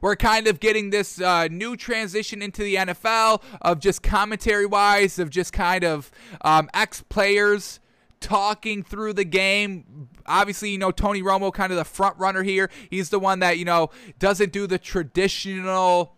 we're 0.00 0.16
kind 0.16 0.46
of 0.46 0.60
getting 0.60 0.90
this 0.90 1.20
uh, 1.20 1.48
new 1.48 1.76
transition 1.76 2.42
into 2.42 2.62
the 2.62 2.76
NFL 2.76 3.42
of 3.62 3.80
just 3.80 4.02
commentary 4.02 4.66
wise, 4.66 5.18
of 5.18 5.30
just 5.30 5.52
kind 5.52 5.84
of 5.84 6.10
um, 6.42 6.68
ex 6.74 7.02
players 7.08 7.80
talking 8.20 8.82
through 8.82 9.12
the 9.12 9.24
game. 9.24 10.08
Obviously, 10.26 10.70
you 10.70 10.78
know, 10.78 10.90
Tony 10.90 11.22
Romo, 11.22 11.52
kind 11.52 11.72
of 11.72 11.78
the 11.78 11.84
front 11.84 12.18
runner 12.18 12.42
here. 12.42 12.70
He's 12.90 13.10
the 13.10 13.18
one 13.18 13.40
that, 13.40 13.58
you 13.58 13.64
know, 13.64 13.90
doesn't 14.18 14.52
do 14.52 14.66
the 14.66 14.78
traditional 14.78 16.17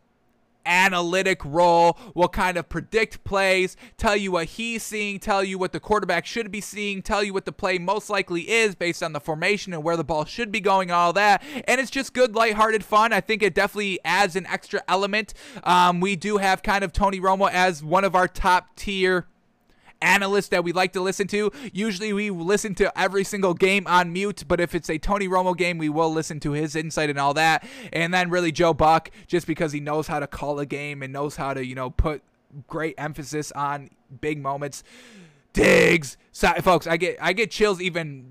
analytic 0.66 1.44
role, 1.44 1.98
will 2.14 2.28
kind 2.28 2.56
of 2.56 2.68
predict 2.68 3.24
plays, 3.24 3.76
tell 3.96 4.16
you 4.16 4.32
what 4.32 4.46
he's 4.46 4.82
seeing, 4.82 5.18
tell 5.18 5.42
you 5.42 5.58
what 5.58 5.72
the 5.72 5.80
quarterback 5.80 6.26
should 6.26 6.50
be 6.50 6.60
seeing, 6.60 7.02
tell 7.02 7.22
you 7.22 7.32
what 7.32 7.44
the 7.44 7.52
play 7.52 7.78
most 7.78 8.10
likely 8.10 8.48
is 8.50 8.74
based 8.74 9.02
on 9.02 9.12
the 9.12 9.20
formation 9.20 9.72
and 9.72 9.82
where 9.82 9.96
the 9.96 10.04
ball 10.04 10.24
should 10.24 10.52
be 10.52 10.60
going, 10.60 10.90
all 10.90 11.12
that. 11.12 11.42
And 11.66 11.80
it's 11.80 11.90
just 11.90 12.14
good, 12.14 12.34
lighthearted 12.34 12.84
fun. 12.84 13.12
I 13.12 13.20
think 13.20 13.42
it 13.42 13.54
definitely 13.54 13.98
adds 14.04 14.36
an 14.36 14.46
extra 14.46 14.82
element. 14.88 15.34
Um, 15.64 16.00
we 16.00 16.16
do 16.16 16.38
have 16.38 16.62
kind 16.62 16.84
of 16.84 16.92
Tony 16.92 17.20
Romo 17.20 17.50
as 17.50 17.82
one 17.82 18.04
of 18.04 18.14
our 18.14 18.28
top 18.28 18.76
tier 18.76 19.26
analysts 20.02 20.48
that 20.48 20.64
we 20.64 20.72
like 20.72 20.92
to 20.92 21.00
listen 21.00 21.26
to. 21.28 21.50
Usually 21.72 22.12
we 22.12 22.30
listen 22.30 22.74
to 22.76 22.98
every 22.98 23.24
single 23.24 23.54
game 23.54 23.86
on 23.86 24.12
mute, 24.12 24.44
but 24.46 24.60
if 24.60 24.74
it's 24.74 24.90
a 24.90 24.98
Tony 24.98 25.28
Romo 25.28 25.56
game, 25.56 25.78
we 25.78 25.88
will 25.88 26.12
listen 26.12 26.40
to 26.40 26.52
his 26.52 26.76
insight 26.76 27.10
and 27.10 27.18
all 27.18 27.34
that. 27.34 27.66
And 27.92 28.12
then 28.12 28.30
really 28.30 28.52
Joe 28.52 28.74
Buck, 28.74 29.10
just 29.26 29.46
because 29.46 29.72
he 29.72 29.80
knows 29.80 30.06
how 30.06 30.20
to 30.20 30.26
call 30.26 30.58
a 30.58 30.66
game 30.66 31.02
and 31.02 31.12
knows 31.12 31.36
how 31.36 31.54
to, 31.54 31.64
you 31.64 31.74
know, 31.74 31.90
put 31.90 32.22
great 32.66 32.94
emphasis 32.98 33.52
on 33.52 33.90
big 34.20 34.40
moments. 34.40 34.82
Diggs, 35.52 36.16
so, 36.32 36.52
folks, 36.62 36.86
I 36.86 36.96
get 36.96 37.16
I 37.20 37.32
get 37.32 37.50
chills 37.50 37.80
even 37.80 38.24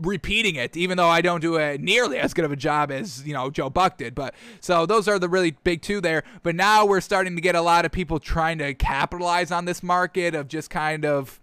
repeating 0.00 0.56
it, 0.56 0.76
even 0.76 0.96
though 0.96 1.08
I 1.08 1.20
don't 1.20 1.40
do 1.40 1.56
a 1.56 1.78
nearly 1.78 2.18
as 2.18 2.34
good 2.34 2.44
of 2.44 2.52
a 2.52 2.56
job 2.56 2.90
as 2.90 3.26
you 3.26 3.32
know 3.32 3.50
Joe 3.50 3.70
Buck 3.70 3.98
did. 3.98 4.14
But 4.14 4.34
so 4.60 4.86
those 4.86 5.08
are 5.08 5.18
the 5.18 5.28
really 5.28 5.52
big 5.64 5.82
two 5.82 6.00
there. 6.00 6.24
But 6.42 6.54
now 6.54 6.84
we're 6.86 7.00
starting 7.00 7.34
to 7.36 7.42
get 7.42 7.54
a 7.54 7.62
lot 7.62 7.84
of 7.84 7.92
people 7.92 8.18
trying 8.18 8.58
to 8.58 8.74
capitalize 8.74 9.50
on 9.50 9.64
this 9.64 9.82
market 9.82 10.34
of 10.34 10.48
just 10.48 10.70
kind 10.70 11.04
of 11.04 11.40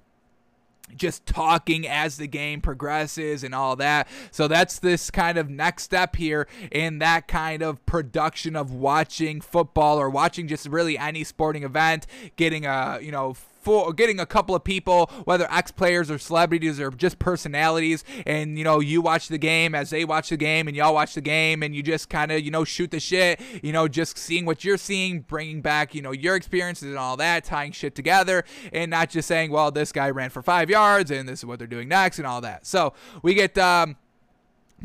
just 0.95 1.25
talking 1.25 1.87
as 1.87 2.17
the 2.17 2.27
game 2.27 2.61
progresses 2.61 3.43
and 3.43 3.55
all 3.55 3.75
that. 3.77 4.07
So 4.31 4.47
that's 4.47 4.79
this 4.79 5.09
kind 5.09 5.37
of 5.37 5.49
next 5.49 5.83
step 5.83 6.15
here 6.15 6.47
in 6.71 6.99
that 6.99 7.27
kind 7.27 7.63
of 7.63 7.83
production 7.85 8.55
of 8.55 8.71
watching 8.71 9.41
football 9.41 9.99
or 9.99 10.09
watching 10.09 10.47
just 10.47 10.67
really 10.67 10.97
any 10.97 11.23
sporting 11.23 11.63
event, 11.63 12.05
getting 12.35 12.65
a, 12.65 12.99
you 13.01 13.11
know, 13.11 13.35
for 13.63 13.93
getting 13.93 14.19
a 14.19 14.25
couple 14.25 14.55
of 14.55 14.63
people, 14.63 15.09
whether 15.25 15.47
ex 15.51 15.71
players 15.71 16.11
or 16.11 16.17
celebrities 16.17 16.79
or 16.79 16.91
just 16.91 17.19
personalities, 17.19 18.03
and 18.25 18.57
you 18.57 18.63
know, 18.63 18.79
you 18.79 19.01
watch 19.01 19.27
the 19.27 19.37
game 19.37 19.73
as 19.73 19.89
they 19.89 20.05
watch 20.05 20.29
the 20.29 20.37
game, 20.37 20.67
and 20.67 20.75
y'all 20.75 20.93
watch 20.93 21.15
the 21.15 21.21
game, 21.21 21.63
and 21.63 21.75
you 21.75 21.81
just 21.81 22.09
kind 22.09 22.31
of 22.31 22.41
you 22.41 22.51
know 22.51 22.63
shoot 22.63 22.91
the 22.91 22.99
shit, 22.99 23.39
you 23.61 23.71
know, 23.71 23.87
just 23.87 24.17
seeing 24.17 24.45
what 24.45 24.63
you're 24.63 24.77
seeing, 24.77 25.21
bringing 25.21 25.61
back 25.61 25.95
you 25.95 26.01
know 26.01 26.11
your 26.11 26.35
experiences 26.35 26.89
and 26.89 26.97
all 26.97 27.17
that, 27.17 27.43
tying 27.43 27.71
shit 27.71 27.95
together, 27.95 28.43
and 28.71 28.91
not 28.91 29.09
just 29.09 29.27
saying, 29.27 29.51
well, 29.51 29.71
this 29.71 29.91
guy 29.91 30.09
ran 30.09 30.29
for 30.29 30.41
five 30.41 30.69
yards, 30.69 31.11
and 31.11 31.27
this 31.27 31.39
is 31.39 31.45
what 31.45 31.59
they're 31.59 31.67
doing 31.67 31.87
next, 31.87 32.17
and 32.17 32.27
all 32.27 32.41
that. 32.41 32.65
So 32.65 32.93
we 33.21 33.33
get. 33.33 33.57
Um, 33.57 33.97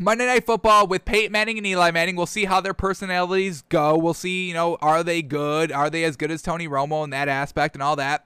Monday 0.01 0.26
Night 0.26 0.47
Football 0.47 0.87
with 0.87 1.05
Peyton 1.05 1.33
Manning 1.33 1.59
and 1.59 1.66
Eli 1.66 1.91
Manning. 1.91 2.14
We'll 2.14 2.26
see 2.26 2.45
how 2.45 2.61
their 2.61 2.72
personalities 2.72 3.62
go. 3.62 3.99
We'll 3.99 4.14
see, 4.14 4.47
you 4.47 4.55
know, 4.55 4.76
are 4.81 5.03
they 5.03 5.22
good? 5.22 5.72
Are 5.72 5.91
they 5.91 6.05
as 6.05 6.16
good 6.16 6.31
as 6.31 6.41
Tony 6.41 6.68
Romo 6.68 7.03
in 7.03 7.11
that 7.11 7.26
aspect 7.26 7.74
and 7.74 7.83
all 7.83 7.97
that? 7.97 8.24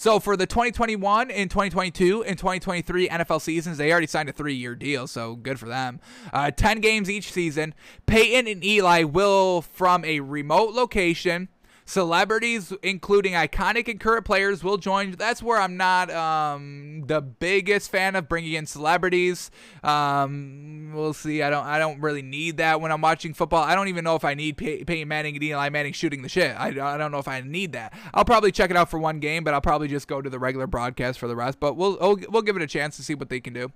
So 0.00 0.20
for 0.20 0.36
the 0.36 0.46
2021 0.46 1.28
and 1.32 1.50
2022 1.50 2.22
and 2.22 2.38
2023 2.38 3.08
NFL 3.08 3.40
seasons, 3.40 3.78
they 3.78 3.90
already 3.90 4.06
signed 4.06 4.28
a 4.28 4.32
three-year 4.32 4.76
deal, 4.76 5.08
so 5.08 5.34
good 5.34 5.58
for 5.58 5.66
them. 5.66 5.98
Uh, 6.32 6.52
10 6.52 6.80
games 6.80 7.10
each 7.10 7.32
season. 7.32 7.74
Peyton 8.06 8.46
and 8.46 8.64
Eli 8.64 9.02
will, 9.02 9.60
from 9.60 10.04
a 10.04 10.20
remote 10.20 10.72
location, 10.72 11.48
Celebrities, 11.88 12.70
including 12.82 13.32
iconic 13.32 13.88
and 13.88 13.98
current 13.98 14.26
players, 14.26 14.62
will 14.62 14.76
join. 14.76 15.12
That's 15.12 15.42
where 15.42 15.58
I'm 15.58 15.78
not 15.78 16.10
um, 16.10 17.04
the 17.06 17.22
biggest 17.22 17.90
fan 17.90 18.14
of 18.14 18.28
bringing 18.28 18.52
in 18.52 18.66
celebrities. 18.66 19.50
Um, 19.82 20.92
we'll 20.94 21.14
see. 21.14 21.42
I 21.42 21.48
don't. 21.48 21.64
I 21.64 21.78
don't 21.78 21.98
really 22.02 22.20
need 22.20 22.58
that 22.58 22.82
when 22.82 22.92
I'm 22.92 23.00
watching 23.00 23.32
football. 23.32 23.64
I 23.64 23.74
don't 23.74 23.88
even 23.88 24.04
know 24.04 24.16
if 24.16 24.24
I 24.26 24.34
need 24.34 24.58
Pey- 24.58 24.84
Peyton 24.84 25.08
Manning 25.08 25.34
and 25.34 25.42
Eli 25.42 25.70
Manning 25.70 25.94
shooting 25.94 26.20
the 26.20 26.28
shit. 26.28 26.54
I, 26.60 26.66
I 26.66 26.98
don't 26.98 27.10
know 27.10 27.20
if 27.20 27.28
I 27.28 27.40
need 27.40 27.72
that. 27.72 27.94
I'll 28.12 28.26
probably 28.26 28.52
check 28.52 28.68
it 28.68 28.76
out 28.76 28.90
for 28.90 28.98
one 28.98 29.18
game, 29.18 29.42
but 29.42 29.54
I'll 29.54 29.62
probably 29.62 29.88
just 29.88 30.08
go 30.08 30.20
to 30.20 30.28
the 30.28 30.38
regular 30.38 30.66
broadcast 30.66 31.18
for 31.18 31.26
the 31.26 31.36
rest. 31.36 31.58
But 31.58 31.78
we'll 31.78 31.96
we'll, 31.98 32.18
we'll 32.28 32.42
give 32.42 32.56
it 32.56 32.60
a 32.60 32.66
chance 32.66 32.98
to 32.98 33.02
see 33.02 33.14
what 33.14 33.30
they 33.30 33.40
can 33.40 33.54
do. 33.54 33.72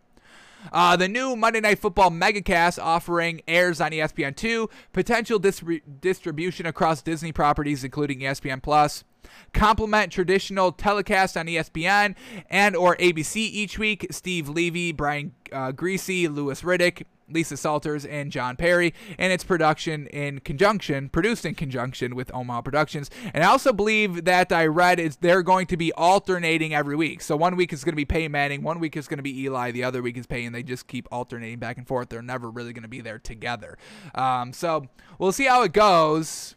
Uh, 0.70 0.96
the 0.96 1.08
new 1.08 1.34
Monday 1.34 1.60
Night 1.60 1.78
Football 1.78 2.10
megacast 2.10 2.82
offering 2.82 3.42
airs 3.48 3.80
on 3.80 3.90
ESPN2, 3.90 4.70
potential 4.92 5.38
distribution 5.38 6.66
across 6.66 7.02
Disney 7.02 7.32
properties, 7.32 7.84
including 7.84 8.20
ESPN 8.20 8.62
Plus. 8.62 9.04
Complement 9.52 10.12
traditional 10.12 10.72
telecast 10.72 11.36
on 11.36 11.46
ESPN 11.46 12.14
and 12.50 12.76
or 12.76 12.96
ABC 12.96 13.36
each 13.36 13.78
week. 13.78 14.06
Steve 14.10 14.48
Levy, 14.48 14.92
Brian 14.92 15.32
uh, 15.52 15.72
Griese, 15.72 16.32
Louis 16.32 16.60
Riddick, 16.62 17.04
Lisa 17.28 17.56
Salters, 17.56 18.04
and 18.04 18.30
John 18.30 18.56
Parry, 18.56 18.94
and 19.18 19.32
its 19.32 19.44
production 19.44 20.06
in 20.08 20.40
conjunction, 20.40 21.08
produced 21.08 21.44
in 21.44 21.54
conjunction 21.54 22.14
with 22.14 22.32
Omaha 22.34 22.62
Productions. 22.62 23.10
And 23.32 23.44
I 23.44 23.48
also 23.48 23.72
believe 23.72 24.24
that 24.24 24.52
I 24.52 24.66
read 24.66 24.98
is 25.00 25.16
they're 25.16 25.42
going 25.42 25.66
to 25.66 25.76
be 25.76 25.92
alternating 25.92 26.74
every 26.74 26.96
week. 26.96 27.22
So 27.22 27.36
one 27.36 27.56
week 27.56 27.72
is 27.72 27.84
going 27.84 27.92
to 27.92 27.96
be 27.96 28.04
Peyton 28.04 28.32
Manning, 28.32 28.62
one 28.62 28.80
week 28.80 28.96
is 28.96 29.08
going 29.08 29.18
to 29.18 29.22
be 29.22 29.42
Eli, 29.42 29.70
the 29.70 29.84
other 29.84 30.02
week 30.02 30.16
is 30.16 30.26
Peyton. 30.26 30.52
They 30.52 30.62
just 30.62 30.86
keep 30.86 31.08
alternating 31.10 31.58
back 31.58 31.78
and 31.78 31.86
forth. 31.86 32.08
They're 32.08 32.22
never 32.22 32.50
really 32.50 32.72
going 32.72 32.82
to 32.82 32.88
be 32.88 33.00
there 33.00 33.18
together. 33.18 33.78
Um, 34.14 34.52
so 34.52 34.86
we'll 35.18 35.32
see 35.32 35.46
how 35.46 35.62
it 35.62 35.72
goes. 35.72 36.56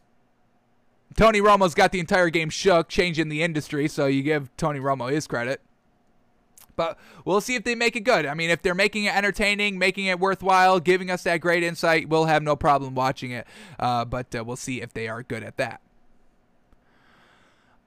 Tony 1.16 1.40
Romo's 1.40 1.74
got 1.74 1.92
the 1.92 2.00
entire 2.00 2.30
game 2.30 2.50
shook, 2.50 2.90
changing 2.90 3.30
the 3.30 3.42
industry. 3.42 3.88
So 3.88 4.06
you 4.06 4.22
give 4.22 4.56
Tony 4.58 4.80
Romo 4.80 5.10
his 5.10 5.28
credit. 5.28 5.62
But 6.76 6.98
we'll 7.24 7.42
see 7.42 7.56
if 7.56 7.64
they 7.64 7.76
make 7.76 7.96
it 7.96 8.02
good. 8.02 8.26
I 8.26 8.34
mean, 8.34 8.50
if 8.50 8.62
they're 8.62 8.76
making 8.76 9.06
it 9.06 9.16
entertaining, 9.16 9.78
making 9.78 10.06
it 10.06 10.20
worthwhile, 10.20 10.80
giving 10.80 11.10
us 11.10 11.24
that 11.24 11.38
great 11.38 11.64
insight, 11.64 12.10
we'll 12.10 12.26
have 12.26 12.44
no 12.44 12.56
problem 12.56 12.96
watching 12.96 13.32
it. 13.32 13.48
Uh, 13.80 14.06
but 14.06 14.34
uh, 14.36 14.44
we'll 14.44 14.56
see 14.56 14.82
if 14.82 14.94
they 14.94 15.08
are 15.08 15.24
good 15.24 15.44
at 15.44 15.58
that. 15.58 15.82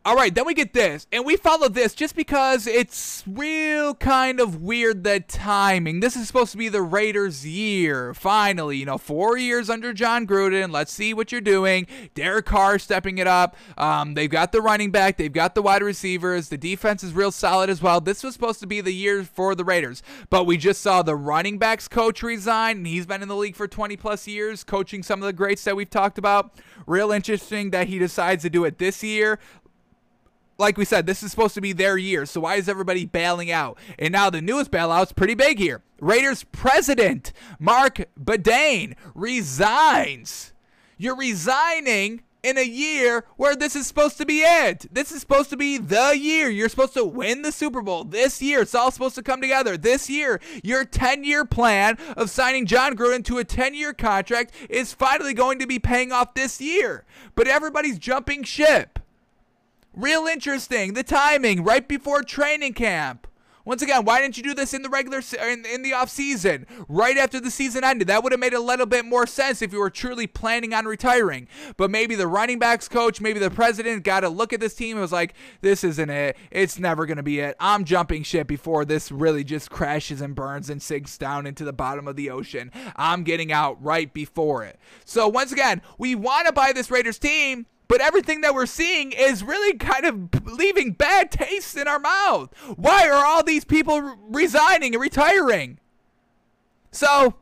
All 0.08 0.16
right, 0.16 0.34
then 0.34 0.46
we 0.46 0.54
get 0.54 0.72
this, 0.72 1.06
and 1.12 1.26
we 1.26 1.36
follow 1.36 1.68
this 1.68 1.94
just 1.94 2.16
because 2.16 2.66
it's 2.66 3.22
real 3.26 3.94
kind 3.94 4.40
of 4.40 4.62
weird 4.62 5.04
the 5.04 5.20
timing. 5.20 6.00
This 6.00 6.16
is 6.16 6.26
supposed 6.26 6.52
to 6.52 6.56
be 6.56 6.70
the 6.70 6.80
Raiders' 6.80 7.46
year. 7.46 8.14
Finally, 8.14 8.78
you 8.78 8.86
know, 8.86 8.96
four 8.96 9.36
years 9.36 9.68
under 9.68 9.92
Jon 9.92 10.26
Gruden. 10.26 10.72
Let's 10.72 10.94
see 10.94 11.12
what 11.12 11.30
you're 11.30 11.42
doing. 11.42 11.86
Derek 12.14 12.46
Carr 12.46 12.78
stepping 12.78 13.18
it 13.18 13.26
up. 13.26 13.54
Um, 13.76 14.14
they've 14.14 14.30
got 14.30 14.50
the 14.50 14.62
running 14.62 14.90
back, 14.90 15.18
they've 15.18 15.30
got 15.30 15.54
the 15.54 15.60
wide 15.60 15.82
receivers. 15.82 16.48
The 16.48 16.56
defense 16.56 17.04
is 17.04 17.12
real 17.12 17.30
solid 17.30 17.68
as 17.68 17.82
well. 17.82 18.00
This 18.00 18.24
was 18.24 18.32
supposed 18.32 18.60
to 18.60 18.66
be 18.66 18.80
the 18.80 18.94
year 18.94 19.24
for 19.24 19.54
the 19.54 19.62
Raiders, 19.62 20.02
but 20.30 20.46
we 20.46 20.56
just 20.56 20.80
saw 20.80 21.02
the 21.02 21.16
running 21.16 21.58
backs 21.58 21.86
coach 21.86 22.22
resign, 22.22 22.78
and 22.78 22.86
he's 22.86 23.04
been 23.04 23.20
in 23.20 23.28
the 23.28 23.36
league 23.36 23.56
for 23.56 23.68
20 23.68 23.94
plus 23.98 24.26
years, 24.26 24.64
coaching 24.64 25.02
some 25.02 25.20
of 25.20 25.26
the 25.26 25.34
greats 25.34 25.64
that 25.64 25.76
we've 25.76 25.90
talked 25.90 26.16
about. 26.16 26.54
Real 26.86 27.12
interesting 27.12 27.72
that 27.72 27.88
he 27.88 27.98
decides 27.98 28.42
to 28.44 28.48
do 28.48 28.64
it 28.64 28.78
this 28.78 29.02
year 29.04 29.38
like 30.58 30.76
we 30.76 30.84
said, 30.84 31.06
this 31.06 31.22
is 31.22 31.30
supposed 31.30 31.54
to 31.54 31.60
be 31.60 31.72
their 31.72 31.96
year. 31.96 32.26
So 32.26 32.40
why 32.40 32.56
is 32.56 32.68
everybody 32.68 33.04
bailing 33.06 33.50
out? 33.50 33.78
And 33.98 34.12
now 34.12 34.28
the 34.28 34.42
newest 34.42 34.70
bailout's 34.70 35.12
pretty 35.12 35.34
big 35.34 35.58
here. 35.58 35.82
Raiders 36.00 36.44
president 36.44 37.32
Marc 37.60 38.08
Badain 38.20 38.94
resigns. 39.14 40.52
You're 40.96 41.16
resigning 41.16 42.22
in 42.42 42.58
a 42.58 42.64
year 42.64 43.24
where 43.36 43.54
this 43.54 43.76
is 43.76 43.86
supposed 43.86 44.16
to 44.18 44.26
be 44.26 44.40
it. 44.40 44.86
This 44.92 45.12
is 45.12 45.20
supposed 45.20 45.50
to 45.50 45.56
be 45.56 45.78
the 45.78 46.16
year. 46.16 46.48
You're 46.48 46.68
supposed 46.68 46.94
to 46.94 47.04
win 47.04 47.42
the 47.42 47.52
Super 47.52 47.82
Bowl 47.82 48.04
this 48.04 48.42
year. 48.42 48.62
It's 48.62 48.74
all 48.74 48.90
supposed 48.90 49.14
to 49.16 49.22
come 49.22 49.40
together 49.40 49.76
this 49.76 50.10
year. 50.10 50.40
Your 50.64 50.84
10 50.84 51.22
year 51.22 51.44
plan 51.44 51.98
of 52.16 52.30
signing 52.30 52.66
Jon 52.66 52.96
Gruden 52.96 53.24
to 53.26 53.38
a 53.38 53.44
10 53.44 53.74
year 53.74 53.92
contract 53.92 54.52
is 54.68 54.92
finally 54.92 55.34
going 55.34 55.60
to 55.60 55.66
be 55.66 55.78
paying 55.78 56.10
off 56.10 56.34
this 56.34 56.60
year. 56.60 57.04
But 57.36 57.46
everybody's 57.46 57.98
jumping 57.98 58.42
ship. 58.42 58.97
Real 59.98 60.26
interesting. 60.26 60.92
The 60.92 61.02
timing 61.02 61.64
right 61.64 61.88
before 61.88 62.22
training 62.22 62.74
camp. 62.74 63.26
Once 63.64 63.82
again, 63.82 64.04
why 64.04 64.20
didn't 64.20 64.36
you 64.36 64.44
do 64.44 64.54
this 64.54 64.72
in 64.72 64.82
the 64.82 64.88
regular 64.88 65.20
in, 65.42 65.66
in 65.66 65.82
the 65.82 65.92
off 65.92 66.08
season, 66.08 66.68
right 66.88 67.18
after 67.18 67.40
the 67.40 67.50
season 67.50 67.82
ended? 67.82 68.06
That 68.06 68.22
would 68.22 68.30
have 68.30 68.38
made 68.38 68.54
a 68.54 68.60
little 68.60 68.86
bit 68.86 69.04
more 69.04 69.26
sense 69.26 69.60
if 69.60 69.72
you 69.72 69.80
were 69.80 69.90
truly 69.90 70.28
planning 70.28 70.72
on 70.72 70.84
retiring. 70.84 71.48
But 71.76 71.90
maybe 71.90 72.14
the 72.14 72.28
running 72.28 72.60
backs 72.60 72.86
coach, 72.86 73.20
maybe 73.20 73.40
the 73.40 73.50
president 73.50 74.04
got 74.04 74.20
to 74.20 74.28
look 74.28 74.52
at 74.52 74.60
this 74.60 74.74
team 74.74 74.92
and 74.92 75.02
was 75.02 75.10
like, 75.10 75.34
"This 75.62 75.82
isn't 75.82 76.10
it. 76.10 76.36
It's 76.52 76.78
never 76.78 77.04
to 77.04 77.22
be 77.24 77.40
it. 77.40 77.56
I'm 77.58 77.84
jumping 77.84 78.22
ship 78.22 78.46
before 78.46 78.84
this 78.84 79.10
really 79.10 79.42
just 79.42 79.68
crashes 79.68 80.20
and 80.20 80.32
burns 80.32 80.70
and 80.70 80.80
sinks 80.80 81.18
down 81.18 81.44
into 81.44 81.64
the 81.64 81.72
bottom 81.72 82.06
of 82.06 82.14
the 82.14 82.30
ocean. 82.30 82.70
I'm 82.94 83.24
getting 83.24 83.50
out 83.50 83.82
right 83.82 84.14
before 84.14 84.62
it." 84.62 84.78
So 85.04 85.26
once 85.26 85.50
again, 85.50 85.82
we 85.98 86.14
want 86.14 86.46
to 86.46 86.52
buy 86.52 86.72
this 86.72 86.88
Raiders 86.88 87.18
team 87.18 87.66
but 87.88 88.00
everything 88.00 88.42
that 88.42 88.54
we're 88.54 88.66
seeing 88.66 89.12
is 89.12 89.42
really 89.42 89.76
kind 89.76 90.04
of 90.04 90.46
leaving 90.46 90.92
bad 90.92 91.30
tastes 91.30 91.76
in 91.76 91.88
our 91.88 91.98
mouth. 91.98 92.54
Why 92.76 93.08
are 93.08 93.24
all 93.24 93.42
these 93.42 93.64
people 93.64 94.00
resigning 94.28 94.94
and 94.94 95.02
retiring? 95.02 95.78
So, 96.90 97.34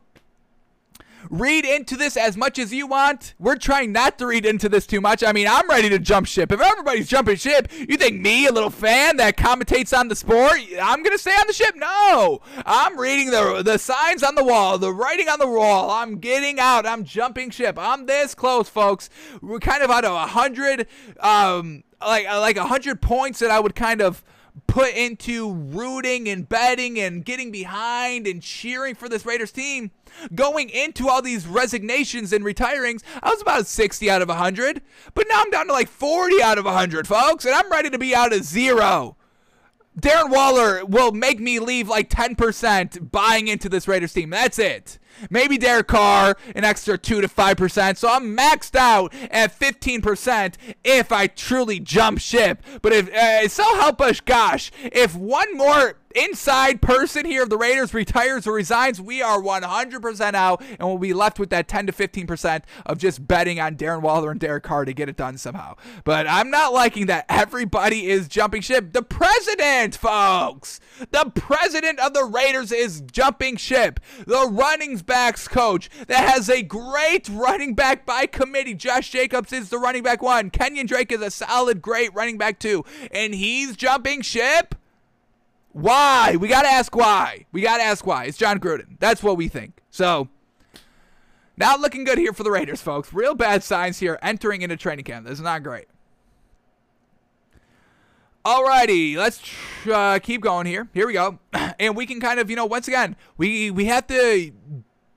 read 1.29 1.65
into 1.65 1.95
this 1.95 2.17
as 2.17 2.37
much 2.37 2.59
as 2.59 2.73
you 2.73 2.87
want. 2.87 3.33
We're 3.39 3.55
trying 3.55 3.91
not 3.91 4.17
to 4.19 4.27
read 4.27 4.45
into 4.45 4.69
this 4.69 4.87
too 4.87 5.01
much. 5.01 5.23
I 5.23 5.31
mean, 5.31 5.47
I'm 5.47 5.69
ready 5.69 5.89
to 5.89 5.99
jump 5.99 6.27
ship. 6.27 6.51
If 6.51 6.61
everybody's 6.61 7.07
jumping 7.07 7.35
ship, 7.35 7.71
you 7.71 7.97
think 7.97 8.21
me, 8.21 8.47
a 8.47 8.51
little 8.51 8.69
fan 8.69 9.17
that 9.17 9.37
commentates 9.37 9.97
on 9.97 10.07
the 10.07 10.15
sport, 10.15 10.59
I'm 10.81 11.03
going 11.03 11.15
to 11.15 11.17
stay 11.17 11.31
on 11.31 11.47
the 11.47 11.53
ship? 11.53 11.75
No. 11.75 12.41
I'm 12.65 12.99
reading 12.99 13.31
the, 13.31 13.61
the 13.63 13.77
signs 13.77 14.23
on 14.23 14.35
the 14.35 14.43
wall, 14.43 14.77
the 14.77 14.93
writing 14.93 15.29
on 15.29 15.39
the 15.39 15.47
wall. 15.47 15.89
I'm 15.89 16.19
getting 16.19 16.59
out. 16.59 16.85
I'm 16.85 17.03
jumping 17.03 17.49
ship. 17.49 17.77
I'm 17.77 18.05
this 18.05 18.35
close, 18.35 18.69
folks. 18.69 19.09
We're 19.41 19.59
kind 19.59 19.83
of 19.83 19.91
out 19.91 20.05
of 20.05 20.13
100, 20.13 20.87
um, 21.19 21.83
like, 22.01 22.25
like 22.25 22.57
a 22.57 22.61
100 22.61 23.01
points 23.01 23.39
that 23.39 23.51
I 23.51 23.59
would 23.59 23.75
kind 23.75 24.01
of 24.01 24.23
put 24.67 24.93
into 24.93 25.53
rooting 25.53 26.29
and 26.29 26.47
betting 26.47 26.99
and 26.99 27.25
getting 27.25 27.51
behind 27.51 28.27
and 28.27 28.41
cheering 28.41 28.95
for 28.95 29.09
this 29.09 29.25
Raiders 29.25 29.51
team 29.51 29.91
going 30.35 30.69
into 30.69 31.09
all 31.09 31.21
these 31.21 31.47
resignations 31.47 32.33
and 32.33 32.43
retirings, 32.43 33.03
I 33.21 33.31
was 33.31 33.41
about 33.41 33.67
60 33.67 34.09
out 34.09 34.21
of 34.21 34.29
100. 34.29 34.81
But 35.13 35.27
now 35.29 35.41
I'm 35.41 35.51
down 35.51 35.67
to 35.67 35.73
like 35.73 35.89
40 35.89 36.41
out 36.41 36.57
of 36.57 36.65
100, 36.65 37.07
folks, 37.07 37.45
and 37.45 37.53
I'm 37.53 37.71
ready 37.71 37.89
to 37.89 37.97
be 37.97 38.15
out 38.15 38.33
of 38.33 38.43
zero. 38.43 39.16
Darren 39.99 40.29
Waller 40.29 40.85
will 40.85 41.11
make 41.11 41.39
me 41.39 41.59
leave 41.59 41.87
like 41.87 42.09
10% 42.09 43.11
buying 43.11 43.47
into 43.47 43.67
this 43.67 43.87
Raiders 43.87 44.13
team. 44.13 44.29
That's 44.29 44.59
it. 44.59 44.99
Maybe 45.31 45.57
Derek 45.57 45.87
Carr, 45.87 46.37
an 46.55 46.63
extra 46.63 46.97
2 46.97 47.21
to 47.21 47.27
5%. 47.27 47.97
So 47.97 48.07
I'm 48.07 48.37
maxed 48.37 48.75
out 48.75 49.11
at 49.31 49.57
15% 49.57 50.55
if 50.83 51.11
I 51.11 51.25
truly 51.25 51.79
jump 51.79 52.19
ship. 52.19 52.61
But 52.83 52.93
if, 52.93 53.11
uh, 53.11 53.47
so 53.47 53.63
help 53.77 53.99
us, 53.99 54.19
gosh, 54.19 54.71
if 54.83 55.15
one 55.15 55.57
more 55.57 55.95
inside 56.17 56.81
person 56.81 57.25
here 57.25 57.43
of 57.43 57.49
the 57.49 57.57
Raiders 57.57 57.93
retires 57.93 58.47
or 58.47 58.53
resigns, 58.53 58.99
we 58.99 59.21
are 59.21 59.41
100% 59.41 60.33
out 60.33 60.61
and 60.61 60.87
we'll 60.87 60.97
be 60.97 61.13
left 61.13 61.39
with 61.39 61.49
that 61.49 61.67
10 61.67 61.87
to 61.87 61.93
15% 61.93 62.63
of 62.85 62.97
just 62.97 63.27
betting 63.27 63.59
on 63.59 63.75
Darren 63.75 64.01
Waller 64.01 64.31
and 64.31 64.39
Derek 64.39 64.63
Carr 64.63 64.85
to 64.85 64.93
get 64.93 65.09
it 65.09 65.15
done 65.15 65.37
somehow. 65.37 65.75
But 66.03 66.27
I'm 66.27 66.49
not 66.49 66.73
liking 66.73 67.07
that 67.07 67.25
everybody 67.29 68.07
is 68.07 68.27
jumping 68.27 68.61
ship. 68.61 68.93
The 68.93 69.01
president, 69.01 69.95
folks, 69.95 70.79
the 71.11 71.31
president 71.35 71.99
of 71.99 72.13
the 72.13 72.23
Raiders 72.23 72.71
is 72.71 73.01
jumping 73.01 73.57
ship. 73.57 73.99
The 74.25 74.47
running 74.51 74.97
backs 74.97 75.47
coach 75.47 75.89
that 76.07 76.27
has 76.29 76.49
a 76.49 76.63
great 76.63 77.29
running 77.29 77.75
back 77.75 78.05
by 78.05 78.25
committee. 78.25 78.73
Josh 78.73 79.09
Jacobs 79.11 79.53
is 79.53 79.69
the 79.69 79.77
running 79.77 80.03
back 80.03 80.21
one. 80.21 80.49
Kenyan 80.49 80.87
Drake 80.87 81.11
is 81.11 81.21
a 81.21 81.31
solid, 81.31 81.81
great 81.81 82.13
running 82.13 82.37
back 82.37 82.59
two. 82.59 82.83
And 83.11 83.33
he's 83.33 83.75
jumping 83.75 84.21
ship. 84.21 84.75
Why? 85.77 86.35
We 86.39 86.47
got 86.47 86.63
to 86.63 86.69
ask 86.69 86.95
why. 86.95 87.45
We 87.51 87.61
got 87.61 87.77
to 87.77 87.83
ask 87.83 88.03
why. 88.03 88.23
It's 88.25 88.35
Jon 88.35 88.59
Gruden. 88.59 88.97
That's 88.97 89.21
what 89.21 89.37
we 89.37 89.47
think. 89.47 89.79
So, 89.91 90.27
not 91.55 91.79
looking 91.81 92.03
good 92.03 92.17
here 92.17 92.33
for 92.33 92.41
the 92.41 92.49
Raiders, 92.49 92.81
folks. 92.81 93.13
Real 93.13 93.35
bad 93.35 93.63
signs 93.63 93.99
here 93.99 94.17
entering 94.23 94.63
into 94.63 94.75
training 94.75 95.05
camp. 95.05 95.27
This 95.27 95.33
is 95.33 95.41
not 95.41 95.61
great. 95.61 95.85
Alrighty, 98.43 99.17
let's 99.17 99.39
uh, 99.91 100.17
keep 100.17 100.41
going 100.41 100.65
here. 100.65 100.87
Here 100.95 101.05
we 101.05 101.13
go, 101.13 101.37
and 101.53 101.95
we 101.95 102.07
can 102.07 102.19
kind 102.19 102.39
of, 102.39 102.49
you 102.49 102.55
know, 102.55 102.65
once 102.65 102.87
again, 102.87 103.15
we 103.37 103.69
we 103.69 103.85
have 103.85 104.07
to 104.07 104.51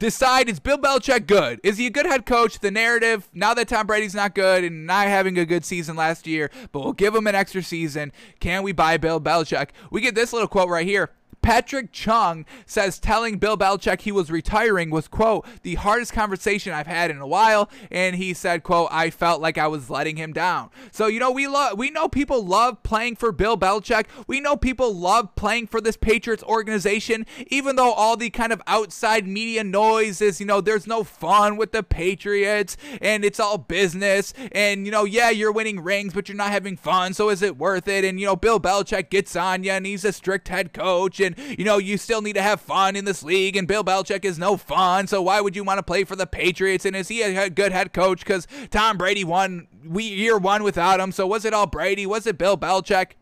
decide 0.01 0.49
is 0.49 0.59
Bill 0.59 0.79
Belichick 0.79 1.29
good? 1.29 1.61
Is 1.63 1.79
he 1.79 1.87
a 1.87 1.91
good 1.91 2.07
head 2.07 2.27
coach? 2.27 2.59
The 2.59 2.73
narrative 2.73 3.29
now 3.33 3.55
that 3.55 3.69
Tom 3.69 3.87
Brady's 3.87 4.15
not 4.15 4.35
good 4.35 4.65
and 4.65 4.87
not 4.87 5.07
having 5.07 5.39
a 5.39 5.47
good 5.47 5.65
season 5.65 5.95
last 5.95 6.27
year, 6.27 6.51
but 6.73 6.81
we'll 6.81 6.93
give 6.93 7.15
him 7.15 7.29
an 7.29 7.37
extra 7.37 7.63
season. 7.63 8.11
Can 8.41 8.65
we 8.65 8.73
buy 8.73 8.97
Bill 8.97 9.21
Belichick? 9.21 9.69
We 9.93 10.01
get 10.01 10.17
this 10.17 10.33
little 10.33 10.49
quote 10.49 10.69
right 10.69 10.87
here. 10.87 11.11
Patrick 11.43 11.93
Chung 11.93 12.45
says 12.67 12.99
telling 12.99 13.39
Bill 13.39 13.57
Belichick 13.57 14.03
he 14.03 14.13
was 14.13 14.31
retiring 14.31 14.91
was, 14.91 15.09
quote, 15.09 15.47
the 15.63 15.77
hardest 15.77 16.13
conversation 16.13 16.73
I've 16.73 16.87
had 16.87 17.11
in 17.11 17.19
a 17.19 17.27
while. 17.27 17.71
And 17.91 18.17
he 18.17 18.35
said, 18.35 18.63
quote, 18.63 18.89
I 18.91 19.11
felt 19.11 19.41
like 19.41 19.57
I 19.59 19.67
was 19.67 19.91
letting 19.91 20.17
him 20.17 20.33
down. 20.33 20.71
So, 20.93 21.07
you 21.07 21.19
know, 21.19 21.31
we 21.31 21.47
love, 21.47 21.79
we 21.79 21.91
know 21.91 22.09
people 22.09 22.45
love 22.45 22.83
playing 22.83 23.17
for 23.17 23.33
Bill 23.33 23.57
Belichick. 23.57 24.07
We 24.27 24.41
know 24.41 24.57
people 24.57 24.95
love 24.95 25.35
playing 25.35 25.69
for 25.69 25.81
this 25.81 25.97
Patriots 25.97 26.43
organization, 26.43 27.27
even 27.49 27.77
though 27.77 27.93
all 27.93 28.17
the 28.17 28.31
kind 28.31 28.53
of 28.53 28.63
outside 28.67 29.27
media 29.27 29.65
noise 29.65 30.21
is, 30.21 30.41
you 30.41 30.47
know, 30.47 30.61
there's 30.61 30.87
no 30.87 31.05
fun 31.05 31.57
with 31.57 31.73
the 31.73 31.83
Patriots 31.83 32.77
and 33.01 33.25
it's 33.25 33.41
all 33.41 33.59
business. 33.59 34.35
And, 34.53 34.85
you 34.85 34.93
know, 34.93 35.05
yeah, 35.05 35.31
you're 35.31 35.53
winning 35.53 35.81
rings, 35.81 36.13
but 36.13 36.29
you're 36.29 36.37
not 36.37 36.51
having 36.51 36.77
fun. 36.77 37.15
So 37.15 37.31
is 37.31 37.43
it 37.43 37.57
worth 37.57 37.89
it? 37.89 38.05
And, 38.05 38.21
you 38.21 38.27
know, 38.27 38.37
Bill 38.37 38.61
Belichick 38.61 39.11
gets 39.11 39.35
on 39.37 39.65
you 39.65 39.73
and 39.73 39.87
he's 39.87 40.05
a 40.05 40.13
strict 40.13 40.49
head 40.49 40.73
coach. 40.73 41.19
And, 41.21 41.30
you 41.59 41.65
know, 41.65 41.79
you 41.79 41.97
still 41.97 42.23
need 42.23 42.35
to 42.35 42.43
have 42.43 42.61
fun 42.61 42.97
in 42.97 43.05
this 43.05 43.23
league, 43.23 43.57
and 43.57 43.67
Bill 43.67 43.85
Belichick 43.85 44.25
is 44.25 44.39
no 44.39 44.57
fun. 44.57 45.07
So 45.07 45.23
why 45.23 45.41
would 45.41 45.57
you 45.57 45.65
want 45.65 45.79
to 45.79 45.83
play 45.83 46.05
for 46.05 46.17
the 46.17 46.27
Patriots? 46.27 46.85
And 46.85 46.95
is 46.97 47.09
he 47.09 47.23
a 47.23 47.51
good 47.51 47.73
head 47.73 47.93
coach? 47.93 48.21
Because 48.21 48.47
Tom 48.71 48.99
Brady 48.99 49.25
won 49.25 49.69
we 49.85 50.05
year 50.05 50.39
one 50.39 50.63
without 50.63 51.01
him. 51.01 51.13
So 51.13 51.27
was 51.27 51.45
it 51.45 51.55
all 51.55 51.67
Brady? 51.67 52.07
Was 52.07 52.27
it 52.27 52.39
Bill 52.39 52.57
Belichick? 52.57 53.13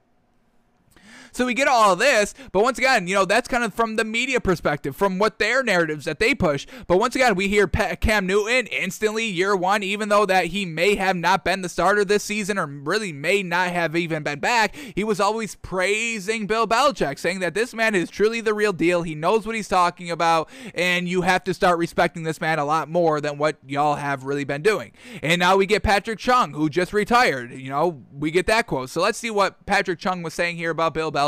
So 1.39 1.47
we 1.47 1.55
get 1.55 1.69
all 1.69 1.93
of 1.93 2.01
this, 2.01 2.35
but 2.51 2.65
once 2.65 2.79
again, 2.79 3.07
you 3.07 3.15
know, 3.15 3.25
that's 3.25 3.47
kind 3.47 3.63
of 3.63 3.73
from 3.73 3.95
the 3.95 4.03
media 4.03 4.41
perspective, 4.41 4.97
from 4.97 5.21
what 5.21 5.39
their 5.39 5.63
narratives 5.63 6.07
that 6.07 6.19
they 6.19 6.35
push. 6.35 6.67
But 6.89 6.99
once 6.99 7.15
again, 7.15 7.37
we 7.37 7.47
hear 7.47 7.69
Cam 7.69 8.27
Newton 8.27 8.67
instantly 8.67 9.27
year 9.27 9.55
one, 9.55 9.85
even 9.85 10.09
though 10.09 10.27
that 10.27 10.47
he 10.47 10.67
may 10.67 10.97
have 10.97 11.15
not 11.15 11.45
been 11.45 11.63
the 11.63 11.69
starter 11.69 12.05
this 12.05 12.25
season 12.25 12.59
or 12.59 12.67
really 12.67 13.13
may 13.13 13.45
not 13.45 13.71
have 13.71 13.95
even 13.95 14.25
been 14.25 14.41
back, 14.41 14.75
he 14.75 15.05
was 15.05 15.21
always 15.21 15.55
praising 15.55 16.49
Bill 16.49 16.67
Belichick, 16.67 17.21
saying 17.21 17.39
that 17.39 17.55
this 17.55 17.73
man 17.73 17.95
is 17.95 18.11
truly 18.11 18.41
the 18.41 18.53
real 18.53 18.73
deal. 18.73 19.03
He 19.03 19.15
knows 19.15 19.47
what 19.47 19.55
he's 19.55 19.69
talking 19.69 20.11
about, 20.11 20.51
and 20.75 21.09
you 21.09 21.23
have 21.23 21.45
to 21.45 21.55
start 21.55 21.79
respecting 21.79 22.25
this 22.25 22.41
man 22.41 22.59
a 22.59 22.65
lot 22.65 22.89
more 22.89 23.21
than 23.21 23.39
what 23.39 23.59
y'all 23.65 23.95
have 23.95 24.25
really 24.25 24.43
been 24.43 24.63
doing. 24.63 24.91
And 25.23 25.39
now 25.39 25.57
we 25.57 25.67
get 25.67 25.85
Patrick 25.85 26.19
Chung, 26.19 26.53
who 26.55 26.69
just 26.69 26.93
retired. 26.93 27.53
You 27.53 27.71
know, 27.71 28.03
we 28.13 28.33
get 28.33 28.49
that 28.49 28.67
quote. 28.67 28.91
So 28.91 29.01
let's 29.01 29.19
see 29.19 29.31
what 29.31 29.65
Patrick 29.67 30.01
Chung 30.01 30.25
was 30.25 30.35
saying 30.35 30.57
here 30.57 30.71
about 30.71 30.95
Bill 30.95 31.13
Belichick. 31.13 31.28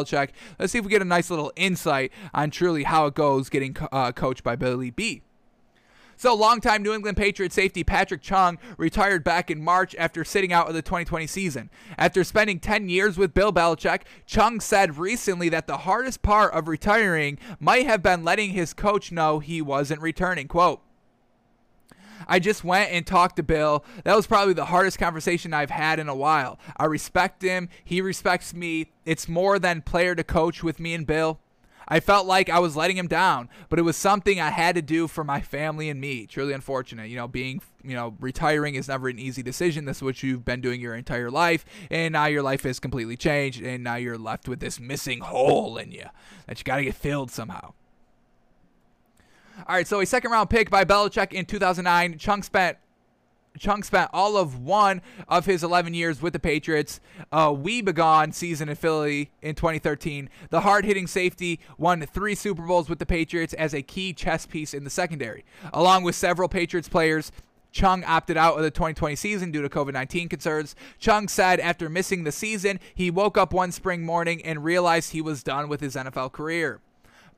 Let's 0.59 0.73
see 0.73 0.79
if 0.79 0.85
we 0.85 0.91
get 0.91 1.03
a 1.03 1.07
nice 1.07 1.31
little 1.31 1.53
insight 1.57 2.13
on 2.35 2.51
truly 2.51 2.85
how 2.85 3.07
it 3.07 3.15
goes 3.15 3.49
getting 3.49 3.77
uh, 3.93 4.13
coached 4.13 4.43
by 4.43 4.57
Billy 4.57 4.91
B. 4.91 5.23
So, 6.21 6.35
longtime 6.35 6.83
New 6.83 6.93
England 6.93 7.17
Patriot 7.17 7.51
safety 7.51 7.83
Patrick 7.83 8.21
Chung 8.21 8.59
retired 8.77 9.25
back 9.25 9.51
in 9.51 9.65
March 9.65 9.97
after 9.99 10.23
sitting 10.23 10.53
out 10.53 10.69
of 10.69 10.75
the 10.75 10.83
2020 10.83 11.27
season. 11.27 11.71
After 11.97 12.25
spending 12.25 12.61
10 12.61 12.91
years 12.91 13.17
with 13.17 13.33
Bill 13.33 13.55
Belichick, 13.55 14.03
Chung 14.27 14.61
said 14.61 14.99
recently 14.99 15.49
that 15.49 15.67
the 15.67 15.79
hardest 15.79 16.21
part 16.21 16.53
of 16.53 16.69
retiring 16.69 17.39
might 17.59 17.87
have 17.87 18.03
been 18.03 18.23
letting 18.23 18.51
his 18.51 18.75
coach 18.75 19.11
know 19.11 19.39
he 19.39 19.63
wasn't 19.63 20.03
returning. 20.03 20.47
Quote, 20.47 20.83
I 22.27 22.39
just 22.39 22.65
went 22.65 22.91
and 22.93 23.07
talked 23.07 23.37
to 23.37 23.43
Bill. 23.43 23.85
That 24.05 24.17
was 24.17 24.27
probably 24.27 24.55
the 24.55 24.67
hardest 24.67 24.99
conversation 24.99 25.53
I've 25.53 25.71
had 25.71 25.99
in 25.99 26.09
a 26.09 26.15
while. 26.15 26.59
I 26.77 26.85
respect 26.87 27.43
him. 27.43 27.69
He 27.85 28.01
respects 28.01 28.55
me. 28.55 28.93
It's 29.05 29.29
more 29.29 29.59
than 29.59 29.83
player 29.83 30.15
to 30.15 30.25
coach 30.25 30.63
with 30.63 30.81
me 30.81 30.95
and 30.95 31.07
Bill. 31.07 31.41
I 31.93 31.99
felt 31.99 32.25
like 32.25 32.49
I 32.49 32.61
was 32.61 32.77
letting 32.77 32.97
him 32.97 33.09
down, 33.09 33.49
but 33.69 33.81
it 33.81 33.83
was 33.83 33.97
something 33.97 34.41
I 34.41 34.51
had 34.51 34.77
to 34.77 34.83
do 34.83 35.09
for 35.09 35.25
my 35.25 35.41
family 35.41 35.89
and 35.89 36.01
me. 36.01 36.25
Truly 36.25 36.53
unfortunate. 36.53 37.09
You 37.09 37.17
know, 37.17 37.27
being, 37.27 37.61
you 37.83 37.97
know, 37.97 38.15
retiring 38.21 38.77
is 38.77 38.87
never 38.87 39.09
an 39.09 39.19
easy 39.19 39.43
decision. 39.43 39.87
This 39.87 39.97
is 39.97 40.03
what 40.05 40.23
you've 40.23 40.45
been 40.45 40.61
doing 40.61 40.81
your 40.81 40.95
entire 40.95 41.33
life, 41.33 41.65
and 41.91 42.13
now 42.13 42.27
your 42.27 42.43
life 42.43 42.63
has 42.63 42.79
completely 42.79 43.17
changed, 43.17 43.61
and 43.61 43.83
now 43.83 43.97
you're 43.97 44.19
left 44.19 44.49
with 44.49 44.61
this 44.61 44.79
missing 44.79 45.19
hole 45.19 45.77
in 45.79 45.91
you 45.91 46.07
that 46.47 46.59
you 46.59 46.65
got 46.65 46.77
to 46.77 46.85
get 46.85 46.95
filled 46.95 47.33
somehow. 47.33 47.73
All 49.67 49.77
right, 49.77 49.87
so 49.87 50.01
a 50.01 50.07
second 50.07 50.31
round 50.31 50.51
pick 50.51 50.71
by 50.71 50.85
Belichick 50.85 51.33
in 51.33 51.45
2009. 51.45 52.19
Chung 52.19 52.43
spent 52.43 52.79
Chung 53.59 53.83
spent 53.83 54.11
all 54.13 54.37
of 54.37 54.61
one 54.61 55.03
of 55.29 55.45
his 55.45 55.65
11 55.65 55.93
years 55.93 56.23
with 56.23 56.33
the 56.33 56.39
Patriots. 56.39 57.01
A 57.33 57.53
we 57.53 57.83
begone 57.83 58.33
season 58.33 58.69
in 58.69 58.77
Philly 58.77 59.33
in 59.43 59.55
2013. 59.55 60.31
The 60.51 60.61
hard 60.61 60.85
hitting 60.85 61.07
safety 61.07 61.61
won 61.77 62.01
three 62.07 62.35
Super 62.35 62.63
Bowls 62.63 62.89
with 62.89 63.01
the 63.01 63.07
Patriots 63.07 63.53
as 63.55 63.75
a 63.75 63.83
key 63.83 64.13
chess 64.13 64.47
piece 64.47 64.73
in 64.73 64.85
the 64.85 64.91
secondary. 64.91 65.45
Along 65.75 66.05
with 66.05 66.15
several 66.15 66.49
Patriots 66.49 66.89
players, 66.89 67.33
Chung 67.73 68.03
opted 68.05 68.37
out 68.37 68.57
of 68.57 68.63
the 68.63 68.71
2020 68.71 69.15
season 69.17 69.51
due 69.51 69.63
to 69.63 69.69
COVID 69.69 69.93
19 69.93 70.29
concerns. 70.29 70.75
Chung 70.99 71.29
said 71.29 71.61
after 71.61 71.89
missing 71.89 72.25
the 72.25 72.33
season, 72.33 72.81
he 72.95 73.11
woke 73.11 73.37
up 73.37 73.53
one 73.53 73.73
spring 73.73 74.03
morning 74.03 74.43
and 74.45 74.65
realized 74.65 75.13
he 75.13 75.23
was 75.23 75.43
done 75.43 75.69
with 75.69 75.81
his 75.81 75.97
NFL 75.97 76.33
career 76.33 76.81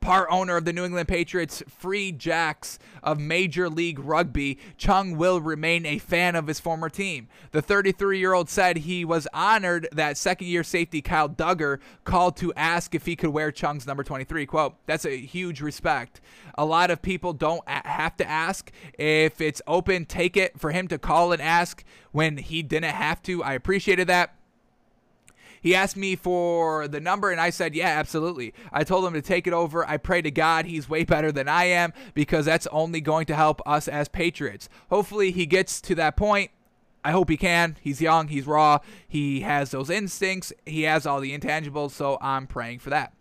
part 0.03 0.29
owner 0.31 0.57
of 0.59 0.67
the 0.67 0.73
New 0.73 0.85
England 0.85 1.09
Patriots, 1.09 1.63
Free 1.69 2.13
Jacks 2.13 2.79
of 3.03 3.19
Major 3.19 3.71
League 3.71 3.99
Rugby, 3.99 4.59
Chung 4.77 5.17
will 5.17 5.41
remain 5.41 5.87
a 5.87 5.99
fan 5.99 6.37
of 6.37 6.49
his 6.49 6.61
former 6.61 6.91
team. 6.91 7.29
The 7.53 7.63
33 7.63 8.19
year 8.19 8.35
old 8.35 8.51
said 8.51 8.79
he 8.79 9.05
was 9.05 9.27
honored 9.33 9.89
that 9.93 10.19
second 10.19 10.49
year 10.49 10.65
safety 10.65 11.01
Kyle 11.01 11.29
Dugger 11.29 11.79
called 12.05 12.37
to 12.39 12.53
ask 12.55 12.95
if 12.95 13.07
he 13.07 13.17
could 13.17 13.31
wear 13.31 13.51
Chung's 13.51 13.87
number 13.87 14.03
23. 14.05 14.45
Quote, 14.45 14.75
that's 14.87 15.07
a 15.07 15.17
huge 15.17 15.63
respect. 15.63 16.21
A 16.59 16.65
lot 16.65 16.91
of 16.91 17.01
people 17.01 17.33
don't 17.33 17.67
have 17.69 18.17
to 18.19 18.29
ask. 18.29 18.71
If 18.99 19.41
it's 19.41 19.63
open, 19.67 20.05
take 20.05 20.37
it. 20.37 20.61
For 20.61 20.73
him 20.73 20.89
to 20.89 20.99
call 20.99 21.33
and 21.33 21.41
ask 21.41 21.85
when 22.11 22.37
he 22.37 22.63
didn't 22.63 22.93
have 22.93 23.23
to, 23.23 23.43
I 23.43 23.55
appreciated 23.55 24.09
that. 24.09 24.35
He 25.63 25.75
asked 25.75 25.97
me 25.97 26.17
for 26.17 26.89
the 26.89 27.01
number, 27.01 27.31
and 27.31 27.41
I 27.41 27.51
said, 27.51 27.75
Yeah, 27.75 27.89
absolutely. 27.89 28.53
I 28.73 28.85
told 28.85 29.07
him 29.07 29.15
to 29.15 29.23
take 29.23 29.47
it 29.47 29.53
over. 29.53 29.89
I 29.89 29.97
pray 29.97 30.21
to 30.21 30.31
God 30.31 30.67
he's 30.67 30.89
way 30.89 31.05
better 31.05 31.31
than 31.31 31.49
I 31.49 31.65
am 31.65 31.93
because 32.15 32.45
that's 32.45 32.67
only 32.67 33.01
going 33.01 33.27
to 33.27 33.37
help 33.37 33.63
us 33.65 33.87
as 33.89 34.09
Patriots. 34.09 34.69
Hopefully, 34.91 35.31
he 35.31 35.47
gets 35.47 35.81
to 35.83 35.95
that 35.95 36.17
point. 36.17 36.51
I 37.05 37.13
hope 37.13 37.31
he 37.31 37.37
can. 37.37 37.77
He's 37.81 38.01
young, 38.01 38.29
he's 38.29 38.47
raw, 38.47 38.79
he 39.09 39.41
has 39.41 39.73
those 39.73 39.91
instincts, 39.91 40.53
he 40.65 40.83
has 40.83 41.05
all 41.05 41.21
the 41.21 41.37
intangibles, 41.37 41.91
so 41.91 42.17
I'm 42.21 42.47
praying 42.47 42.79
for 42.79 42.91
that. 42.91 43.13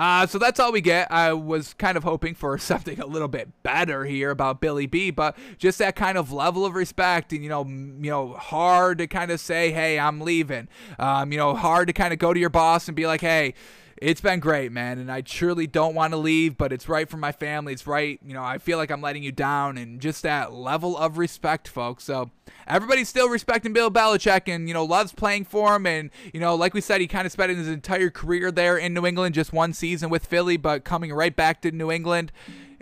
Uh, 0.00 0.26
so 0.26 0.38
that's 0.38 0.58
all 0.58 0.72
we 0.72 0.80
get. 0.80 1.12
I 1.12 1.34
was 1.34 1.74
kind 1.74 1.98
of 1.98 2.04
hoping 2.04 2.34
for 2.34 2.56
something 2.70 2.98
a 2.98 3.06
little 3.06 3.28
bit 3.28 3.50
better 3.62 4.06
here 4.06 4.30
about 4.30 4.62
Billy 4.62 4.86
B, 4.86 5.10
but 5.10 5.36
just 5.58 5.78
that 5.78 5.94
kind 5.94 6.16
of 6.16 6.32
level 6.32 6.64
of 6.64 6.74
respect, 6.74 7.34
and 7.34 7.42
you 7.42 7.50
know, 7.50 7.66
you 7.66 8.10
know, 8.10 8.32
hard 8.32 8.96
to 8.98 9.06
kind 9.06 9.30
of 9.30 9.40
say, 9.40 9.70
"Hey, 9.72 9.98
I'm 9.98 10.22
leaving." 10.22 10.68
Um, 10.98 11.32
you 11.32 11.38
know, 11.38 11.54
hard 11.54 11.86
to 11.88 11.92
kind 11.92 12.14
of 12.14 12.18
go 12.18 12.32
to 12.32 12.40
your 12.40 12.48
boss 12.48 12.88
and 12.88 12.96
be 12.96 13.06
like, 13.06 13.20
"Hey." 13.20 13.52
It's 14.00 14.22
been 14.22 14.40
great, 14.40 14.72
man, 14.72 14.98
and 14.98 15.12
I 15.12 15.20
truly 15.20 15.66
don't 15.66 15.94
want 15.94 16.14
to 16.14 16.16
leave, 16.16 16.56
but 16.56 16.72
it's 16.72 16.88
right 16.88 17.06
for 17.06 17.18
my 17.18 17.32
family. 17.32 17.74
It's 17.74 17.86
right, 17.86 18.18
you 18.24 18.32
know, 18.32 18.42
I 18.42 18.56
feel 18.56 18.78
like 18.78 18.90
I'm 18.90 19.02
letting 19.02 19.22
you 19.22 19.30
down, 19.30 19.76
and 19.76 20.00
just 20.00 20.22
that 20.22 20.54
level 20.54 20.96
of 20.96 21.18
respect, 21.18 21.68
folks. 21.68 22.04
So 22.04 22.30
everybody's 22.66 23.10
still 23.10 23.28
respecting 23.28 23.74
Bill 23.74 23.90
Belichick 23.90 24.52
and, 24.52 24.68
you 24.68 24.74
know, 24.74 24.84
loves 24.84 25.12
playing 25.12 25.44
for 25.44 25.76
him. 25.76 25.86
And, 25.86 26.10
you 26.32 26.40
know, 26.40 26.54
like 26.54 26.72
we 26.72 26.80
said, 26.80 27.02
he 27.02 27.06
kind 27.06 27.26
of 27.26 27.32
spent 27.32 27.54
his 27.54 27.68
entire 27.68 28.08
career 28.08 28.50
there 28.50 28.78
in 28.78 28.94
New 28.94 29.04
England, 29.04 29.34
just 29.34 29.52
one 29.52 29.74
season 29.74 30.08
with 30.08 30.24
Philly, 30.24 30.56
but 30.56 30.82
coming 30.82 31.12
right 31.12 31.36
back 31.36 31.60
to 31.62 31.70
New 31.70 31.90
England. 31.90 32.32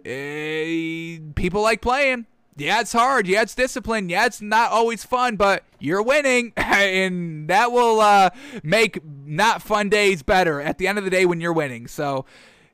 Eh, 0.05 1.19
people 1.35 1.63
like 1.63 1.83
playing 1.83 2.27
yeah, 2.59 2.81
it's 2.81 2.93
hard. 2.93 3.27
Yeah, 3.27 3.43
it's 3.43 3.55
discipline. 3.55 4.09
Yeah, 4.09 4.27
it's 4.27 4.41
not 4.41 4.71
always 4.71 5.05
fun, 5.05 5.37
but 5.37 5.65
you're 5.79 6.03
winning, 6.03 6.53
and 6.57 7.49
that 7.49 7.73
will 7.73 8.01
uh, 8.01 8.31
make 8.63 9.01
not 9.05 9.63
fun 9.63 9.89
days 9.89 10.23
better 10.23 10.61
at 10.61 10.79
the 10.79 10.87
end 10.87 10.99
of 10.99 11.05
the 11.05 11.11
day 11.11 11.25
when 11.27 11.41
you're 11.41 11.53
winning. 11.53 11.87
So 11.87 12.25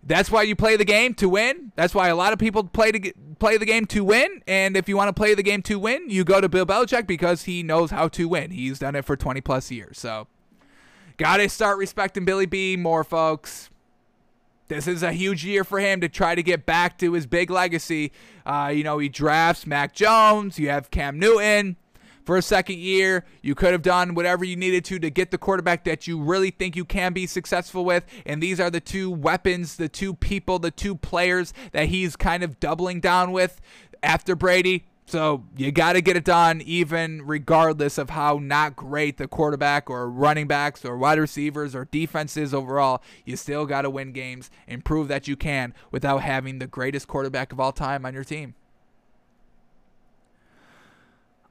that's 0.02 0.30
why 0.30 0.42
you 0.42 0.56
play 0.56 0.76
the 0.76 0.84
game 0.84 1.14
to 1.14 1.28
win. 1.28 1.72
That's 1.76 1.94
why 1.94 2.08
a 2.08 2.16
lot 2.16 2.32
of 2.32 2.38
people 2.38 2.64
play 2.64 2.92
to 2.92 2.98
get, 2.98 3.38
play 3.38 3.56
the 3.56 3.66
game 3.66 3.86
to 3.86 4.04
win. 4.04 4.42
And 4.46 4.76
if 4.76 4.88
you 4.88 4.96
want 4.96 5.08
to 5.08 5.12
play 5.12 5.34
the 5.34 5.42
game 5.42 5.62
to 5.62 5.78
win, 5.78 6.08
you 6.08 6.24
go 6.24 6.40
to 6.40 6.48
Bill 6.48 6.66
Belichick 6.66 7.06
because 7.06 7.44
he 7.44 7.62
knows 7.62 7.90
how 7.90 8.08
to 8.08 8.28
win. 8.28 8.50
He's 8.50 8.78
done 8.78 8.94
it 8.96 9.04
for 9.04 9.16
20 9.16 9.40
plus 9.40 9.70
years. 9.70 9.98
So 9.98 10.28
gotta 11.16 11.48
start 11.48 11.78
respecting 11.78 12.24
Billy 12.24 12.46
B 12.46 12.76
more, 12.76 13.04
folks 13.04 13.70
this 14.68 14.86
is 14.86 15.02
a 15.02 15.12
huge 15.12 15.44
year 15.44 15.64
for 15.64 15.78
him 15.78 16.00
to 16.00 16.08
try 16.08 16.34
to 16.34 16.42
get 16.42 16.66
back 16.66 16.98
to 16.98 17.12
his 17.12 17.26
big 17.26 17.50
legacy. 17.50 18.12
Uh, 18.46 18.72
you 18.74 18.82
know, 18.84 18.98
he 18.98 19.08
drafts 19.08 19.66
Mac 19.66 19.94
Jones. 19.94 20.58
You 20.58 20.70
have 20.70 20.90
Cam 20.90 21.18
Newton 21.18 21.76
for 22.24 22.36
a 22.36 22.42
second 22.42 22.78
year. 22.78 23.24
You 23.42 23.54
could 23.54 23.72
have 23.72 23.82
done 23.82 24.14
whatever 24.14 24.44
you 24.44 24.56
needed 24.56 24.84
to 24.86 24.98
to 24.98 25.10
get 25.10 25.30
the 25.30 25.38
quarterback 25.38 25.84
that 25.84 26.06
you 26.06 26.20
really 26.20 26.50
think 26.50 26.76
you 26.76 26.84
can 26.84 27.12
be 27.12 27.26
successful 27.26 27.84
with. 27.84 28.04
And 28.24 28.42
these 28.42 28.58
are 28.58 28.70
the 28.70 28.80
two 28.80 29.10
weapons, 29.10 29.76
the 29.76 29.88
two 29.88 30.14
people, 30.14 30.58
the 30.58 30.70
two 30.70 30.94
players 30.94 31.52
that 31.72 31.86
he's 31.86 32.16
kind 32.16 32.42
of 32.42 32.58
doubling 32.60 33.00
down 33.00 33.32
with 33.32 33.60
after 34.02 34.34
Brady. 34.34 34.84
So 35.06 35.44
you 35.56 35.70
got 35.70 35.92
to 35.92 36.00
get 36.00 36.16
it 36.16 36.24
done, 36.24 36.62
even 36.62 37.22
regardless 37.22 37.98
of 37.98 38.10
how 38.10 38.38
not 38.38 38.74
great 38.74 39.18
the 39.18 39.28
quarterback 39.28 39.90
or 39.90 40.08
running 40.08 40.46
backs 40.46 40.84
or 40.84 40.96
wide 40.96 41.18
receivers 41.18 41.74
or 41.74 41.84
defenses 41.84 42.54
overall. 42.54 43.02
You 43.24 43.36
still 43.36 43.66
got 43.66 43.82
to 43.82 43.90
win 43.90 44.12
games 44.12 44.50
and 44.66 44.84
prove 44.84 45.08
that 45.08 45.28
you 45.28 45.36
can 45.36 45.74
without 45.90 46.22
having 46.22 46.58
the 46.58 46.66
greatest 46.66 47.06
quarterback 47.06 47.52
of 47.52 47.60
all 47.60 47.72
time 47.72 48.06
on 48.06 48.14
your 48.14 48.24
team. 48.24 48.54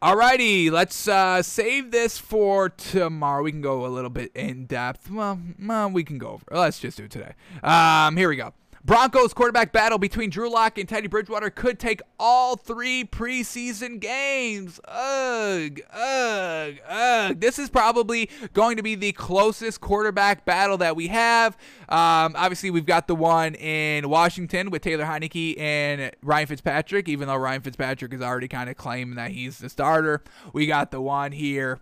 Alrighty, 0.02 0.70
let's 0.70 1.08
uh, 1.08 1.42
save 1.42 1.92
this 1.92 2.18
for 2.18 2.68
tomorrow. 2.68 3.42
We 3.42 3.52
can 3.52 3.62
go 3.62 3.86
a 3.86 3.88
little 3.88 4.10
bit 4.10 4.32
in 4.36 4.66
depth. 4.66 5.10
Well, 5.10 5.40
well 5.58 5.90
we 5.92 6.04
can 6.04 6.18
go 6.18 6.32
over. 6.32 6.44
Let's 6.52 6.80
just 6.80 6.98
do 6.98 7.06
it 7.06 7.12
today. 7.12 7.34
Um, 7.62 8.18
here 8.18 8.28
we 8.28 8.36
go. 8.36 8.54
Broncos 8.85 9.34
quarterback 9.34 9.72
battle 9.72 9.97
between 9.97 10.30
Drew 10.30 10.49
Lock 10.49 10.77
and 10.77 10.89
Teddy 10.89 11.07
Bridgewater 11.07 11.49
could 11.49 11.80
take 11.80 12.01
all 12.19 12.57
three 12.57 13.05
preseason 13.05 13.97
games. 13.97 14.77
Ugh, 14.85 15.80
ugh, 15.93 16.76
ugh. 16.89 17.39
This 17.39 17.57
is 17.57 17.69
probably 17.69 18.30
going 18.51 18.76
to 18.76 18.84
be 18.84 18.95
the 18.95 19.14
closest 19.14 19.80
quarterback 19.80 20.43
battle 20.43 20.77
that 20.80 20.97
we 20.97 21.07
have. 21.07 21.55
Um, 21.88 22.35
obviously, 22.35 22.72
we've 22.72 22.85
got 22.85 23.07
the 23.07 23.15
one 23.15 23.55
in 23.55 24.10
Washington 24.10 24.69
with 24.69 24.81
Taylor 24.81 25.05
Heinicke 25.05 25.57
and 25.57 26.11
Ryan 26.22 26.47
Fitzpatrick, 26.47 27.07
even 27.07 27.30
though 27.30 27.38
Ryan 27.38 27.61
Fitzpatrick 27.61 28.14
is 28.14 28.22
already 28.22 28.49
kind 28.49 28.69
of 28.69 28.76
claiming 28.76 29.15
that 29.15 29.31
he's 29.31 29.60
the 29.60 29.69
starter. 29.69 30.22
We 30.51 30.68
got 30.68 30.91
the 30.91 30.99
one 30.99 31.31
here 31.31 31.80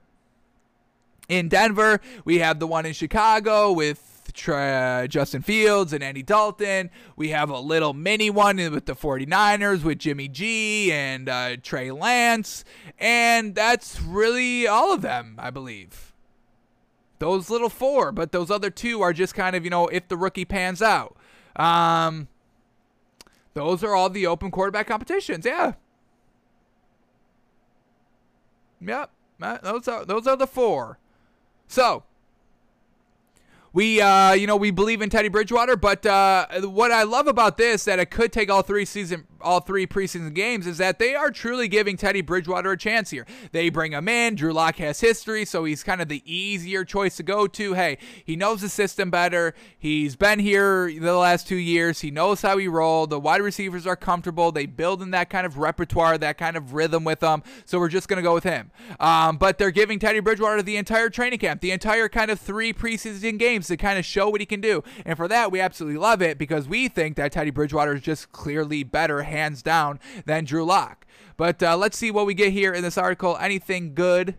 in 1.27 1.49
Denver. 1.49 1.99
We 2.25 2.39
have 2.39 2.59
the 2.59 2.67
one 2.67 2.85
in 2.85 2.93
Chicago 2.93 3.71
with 3.71 4.10
uh, 4.47 5.07
Justin 5.07 5.41
Fields 5.41 5.93
and 5.93 6.03
Andy 6.03 6.23
Dalton. 6.23 6.89
We 7.15 7.29
have 7.29 7.49
a 7.49 7.59
little 7.59 7.93
mini 7.93 8.29
one 8.29 8.57
with 8.57 8.85
the 8.85 8.95
49ers 8.95 9.83
with 9.83 9.99
Jimmy 9.99 10.27
G 10.27 10.91
and 10.91 11.29
uh, 11.29 11.57
Trey 11.57 11.91
Lance. 11.91 12.63
And 12.99 13.55
that's 13.55 14.01
really 14.01 14.67
all 14.67 14.93
of 14.93 15.01
them, 15.01 15.35
I 15.39 15.49
believe. 15.49 16.13
Those 17.19 17.49
little 17.49 17.69
four, 17.69 18.11
but 18.11 18.31
those 18.31 18.49
other 18.49 18.69
two 18.69 19.01
are 19.01 19.13
just 19.13 19.35
kind 19.35 19.55
of, 19.55 19.63
you 19.63 19.69
know, 19.69 19.87
if 19.87 20.07
the 20.07 20.17
rookie 20.17 20.45
pans 20.45 20.81
out. 20.81 21.15
Um, 21.55 22.27
those 23.53 23.83
are 23.83 23.93
all 23.93 24.09
the 24.09 24.25
open 24.27 24.49
quarterback 24.49 24.87
competitions. 24.87 25.45
Yeah. 25.45 25.73
Yep. 28.79 29.11
Those 29.63 29.87
are 29.87 30.05
those 30.05 30.27
are 30.27 30.37
the 30.37 30.47
four. 30.47 30.99
So, 31.67 32.03
we 33.73 34.01
uh, 34.01 34.33
you 34.33 34.47
know 34.47 34.55
we 34.55 34.71
believe 34.71 35.01
in 35.01 35.09
Teddy 35.09 35.29
Bridgewater, 35.29 35.75
but 35.75 36.05
uh, 36.05 36.47
what 36.63 36.91
I 36.91 37.03
love 37.03 37.27
about 37.27 37.57
this 37.57 37.85
that 37.85 37.99
it 37.99 38.11
could 38.11 38.31
take 38.31 38.49
all 38.49 38.61
three 38.61 38.85
season 38.85 39.25
all 39.43 39.59
three 39.59 39.87
preseason 39.87 40.33
games 40.33 40.67
is 40.67 40.77
that 40.77 40.99
they 40.99 41.15
are 41.15 41.31
truly 41.31 41.67
giving 41.67 41.97
Teddy 41.97 42.21
Bridgewater 42.21 42.71
a 42.71 42.77
chance 42.77 43.09
here. 43.09 43.25
They 43.51 43.69
bring 43.69 43.93
him 43.93 44.07
in. 44.07 44.35
Drew 44.35 44.53
Lock 44.53 44.77
has 44.77 45.01
history, 45.01 45.45
so 45.45 45.63
he's 45.63 45.83
kind 45.83 46.01
of 46.01 46.07
the 46.07 46.23
easier 46.25 46.83
choice 46.83 47.17
to 47.17 47.23
go 47.23 47.47
to. 47.47 47.73
Hey, 47.73 47.97
he 48.23 48.35
knows 48.35 48.61
the 48.61 48.69
system 48.69 49.09
better. 49.09 49.53
He's 49.77 50.15
been 50.15 50.39
here 50.39 50.91
the 50.91 51.15
last 51.15 51.47
two 51.47 51.55
years. 51.55 52.01
He 52.01 52.11
knows 52.11 52.41
how 52.41 52.57
he 52.57 52.67
rolled. 52.67 53.09
The 53.09 53.19
wide 53.19 53.41
receivers 53.41 53.85
are 53.87 53.95
comfortable. 53.95 54.51
They 54.51 54.65
build 54.65 55.01
in 55.01 55.11
that 55.11 55.29
kind 55.29 55.45
of 55.45 55.57
repertoire, 55.57 56.17
that 56.17 56.37
kind 56.37 56.55
of 56.55 56.73
rhythm 56.73 57.03
with 57.03 57.19
them. 57.19 57.43
So 57.65 57.79
we're 57.79 57.89
just 57.89 58.07
gonna 58.07 58.21
go 58.21 58.33
with 58.33 58.43
him. 58.43 58.71
Um, 58.99 59.37
but 59.37 59.57
they're 59.57 59.71
giving 59.71 59.99
Teddy 59.99 60.19
Bridgewater 60.19 60.61
the 60.61 60.77
entire 60.77 61.09
training 61.09 61.39
camp, 61.39 61.61
the 61.61 61.71
entire 61.71 62.09
kind 62.09 62.31
of 62.31 62.39
three 62.39 62.73
preseason 62.73 63.37
games 63.37 63.67
to 63.67 63.77
kind 63.77 63.97
of 63.97 64.05
show 64.05 64.29
what 64.29 64.41
he 64.41 64.45
can 64.45 64.61
do. 64.61 64.83
And 65.05 65.17
for 65.17 65.27
that, 65.27 65.51
we 65.51 65.59
absolutely 65.59 65.99
love 65.99 66.21
it 66.21 66.37
because 66.37 66.67
we 66.67 66.87
think 66.87 67.15
that 67.17 67.31
Teddy 67.31 67.51
Bridgewater 67.51 67.95
is 67.95 68.01
just 68.01 68.31
clearly 68.31 68.83
better, 68.83 69.23
hands 69.31 69.61
down, 69.61 69.99
than 70.25 70.45
Drew 70.45 70.63
Lock. 70.63 71.05
But 71.37 71.63
uh, 71.63 71.75
let's 71.77 71.97
see 71.97 72.11
what 72.11 72.25
we 72.25 72.33
get 72.33 72.53
here 72.53 72.73
in 72.73 72.83
this 72.83 72.97
article. 72.97 73.37
Anything 73.37 73.95
good? 73.95 74.35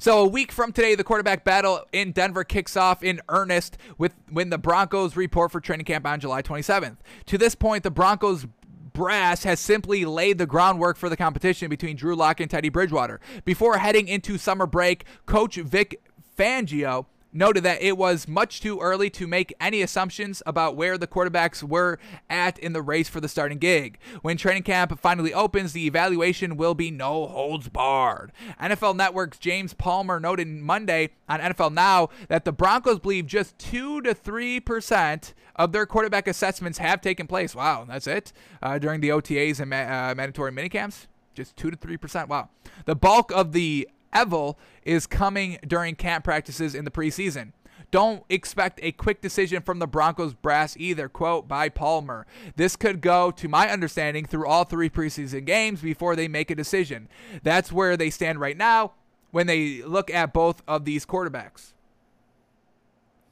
So 0.00 0.20
a 0.20 0.28
week 0.28 0.52
from 0.52 0.72
today, 0.72 0.94
the 0.94 1.02
quarterback 1.02 1.44
battle 1.44 1.84
in 1.92 2.12
Denver 2.12 2.44
kicks 2.44 2.76
off 2.76 3.02
in 3.02 3.20
earnest 3.28 3.76
with 3.98 4.14
when 4.30 4.50
the 4.50 4.58
Broncos 4.58 5.16
report 5.16 5.50
for 5.50 5.60
training 5.60 5.86
camp 5.86 6.06
on 6.06 6.20
July 6.20 6.40
27th. 6.40 6.98
To 7.26 7.38
this 7.38 7.56
point, 7.56 7.82
the 7.82 7.90
Broncos 7.90 8.46
brass 8.92 9.42
has 9.42 9.58
simply 9.58 10.04
laid 10.04 10.38
the 10.38 10.46
groundwork 10.46 10.96
for 10.96 11.08
the 11.08 11.16
competition 11.16 11.68
between 11.68 11.96
Drew 11.96 12.14
Lock 12.14 12.38
and 12.38 12.48
Teddy 12.48 12.68
Bridgewater. 12.68 13.20
Before 13.44 13.78
heading 13.78 14.06
into 14.06 14.38
summer 14.38 14.66
break, 14.66 15.04
coach 15.26 15.56
Vic 15.56 16.00
Fangio 16.36 17.06
noted 17.32 17.62
that 17.62 17.82
it 17.82 17.96
was 17.96 18.26
much 18.26 18.60
too 18.60 18.80
early 18.80 19.10
to 19.10 19.26
make 19.26 19.54
any 19.60 19.82
assumptions 19.82 20.42
about 20.46 20.76
where 20.76 20.96
the 20.96 21.06
quarterbacks 21.06 21.62
were 21.62 21.98
at 22.30 22.58
in 22.58 22.72
the 22.72 22.82
race 22.82 23.08
for 23.08 23.20
the 23.20 23.28
starting 23.28 23.58
gig. 23.58 23.98
When 24.22 24.36
training 24.36 24.62
camp 24.62 24.98
finally 24.98 25.34
opens, 25.34 25.72
the 25.72 25.86
evaluation 25.86 26.56
will 26.56 26.74
be 26.74 26.90
no 26.90 27.26
holds 27.26 27.68
barred. 27.68 28.32
NFL 28.60 28.96
Network's 28.96 29.38
James 29.38 29.74
Palmer 29.74 30.20
noted 30.20 30.48
Monday 30.48 31.10
on 31.28 31.40
NFL 31.40 31.72
Now 31.72 32.08
that 32.28 32.44
the 32.44 32.52
Broncos 32.52 32.98
believe 32.98 33.26
just 33.26 33.58
2 33.58 34.02
to 34.02 34.14
3% 34.14 35.34
of 35.56 35.72
their 35.72 35.86
quarterback 35.86 36.28
assessments 36.28 36.78
have 36.78 37.00
taken 37.00 37.26
place. 37.26 37.54
Wow, 37.54 37.84
that's 37.86 38.06
it? 38.06 38.32
Uh, 38.62 38.78
during 38.78 39.00
the 39.00 39.10
OTAs 39.10 39.60
and 39.60 39.70
ma- 39.70 39.76
uh, 40.10 40.14
mandatory 40.16 40.52
minicamps? 40.52 41.06
Just 41.34 41.56
2 41.56 41.70
to 41.70 41.76
3%. 41.76 42.28
Wow. 42.28 42.48
The 42.84 42.96
bulk 42.96 43.30
of 43.32 43.52
the 43.52 43.88
Evel 44.14 44.56
is 44.84 45.06
coming 45.06 45.58
during 45.66 45.94
camp 45.94 46.24
practices 46.24 46.74
in 46.74 46.84
the 46.84 46.90
preseason. 46.90 47.52
Don't 47.90 48.22
expect 48.28 48.80
a 48.82 48.92
quick 48.92 49.22
decision 49.22 49.62
from 49.62 49.78
the 49.78 49.86
Broncos 49.86 50.34
brass 50.34 50.76
either, 50.76 51.08
quote 51.08 51.48
by 51.48 51.70
Palmer. 51.70 52.26
This 52.56 52.76
could 52.76 53.00
go, 53.00 53.30
to 53.30 53.48
my 53.48 53.70
understanding, 53.70 54.26
through 54.26 54.46
all 54.46 54.64
three 54.64 54.90
preseason 54.90 55.46
games 55.46 55.80
before 55.80 56.14
they 56.14 56.28
make 56.28 56.50
a 56.50 56.54
decision. 56.54 57.08
That's 57.42 57.72
where 57.72 57.96
they 57.96 58.10
stand 58.10 58.40
right 58.40 58.56
now 58.56 58.92
when 59.30 59.46
they 59.46 59.82
look 59.82 60.10
at 60.10 60.34
both 60.34 60.62
of 60.68 60.84
these 60.84 61.06
quarterbacks. 61.06 61.72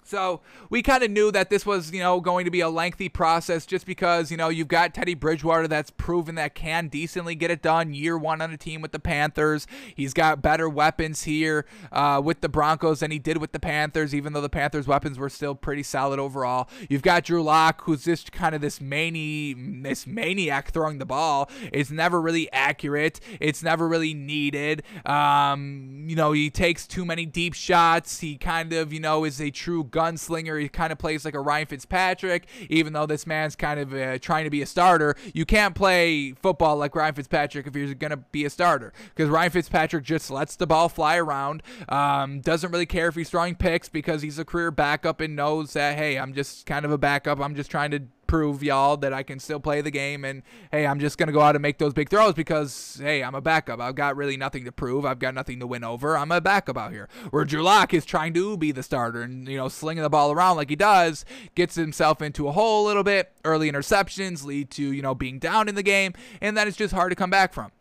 So 0.07 0.41
we 0.71 0.83
kind 0.83 1.03
of 1.03 1.11
knew 1.11 1.33
that 1.33 1.51
this 1.51 1.67
was, 1.67 1.91
you 1.91 2.01
know, 2.01 2.21
going 2.21 2.45
to 2.45 2.51
be 2.51 2.61
a 2.61 2.69
lengthy 2.69 3.09
process 3.09 3.67
just 3.67 3.85
because, 3.87 4.31
you 4.31 4.37
know, 4.37 4.49
you've 4.49 4.69
got 4.69 4.95
Teddy 4.95 5.15
Bridgewater 5.15 5.67
that's 5.67 5.91
proven 5.91 6.37
that 6.37 6.55
can 6.55 6.87
decently 6.87 7.35
get 7.35 7.51
it 7.51 7.61
done 7.61 7.93
year 7.93 8.17
one 8.17 8.41
on 8.41 8.53
a 8.53 8.57
team 8.57 8.81
with 8.81 8.93
the 8.93 9.01
Panthers. 9.01 9.67
He's 9.95 10.15
got 10.15 10.41
better 10.41 10.69
weapons 10.69 11.25
here 11.25 11.67
uh, 11.91 12.21
with 12.25 12.41
the 12.41 12.49
Broncos 12.49 13.01
than 13.01 13.11
he 13.11 13.19
did 13.19 13.39
with 13.39 13.51
the 13.51 13.59
Panthers, 13.59 14.15
even 14.15 14.33
though 14.33 14.41
the 14.41 14.49
Panthers' 14.49 14.87
weapons 14.87 15.19
were 15.19 15.29
still 15.29 15.55
pretty 15.55 15.83
solid 15.83 16.21
overall. 16.21 16.69
You've 16.89 17.03
got 17.03 17.25
Drew 17.25 17.43
Lock, 17.43 17.83
who's 17.83 18.05
just 18.05 18.31
kind 18.31 18.55
of 18.55 18.61
this 18.61 18.81
mani- 18.81 19.55
this 19.83 20.07
maniac 20.07 20.71
throwing 20.71 20.99
the 20.99 21.07
ball. 21.07 21.51
It's 21.73 21.91
never 21.91 22.21
really 22.21 22.51
accurate. 22.53 23.19
It's 23.41 23.63
never 23.63 23.89
really 23.89 24.15
needed. 24.15 24.85
Um, 25.05 26.05
you 26.07 26.15
know, 26.15 26.31
he 26.33 26.49
takes 26.51 26.87
too 26.87 27.05
many 27.05 27.27
deep 27.27 27.55
shots. 27.55 28.21
He 28.21 28.37
kind 28.37 28.73
of, 28.73 28.93
you 28.93 29.01
know, 29.01 29.25
is 29.25 29.41
a 29.41 29.51
true 29.51 29.83
gunslinger. 29.97 30.61
He 30.61 30.69
kind 30.69 30.93
of 30.93 30.99
plays 30.99 31.25
like 31.25 31.35
a 31.35 31.41
Ryan 31.41 31.67
Fitzpatrick, 31.67 32.47
even 32.69 32.93
though 32.93 33.07
this 33.07 33.27
man's 33.27 33.57
kind 33.57 33.81
of 33.81 33.95
uh, 33.95 34.19
trying 34.19 34.45
to 34.45 34.51
be 34.51 34.61
a 34.63 34.67
starter. 34.67 35.17
You 35.33 35.47
can't 35.47 35.75
play 35.75 36.33
football 36.33 36.77
like 36.77 36.95
Ryan 36.95 37.15
Fitzpatrick 37.15 37.67
if 37.67 37.75
you're 37.75 37.95
going 37.95 38.11
to 38.11 38.19
be 38.19 38.45
a 38.45 38.51
starter 38.51 38.93
because 39.15 39.31
Ryan 39.31 39.51
Fitzpatrick 39.51 40.05
just 40.05 40.31
lets 40.31 40.57
the 40.57 40.67
ball 40.67 40.89
fly 40.89 41.17
around, 41.17 41.63
um, 41.89 42.41
doesn't 42.41 42.71
really 42.71 42.87
care 42.87 43.09
if 43.09 43.15
he's 43.15 43.31
throwing 43.31 43.55
picks 43.55 43.89
because 43.89 44.23
he's 44.23 44.39
a 44.39 44.45
career 44.45 44.71
backup 44.71 45.21
and 45.21 45.35
knows 45.35 45.73
that, 45.73 45.97
hey, 45.97 46.19
I'm 46.19 46.35
just 46.35 46.67
kind 46.67 46.85
of 46.85 46.91
a 46.91 46.99
backup. 46.99 47.41
I'm 47.41 47.55
just 47.55 47.71
trying 47.71 47.91
to 47.93 48.03
prove 48.27 48.63
y'all 48.63 48.97
that 48.99 49.13
I 49.13 49.23
can 49.23 49.39
still 49.39 49.61
play 49.61 49.81
the 49.81 49.91
game. 49.91 50.25
And 50.25 50.43
hey, 50.71 50.87
I'm 50.87 51.01
just 51.01 51.19
going 51.19 51.29
to 51.29 51.33
go 51.33 51.41
out 51.41 51.55
and 51.55 51.63
make 51.63 51.79
those 51.79 51.93
big 51.93 52.09
throws 52.09 52.35
because, 52.35 52.99
hey, 53.03 53.23
I'm 53.23 53.35
a 53.35 53.41
backup. 53.41 53.81
I've 53.81 53.95
got 53.95 54.17
really 54.17 54.37
nothing 54.37 54.65
to 54.65 54.73
prove. 54.73 55.05
I've 55.05 55.19
got 55.19 55.35
nothing 55.35 55.61
to 55.61 55.67
win 55.67 55.85
over. 55.85 56.17
I'm 56.17 56.33
a 56.33 56.41
backup 56.41 56.77
out 56.77 56.93
here. 56.93 57.09
Where 57.31 57.45
Drew 57.45 57.63
Lock 57.63 57.95
is 57.95 58.05
trying 58.05 58.35
to 58.35 58.57
be 58.57 58.73
the 58.73 58.83
starter 58.83 59.23
and, 59.23 59.49
you 59.49 59.57
know, 59.57 59.69
slinging 59.69 60.03
the 60.03 60.11
ball 60.11 60.33
around 60.33 60.57
like 60.57 60.71
he 60.71 60.77
does, 60.77 61.25
gets 61.55 61.75
himself 61.75 62.23
into 62.23 62.49
a 62.49 62.53
hole 62.53 62.85
a 62.85 62.87
little 62.87 63.05
bit. 63.05 63.33
Early 63.45 63.71
interceptions 63.71 64.45
lead 64.45 64.71
to, 64.73 64.83
you 64.83 65.03
know, 65.03 65.15
being 65.15 65.39
down 65.39 65.69
in 65.69 65.75
the 65.75 65.83
game. 65.83 66.13
And 66.41 66.57
then 66.57 66.69
it's 66.69 66.77
just 66.77 66.95
hard 66.95 67.11
to 67.11 67.17
come 67.17 67.31
back 67.31 67.53
from. 67.53 67.73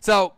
So 0.00 0.34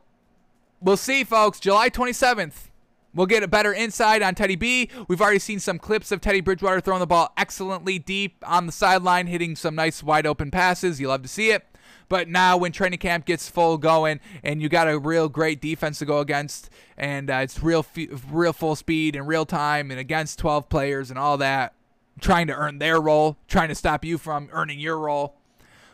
we'll 0.81 0.97
see, 0.97 1.24
folks. 1.24 1.61
July 1.61 1.91
27th. 1.91 2.70
We'll 3.15 3.27
get 3.27 3.43
a 3.43 3.49
better 3.49 3.74
insight 3.74 4.23
on 4.23 4.35
Teddy 4.35 4.57
B. 4.57 4.89
We've 5.09 5.20
already 5.20 5.41
seen 5.41 5.59
some 5.59 5.78
clips 5.78 6.12
of 6.12 6.20
Teddy 6.20 6.41
Bridgewater 6.41 6.81
throwing 6.81 7.01
the 7.01 7.07
ball 7.07 7.32
excellently 7.37 7.99
deep 7.99 8.37
on 8.47 8.66
the 8.66 8.73
sideline, 8.73 9.27
hitting 9.27 9.57
some 9.57 9.74
nice 9.74 10.03
wide 10.03 10.27
open 10.27 10.51
passes. 10.51 11.01
You 11.01 11.09
love 11.09 11.23
to 11.23 11.28
see 11.28 11.51
it. 11.51 11.66
But 12.09 12.28
now, 12.28 12.57
when 12.57 12.73
training 12.73 12.99
camp 12.99 13.24
gets 13.24 13.49
full 13.49 13.78
going, 13.78 14.20
and 14.43 14.61
you 14.61 14.69
got 14.69 14.89
a 14.89 14.99
real 14.99 15.28
great 15.28 15.61
defense 15.61 15.99
to 16.01 16.05
go 16.05 16.19
against, 16.19 16.70
and 16.97 17.31
uh, 17.31 17.35
it's 17.43 17.62
real, 17.62 17.87
real 18.31 18.53
full 18.53 18.77
speed 18.77 19.15
and 19.16 19.27
real 19.28 19.47
time, 19.47 19.91
and 19.91 20.01
against 20.01 20.39
12 20.41 20.69
players 20.69 21.11
and 21.11 21.19
all 21.19 21.37
that, 21.39 21.74
trying 22.20 22.49
to 22.49 22.55
earn 22.55 22.78
their 22.78 23.01
role, 23.01 23.39
trying 23.49 23.69
to 23.69 23.74
stop 23.74 24.05
you 24.05 24.19
from 24.19 24.49
earning 24.53 24.81
your 24.81 24.99
role 24.99 25.37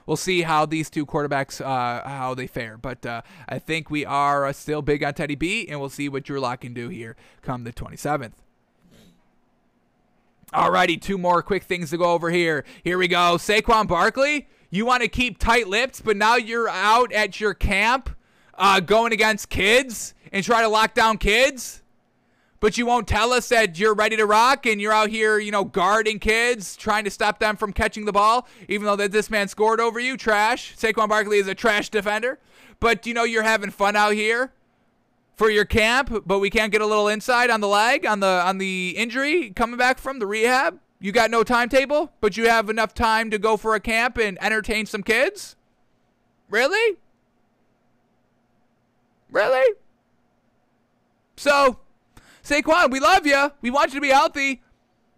we'll 0.06 0.16
see 0.16 0.42
how 0.42 0.64
these 0.66 0.88
two 0.88 1.04
quarterbacks 1.04 1.60
uh, 1.60 2.08
how 2.08 2.34
they 2.34 2.46
fare. 2.46 2.78
But 2.78 3.04
uh, 3.04 3.22
I 3.48 3.58
think 3.58 3.90
we 3.90 4.04
are 4.04 4.46
uh, 4.46 4.52
still 4.52 4.82
big 4.82 5.04
on 5.04 5.14
Teddy 5.14 5.34
B, 5.34 5.66
and 5.68 5.80
we'll 5.80 5.88
see 5.88 6.08
what 6.08 6.22
Drew 6.22 6.40
Lock 6.40 6.60
can 6.60 6.72
do 6.72 6.88
here 6.88 7.16
come 7.42 7.64
the 7.64 7.72
27th. 7.72 8.32
Alrighty, 10.52 11.00
two 11.00 11.18
more 11.18 11.42
quick 11.42 11.64
things 11.64 11.90
to 11.90 11.98
go 11.98 12.12
over 12.12 12.30
here. 12.30 12.64
Here 12.84 12.98
we 12.98 13.08
go. 13.08 13.36
Saquon 13.36 13.88
Barkley 13.88 14.46
You 14.70 14.86
want 14.86 15.02
to 15.02 15.08
keep 15.08 15.38
tight 15.38 15.66
lips, 15.66 16.00
but 16.00 16.16
now 16.16 16.36
you're 16.36 16.68
out 16.68 17.12
at 17.12 17.40
your 17.40 17.52
camp 17.52 18.10
uh, 18.54 18.80
going 18.80 19.12
against 19.12 19.48
kids 19.48 20.14
and 20.32 20.44
try 20.44 20.62
to 20.62 20.68
lock 20.68 20.94
down 20.94 21.18
kids? 21.18 21.82
But 22.60 22.78
you 22.78 22.86
won't 22.86 23.06
tell 23.06 23.32
us 23.32 23.48
that 23.50 23.78
you're 23.78 23.94
ready 23.94 24.16
to 24.16 24.24
rock 24.24 24.66
and 24.66 24.80
you're 24.80 24.92
out 24.92 25.10
here, 25.10 25.38
you 25.38 25.50
know, 25.50 25.64
guarding 25.64 26.18
kids, 26.18 26.76
trying 26.76 27.04
to 27.04 27.10
stop 27.10 27.38
them 27.38 27.56
from 27.56 27.72
catching 27.72 28.06
the 28.06 28.12
ball, 28.12 28.48
even 28.68 28.86
though 28.86 28.96
that 28.96 29.12
this 29.12 29.30
man 29.30 29.48
scored 29.48 29.80
over 29.80 30.00
you. 30.00 30.16
Trash. 30.16 30.74
Saquon 30.76 31.08
Barkley 31.08 31.38
is 31.38 31.48
a 31.48 31.54
trash 31.54 31.90
defender. 31.90 32.38
But 32.80 33.06
you 33.06 33.14
know 33.14 33.24
you're 33.24 33.42
having 33.42 33.70
fun 33.70 33.96
out 33.96 34.14
here 34.14 34.52
for 35.36 35.50
your 35.50 35.64
camp, 35.64 36.24
but 36.26 36.38
we 36.38 36.50
can't 36.50 36.72
get 36.72 36.80
a 36.80 36.86
little 36.86 37.08
insight 37.08 37.50
on 37.50 37.60
the 37.60 37.68
leg, 37.68 38.06
on 38.06 38.20
the 38.20 38.26
on 38.26 38.58
the 38.58 38.94
injury 38.96 39.50
coming 39.50 39.76
back 39.76 39.98
from 39.98 40.18
the 40.18 40.26
rehab. 40.26 40.78
You 40.98 41.12
got 41.12 41.30
no 41.30 41.44
timetable, 41.44 42.12
but 42.20 42.36
you 42.36 42.48
have 42.48 42.70
enough 42.70 42.94
time 42.94 43.30
to 43.30 43.38
go 43.38 43.56
for 43.56 43.74
a 43.74 43.80
camp 43.80 44.16
and 44.16 44.38
entertain 44.42 44.86
some 44.86 45.02
kids? 45.02 45.56
Really? 46.48 46.96
Really? 49.30 49.74
So, 51.36 51.80
Saquon, 52.46 52.90
we 52.90 53.00
love 53.00 53.26
you. 53.26 53.50
We 53.60 53.70
want 53.70 53.92
you 53.92 53.96
to 53.96 54.00
be 54.00 54.12
healthy, 54.12 54.62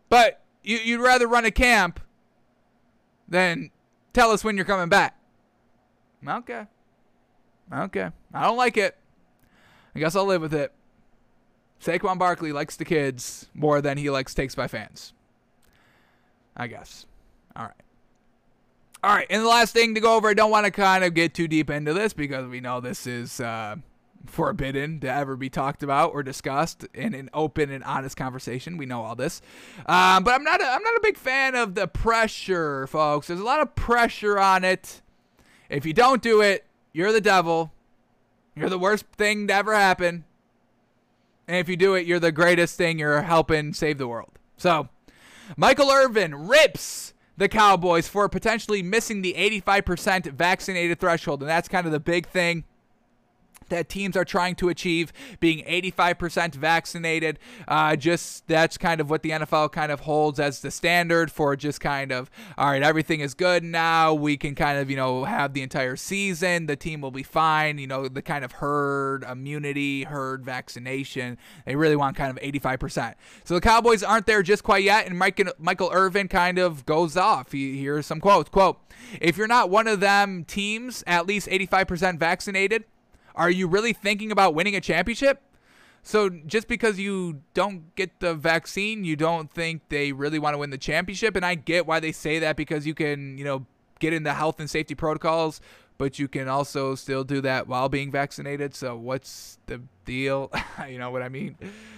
but 0.09 0.41
you, 0.63 0.79
you'd 0.79 1.01
rather 1.01 1.27
run 1.27 1.45
a 1.45 1.51
camp 1.51 2.01
than 3.29 3.71
tell 4.15 4.31
us 4.31 4.43
when 4.43 4.57
you're 4.57 4.65
coming 4.65 4.89
back. 4.89 5.19
Okay. 6.27 6.67
Okay. 7.73 8.09
I 8.33 8.45
don't 8.45 8.57
like 8.57 8.79
it. 8.79 8.97
I 9.95 9.99
guess 9.99 10.17
I'll 10.17 10.25
live 10.25 10.41
with 10.41 10.55
it. 10.55 10.73
Saquon 11.83 12.19
Barkley 12.19 12.53
likes 12.53 12.77
the 12.77 12.85
kids 12.85 13.47
more 13.55 13.81
than 13.83 13.99
he 13.99 14.09
likes 14.11 14.35
takes 14.35 14.55
by 14.55 14.67
fans. 14.67 15.13
I 16.57 16.67
guess. 16.67 17.05
All 17.55 17.65
right. 17.65 17.75
All 19.05 19.15
right, 19.15 19.29
and 19.31 19.45
the 19.45 19.49
last 19.49 19.73
thing 19.73 19.95
to 19.95 20.01
go 20.01 20.17
over, 20.17 20.29
I 20.29 20.35
don't 20.35 20.51
want 20.51 20.65
to 20.65 20.73
kind 20.73 21.05
of 21.05 21.15
get 21.15 21.33
too 21.33 21.47
deep 21.47 21.71
into 21.71 21.93
this 21.93 22.13
because 22.13 22.49
we 22.49 22.59
know 22.59 22.81
this 22.81 23.07
is 23.07 23.39
uh, 23.39 23.77
forbidden 24.27 25.01
to 25.01 25.13
ever 25.13 25.37
be 25.37 25.49
talked 25.49 25.83
about 25.83 26.13
or 26.13 26.23
discussed 26.23 26.85
in 26.95 27.15
an 27.15 27.31
open 27.33 27.71
and 27.71 27.83
honest 27.85 28.17
conversation. 28.17 28.77
We 28.77 28.87
know 28.87 29.03
all 29.03 29.17
this, 29.17 29.41
um, 29.87 30.25
but 30.25 30.35
I'm 30.35 30.45
not. 30.45 30.61
A, 30.61 30.67
I'm 30.67 30.83
not 30.83 30.97
a 30.97 31.01
big 31.03 31.17
fan 31.17 31.55
of 31.55 31.75
the 31.75 31.87
pressure, 31.87 32.87
folks. 32.87 33.29
There's 33.29 33.41
a 33.41 33.45
lot 33.45 33.61
of 33.61 33.75
pressure 33.75 34.39
on 34.39 34.65
it. 34.65 35.03
If 35.69 35.85
you 35.85 35.93
don't 35.93 36.23
do 36.23 36.41
it, 36.41 36.65
you're 36.93 37.13
the 37.13 37.21
devil. 37.21 37.73
You're 38.55 38.71
the 38.71 38.79
worst 38.79 39.07
thing 39.17 39.47
to 39.49 39.55
ever 39.55 39.75
happen. 39.75 40.25
And 41.47 41.57
if 41.57 41.69
you 41.69 41.77
do 41.77 41.95
it, 41.95 42.07
you're 42.07 42.19
the 42.19 42.33
greatest 42.33 42.77
thing. 42.77 42.99
You're 42.99 43.23
helping 43.23 43.73
save 43.73 43.99
the 43.99 44.09
world. 44.09 44.33
So 44.57 44.89
Michael 45.57 45.91
Irvin 45.91 46.35
rips 46.49 47.15
the 47.37 47.49
Cowboys 47.49 48.09
for 48.09 48.29
potentially 48.29 48.83
missing 48.83 49.23
the 49.23 49.35
85% 49.35 50.33
vaccinated 50.33 50.99
threshold. 50.99 51.41
And 51.41 51.49
that's 51.49 51.69
kind 51.69 51.87
of 51.87 51.93
the 51.93 52.01
big 52.01 52.27
thing 52.27 52.65
that 53.69 53.89
teams 53.89 54.17
are 54.17 54.25
trying 54.25 54.55
to 54.57 54.69
achieve 54.69 55.13
being 55.41 55.65
85% 55.65 56.55
vaccinated 56.55 57.39
uh, 57.67 57.97
just 57.97 58.47
that's 58.47 58.79
kind 58.79 59.01
of 59.01 59.11
what 59.11 59.23
the 59.23 59.31
nfl 59.31 59.71
kind 59.71 59.93
of 59.93 60.01
holds 60.01 60.41
as 60.41 60.61
the 60.61 60.71
standard 60.71 61.31
for 61.31 61.57
just 61.57 61.81
kind 61.81 62.13
of 62.13 62.31
all 62.57 62.71
right 62.71 62.83
everything 62.83 63.21
is 63.21 63.35
good 63.35 63.63
now 63.65 64.15
we 64.15 64.37
can 64.37 64.55
kind 64.55 64.79
of 64.79 64.91
you 64.91 64.97
know 64.97 65.25
have 65.25 65.53
the 65.53 65.63
entire 65.63 65.97
season 65.97 66.67
the 66.67 66.77
team 66.77 67.01
will 67.01 67.11
be 67.11 67.23
fine 67.23 67.79
you 67.79 67.87
know 67.87 68.09
the 68.09 68.23
kind 68.23 68.45
of 68.45 68.53
herd 68.53 69.25
immunity 69.25 70.05
herd 70.05 70.45
vaccination 70.45 71.39
they 71.65 71.77
really 71.77 71.97
want 71.97 72.17
kind 72.17 72.37
of 72.37 72.43
85% 72.43 73.15
so 73.45 73.55
the 73.55 73.61
cowboys 73.61 74.03
aren't 74.03 74.27
there 74.27 74.43
just 74.43 74.63
quite 74.63 74.85
yet 74.85 75.07
and 75.07 75.19
Mike, 75.19 75.41
michael 75.59 75.91
irvin 75.93 76.29
kind 76.29 76.59
of 76.59 76.87
goes 76.87 77.17
off. 77.17 77.53
He, 77.53 77.81
here's 77.81 78.07
some 78.07 78.21
quotes 78.21 78.49
quote 78.49 78.79
if 79.21 79.37
you're 79.37 79.47
not 79.47 79.71
one 79.71 79.87
of 79.87 80.01
them 80.01 80.45
teams 80.45 81.05
at 81.07 81.27
least 81.27 81.49
85% 81.49 82.19
vaccinated 82.19 82.85
are 83.39 83.51
you 83.51 83.67
really 83.69 83.93
thinking 83.93 84.31
about 84.31 84.55
winning 84.55 84.77
a 84.77 84.81
championship? 84.81 85.41
So 86.03 86.29
just 86.29 86.69
because 86.69 86.99
you 86.99 87.43
don't 87.55 87.95
get 87.95 88.21
the 88.21 88.35
vaccine, 88.35 89.05
you 89.05 89.17
don't 89.17 89.51
think 89.51 89.89
they 89.89 90.13
really 90.13 90.39
want 90.39 90.55
to 90.55 90.59
win 90.59 90.71
the 90.71 90.79
championship. 90.79 91.37
And 91.37 91.45
I 91.45 91.55
get 91.55 91.87
why 91.87 92.01
they 92.01 92.13
say 92.13 92.39
that 92.39 92.57
because 92.57 92.87
you 92.87 92.95
can, 92.95 93.39
you 93.39 93.45
know, 93.45 93.67
get 93.99 94.13
in 94.13 94.23
the 94.23 94.35
health 94.35 94.61
and 94.61 94.69
safety 94.71 94.95
protocols, 94.95 95.61
but 95.99 96.19
you 96.19 96.29
can 96.29 96.49
also 96.49 96.95
still 96.95 97.25
do 97.25 97.41
that 97.43 97.67
while 97.69 97.89
being 97.89 98.11
vaccinated. 98.11 98.75
So 98.75 98.97
what's 98.97 99.59
the 99.67 99.83
deal? 100.05 100.51
you 100.89 100.99
know 100.99 101.11
what 101.11 101.23
I 101.23 101.29
mean? 101.29 101.57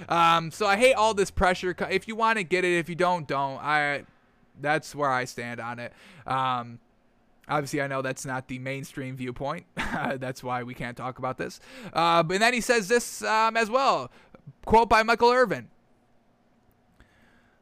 Um, 0.08 0.50
so 0.50 0.66
I 0.66 0.76
hate 0.76 0.94
all 0.94 1.14
this 1.14 1.30
pressure. 1.30 1.74
If 1.90 2.08
you 2.08 2.16
want 2.16 2.38
to 2.38 2.44
get 2.44 2.64
it, 2.64 2.78
if 2.78 2.88
you 2.88 2.94
don't, 2.94 3.26
don't. 3.26 3.58
I. 3.58 4.04
That's 4.60 4.94
where 4.94 5.10
I 5.10 5.24
stand 5.24 5.58
on 5.58 5.78
it. 5.78 5.92
Um, 6.26 6.80
Obviously, 7.50 7.82
I 7.82 7.88
know 7.88 8.00
that's 8.00 8.24
not 8.24 8.48
the 8.48 8.58
mainstream 8.58 9.16
viewpoint. 9.16 9.66
that's 9.76 10.42
why 10.42 10.62
we 10.62 10.72
can't 10.72 10.96
talk 10.96 11.18
about 11.18 11.36
this. 11.36 11.60
Uh, 11.92 12.22
and 12.30 12.40
then 12.40 12.54
he 12.54 12.60
says 12.60 12.88
this 12.88 13.22
um, 13.22 13.56
as 13.56 13.68
well. 13.68 14.10
Quote 14.64 14.88
by 14.88 15.02
Michael 15.02 15.30
Irvin. 15.30 15.68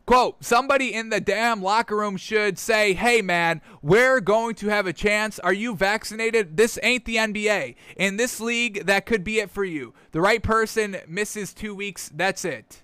Quote, 0.08 0.42
somebody 0.42 0.94
in 0.94 1.10
the 1.10 1.20
damn 1.20 1.62
locker 1.62 1.94
room 1.94 2.16
should 2.16 2.58
say, 2.58 2.94
hey 2.94 3.20
man, 3.20 3.60
we're 3.82 4.20
going 4.20 4.54
to 4.54 4.68
have 4.68 4.86
a 4.86 4.92
chance. 4.92 5.38
Are 5.38 5.52
you 5.52 5.76
vaccinated? 5.76 6.56
This 6.56 6.78
ain't 6.82 7.04
the 7.04 7.16
NBA. 7.16 7.74
In 7.96 8.16
this 8.16 8.40
league, 8.40 8.86
that 8.86 9.04
could 9.04 9.22
be 9.22 9.38
it 9.38 9.50
for 9.50 9.66
you. 9.66 9.92
The 10.12 10.22
right 10.22 10.42
person 10.42 10.96
misses 11.06 11.52
two 11.52 11.74
weeks, 11.74 12.10
that's 12.14 12.46
it. 12.46 12.80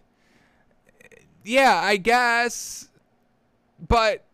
Yeah, 1.43 1.81
I 1.83 1.97
guess. 1.97 2.89
But 3.89 4.25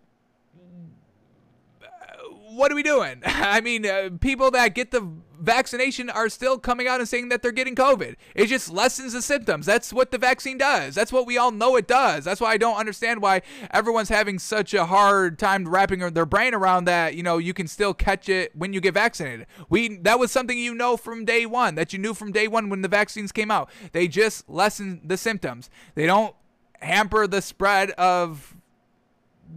what 2.60 2.70
are 2.70 2.74
we 2.74 2.82
doing? 2.82 3.22
I 3.24 3.60
mean, 3.60 3.86
uh, 3.86 4.10
people 4.20 4.50
that 4.50 4.74
get 4.74 4.90
the 4.90 5.08
vaccination 5.40 6.10
are 6.10 6.28
still 6.28 6.58
coming 6.58 6.86
out 6.86 7.00
and 7.00 7.08
saying 7.08 7.30
that 7.30 7.40
they're 7.40 7.50
getting 7.50 7.74
COVID. 7.74 8.16
It 8.34 8.46
just 8.46 8.70
lessens 8.70 9.14
the 9.14 9.22
symptoms. 9.22 9.64
That's 9.64 9.92
what 9.92 10.10
the 10.10 10.18
vaccine 10.18 10.58
does. 10.58 10.94
That's 10.94 11.10
what 11.10 11.26
we 11.26 11.38
all 11.38 11.50
know 11.50 11.76
it 11.76 11.88
does. 11.88 12.24
That's 12.24 12.40
why 12.40 12.52
I 12.52 12.58
don't 12.58 12.76
understand 12.76 13.22
why 13.22 13.40
everyone's 13.70 14.10
having 14.10 14.38
such 14.38 14.74
a 14.74 14.84
hard 14.84 15.38
time 15.38 15.66
wrapping 15.66 16.00
their 16.12 16.26
brain 16.26 16.52
around 16.52 16.84
that. 16.84 17.14
You 17.14 17.22
know, 17.22 17.38
you 17.38 17.54
can 17.54 17.66
still 17.66 17.94
catch 17.94 18.28
it 18.28 18.54
when 18.54 18.74
you 18.74 18.80
get 18.82 18.92
vaccinated. 18.92 19.46
We 19.70 19.96
that 19.98 20.18
was 20.18 20.30
something 20.30 20.58
you 20.58 20.74
know 20.74 20.98
from 20.98 21.24
day 21.24 21.46
one. 21.46 21.74
That 21.76 21.94
you 21.94 21.98
knew 21.98 22.12
from 22.12 22.30
day 22.30 22.46
one 22.46 22.68
when 22.68 22.82
the 22.82 22.88
vaccines 22.88 23.32
came 23.32 23.50
out. 23.50 23.70
They 23.92 24.06
just 24.06 24.48
lessen 24.50 25.00
the 25.02 25.16
symptoms. 25.16 25.70
They 25.94 26.04
don't 26.04 26.34
hamper 26.80 27.26
the 27.26 27.40
spread 27.40 27.90
of 27.92 28.56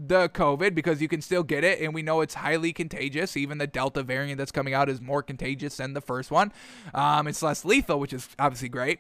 the 0.07 0.30
COVID 0.30 0.76
because 0.76 1.02
you 1.02 1.07
can 1.07 1.22
still 1.22 1.44
get 1.44 1.64
it, 1.64 1.82
and 1.82 1.94
we 1.94 2.02
know 2.02 2.22
it's 2.22 2.36
highly 2.36 2.74
contagious. 2.74 3.38
Even 3.38 3.57
the 3.57 3.68
Delta 3.68 4.03
variant 4.03 4.38
that's 4.38 4.52
coming 4.52 4.74
out 4.74 4.90
is 4.90 5.02
more 5.02 5.24
contagious 5.24 5.78
than 5.78 5.94
the 5.94 6.02
first 6.02 6.32
one. 6.32 6.52
Um, 6.94 7.28
it's 7.28 7.41
less 7.41 7.65
lethal, 7.65 7.99
which 7.99 8.14
is 8.14 8.30
obviously 8.40 8.70
great. 8.70 8.99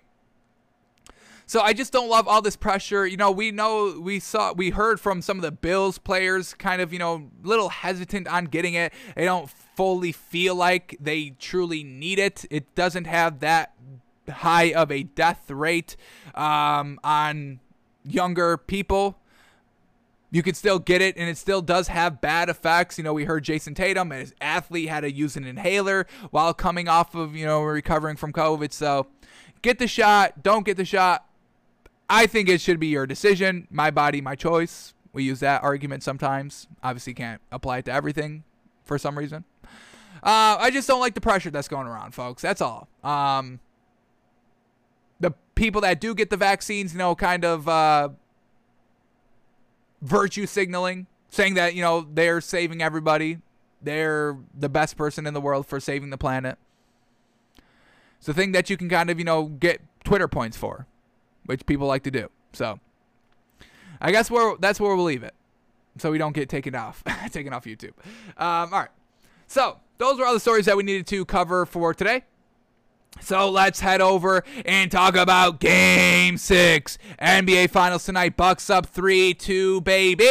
So 1.45 1.59
I 1.59 1.73
just 1.73 1.91
don't 1.91 2.09
love 2.09 2.27
all 2.27 2.41
this 2.41 2.55
pressure. 2.55 3.05
You 3.05 3.17
know, 3.17 3.29
we 3.29 3.51
know 3.51 3.99
we 3.99 4.19
saw 4.19 4.53
we 4.53 4.69
heard 4.69 4.99
from 4.99 5.21
some 5.21 5.37
of 5.37 5.43
the 5.43 5.51
Bills 5.51 5.97
players 5.97 6.53
kind 6.53 6.81
of, 6.81 6.93
you 6.93 6.99
know, 6.99 7.29
little 7.43 7.69
hesitant 7.69 8.27
on 8.27 8.45
getting 8.45 8.75
it. 8.75 8.93
They 9.15 9.25
don't 9.25 9.49
fully 9.49 10.11
feel 10.11 10.55
like 10.55 10.97
they 10.99 11.31
truly 11.39 11.83
need 11.83 12.17
it. 12.17 12.45
It 12.49 12.73
doesn't 12.75 13.05
have 13.05 13.39
that 13.41 13.73
high 14.29 14.73
of 14.73 14.89
a 14.89 15.03
death 15.03 15.51
rate 15.51 15.97
um, 16.33 16.99
on 17.03 17.59
younger 18.05 18.57
people 18.57 19.17
you 20.33 20.41
can 20.41 20.55
still 20.55 20.79
get 20.79 20.99
it 20.99 21.15
and 21.15 21.29
it 21.29 21.37
still 21.37 21.61
does 21.61 21.89
have 21.89 22.19
bad 22.19 22.49
effects. 22.49 22.97
You 22.97 23.03
know, 23.03 23.13
we 23.13 23.25
heard 23.25 23.45
Jayson 23.45 23.75
Tatum, 23.75 24.09
his 24.09 24.33
athlete, 24.41 24.89
had 24.89 25.01
to 25.01 25.11
use 25.11 25.37
an 25.37 25.45
inhaler 25.45 26.07
while 26.31 26.55
coming 26.55 26.87
off 26.87 27.13
of, 27.13 27.35
you 27.35 27.45
know, 27.45 27.61
recovering 27.61 28.15
from 28.15 28.33
COVID. 28.33 28.73
So 28.73 29.05
get 29.61 29.77
the 29.77 29.87
shot, 29.87 30.41
don't 30.41 30.65
get 30.65 30.75
the 30.75 30.85
shot. 30.85 31.27
I 32.09 32.25
think 32.25 32.49
it 32.49 32.61
should 32.61 32.79
be 32.79 32.87
your 32.87 33.05
decision. 33.05 33.67
My 33.69 33.91
body, 33.91 34.21
my 34.21 34.33
choice. 34.33 34.95
We 35.13 35.23
use 35.23 35.39
that 35.41 35.61
argument 35.61 36.01
sometimes. 36.01 36.67
Obviously, 36.81 37.13
can't 37.13 37.39
apply 37.51 37.77
it 37.77 37.85
to 37.85 37.93
everything 37.93 38.43
for 38.85 38.97
some 38.97 39.15
reason. 39.15 39.43
Uh, 40.23 40.57
I 40.59 40.71
just 40.71 40.87
don't 40.87 40.99
like 40.99 41.13
the 41.13 41.21
pressure 41.21 41.51
that's 41.51 41.67
going 41.67 41.85
around, 41.85 42.15
folks. 42.15 42.41
That's 42.41 42.59
all. 42.59 42.87
Um, 43.03 43.59
the 45.19 45.35
people 45.53 45.81
that 45.81 46.01
do 46.01 46.15
get 46.15 46.31
the 46.31 46.37
vaccines, 46.37 46.93
you 46.93 46.97
know, 46.97 47.13
kind 47.13 47.45
of. 47.45 47.69
Uh, 47.69 48.09
virtue 50.03 50.45
signaling, 50.45 51.07
saying 51.29 51.55
that, 51.55 51.73
you 51.73 51.81
know, 51.81 52.05
they're 52.13 52.41
saving 52.41 52.81
everybody. 52.83 53.39
They're 53.81 54.37
the 54.53 54.69
best 54.69 54.95
person 54.97 55.25
in 55.25 55.33
the 55.33 55.41
world 55.41 55.65
for 55.65 55.79
saving 55.79 56.09
the 56.09 56.17
planet. 56.17 56.57
It's 58.19 58.29
a 58.29 58.33
thing 58.33 58.51
that 58.51 58.69
you 58.69 58.77
can 58.77 58.87
kind 58.87 59.09
of, 59.09 59.17
you 59.17 59.25
know, 59.25 59.45
get 59.45 59.81
Twitter 60.03 60.27
points 60.27 60.55
for, 60.55 60.85
which 61.45 61.65
people 61.65 61.87
like 61.87 62.03
to 62.03 62.11
do. 62.11 62.29
So 62.53 62.79
I 63.99 64.11
guess 64.11 64.29
we're, 64.29 64.57
that's 64.57 64.79
where 64.79 64.95
we'll 64.95 65.05
leave 65.05 65.23
it. 65.23 65.33
So 65.97 66.11
we 66.11 66.17
don't 66.17 66.33
get 66.33 66.49
taken 66.49 66.75
off, 66.75 67.03
taken 67.31 67.53
off 67.53 67.65
YouTube. 67.65 67.93
Um, 68.37 68.71
all 68.73 68.79
right. 68.79 68.89
So 69.47 69.77
those 69.97 70.17
were 70.17 70.25
all 70.25 70.33
the 70.33 70.39
stories 70.39 70.65
that 70.65 70.77
we 70.77 70.83
needed 70.83 71.07
to 71.07 71.25
cover 71.25 71.65
for 71.65 71.93
today. 71.93 72.23
So 73.21 73.49
let's 73.49 73.79
head 73.79 74.01
over 74.01 74.43
and 74.65 74.91
talk 74.91 75.15
about 75.15 75.59
game 75.59 76.37
six. 76.37 76.97
NBA 77.21 77.69
Finals 77.69 78.03
tonight. 78.03 78.35
Bucks 78.35 78.69
up 78.69 78.85
3 78.85 79.33
2, 79.33 79.81
baby. 79.81 80.23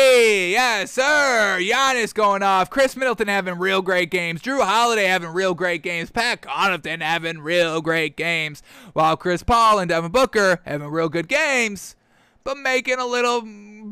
Yes, 0.52 0.92
sir. 0.92 1.59
Giannis 1.60 2.12
going 2.12 2.42
off. 2.42 2.68
Khris 2.68 2.96
Middleton 2.96 3.28
having 3.28 3.59
real 3.59 3.80
great 3.80 4.10
games. 4.10 4.42
Jrue 4.42 4.62
Holiday 4.62 5.04
having 5.04 5.30
real 5.30 5.54
great 5.54 5.82
games. 5.82 6.10
Pat 6.10 6.42
Connaughton 6.42 7.00
having 7.00 7.38
real 7.38 7.80
great 7.80 8.16
games. 8.16 8.62
While 8.92 9.16
Chris 9.16 9.42
Paul 9.42 9.78
and 9.78 9.88
Devin 9.88 10.12
Booker 10.12 10.60
having 10.64 10.88
real 10.88 11.09
good 11.09 11.28
games, 11.28 11.96
but 12.44 12.59
making 12.59 12.98
a 12.98 13.06
little 13.06 13.42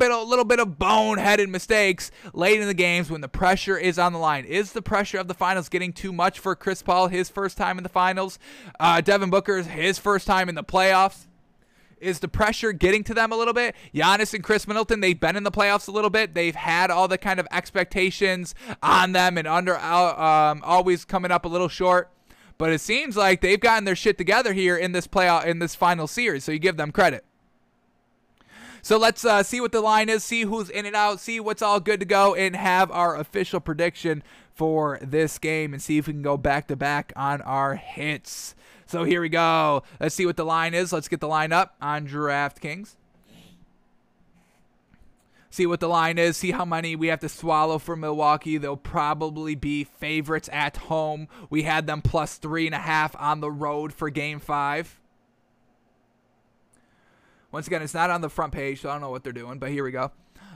bit 0.01 0.11
a 0.11 0.23
little 0.23 0.47
bit 0.47 0.59
of 0.59 0.79
boneheaded 0.79 1.51
mistakes 1.51 2.11
late 2.33 2.59
in 2.59 2.67
the 2.67 2.75
games 2.75 3.11
when 3.11 3.21
the 3.21 3.29
pressure 3.29 3.77
is 3.77 3.99
on 3.99 4.15
the 4.15 4.19
line. 4.19 4.47
Is 4.47 4.73
the 4.73 4.81
pressure 4.81 5.19
of 5.19 5.29
the 5.29 5.35
finals 5.35 5.69
getting 5.69 5.93
too 5.93 6.11
much 6.11 6.39
for 6.39 6.57
Chris 6.57 6.83
Paul, 6.83 7.09
his 7.09 7.29
first 7.29 7.59
time 7.59 7.77
in 7.77 7.83
the 7.83 7.91
finals? 7.91 8.39
Uh, 8.81 9.03
Devin 9.03 9.29
Booker's 9.29 9.67
his 9.67 9.99
first 9.99 10.27
time 10.27 10.49
in 10.49 10.55
the 10.55 10.65
playoffs. 10.65 11.27
Is 12.01 12.21
the 12.21 12.29
pressure 12.29 12.73
getting 12.73 13.05
to 13.05 13.15
them 13.15 13.31
a 13.31 13.37
little 13.37 13.53
bit? 13.53 13.77
Giannis 13.95 14.33
and 14.33 14.43
Khris 14.43 14.67
Middleton, 14.67 15.01
they've 15.01 15.21
been 15.21 15.37
in 15.37 15.43
the 15.43 15.51
playoffs 15.51 15.87
a 15.87 15.91
little 15.91 16.09
bit. 16.09 16.33
They've 16.33 16.55
had 16.55 16.91
all 16.91 17.07
the 17.07 17.19
kind 17.19 17.39
of 17.39 17.47
expectations 17.53 18.55
on 18.83 19.13
them 19.13 19.37
and 19.37 19.47
under 19.47 19.77
uh, 19.77 20.51
um, 20.51 20.63
always 20.65 21.05
coming 21.05 21.31
up 21.31 21.45
a 21.45 21.49
little 21.49 21.69
short. 21.69 22.11
But 22.57 22.73
it 22.73 22.81
seems 22.81 23.19
like 23.19 23.43
they've 23.43 23.61
gotten 23.61 23.85
their 23.85 23.97
shit 23.97 24.17
together 24.17 24.55
here 24.55 24.79
in 24.79 24.93
this 24.93 25.07
playoff 25.07 25.45
in 25.45 25.59
this 25.59 25.75
final 25.75 26.07
series. 26.07 26.45
So 26.45 26.53
you 26.53 26.59
give 26.59 26.79
them 26.79 26.91
credit. 26.91 27.27
So 28.82 28.97
let's 28.97 29.24
uh, 29.24 29.43
see 29.43 29.61
what 29.61 29.73
the 29.73 29.81
line 29.81 30.09
is, 30.09 30.24
see 30.24 30.43
who's 30.43 30.70
in 30.70 30.86
and 30.86 30.97
out, 30.97 31.20
see 31.20 31.40
what's 31.40 31.62
all 31.62 31.81
good 31.81 32.01
to 32.01 32.07
go, 32.07 32.35
and 32.35 32.57
have 32.57 32.90
our 32.90 33.16
official 33.16 33.61
prediction 33.61 34.23
for 34.55 34.98
this 35.02 35.39
game 35.39 35.73
and 35.73 35.82
see 35.82 35.98
if 35.98 36.07
we 36.07 36.12
can 36.12 36.23
go 36.23 36.36
back 36.36 36.69
to 36.69 36.77
back 36.77 37.12
on 37.16 37.40
our 37.43 37.77
hits. 37.77 38.55
So 38.86 39.05
here 39.05 39.20
we 39.20 39.28
go. 39.28 39.82
Let's 40.01 40.15
see 40.15 40.27
what 40.27 40.36
the 40.36 40.44
line 40.44 40.74
is. 40.74 40.93
Let's 40.93 41.09
get 41.09 41.20
the 41.20 41.28
line 41.28 41.52
up 41.52 41.77
on 41.81 42.07
DraftKings. 42.07 42.97
See 45.52 45.66
what 45.66 45.81
the 45.81 45.89
line 45.89 46.16
is, 46.16 46.36
see 46.36 46.52
how 46.52 46.65
many 46.65 46.94
we 46.94 47.09
have 47.09 47.19
to 47.20 47.28
swallow 47.28 47.78
for 47.78 47.97
Milwaukee. 47.97 48.57
They'll 48.57 48.77
probably 48.77 49.57
be 49.57 49.82
favorites 49.82 50.48
at 50.52 50.77
home. 50.77 51.27
We 51.51 51.62
had 51.62 51.89
them 51.89 52.02
plus 52.02 52.36
three 52.36 52.66
and 52.66 52.74
a 52.74 52.78
half 52.78 53.16
on 53.19 53.40
the 53.40 53.51
road 53.51 53.93
for 53.93 54.11
game 54.11 54.39
five. 54.39 55.00
Once 57.53 57.67
again, 57.67 57.83
it's 57.83 57.95
not 57.95 58.11
on 58.11 58.21
the 58.21 58.29
front 58.29 58.53
page, 58.53 58.81
so 58.81 58.89
I 58.89 58.93
don't 58.93 59.01
know 59.01 59.11
what 59.11 59.25
they're 59.25 59.33
doing, 59.33 59.59
but 59.59 59.71
here 59.71 59.85
we 59.85 59.91
go. 59.91 60.13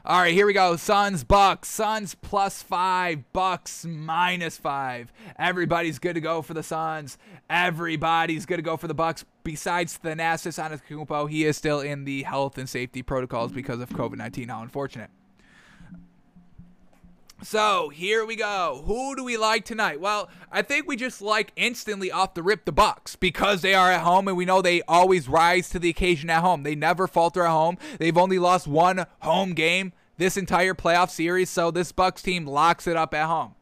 All 0.07 0.21
right, 0.21 0.35
here 0.35 0.47
we 0.47 0.53
go. 0.53 0.77
Suns, 0.77 1.25
Bucks. 1.25 1.69
Suns 1.71 2.15
plus 2.15 2.62
five, 2.62 3.33
Bucks 3.33 3.87
minus 3.87 4.59
five. 4.59 5.11
Everybody's 5.39 5.99
good 5.99 6.12
to 6.12 6.21
go 6.21 6.43
for 6.43 6.53
the 6.53 6.62
Suns. 6.62 7.16
Everybody's 7.49 8.45
good 8.45 8.57
to 8.57 8.62
go 8.62 8.77
for 8.77 8.87
the 8.87 8.93
Bucks. 8.93 9.25
Besides 9.45 9.99
Thanasis 10.05 10.62
Antetokounmpo, 10.62 11.31
he 11.31 11.47
is 11.47 11.57
still 11.57 11.81
in 11.81 12.05
the 12.05 12.25
health 12.25 12.59
and 12.59 12.69
safety 12.69 13.03
protocols 13.03 13.51
because 13.51 13.81
of 13.81 13.89
COVID-19. 13.89 14.51
How 14.51 14.61
unfortunate. 14.61 15.09
So 17.43 17.90
here 17.90 18.24
we 18.24 18.36
go. 18.36 18.82
Who 18.86 19.16
do 19.16 19.24
we 19.24 19.36
like 19.36 19.65
tonight? 19.65 20.01
Well, 20.01 20.28
I 20.51 20.62
think 20.62 20.86
we 20.86 20.97
just 20.97 21.20
like 21.20 21.52
instantly 21.56 22.11
off 22.11 22.35
the 22.35 22.43
rip 22.43 22.65
the 22.65 22.73
Bucks 22.73 23.16
because 23.16 23.61
they 23.61 23.74
are 23.74 23.90
at 23.90 24.01
home 24.01 24.28
and 24.28 24.36
we 24.36 24.44
know 24.44 24.62
they 24.62 24.82
always 24.82 25.28
rise 25.28 25.69
to 25.70 25.78
the 25.78 25.90
occasion 25.90 26.31
at 26.31 26.40
home. 26.40 26.62
They 26.62 26.74
never 26.74 27.06
falter 27.06 27.44
at 27.44 27.51
home. 27.51 27.77
They've 27.98 28.16
only 28.16 28.39
lost 28.39 28.66
one 28.66 29.06
home 29.20 29.52
game 29.52 29.93
this 30.16 30.36
entire 30.36 30.74
playoff 30.74 31.11
series, 31.11 31.51
so 31.51 31.70
this 31.70 31.93
Bucks 31.93 32.23
team 32.23 32.47
locks 32.47 32.86
it 32.86 32.97
up 32.97 33.12
at 33.15 33.27
home. 33.27 33.55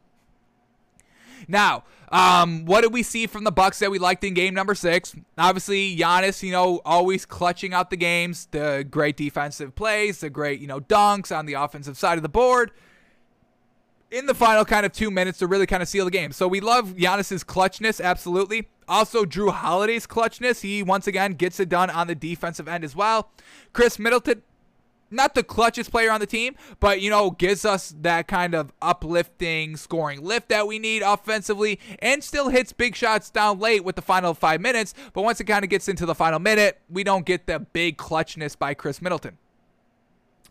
Now, 1.47 1.83
um, 2.09 2.65
what 2.65 2.81
did 2.81 2.93
we 2.93 3.03
see 3.03 3.27
from 3.27 3.43
the 3.43 3.51
Bucks 3.51 3.79
that 3.79 3.91
we 3.91 3.99
liked 3.99 4.23
in 4.23 4.33
game 4.33 4.53
number 4.53 4.75
six? 4.75 5.15
Obviously, 5.37 5.97
Giannis, 5.97 6.43
you 6.43 6.51
know, 6.51 6.79
always 6.85 7.25
clutching 7.25 7.73
out 7.73 7.89
the 7.89 7.97
games, 7.97 8.47
the 8.51 8.85
great 8.89 9.17
defensive 9.17 9.75
plays, 9.75 10.19
the 10.19 10.29
great, 10.29 10.61
you 10.61 10.67
know, 10.67 10.79
dunks 10.79 11.35
on 11.35 11.47
the 11.47 11.53
offensive 11.53 11.97
side 11.97 12.17
of 12.17 12.21
the 12.21 12.29
board 12.29 12.71
in 14.13 14.27
the 14.27 14.35
final 14.35 14.63
kind 14.63 14.85
of 14.85 14.93
two 14.93 15.09
minutes 15.09 15.39
to 15.39 15.47
really 15.47 15.65
kind 15.65 15.81
of 15.81 15.89
seal 15.89 16.05
the 16.05 16.11
game. 16.11 16.31
So 16.31 16.47
we 16.47 16.59
love 16.59 16.95
Giannis's 16.95 17.43
clutchness, 17.43 17.99
absolutely. 17.99 18.67
Also, 18.87 19.25
Jrue 19.25 19.51
Holiday's 19.51 20.05
clutchness. 20.05 20.61
He 20.61 20.83
once 20.83 21.07
again 21.07 21.33
gets 21.33 21.59
it 21.59 21.67
done 21.67 21.89
on 21.89 22.05
the 22.07 22.13
defensive 22.15 22.67
end 22.67 22.83
as 22.83 22.95
well. 22.95 23.31
Khris 23.73 23.97
Middleton, 23.97 24.43
not 25.09 25.33
the 25.33 25.43
clutchest 25.43 25.89
player 25.89 26.11
on 26.11 26.19
the 26.19 26.27
team, 26.27 26.55
but 26.79 27.01
you 27.01 27.09
know, 27.09 27.31
gives 27.31 27.65
us 27.65 27.95
that 28.01 28.27
kind 28.27 28.53
of 28.53 28.71
uplifting 28.83 29.77
scoring 29.77 30.23
lift 30.23 30.49
that 30.49 30.67
we 30.67 30.77
need 30.77 31.01
offensively 31.01 31.79
and 31.99 32.23
still 32.23 32.49
hits 32.49 32.71
big 32.71 32.95
shots 32.95 33.31
down 33.31 33.57
late 33.57 33.83
with 33.83 33.95
the 33.95 34.01
final 34.03 34.35
five 34.35 34.61
minutes. 34.61 34.93
But 35.13 35.23
once 35.23 35.39
it 35.39 35.45
kind 35.45 35.63
of 35.63 35.71
gets 35.71 35.87
into 35.87 36.05
the 36.05 36.15
final 36.15 36.39
minute, 36.39 36.79
we 36.87 37.03
don't 37.03 37.25
get 37.25 37.47
the 37.47 37.59
big 37.59 37.97
clutchness 37.97 38.57
by 38.57 38.75
Khris 38.75 39.01
Middleton. 39.01 39.39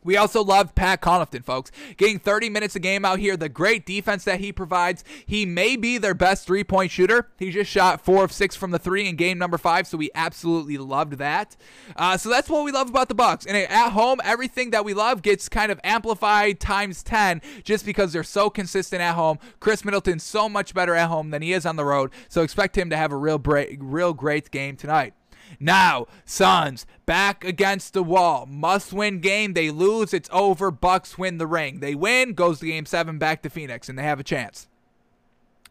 We 0.05 0.17
also 0.17 0.43
love 0.43 0.75
Pat 0.75 1.01
Connaughton, 1.01 1.45
folks. 1.45 1.71
Getting 1.97 2.19
30 2.19 2.51
minutes 2.51 2.75
a 2.75 2.81
game 2.81 3.05
out 3.05 3.19
here, 3.19 3.37
the 3.37 3.49
great 3.49 3.87
defense 3.87 4.25
that 4.25 4.41
he 4.41 4.53
provides. 4.53 5.05
He 5.27 5.47
may 5.47 5.77
be 5.77 5.99
their 5.99 6.15
best 6.15 6.47
three 6.47 6.65
point 6.65 6.91
shooter. 6.91 7.29
He 7.39 7.51
just 7.51 7.71
shot 7.71 8.01
four 8.01 8.25
of 8.25 8.33
six 8.33 8.57
from 8.57 8.71
the 8.71 8.79
three 8.79 9.09
in 9.09 9.17
game 9.17 9.39
number 9.39 9.59
five, 9.59 9.87
so 9.87 9.97
we 9.97 10.11
absolutely 10.15 10.79
loved 10.79 11.15
that. 11.15 11.57
Uh, 11.97 12.17
so 12.17 12.29
that's 12.29 12.49
what 12.49 12.65
we 12.65 12.73
love 12.73 12.89
about 12.89 13.09
the 13.09 13.15
Bucks. 13.15 13.47
And 13.47 13.57
at 13.57 13.91
home, 13.91 14.21
everything 14.25 14.71
that 14.71 14.85
we 14.85 14.95
love 14.95 15.23
gets 15.23 15.49
kind 15.49 15.71
of 15.71 15.81
amplified 15.85 16.61
times 16.61 17.03
10 17.03 17.41
just 17.65 17.85
because 17.85 18.13
they're 18.13 18.25
so 18.25 18.51
consistent 18.51 19.03
at 19.03 19.15
home. 19.15 19.39
Khris 19.61 19.85
Middleton's 19.85 20.23
so 20.23 20.49
much 20.49 20.75
better 20.75 20.95
at 20.95 21.09
home 21.09 21.31
than 21.31 21.43
he 21.43 21.53
is 21.53 21.67
on 21.67 21.77
the 21.77 21.85
road, 21.85 22.11
so 22.29 22.43
expect 22.43 22.77
him 22.77 22.91
to 22.91 22.97
have 22.97 23.13
a 23.13 23.17
real, 23.17 23.39
break, 23.39 23.79
real 23.81 24.13
great 24.13 24.51
game 24.51 24.77
tonight. 24.77 25.15
Now, 25.61 26.07
Suns 26.25 26.87
back 27.07 27.45
against 27.45 27.95
the 27.95 28.03
wall. 28.03 28.47
Must 28.47 28.93
win 28.93 29.21
game. 29.21 29.55
They 29.55 29.71
lose. 29.71 30.13
It's 30.15 30.29
over. 30.33 30.71
Bucks 30.71 31.19
win 31.19 31.39
the 31.39 31.47
ring. 31.47 31.81
They 31.81 31.95
win. 31.95 32.35
Goes 32.35 32.61
to 32.61 32.67
game 32.67 32.87
seven 32.87 33.19
back 33.19 33.43
to 33.43 33.51
Phoenix, 33.51 33.89
and 33.89 33.99
they 33.99 34.03
have 34.03 34.21
a 34.21 34.25
chance. 34.25 34.69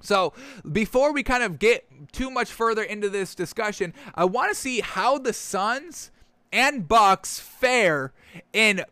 So, 0.01 0.33
before 0.69 1.13
we 1.13 1.23
kind 1.23 1.43
of 1.43 1.59
get 1.59 1.85
too 2.11 2.31
much 2.31 2.51
further 2.51 2.81
into 2.81 3.09
this 3.09 3.35
discussion, 3.35 3.93
I 4.15 4.25
want 4.25 4.49
to 4.49 4.55
see 4.55 4.81
how 4.81 5.17
the 5.19 5.33
Suns 5.33 6.11
and 6.51 6.87
Bucks 6.87 7.39
fare 7.39 8.13
in 8.51 8.83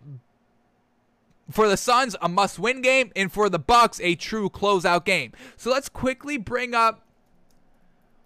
for 1.50 1.68
the 1.68 1.78
Suns 1.78 2.16
a 2.22 2.30
must-win 2.30 2.82
game 2.82 3.12
and 3.16 3.32
for 3.32 3.50
the 3.50 3.60
Bucks 3.60 4.00
a 4.02 4.16
true 4.16 4.50
closeout 4.50 5.04
game. 5.04 5.34
So 5.58 5.72
let's 5.72 5.90
quickly 5.90 6.38
bring 6.38 6.76
up 6.76 7.04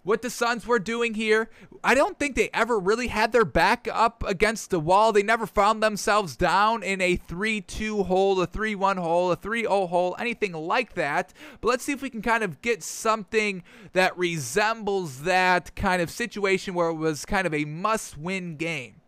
what 0.04 0.22
the 0.22 0.30
Suns 0.30 0.66
were 0.66 0.78
doing 0.78 1.14
here. 1.14 1.50
I 1.82 1.94
don't 1.94 2.18
think 2.18 2.36
they 2.36 2.50
ever 2.54 2.78
really 2.78 3.08
had 3.08 3.32
their 3.32 3.44
back 3.44 3.88
up 3.90 4.22
against 4.26 4.70
the 4.70 4.78
wall. 4.78 5.12
They 5.12 5.22
never 5.22 5.46
found 5.46 5.82
themselves 5.82 6.36
down 6.36 6.82
in 6.82 7.00
a 7.00 7.16
3 7.16 7.62
2 7.62 8.04
hole, 8.04 8.40
a 8.40 8.46
3 8.46 8.74
1 8.74 8.96
hole, 8.98 9.32
a 9.32 9.36
3 9.36 9.62
0 9.62 9.86
hole, 9.88 10.14
anything 10.18 10.52
like 10.52 10.94
that. 10.94 11.32
But 11.60 11.68
let's 11.68 11.84
see 11.84 11.92
if 11.92 12.02
we 12.02 12.10
can 12.10 12.22
kind 12.22 12.44
of 12.44 12.62
get 12.62 12.82
something 12.82 13.64
that 13.94 14.16
resembles 14.16 15.22
that 15.22 15.74
kind 15.74 16.00
of 16.00 16.10
situation 16.10 16.74
where 16.74 16.88
it 16.88 16.94
was 16.94 17.24
kind 17.24 17.46
of 17.46 17.54
a 17.54 17.64
must 17.64 18.16
win 18.16 18.56
game. 18.56 19.00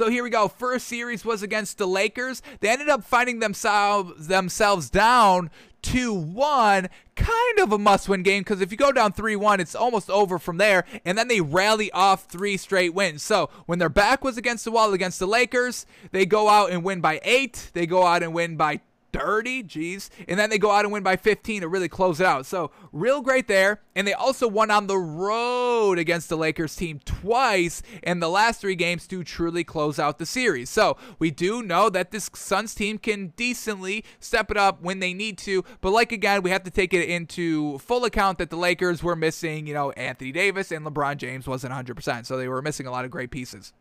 So 0.00 0.08
here 0.08 0.24
we 0.24 0.30
go. 0.30 0.48
First 0.48 0.88
series 0.88 1.26
was 1.26 1.42
against 1.42 1.76
the 1.76 1.86
Lakers. 1.86 2.40
They 2.60 2.70
ended 2.70 2.88
up 2.88 3.04
finding 3.04 3.40
themselves 3.40 4.28
themselves 4.28 4.88
down 4.88 5.50
2 5.82 6.14
1, 6.14 6.88
kind 7.16 7.58
of 7.58 7.70
a 7.70 7.76
must 7.76 8.08
win 8.08 8.22
game 8.22 8.40
because 8.40 8.62
if 8.62 8.70
you 8.72 8.78
go 8.78 8.92
down 8.92 9.12
3 9.12 9.36
1, 9.36 9.60
it's 9.60 9.74
almost 9.74 10.08
over 10.08 10.38
from 10.38 10.56
there. 10.56 10.86
And 11.04 11.18
then 11.18 11.28
they 11.28 11.42
rally 11.42 11.92
off 11.92 12.24
three 12.24 12.56
straight 12.56 12.94
wins. 12.94 13.22
So 13.22 13.50
when 13.66 13.78
their 13.78 13.90
back 13.90 14.24
was 14.24 14.38
against 14.38 14.64
the 14.64 14.70
wall 14.70 14.94
against 14.94 15.18
the 15.18 15.26
Lakers, 15.26 15.84
they 16.12 16.24
go 16.24 16.48
out 16.48 16.70
and 16.70 16.82
win 16.82 17.02
by 17.02 17.20
8. 17.22 17.72
They 17.74 17.84
go 17.84 18.06
out 18.06 18.22
and 18.22 18.32
win 18.32 18.56
by 18.56 18.80
30, 19.12 19.62
geez. 19.64 20.10
And 20.28 20.38
then 20.38 20.50
they 20.50 20.58
go 20.58 20.70
out 20.70 20.84
and 20.84 20.92
win 20.92 21.02
by 21.02 21.16
15 21.16 21.62
to 21.62 21.68
really 21.68 21.88
close 21.88 22.20
it 22.20 22.26
out. 22.26 22.46
So, 22.46 22.70
real 22.92 23.20
great 23.20 23.48
there. 23.48 23.80
And 23.94 24.06
they 24.06 24.12
also 24.12 24.48
won 24.48 24.70
on 24.70 24.86
the 24.86 24.98
road 24.98 25.98
against 25.98 26.28
the 26.28 26.36
Lakers 26.36 26.76
team 26.76 27.00
twice 27.04 27.82
in 28.02 28.20
the 28.20 28.28
last 28.28 28.60
three 28.60 28.74
games 28.74 29.06
to 29.08 29.24
truly 29.24 29.64
close 29.64 29.98
out 29.98 30.18
the 30.18 30.26
series. 30.26 30.70
So, 30.70 30.96
we 31.18 31.30
do 31.30 31.62
know 31.62 31.90
that 31.90 32.10
this 32.10 32.30
Suns 32.34 32.74
team 32.74 32.98
can 32.98 33.28
decently 33.36 34.04
step 34.18 34.50
it 34.50 34.56
up 34.56 34.82
when 34.82 35.00
they 35.00 35.14
need 35.14 35.38
to. 35.38 35.64
But, 35.80 35.90
like 35.90 36.12
again, 36.12 36.42
we 36.42 36.50
have 36.50 36.64
to 36.64 36.70
take 36.70 36.94
it 36.94 37.08
into 37.08 37.78
full 37.78 38.04
account 38.04 38.38
that 38.38 38.50
the 38.50 38.56
Lakers 38.56 39.02
were 39.02 39.16
missing, 39.16 39.66
you 39.66 39.74
know, 39.74 39.90
Anthony 39.92 40.32
Davis 40.32 40.70
and 40.70 40.84
LeBron 40.86 41.16
James 41.16 41.46
wasn't 41.46 41.72
100%. 41.72 42.26
So, 42.26 42.36
they 42.36 42.48
were 42.48 42.62
missing 42.62 42.86
a 42.86 42.90
lot 42.90 43.04
of 43.04 43.10
great 43.10 43.30
pieces. 43.30 43.72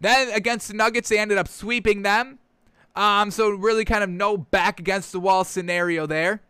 Then 0.00 0.30
against 0.30 0.68
the 0.68 0.74
Nuggets, 0.74 1.08
they 1.08 1.18
ended 1.18 1.38
up 1.38 1.48
sweeping 1.48 2.02
them. 2.02 2.38
Um, 2.98 3.30
so 3.30 3.50
really 3.50 3.84
kind 3.84 4.02
of 4.02 4.10
no 4.10 4.36
back 4.36 4.80
against 4.80 5.12
the 5.12 5.20
wall 5.20 5.44
scenario 5.44 6.04
there. 6.04 6.42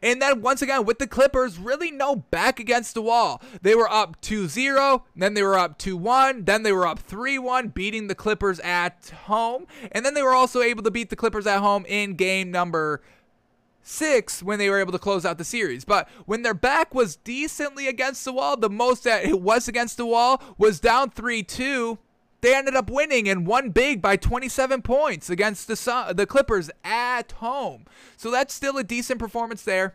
And 0.00 0.22
then 0.22 0.40
once 0.40 0.62
again 0.62 0.84
with 0.84 1.00
the 1.00 1.08
Clippers, 1.08 1.58
really 1.58 1.90
no 1.90 2.14
back 2.14 2.60
against 2.60 2.94
the 2.94 3.02
wall. 3.02 3.42
They 3.62 3.74
were 3.74 3.90
up 3.90 4.20
2-0, 4.22 5.02
then 5.16 5.34
they 5.34 5.42
were 5.42 5.58
up 5.58 5.80
2-1, 5.80 6.46
then 6.46 6.62
they 6.62 6.72
were 6.72 6.86
up 6.86 7.04
3-1, 7.04 7.74
beating 7.74 8.06
the 8.06 8.14
Clippers 8.14 8.60
at 8.60 9.12
home. 9.24 9.66
And 9.90 10.06
then 10.06 10.14
they 10.14 10.22
were 10.22 10.34
also 10.34 10.62
able 10.62 10.84
to 10.84 10.92
beat 10.92 11.10
the 11.10 11.16
Clippers 11.16 11.46
at 11.46 11.58
home 11.58 11.84
in 11.88 12.14
game 12.14 12.52
number 12.52 13.02
six 13.82 14.44
when 14.44 14.60
they 14.60 14.70
were 14.70 14.78
able 14.78 14.92
to 14.92 14.98
close 14.98 15.26
out 15.26 15.38
the 15.38 15.44
series. 15.44 15.84
But 15.84 16.08
when 16.24 16.42
their 16.42 16.54
back 16.54 16.94
was 16.94 17.16
decently 17.16 17.88
against 17.88 18.24
the 18.24 18.32
wall, 18.32 18.56
the 18.56 18.70
most 18.70 19.02
that 19.04 19.24
it 19.24 19.40
was 19.40 19.66
against 19.66 19.96
the 19.96 20.06
wall 20.06 20.40
was 20.56 20.78
down 20.78 21.10
3 21.10 21.42
2. 21.42 21.98
They 22.44 22.54
ended 22.54 22.76
up 22.76 22.90
winning 22.90 23.26
and 23.26 23.46
won 23.46 23.70
big 23.70 24.02
by 24.02 24.16
27 24.16 24.82
points 24.82 25.30
against 25.30 25.66
the, 25.66 26.12
the 26.14 26.26
Clippers 26.26 26.68
at 26.84 27.32
home. 27.32 27.86
So 28.18 28.30
that's 28.30 28.52
still 28.52 28.76
a 28.76 28.84
decent 28.84 29.18
performance 29.18 29.62
there. 29.62 29.94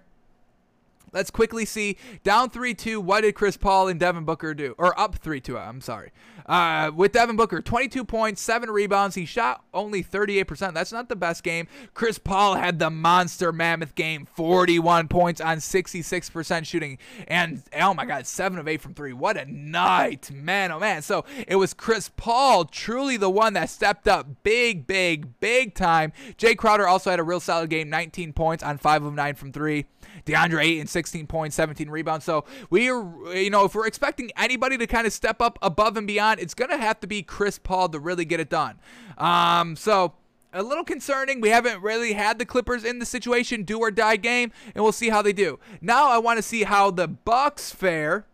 Let's 1.12 1.32
quickly 1.32 1.66
see 1.66 1.98
down 2.24 2.50
3 2.50 2.74
2. 2.74 3.02
What 3.02 3.22
did 3.22 3.36
Chris 3.36 3.58
Paul 3.58 3.88
and 3.88 4.00
Devin 4.00 4.26
Booker 4.26 4.54
do? 4.54 4.76
Or 4.78 5.00
up 5.00 5.16
3 5.16 5.42
2, 5.42 5.58
I'm 5.58 5.82
sorry. 5.82 6.12
Uh, 6.50 6.90
with 6.96 7.12
Devin 7.12 7.36
Booker, 7.36 7.62
22 7.62 8.04
points, 8.04 8.42
7 8.42 8.72
rebounds. 8.72 9.14
He 9.14 9.26
shot 9.26 9.64
only 9.72 10.04
38%. 10.04 10.74
That's 10.74 10.92
not 10.92 11.08
the 11.08 11.16
best 11.16 11.44
game. 11.44 11.68
Chris 11.94 12.18
Paul 12.18 12.56
had 12.56 12.80
the 12.80 12.90
monster 12.90 13.52
mammoth 13.52 13.94
game 13.94 14.28
41 14.34 15.10
points 15.10 15.40
on 15.42 15.58
66% 15.58 16.66
shooting. 16.66 16.98
And 17.28 17.62
oh 17.80 17.94
my 17.94 18.06
God, 18.06 18.26
7 18.26 18.58
of 18.58 18.68
8 18.68 18.82
from 18.82 18.96
3. 18.96 19.14
What 19.14 19.38
a 19.38 19.46
night, 19.46 20.32
man, 20.32 20.72
oh 20.72 20.80
man. 20.80 21.04
So 21.04 21.24
it 21.48 21.58
was 21.58 21.76
Chris 21.76 22.10
Paul, 22.18 22.66
truly 22.66 23.16
the 23.16 23.30
one 23.30 23.54
that 23.54 23.70
stepped 23.70 24.08
up 24.08 24.28
big, 24.42 24.88
big, 24.88 25.40
big 25.40 25.76
time. 25.76 26.14
Jae 26.36 26.58
Crowder 26.58 26.88
also 26.88 27.12
had 27.12 27.20
a 27.20 27.24
real 27.24 27.40
solid 27.40 27.70
game 27.70 27.92
19 27.92 28.34
points 28.34 28.64
on 28.64 28.80
5 28.80 29.04
of 29.04 29.14
9 29.14 29.36
from 29.36 29.52
3. 29.52 29.86
DeAndre 30.26 30.64
Ayton 30.64 30.88
16 31.00 31.28
points, 31.28 31.56
17 31.56 31.90
rebounds. 31.90 32.26
So 32.26 32.44
we 32.70 32.90
are, 32.90 33.34
you 33.34 33.50
know, 33.50 33.64
if 33.64 33.74
we're 33.74 33.88
expecting 33.88 34.32
anybody 34.36 34.78
to 34.78 34.86
kind 34.86 35.08
of 35.08 35.14
step 35.14 35.42
up 35.42 35.58
above 35.62 35.96
and 35.96 36.06
beyond, 36.06 36.42
it's 36.42 36.54
going 36.54 36.70
to 36.72 36.78
have 36.78 37.00
to 37.00 37.08
be 37.08 37.24
Chris 37.24 37.58
Paul 37.58 37.88
to 37.90 38.00
really 38.00 38.26
get 38.26 38.42
it 38.42 38.50
done. 38.50 38.80
Um, 39.18 39.78
so 39.78 40.16
a 40.52 40.62
little 40.62 40.84
concerning. 40.84 41.40
We 41.40 41.50
haven't 41.50 41.82
really 41.82 42.14
had 42.14 42.38
the 42.38 42.46
Clippers 42.46 42.84
in 42.84 43.00
the 43.00 43.06
situation 43.06 43.64
do 43.64 43.80
or 43.80 43.92
die 43.92 44.18
game, 44.18 44.52
and 44.76 44.84
we'll 44.84 44.92
see 44.92 45.08
how 45.08 45.22
they 45.22 45.32
do. 45.32 45.58
Now 45.80 46.10
I 46.10 46.18
want 46.18 46.38
to 46.38 46.44
see 46.44 46.64
how 46.64 46.92
the 46.92 47.08
Bucks 47.08 47.72
fare 47.72 48.26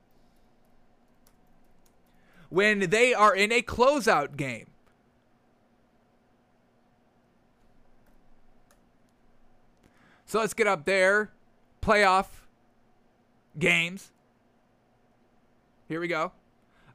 when 2.50 2.90
they 2.90 3.14
are 3.14 3.36
in 3.36 3.52
a 3.52 3.62
closeout 3.62 4.38
game. 4.38 4.72
So 10.26 10.40
let's 10.40 10.56
get 10.56 10.66
up 10.66 10.86
there 10.86 11.30
playoff 11.86 12.45
games. 13.58 14.12
Here 15.88 16.00
we 16.00 16.08
go. 16.08 16.32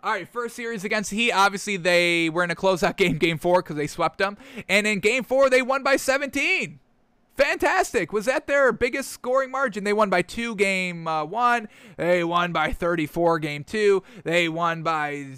All 0.02 0.12
right, 0.12 0.26
first 0.26 0.56
series 0.56 0.82
against 0.82 1.10
Heat. 1.10 1.30
Obviously, 1.32 1.76
they 1.76 2.30
were 2.30 2.42
in 2.42 2.50
a 2.50 2.54
closeout 2.54 2.96
game, 2.98 3.18
game 3.18 3.38
four, 3.38 3.62
because 3.62 3.76
they 3.76 3.86
swept 3.86 4.18
them. 4.18 4.38
And 4.68 4.86
in 4.86 5.00
game 5.00 5.24
four, 5.24 5.50
they 5.50 5.62
won 5.62 5.82
by 5.82 5.96
17. 5.96 6.80
Fantastic. 7.36 8.12
Was 8.12 8.26
that 8.26 8.46
their 8.46 8.72
biggest 8.72 9.10
scoring 9.10 9.50
margin? 9.50 9.84
They 9.84 9.92
won 9.92 10.10
by 10.10 10.22
two 10.22 10.54
game 10.56 11.06
uh, 11.06 11.24
one. 11.24 11.68
They 11.96 12.24
won 12.24 12.52
by 12.52 12.72
34 12.72 13.38
game 13.38 13.64
two. 13.64 14.02
They 14.24 14.48
won 14.48 14.82
by 14.82 15.28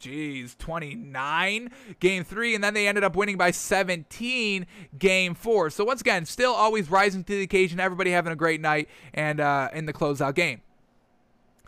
geez, 0.00 0.56
29 0.58 1.70
game 2.00 2.24
three, 2.24 2.54
and 2.54 2.64
then 2.64 2.74
they 2.74 2.88
ended 2.88 3.04
up 3.04 3.14
winning 3.14 3.36
by 3.36 3.50
17 3.50 4.66
game 4.98 5.34
four. 5.34 5.70
So 5.70 5.84
once 5.84 6.00
again, 6.00 6.24
still 6.24 6.52
always 6.52 6.90
rising 6.90 7.22
to 7.24 7.32
the 7.32 7.42
occasion. 7.42 7.78
Everybody 7.78 8.10
having 8.10 8.32
a 8.32 8.36
great 8.36 8.60
night 8.60 8.88
and 9.14 9.40
uh, 9.40 9.68
in 9.72 9.86
the 9.86 9.92
closeout 9.92 10.34
game. 10.34 10.62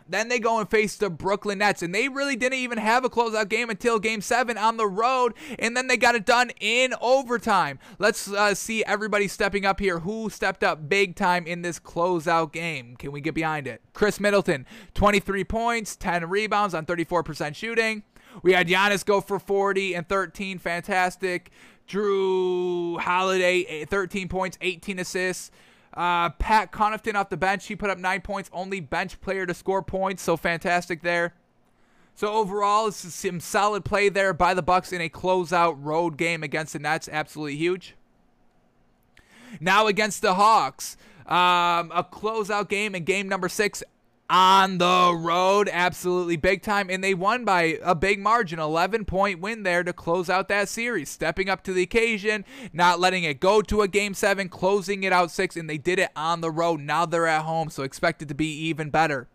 Then 0.09 0.29
they 0.29 0.39
go 0.39 0.59
and 0.59 0.69
face 0.69 0.97
the 0.97 1.09
Brooklyn 1.11 1.59
Nets, 1.59 1.83
and 1.83 1.95
they 1.95 2.09
really 2.09 2.37
didn't 2.37 2.59
even 2.59 2.79
have 2.79 3.05
a 3.05 3.11
closeout 3.11 3.49
game 3.49 3.71
until 3.71 3.99
game 3.99 4.21
seven 4.21 4.59
on 4.59 4.77
the 4.77 4.87
road, 4.87 5.33
and 5.59 5.77
then 5.77 5.87
they 5.87 5.97
got 5.97 6.15
it 6.15 6.27
done 6.27 6.51
in 6.61 6.95
overtime. 7.01 7.79
Let's 7.99 8.31
uh, 8.31 8.55
see 8.55 8.85
everybody 8.85 9.29
stepping 9.29 9.65
up 9.65 9.81
here. 9.81 10.01
Who 10.01 10.29
stepped 10.29 10.63
up 10.63 10.89
big 10.89 11.17
time 11.17 11.47
in 11.47 11.63
this 11.63 11.79
closeout 11.79 12.53
game? 12.53 12.97
Can 12.97 13.13
we 13.13 13.21
get 13.21 13.35
behind 13.35 13.67
it? 13.67 13.81
Khris 13.95 14.21
Middleton, 14.21 14.67
23 14.95 15.45
points, 15.45 15.97
10 15.97 16.29
rebounds 16.29 16.75
on 16.75 16.85
34% 16.85 17.55
shooting. 17.55 18.03
We 18.43 18.53
had 18.53 18.69
Giannis 18.69 19.05
go 19.05 19.21
for 19.21 19.39
40 19.39 19.95
and 19.95 20.09
13. 20.09 20.59
Fantastic. 20.59 21.51
Jrue 21.89 22.99
Holiday, 23.01 23.85
13 23.85 24.29
points, 24.29 24.57
18 24.61 24.99
assists. 24.99 25.51
Uh, 25.95 26.31
Pat 26.31 26.73
Connaughton 26.73 27.15
off 27.15 27.29
the 27.29 27.37
bench. 27.37 27.67
He 27.67 27.77
put 27.77 27.91
up 27.91 27.99
nine 27.99 28.23
points. 28.23 28.49
Only 28.53 28.81
bench 28.81 29.21
player 29.21 29.45
to 29.47 29.53
score 29.53 29.83
points. 29.83 30.23
So 30.23 30.37
fantastic 30.37 31.03
there. 31.03 31.35
So 32.15 32.33
overall, 32.33 32.89
is 32.89 32.97
some 32.97 33.41
solid 33.41 33.85
play 33.85 34.09
there 34.09 34.33
by 34.33 34.55
the 34.55 34.63
Bucks 34.63 34.93
in 34.93 35.01
a 35.01 35.09
closeout 35.09 35.77
road 35.79 36.17
game 36.17 36.43
against 36.43 36.75
the 36.75 36.79
Nets. 36.79 37.09
Absolutely 37.11 37.57
huge. 37.57 37.95
Now 39.61 39.87
against 39.87 40.23
the 40.23 40.35
Hawks, 40.35 40.97
um, 41.27 41.91
a 41.93 42.07
closeout 42.11 42.69
game 42.69 42.95
in 42.95 43.05
game 43.05 43.29
number 43.29 43.49
six 43.49 43.83
on 44.33 44.79
the 44.79 45.15
road, 45.15 45.69
absolutely 45.71 46.37
big 46.37 46.63
time. 46.63 46.89
And 46.89 47.05
they 47.05 47.13
won 47.13 47.45
by 47.45 47.79
a 47.83 47.95
big 47.95 48.19
margin, 48.19 48.59
11 48.59 49.05
point 49.05 49.41
win 49.41 49.63
there 49.63 49.85
to 49.85 49.93
close 49.93 50.31
out 50.31 50.49
that 50.49 50.71
series. 50.71 51.11
Stepping 51.11 51.51
up 51.51 51.63
to 51.65 51.73
the 51.75 51.83
occasion, 51.83 52.47
not 52.73 52.99
letting 52.99 53.25
it 53.25 53.41
go 53.41 53.61
to 53.61 53.83
a 53.83 53.89
game 53.89 54.15
seven, 54.15 54.49
closing 54.49 55.05
it 55.05 55.13
out 55.13 55.31
six, 55.31 55.55
and 55.55 55.69
they 55.69 55.77
did 55.77 55.99
it 55.99 56.11
on 56.17 56.41
the 56.41 56.51
road. 56.51 56.81
Now 56.81 57.05
they're 57.05 57.27
at 57.27 57.43
home, 57.43 57.69
so 57.69 57.83
expect 57.83 58.23
it 58.23 58.29
to 58.29 58.35
be 58.35 58.47
even 58.47 58.89
better. 58.89 59.29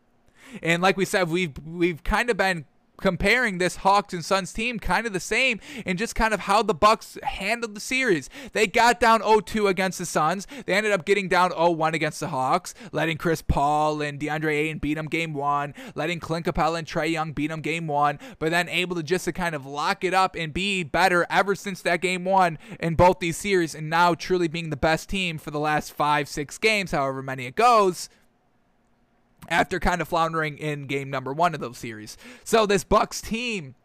And 0.64 0.82
like 0.82 0.98
we 0.98 1.06
said, 1.06 1.30
we've 1.30 1.53
we've 1.64 2.03
kind 2.03 2.32
of 2.32 2.38
been 2.38 2.65
comparing 2.98 3.57
this 3.57 3.78
Hawks 3.78 4.14
and 4.14 4.24
Suns 4.24 4.53
team 4.53 4.80
kind 4.80 5.07
of 5.07 5.14
the 5.14 5.19
same 5.19 5.60
in 5.86 5.98
just 5.98 6.15
kind 6.15 6.34
of 6.34 6.41
how 6.41 6.61
the 6.61 6.74
Bucks 6.74 7.18
handled 7.24 7.76
the 7.76 7.80
series. 7.80 8.30
They 8.53 8.68
got 8.68 8.99
down 8.99 9.22
0-2 9.22 9.69
against 9.69 9.99
the 9.99 10.06
Suns. 10.06 10.48
They 10.65 10.74
ended 10.74 10.91
up 10.91 11.06
getting 11.06 11.28
down 11.28 11.52
0-1 11.52 11.94
against 11.94 12.19
the 12.19 12.30
Hawks, 12.30 12.74
letting 12.91 13.18
Chris 13.18 13.41
Paul 13.41 14.02
and 14.02 14.19
DeAndre 14.19 14.53
Ayton 14.53 14.80
beat 14.80 14.95
them 14.95 15.07
game 15.07 15.34
one, 15.34 15.74
letting 15.95 16.19
Clint 16.19 16.45
Capela 16.45 16.80
and 16.80 16.88
Trae 16.88 17.11
Young 17.11 17.34
beat 17.34 17.48
them 17.48 17.61
game 17.61 17.88
one, 17.88 18.19
but 18.40 18.52
then 18.52 18.69
able 18.69 18.95
to 18.95 19.03
just 19.03 19.26
to 19.26 19.32
kind 19.32 19.56
of 19.56 19.65
lock 19.65 20.03
it 20.03 20.14
up 20.14 20.36
and 20.36 20.53
be 20.53 20.84
better 20.84 21.26
ever 21.30 21.56
since 21.56 21.82
that 21.82 22.02
game 22.02 22.26
one 22.26 22.57
in 22.80 22.95
both 22.95 23.19
these 23.19 23.38
series, 23.38 23.76
and 23.76 23.90
now 23.90 24.14
truly 24.14 24.48
being 24.48 24.69
the 24.69 24.78
best 24.78 25.10
team 25.10 25.38
for 25.38 25.52
the 25.52 25.60
last 25.60 25.94
five, 25.94 26.28
six 26.28 26.57
games, 26.57 26.91
however 26.91 27.22
many 27.22 27.45
it 27.45 27.56
goes 27.56 28.10
after 29.48 29.80
kind 29.80 30.02
of 30.02 30.07
floundering 30.07 30.57
in 30.57 30.88
game 30.88 31.10
number 31.10 31.34
one 31.34 31.53
of 31.53 31.60
those 31.60 31.78
series. 31.78 32.18
So 32.44 32.65
this 32.65 32.84
Bucks 32.84 33.22
team 33.22 33.76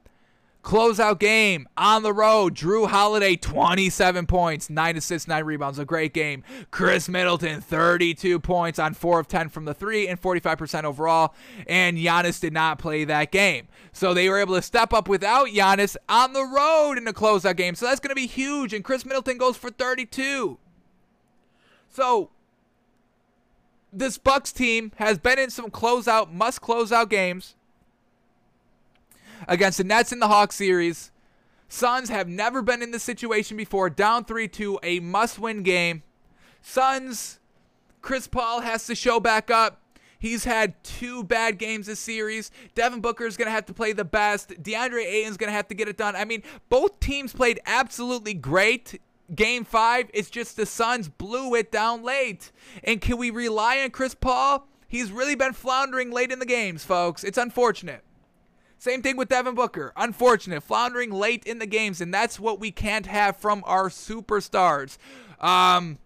closeout 0.62 1.18
game 1.18 1.68
on 1.76 2.02
the 2.02 2.12
road. 2.12 2.54
Jrue 2.54 2.88
Holiday, 2.88 3.36
27 3.36 4.26
points, 4.26 4.70
9 4.70 4.96
assists, 4.96 5.28
9 5.28 5.44
rebounds. 5.44 5.78
A 5.78 5.84
great 5.84 6.14
game. 6.14 6.42
Khris 6.70 7.08
Middleton, 7.08 7.60
32 7.60 8.38
points 8.40 8.78
on 8.78 8.94
4 8.94 9.20
of 9.20 9.28
10 9.28 9.48
from 9.48 9.64
the 9.64 9.74
3 9.74 10.08
and 10.08 10.20
45% 10.20 10.84
overall. 10.84 11.34
And 11.66 11.98
Giannis 11.98 12.40
did 12.40 12.52
not 12.52 12.78
play 12.78 13.04
that 13.04 13.32
game. 13.32 13.68
So 13.92 14.14
they 14.14 14.28
were 14.28 14.38
able 14.38 14.54
to 14.54 14.62
step 14.62 14.92
up 14.92 15.08
without 15.08 15.48
Giannis 15.48 15.96
on 16.08 16.32
the 16.32 16.44
road 16.44 16.96
in 16.96 17.04
the 17.04 17.12
closeout 17.12 17.56
game. 17.56 17.74
So 17.74 17.86
that's 17.86 18.00
going 18.00 18.10
to 18.10 18.14
be 18.14 18.26
huge. 18.26 18.72
And 18.72 18.84
Khris 18.84 19.04
Middleton 19.04 19.38
goes 19.38 19.56
for 19.56 19.70
32. 19.70 20.58
So 21.88 22.30
this 23.92 24.18
Bucks 24.18 24.52
team 24.52 24.92
has 24.96 25.18
been 25.18 25.38
in 25.38 25.50
some 25.50 25.70
closeout, 25.70 26.32
must 26.32 26.60
closeout 26.60 27.08
games 27.08 27.54
against 29.46 29.78
the 29.78 29.84
Nets 29.84 30.12
in 30.12 30.18
the 30.18 30.28
Hawks 30.28 30.56
series. 30.56 31.10
Suns 31.68 32.08
have 32.08 32.28
never 32.28 32.62
been 32.62 32.82
in 32.82 32.90
this 32.90 33.02
situation 33.02 33.56
before. 33.56 33.90
Down 33.90 34.24
3 34.24 34.48
2, 34.48 34.80
a 34.82 35.00
must 35.00 35.38
win 35.38 35.62
game. 35.62 36.02
Suns, 36.60 37.38
Chris 38.00 38.26
Paul 38.26 38.60
has 38.60 38.86
to 38.86 38.94
show 38.94 39.20
back 39.20 39.50
up. 39.50 39.78
He's 40.18 40.44
had 40.44 40.82
two 40.84 41.24
bad 41.24 41.58
games 41.58 41.86
this 41.86 41.98
series. 41.98 42.52
Devin 42.76 43.00
Booker 43.00 43.26
is 43.26 43.36
going 43.36 43.46
to 43.46 43.52
have 43.52 43.66
to 43.66 43.72
play 43.74 43.92
the 43.92 44.04
best. 44.04 44.50
DeAndre 44.50 45.04
Ayton's 45.04 45.36
going 45.36 45.48
to 45.48 45.56
have 45.56 45.66
to 45.68 45.74
get 45.74 45.88
it 45.88 45.96
done. 45.96 46.14
I 46.14 46.24
mean, 46.24 46.44
both 46.68 47.00
teams 47.00 47.32
played 47.32 47.58
absolutely 47.66 48.34
great 48.34 49.00
game 49.34 49.64
five, 49.64 50.10
it's 50.12 50.30
just 50.30 50.56
the 50.56 50.66
Suns 50.66 51.08
blew 51.08 51.54
it 51.54 51.72
down 51.72 52.02
late. 52.02 52.52
And 52.84 53.00
can 53.00 53.16
we 53.18 53.30
rely 53.30 53.80
on 53.80 53.90
Chris 53.90 54.14
Paul? 54.14 54.66
He's 54.88 55.10
really 55.10 55.34
been 55.34 55.54
floundering 55.54 56.10
late 56.10 56.30
in 56.30 56.38
the 56.38 56.46
games, 56.46 56.84
folks. 56.84 57.24
It's 57.24 57.38
unfortunate. 57.38 58.02
Same 58.78 59.00
thing 59.00 59.16
with 59.16 59.28
Devin 59.28 59.54
Booker. 59.54 59.92
Unfortunate. 59.96 60.62
Floundering 60.62 61.10
late 61.10 61.44
in 61.44 61.60
the 61.60 61.66
games, 61.66 62.00
and 62.00 62.12
that's 62.12 62.40
what 62.40 62.58
we 62.58 62.70
can't 62.70 63.06
have 63.06 63.36
from 63.36 63.62
our 63.64 63.88
superstars. 63.88 64.98
Um, 65.40 65.98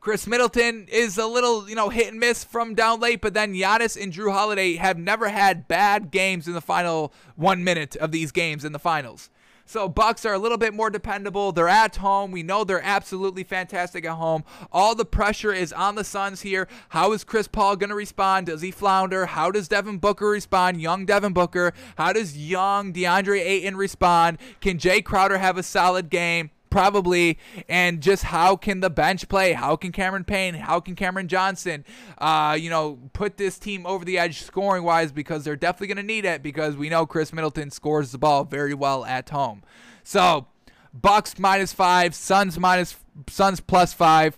Khris 0.00 0.26
Middleton 0.26 0.86
is 0.88 1.18
a 1.18 1.26
little, 1.26 1.68
you 1.68 1.74
know, 1.74 1.88
hit 1.88 2.08
and 2.08 2.18
miss 2.18 2.44
from 2.44 2.74
down 2.74 3.00
late, 3.00 3.20
but 3.20 3.34
then 3.34 3.54
Giannis 3.54 4.00
and 4.00 4.12
Jrue 4.12 4.32
Holiday 4.32 4.76
have 4.76 4.96
never 4.96 5.28
had 5.28 5.68
bad 5.68 6.10
games 6.10 6.46
in 6.46 6.54
the 6.54 6.60
final 6.60 7.12
one 7.34 7.62
minute 7.62 7.94
of 7.96 8.12
these 8.12 8.32
games 8.32 8.64
in 8.64 8.72
the 8.72 8.78
finals. 8.78 9.30
So 9.66 9.88
Bucks 9.88 10.24
are 10.24 10.32
a 10.32 10.38
little 10.38 10.58
bit 10.58 10.72
more 10.72 10.90
dependable. 10.90 11.50
They're 11.50 11.68
at 11.68 11.96
home. 11.96 12.30
We 12.30 12.44
know 12.44 12.62
they're 12.62 12.80
absolutely 12.82 13.42
fantastic 13.42 14.04
at 14.04 14.12
home. 14.12 14.44
All 14.70 14.94
the 14.94 15.04
pressure 15.04 15.52
is 15.52 15.72
on 15.72 15.96
the 15.96 16.04
Suns 16.04 16.42
here. 16.42 16.68
How 16.90 17.12
is 17.12 17.24
Chris 17.24 17.48
Paul 17.48 17.74
going 17.74 17.90
to 17.90 17.96
respond? 17.96 18.46
Does 18.46 18.62
he 18.62 18.70
flounder? 18.70 19.26
How 19.26 19.50
does 19.50 19.66
Devin 19.66 19.98
Booker 19.98 20.28
respond? 20.28 20.80
Young 20.80 21.04
Devin 21.04 21.32
Booker. 21.32 21.72
How 21.96 22.12
does 22.12 22.38
young 22.38 22.92
DeAndre 22.92 23.40
Ayton 23.40 23.76
respond? 23.76 24.38
Can 24.60 24.78
Jae 24.78 25.04
Crowder 25.04 25.38
have 25.38 25.58
a 25.58 25.64
solid 25.64 26.10
game? 26.10 26.50
Probably 26.70 27.38
and 27.68 28.02
just 28.02 28.24
how 28.24 28.56
can 28.56 28.80
the 28.80 28.90
bench 28.90 29.28
play 29.28 29.52
how 29.52 29.76
can 29.76 29.92
cameron 29.92 30.24
payne 30.24 30.54
how 30.54 30.80
can 30.80 30.94
cameron 30.94 31.28
johnson 31.28 31.84
uh, 32.18 32.56
you 32.58 32.68
know 32.68 32.98
put 33.12 33.36
this 33.36 33.58
team 33.58 33.86
over 33.86 34.04
the 34.04 34.18
edge 34.18 34.42
scoring 34.42 34.82
wise 34.82 35.12
because 35.12 35.44
they're 35.44 35.56
definitely 35.56 35.86
going 35.86 35.96
to 35.96 36.02
need 36.02 36.24
it 36.24 36.42
because 36.42 36.76
we 36.76 36.88
know 36.88 37.06
khris 37.06 37.32
middleton 37.32 37.70
scores 37.70 38.12
the 38.12 38.18
ball 38.18 38.44
very 38.44 38.74
well 38.74 39.04
at 39.06 39.30
home 39.30 39.62
so 40.02 40.46
bucks 40.92 41.38
minus 41.38 41.72
five 41.72 42.14
suns 42.14 42.58
minus 42.58 42.96
suns 43.28 43.60
plus 43.60 43.94
five 43.94 44.36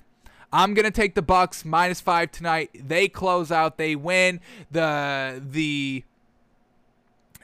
I'm 0.53 0.73
gonna 0.73 0.91
take 0.91 1.15
the 1.15 1.23
Bucks 1.23 1.65
minus 1.65 2.01
five 2.01 2.31
tonight. 2.31 2.71
They 2.75 3.09
close 3.09 3.53
out. 3.53 3.77
They 3.77 3.95
win. 3.95 4.41
The 4.71 5.43
the 5.45 6.05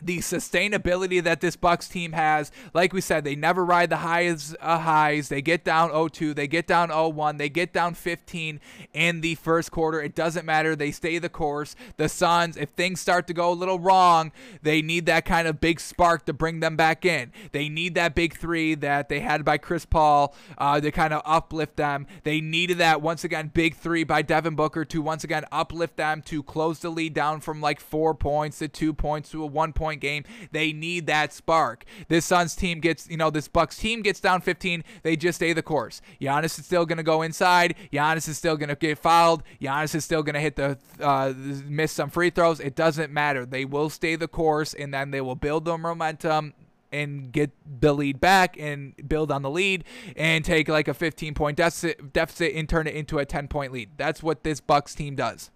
the 0.05 0.19
sustainability 0.19 1.23
that 1.23 1.41
this 1.41 1.57
Bucks 1.57 1.89
team 1.89 2.13
has. 2.13 2.53
Like 2.73 2.93
we 2.93 3.01
said, 3.01 3.25
they 3.25 3.35
never 3.35 3.65
ride 3.65 3.91
the 3.91 3.99
highs 3.99 4.55
uh, 4.61 4.79
highs. 4.79 5.29
They 5.29 5.43
get 5.43 5.65
down 5.65 5.91
0-2, 5.91 6.35
they 6.35 6.47
get 6.47 6.67
down 6.67 6.91
0-1, 6.91 7.39
they 7.39 7.49
get 7.49 7.73
down 7.73 7.95
15 7.95 8.61
in 8.93 9.21
the 9.21 9.35
first 9.37 9.71
quarter. 9.71 10.01
It 10.01 10.15
doesn't 10.15 10.45
matter. 10.45 10.77
They 10.77 10.91
stay 10.91 11.19
the 11.19 11.29
course. 11.29 11.75
The 11.97 12.09
Suns, 12.09 12.57
if 12.57 12.71
things 12.71 13.01
start 13.01 13.27
to 13.29 13.35
go 13.35 13.51
a 13.51 13.55
little 13.55 13.79
wrong, 13.79 14.33
they 14.63 14.83
need 14.83 15.07
that 15.07 15.25
kind 15.25 15.49
of 15.49 15.61
big 15.61 15.81
spark 15.81 16.27
to 16.27 16.33
bring 16.33 16.61
them 16.61 16.77
back 16.77 17.05
in. 17.05 17.33
They 17.53 17.69
need 17.69 17.95
that 17.95 18.15
big 18.15 18.37
three 18.37 18.75
that 18.77 19.09
they 19.09 19.21
had 19.21 19.45
by 19.45 19.59
Chris 19.59 19.87
Paul 19.87 20.35
uh, 20.59 20.81
to 20.81 20.91
kind 20.91 21.13
of 21.13 21.23
uplift 21.25 21.77
them. 21.77 22.07
They 22.23 22.41
needed 22.41 22.79
that 22.79 23.03
once 23.03 23.25
again 23.25 23.51
big 23.53 23.77
three 23.77 24.05
by 24.05 24.23
Devin 24.23 24.55
Booker 24.55 24.85
to 24.85 25.03
once 25.03 25.25
again 25.25 25.45
uplift 25.51 25.97
them 25.97 26.23
to 26.23 26.43
close 26.43 26.81
the 26.81 26.91
lead 26.91 27.15
down 27.15 27.41
from 27.41 27.61
like 27.61 27.81
four 27.81 28.15
points 28.15 28.59
to 28.59 28.69
two 28.69 28.93
points 28.93 29.31
to 29.31 29.43
a 29.43 29.47
one 29.47 29.73
point 29.73 29.94
point 29.95 30.01
game. 30.01 30.25
They 30.53 30.73
need 30.73 31.07
that 31.07 31.33
spark. 31.33 31.85
This 32.09 32.25
Suns 32.25 32.55
team 32.55 32.81
gets, 32.81 33.09
you 33.09 33.17
know, 33.17 33.31
this 33.31 33.49
Bucks 33.49 33.77
team 33.77 34.03
gets 34.03 34.21
down 34.21 34.41
15. 34.41 34.85
They 35.03 35.17
just 35.17 35.37
stay 35.37 35.53
the 35.53 35.63
course. 35.63 36.01
Giannis 36.21 36.59
is 36.59 36.67
still 36.67 36.87
going 36.87 36.99
to 36.99 37.05
go 37.05 37.23
inside. 37.23 37.75
Giannis 37.93 38.29
is 38.29 38.37
still 38.37 38.57
going 38.57 38.69
to 38.69 38.77
get 38.77 38.99
fouled. 38.99 39.43
Giannis 39.61 39.95
is 39.95 40.05
still 40.05 40.23
going 40.23 40.35
to 40.35 40.41
hit 40.41 40.57
the 40.57 40.79
uh, 41.01 41.33
miss 41.37 41.93
some 41.93 42.11
free 42.11 42.31
throws. 42.31 42.61
It 42.61 42.75
doesn't 42.75 43.13
matter. 43.13 43.47
They 43.47 43.65
will 43.65 43.91
stay 43.91 44.17
the 44.17 44.29
course, 44.29 44.75
and 44.75 44.93
then 44.93 45.11
they 45.11 45.21
will 45.21 45.37
build 45.37 45.65
the 45.65 45.79
momentum 45.79 46.55
and 46.93 47.33
get 47.33 47.51
the 47.81 47.93
lead 47.93 48.21
back 48.21 48.57
and 48.59 48.95
build 49.09 49.33
on 49.33 49.43
the 49.43 49.51
lead 49.51 49.83
and 50.17 50.45
take 50.45 50.69
like 50.69 50.87
a 50.87 50.95
15 50.95 51.35
point 51.35 51.57
deficit, 51.57 52.13
deficit 52.13 52.55
and 52.55 52.69
turn 52.69 52.87
it 52.87 52.95
into 52.95 53.19
a 53.19 53.25
10 53.25 53.49
point 53.49 53.73
lead. 53.73 53.91
That's 53.97 54.23
what 54.23 54.45
this 54.45 54.61
Bucks 54.61 54.95
team 54.95 55.17
does. 55.17 55.51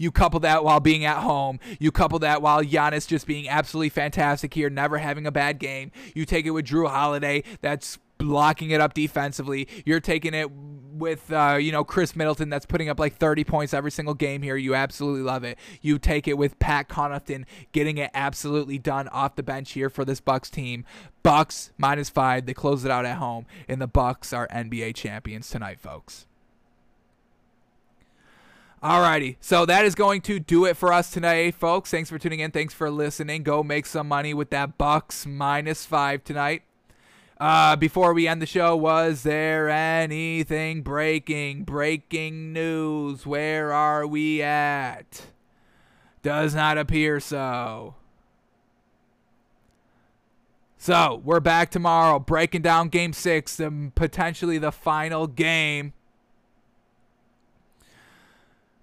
You 0.00 0.10
couple 0.10 0.40
that 0.40 0.64
while 0.64 0.80
being 0.80 1.04
at 1.04 1.18
home. 1.18 1.60
You 1.78 1.92
couple 1.92 2.18
that 2.20 2.40
while 2.40 2.64
Giannis 2.64 3.06
just 3.06 3.26
being 3.26 3.46
absolutely 3.46 3.90
fantastic 3.90 4.54
here, 4.54 4.70
never 4.70 4.96
having 4.96 5.26
a 5.26 5.30
bad 5.30 5.58
game. 5.58 5.92
You 6.14 6.24
take 6.24 6.46
it 6.46 6.52
with 6.52 6.64
Jrue 6.64 6.88
Holiday, 6.88 7.44
that's 7.60 7.98
blocking 8.16 8.70
it 8.70 8.80
up 8.80 8.94
defensively. 8.94 9.68
You're 9.84 10.00
taking 10.00 10.32
it 10.32 10.50
with 10.50 11.30
uh, 11.30 11.58
you 11.60 11.70
know 11.70 11.84
Khris 11.84 12.16
Middleton 12.16 12.48
that's 12.48 12.64
putting 12.64 12.88
up 12.88 12.98
like 12.98 13.16
30 13.16 13.44
points 13.44 13.74
every 13.74 13.90
single 13.90 14.14
game 14.14 14.40
here. 14.40 14.56
You 14.56 14.74
absolutely 14.74 15.20
love 15.20 15.44
it. 15.44 15.58
You 15.82 15.98
take 15.98 16.26
it 16.26 16.38
with 16.38 16.58
Pat 16.58 16.88
Connaughton 16.88 17.44
getting 17.72 17.98
it 17.98 18.10
absolutely 18.14 18.78
done 18.78 19.06
off 19.08 19.36
the 19.36 19.42
bench 19.42 19.72
here 19.72 19.90
for 19.90 20.06
this 20.06 20.22
Bucks 20.22 20.48
team. 20.48 20.86
Bucks 21.22 21.72
minus 21.76 22.08
five. 22.08 22.46
They 22.46 22.54
close 22.54 22.86
it 22.86 22.90
out 22.90 23.04
at 23.04 23.18
home, 23.18 23.44
and 23.68 23.82
the 23.82 23.86
Bucks 23.86 24.32
are 24.32 24.48
NBA 24.48 24.94
champions 24.94 25.50
tonight, 25.50 25.78
folks. 25.78 26.26
Alrighty, 28.82 29.36
so 29.40 29.66
that 29.66 29.84
is 29.84 29.94
going 29.94 30.22
to 30.22 30.40
do 30.40 30.64
it 30.64 30.74
for 30.74 30.90
us 30.90 31.10
tonight, 31.10 31.54
folks. 31.54 31.90
Thanks 31.90 32.08
for 32.08 32.18
tuning 32.18 32.40
in. 32.40 32.50
Thanks 32.50 32.72
for 32.72 32.90
listening. 32.90 33.42
Go 33.42 33.62
make 33.62 33.84
some 33.84 34.08
money 34.08 34.32
with 34.32 34.48
that 34.50 34.78
Bucks 34.78 35.26
minus 35.26 35.84
five 35.84 36.24
tonight. 36.24 36.62
Uh, 37.38 37.76
before 37.76 38.14
we 38.14 38.26
end 38.26 38.40
the 38.40 38.46
show, 38.46 38.74
was 38.74 39.22
there 39.22 39.68
anything 39.68 40.80
breaking? 40.80 41.64
Breaking 41.64 42.54
news. 42.54 43.26
Where 43.26 43.70
are 43.70 44.06
we 44.06 44.40
at? 44.40 45.26
Does 46.22 46.54
not 46.54 46.78
appear 46.78 47.20
so. 47.20 47.96
So, 50.78 51.20
we're 51.22 51.40
back 51.40 51.70
tomorrow 51.70 52.18
breaking 52.18 52.62
down 52.62 52.88
game 52.88 53.12
six, 53.12 53.60
potentially 53.94 54.56
the 54.56 54.72
final 54.72 55.26
game 55.26 55.92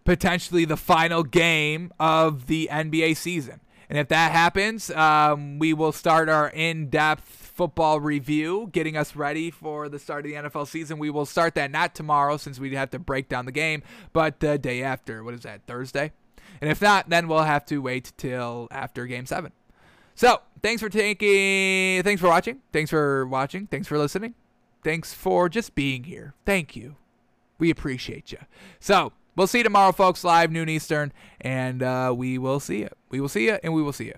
potentially 0.08 0.64
the 0.64 0.78
final 0.78 1.22
game 1.22 1.92
of 2.00 2.48
the 2.48 2.70
NBA 2.72 3.18
season. 3.18 3.60
And 3.90 4.00
if 4.00 4.08
that 4.08 4.32
happens, 4.32 4.90
um, 4.92 5.60
we 5.60 5.74
will 5.74 5.92
start 5.92 6.30
our 6.30 6.48
in 6.48 6.90
depth 6.90 7.26
football 7.26 8.00
review, 8.00 8.70
getting 8.72 8.96
us 8.96 9.18
ready 9.18 9.52
for 9.52 9.90
the 9.90 10.00
start 10.00 10.26
of 10.26 10.32
the 10.32 10.38
NFL 10.38 10.66
season. 10.70 10.98
We 10.98 11.10
will 11.10 11.26
start 11.26 11.56
that 11.56 11.72
not 11.72 11.94
tomorrow 11.94 12.38
since 12.38 12.58
we'd 12.58 12.72
have 12.72 12.90
to 12.92 13.00
break 13.00 13.28
down 13.28 13.46
the 13.46 13.52
game, 13.52 13.84
but 14.14 14.40
the 14.40 14.58
day 14.58 14.82
after. 14.82 15.26
What 15.26 15.34
is 15.34 15.42
that, 15.42 15.64
Thursday? 15.68 16.14
And 16.62 16.72
if 16.72 16.82
not, 16.82 17.10
then 17.10 17.28
we'll 17.28 17.44
have 17.44 17.66
to 17.66 17.80
wait 17.80 18.14
till 18.16 18.70
after 18.72 19.08
game 19.08 19.26
seven. 19.26 19.52
So 20.16 20.40
thanks 20.64 20.82
for 20.82 20.88
taking, 20.88 22.02
thanks 22.04 22.22
for 22.22 22.30
watching. 22.30 22.62
Thanks 22.72 22.92
for 22.92 23.28
watching. 23.28 23.68
Thanks 23.68 23.90
for 23.90 23.98
listening. 23.98 24.36
Thanks 24.86 25.14
for 25.14 25.50
just 25.50 25.76
being 25.76 26.06
here. 26.06 26.34
Thank 26.46 26.78
you. 26.78 26.96
We 27.60 27.70
appreciate 27.70 28.32
you. 28.32 28.38
So, 28.80 29.12
We'll 29.38 29.46
see 29.46 29.60
you 29.60 29.64
tomorrow, 29.64 29.92
folks, 29.92 30.24
live 30.24 30.52
noon 30.52 30.68
Eastern, 30.68 31.14
and 31.40 31.84
uh, 31.84 32.12
we 32.18 32.40
will 32.40 32.60
see 32.60 32.80
you. 32.80 32.90
We 33.12 33.22
will 33.22 33.30
see 33.30 33.46
you, 33.46 33.60
and 33.62 33.72
we 33.72 33.84
will 33.84 33.94
see 33.94 34.06
you. 34.06 34.16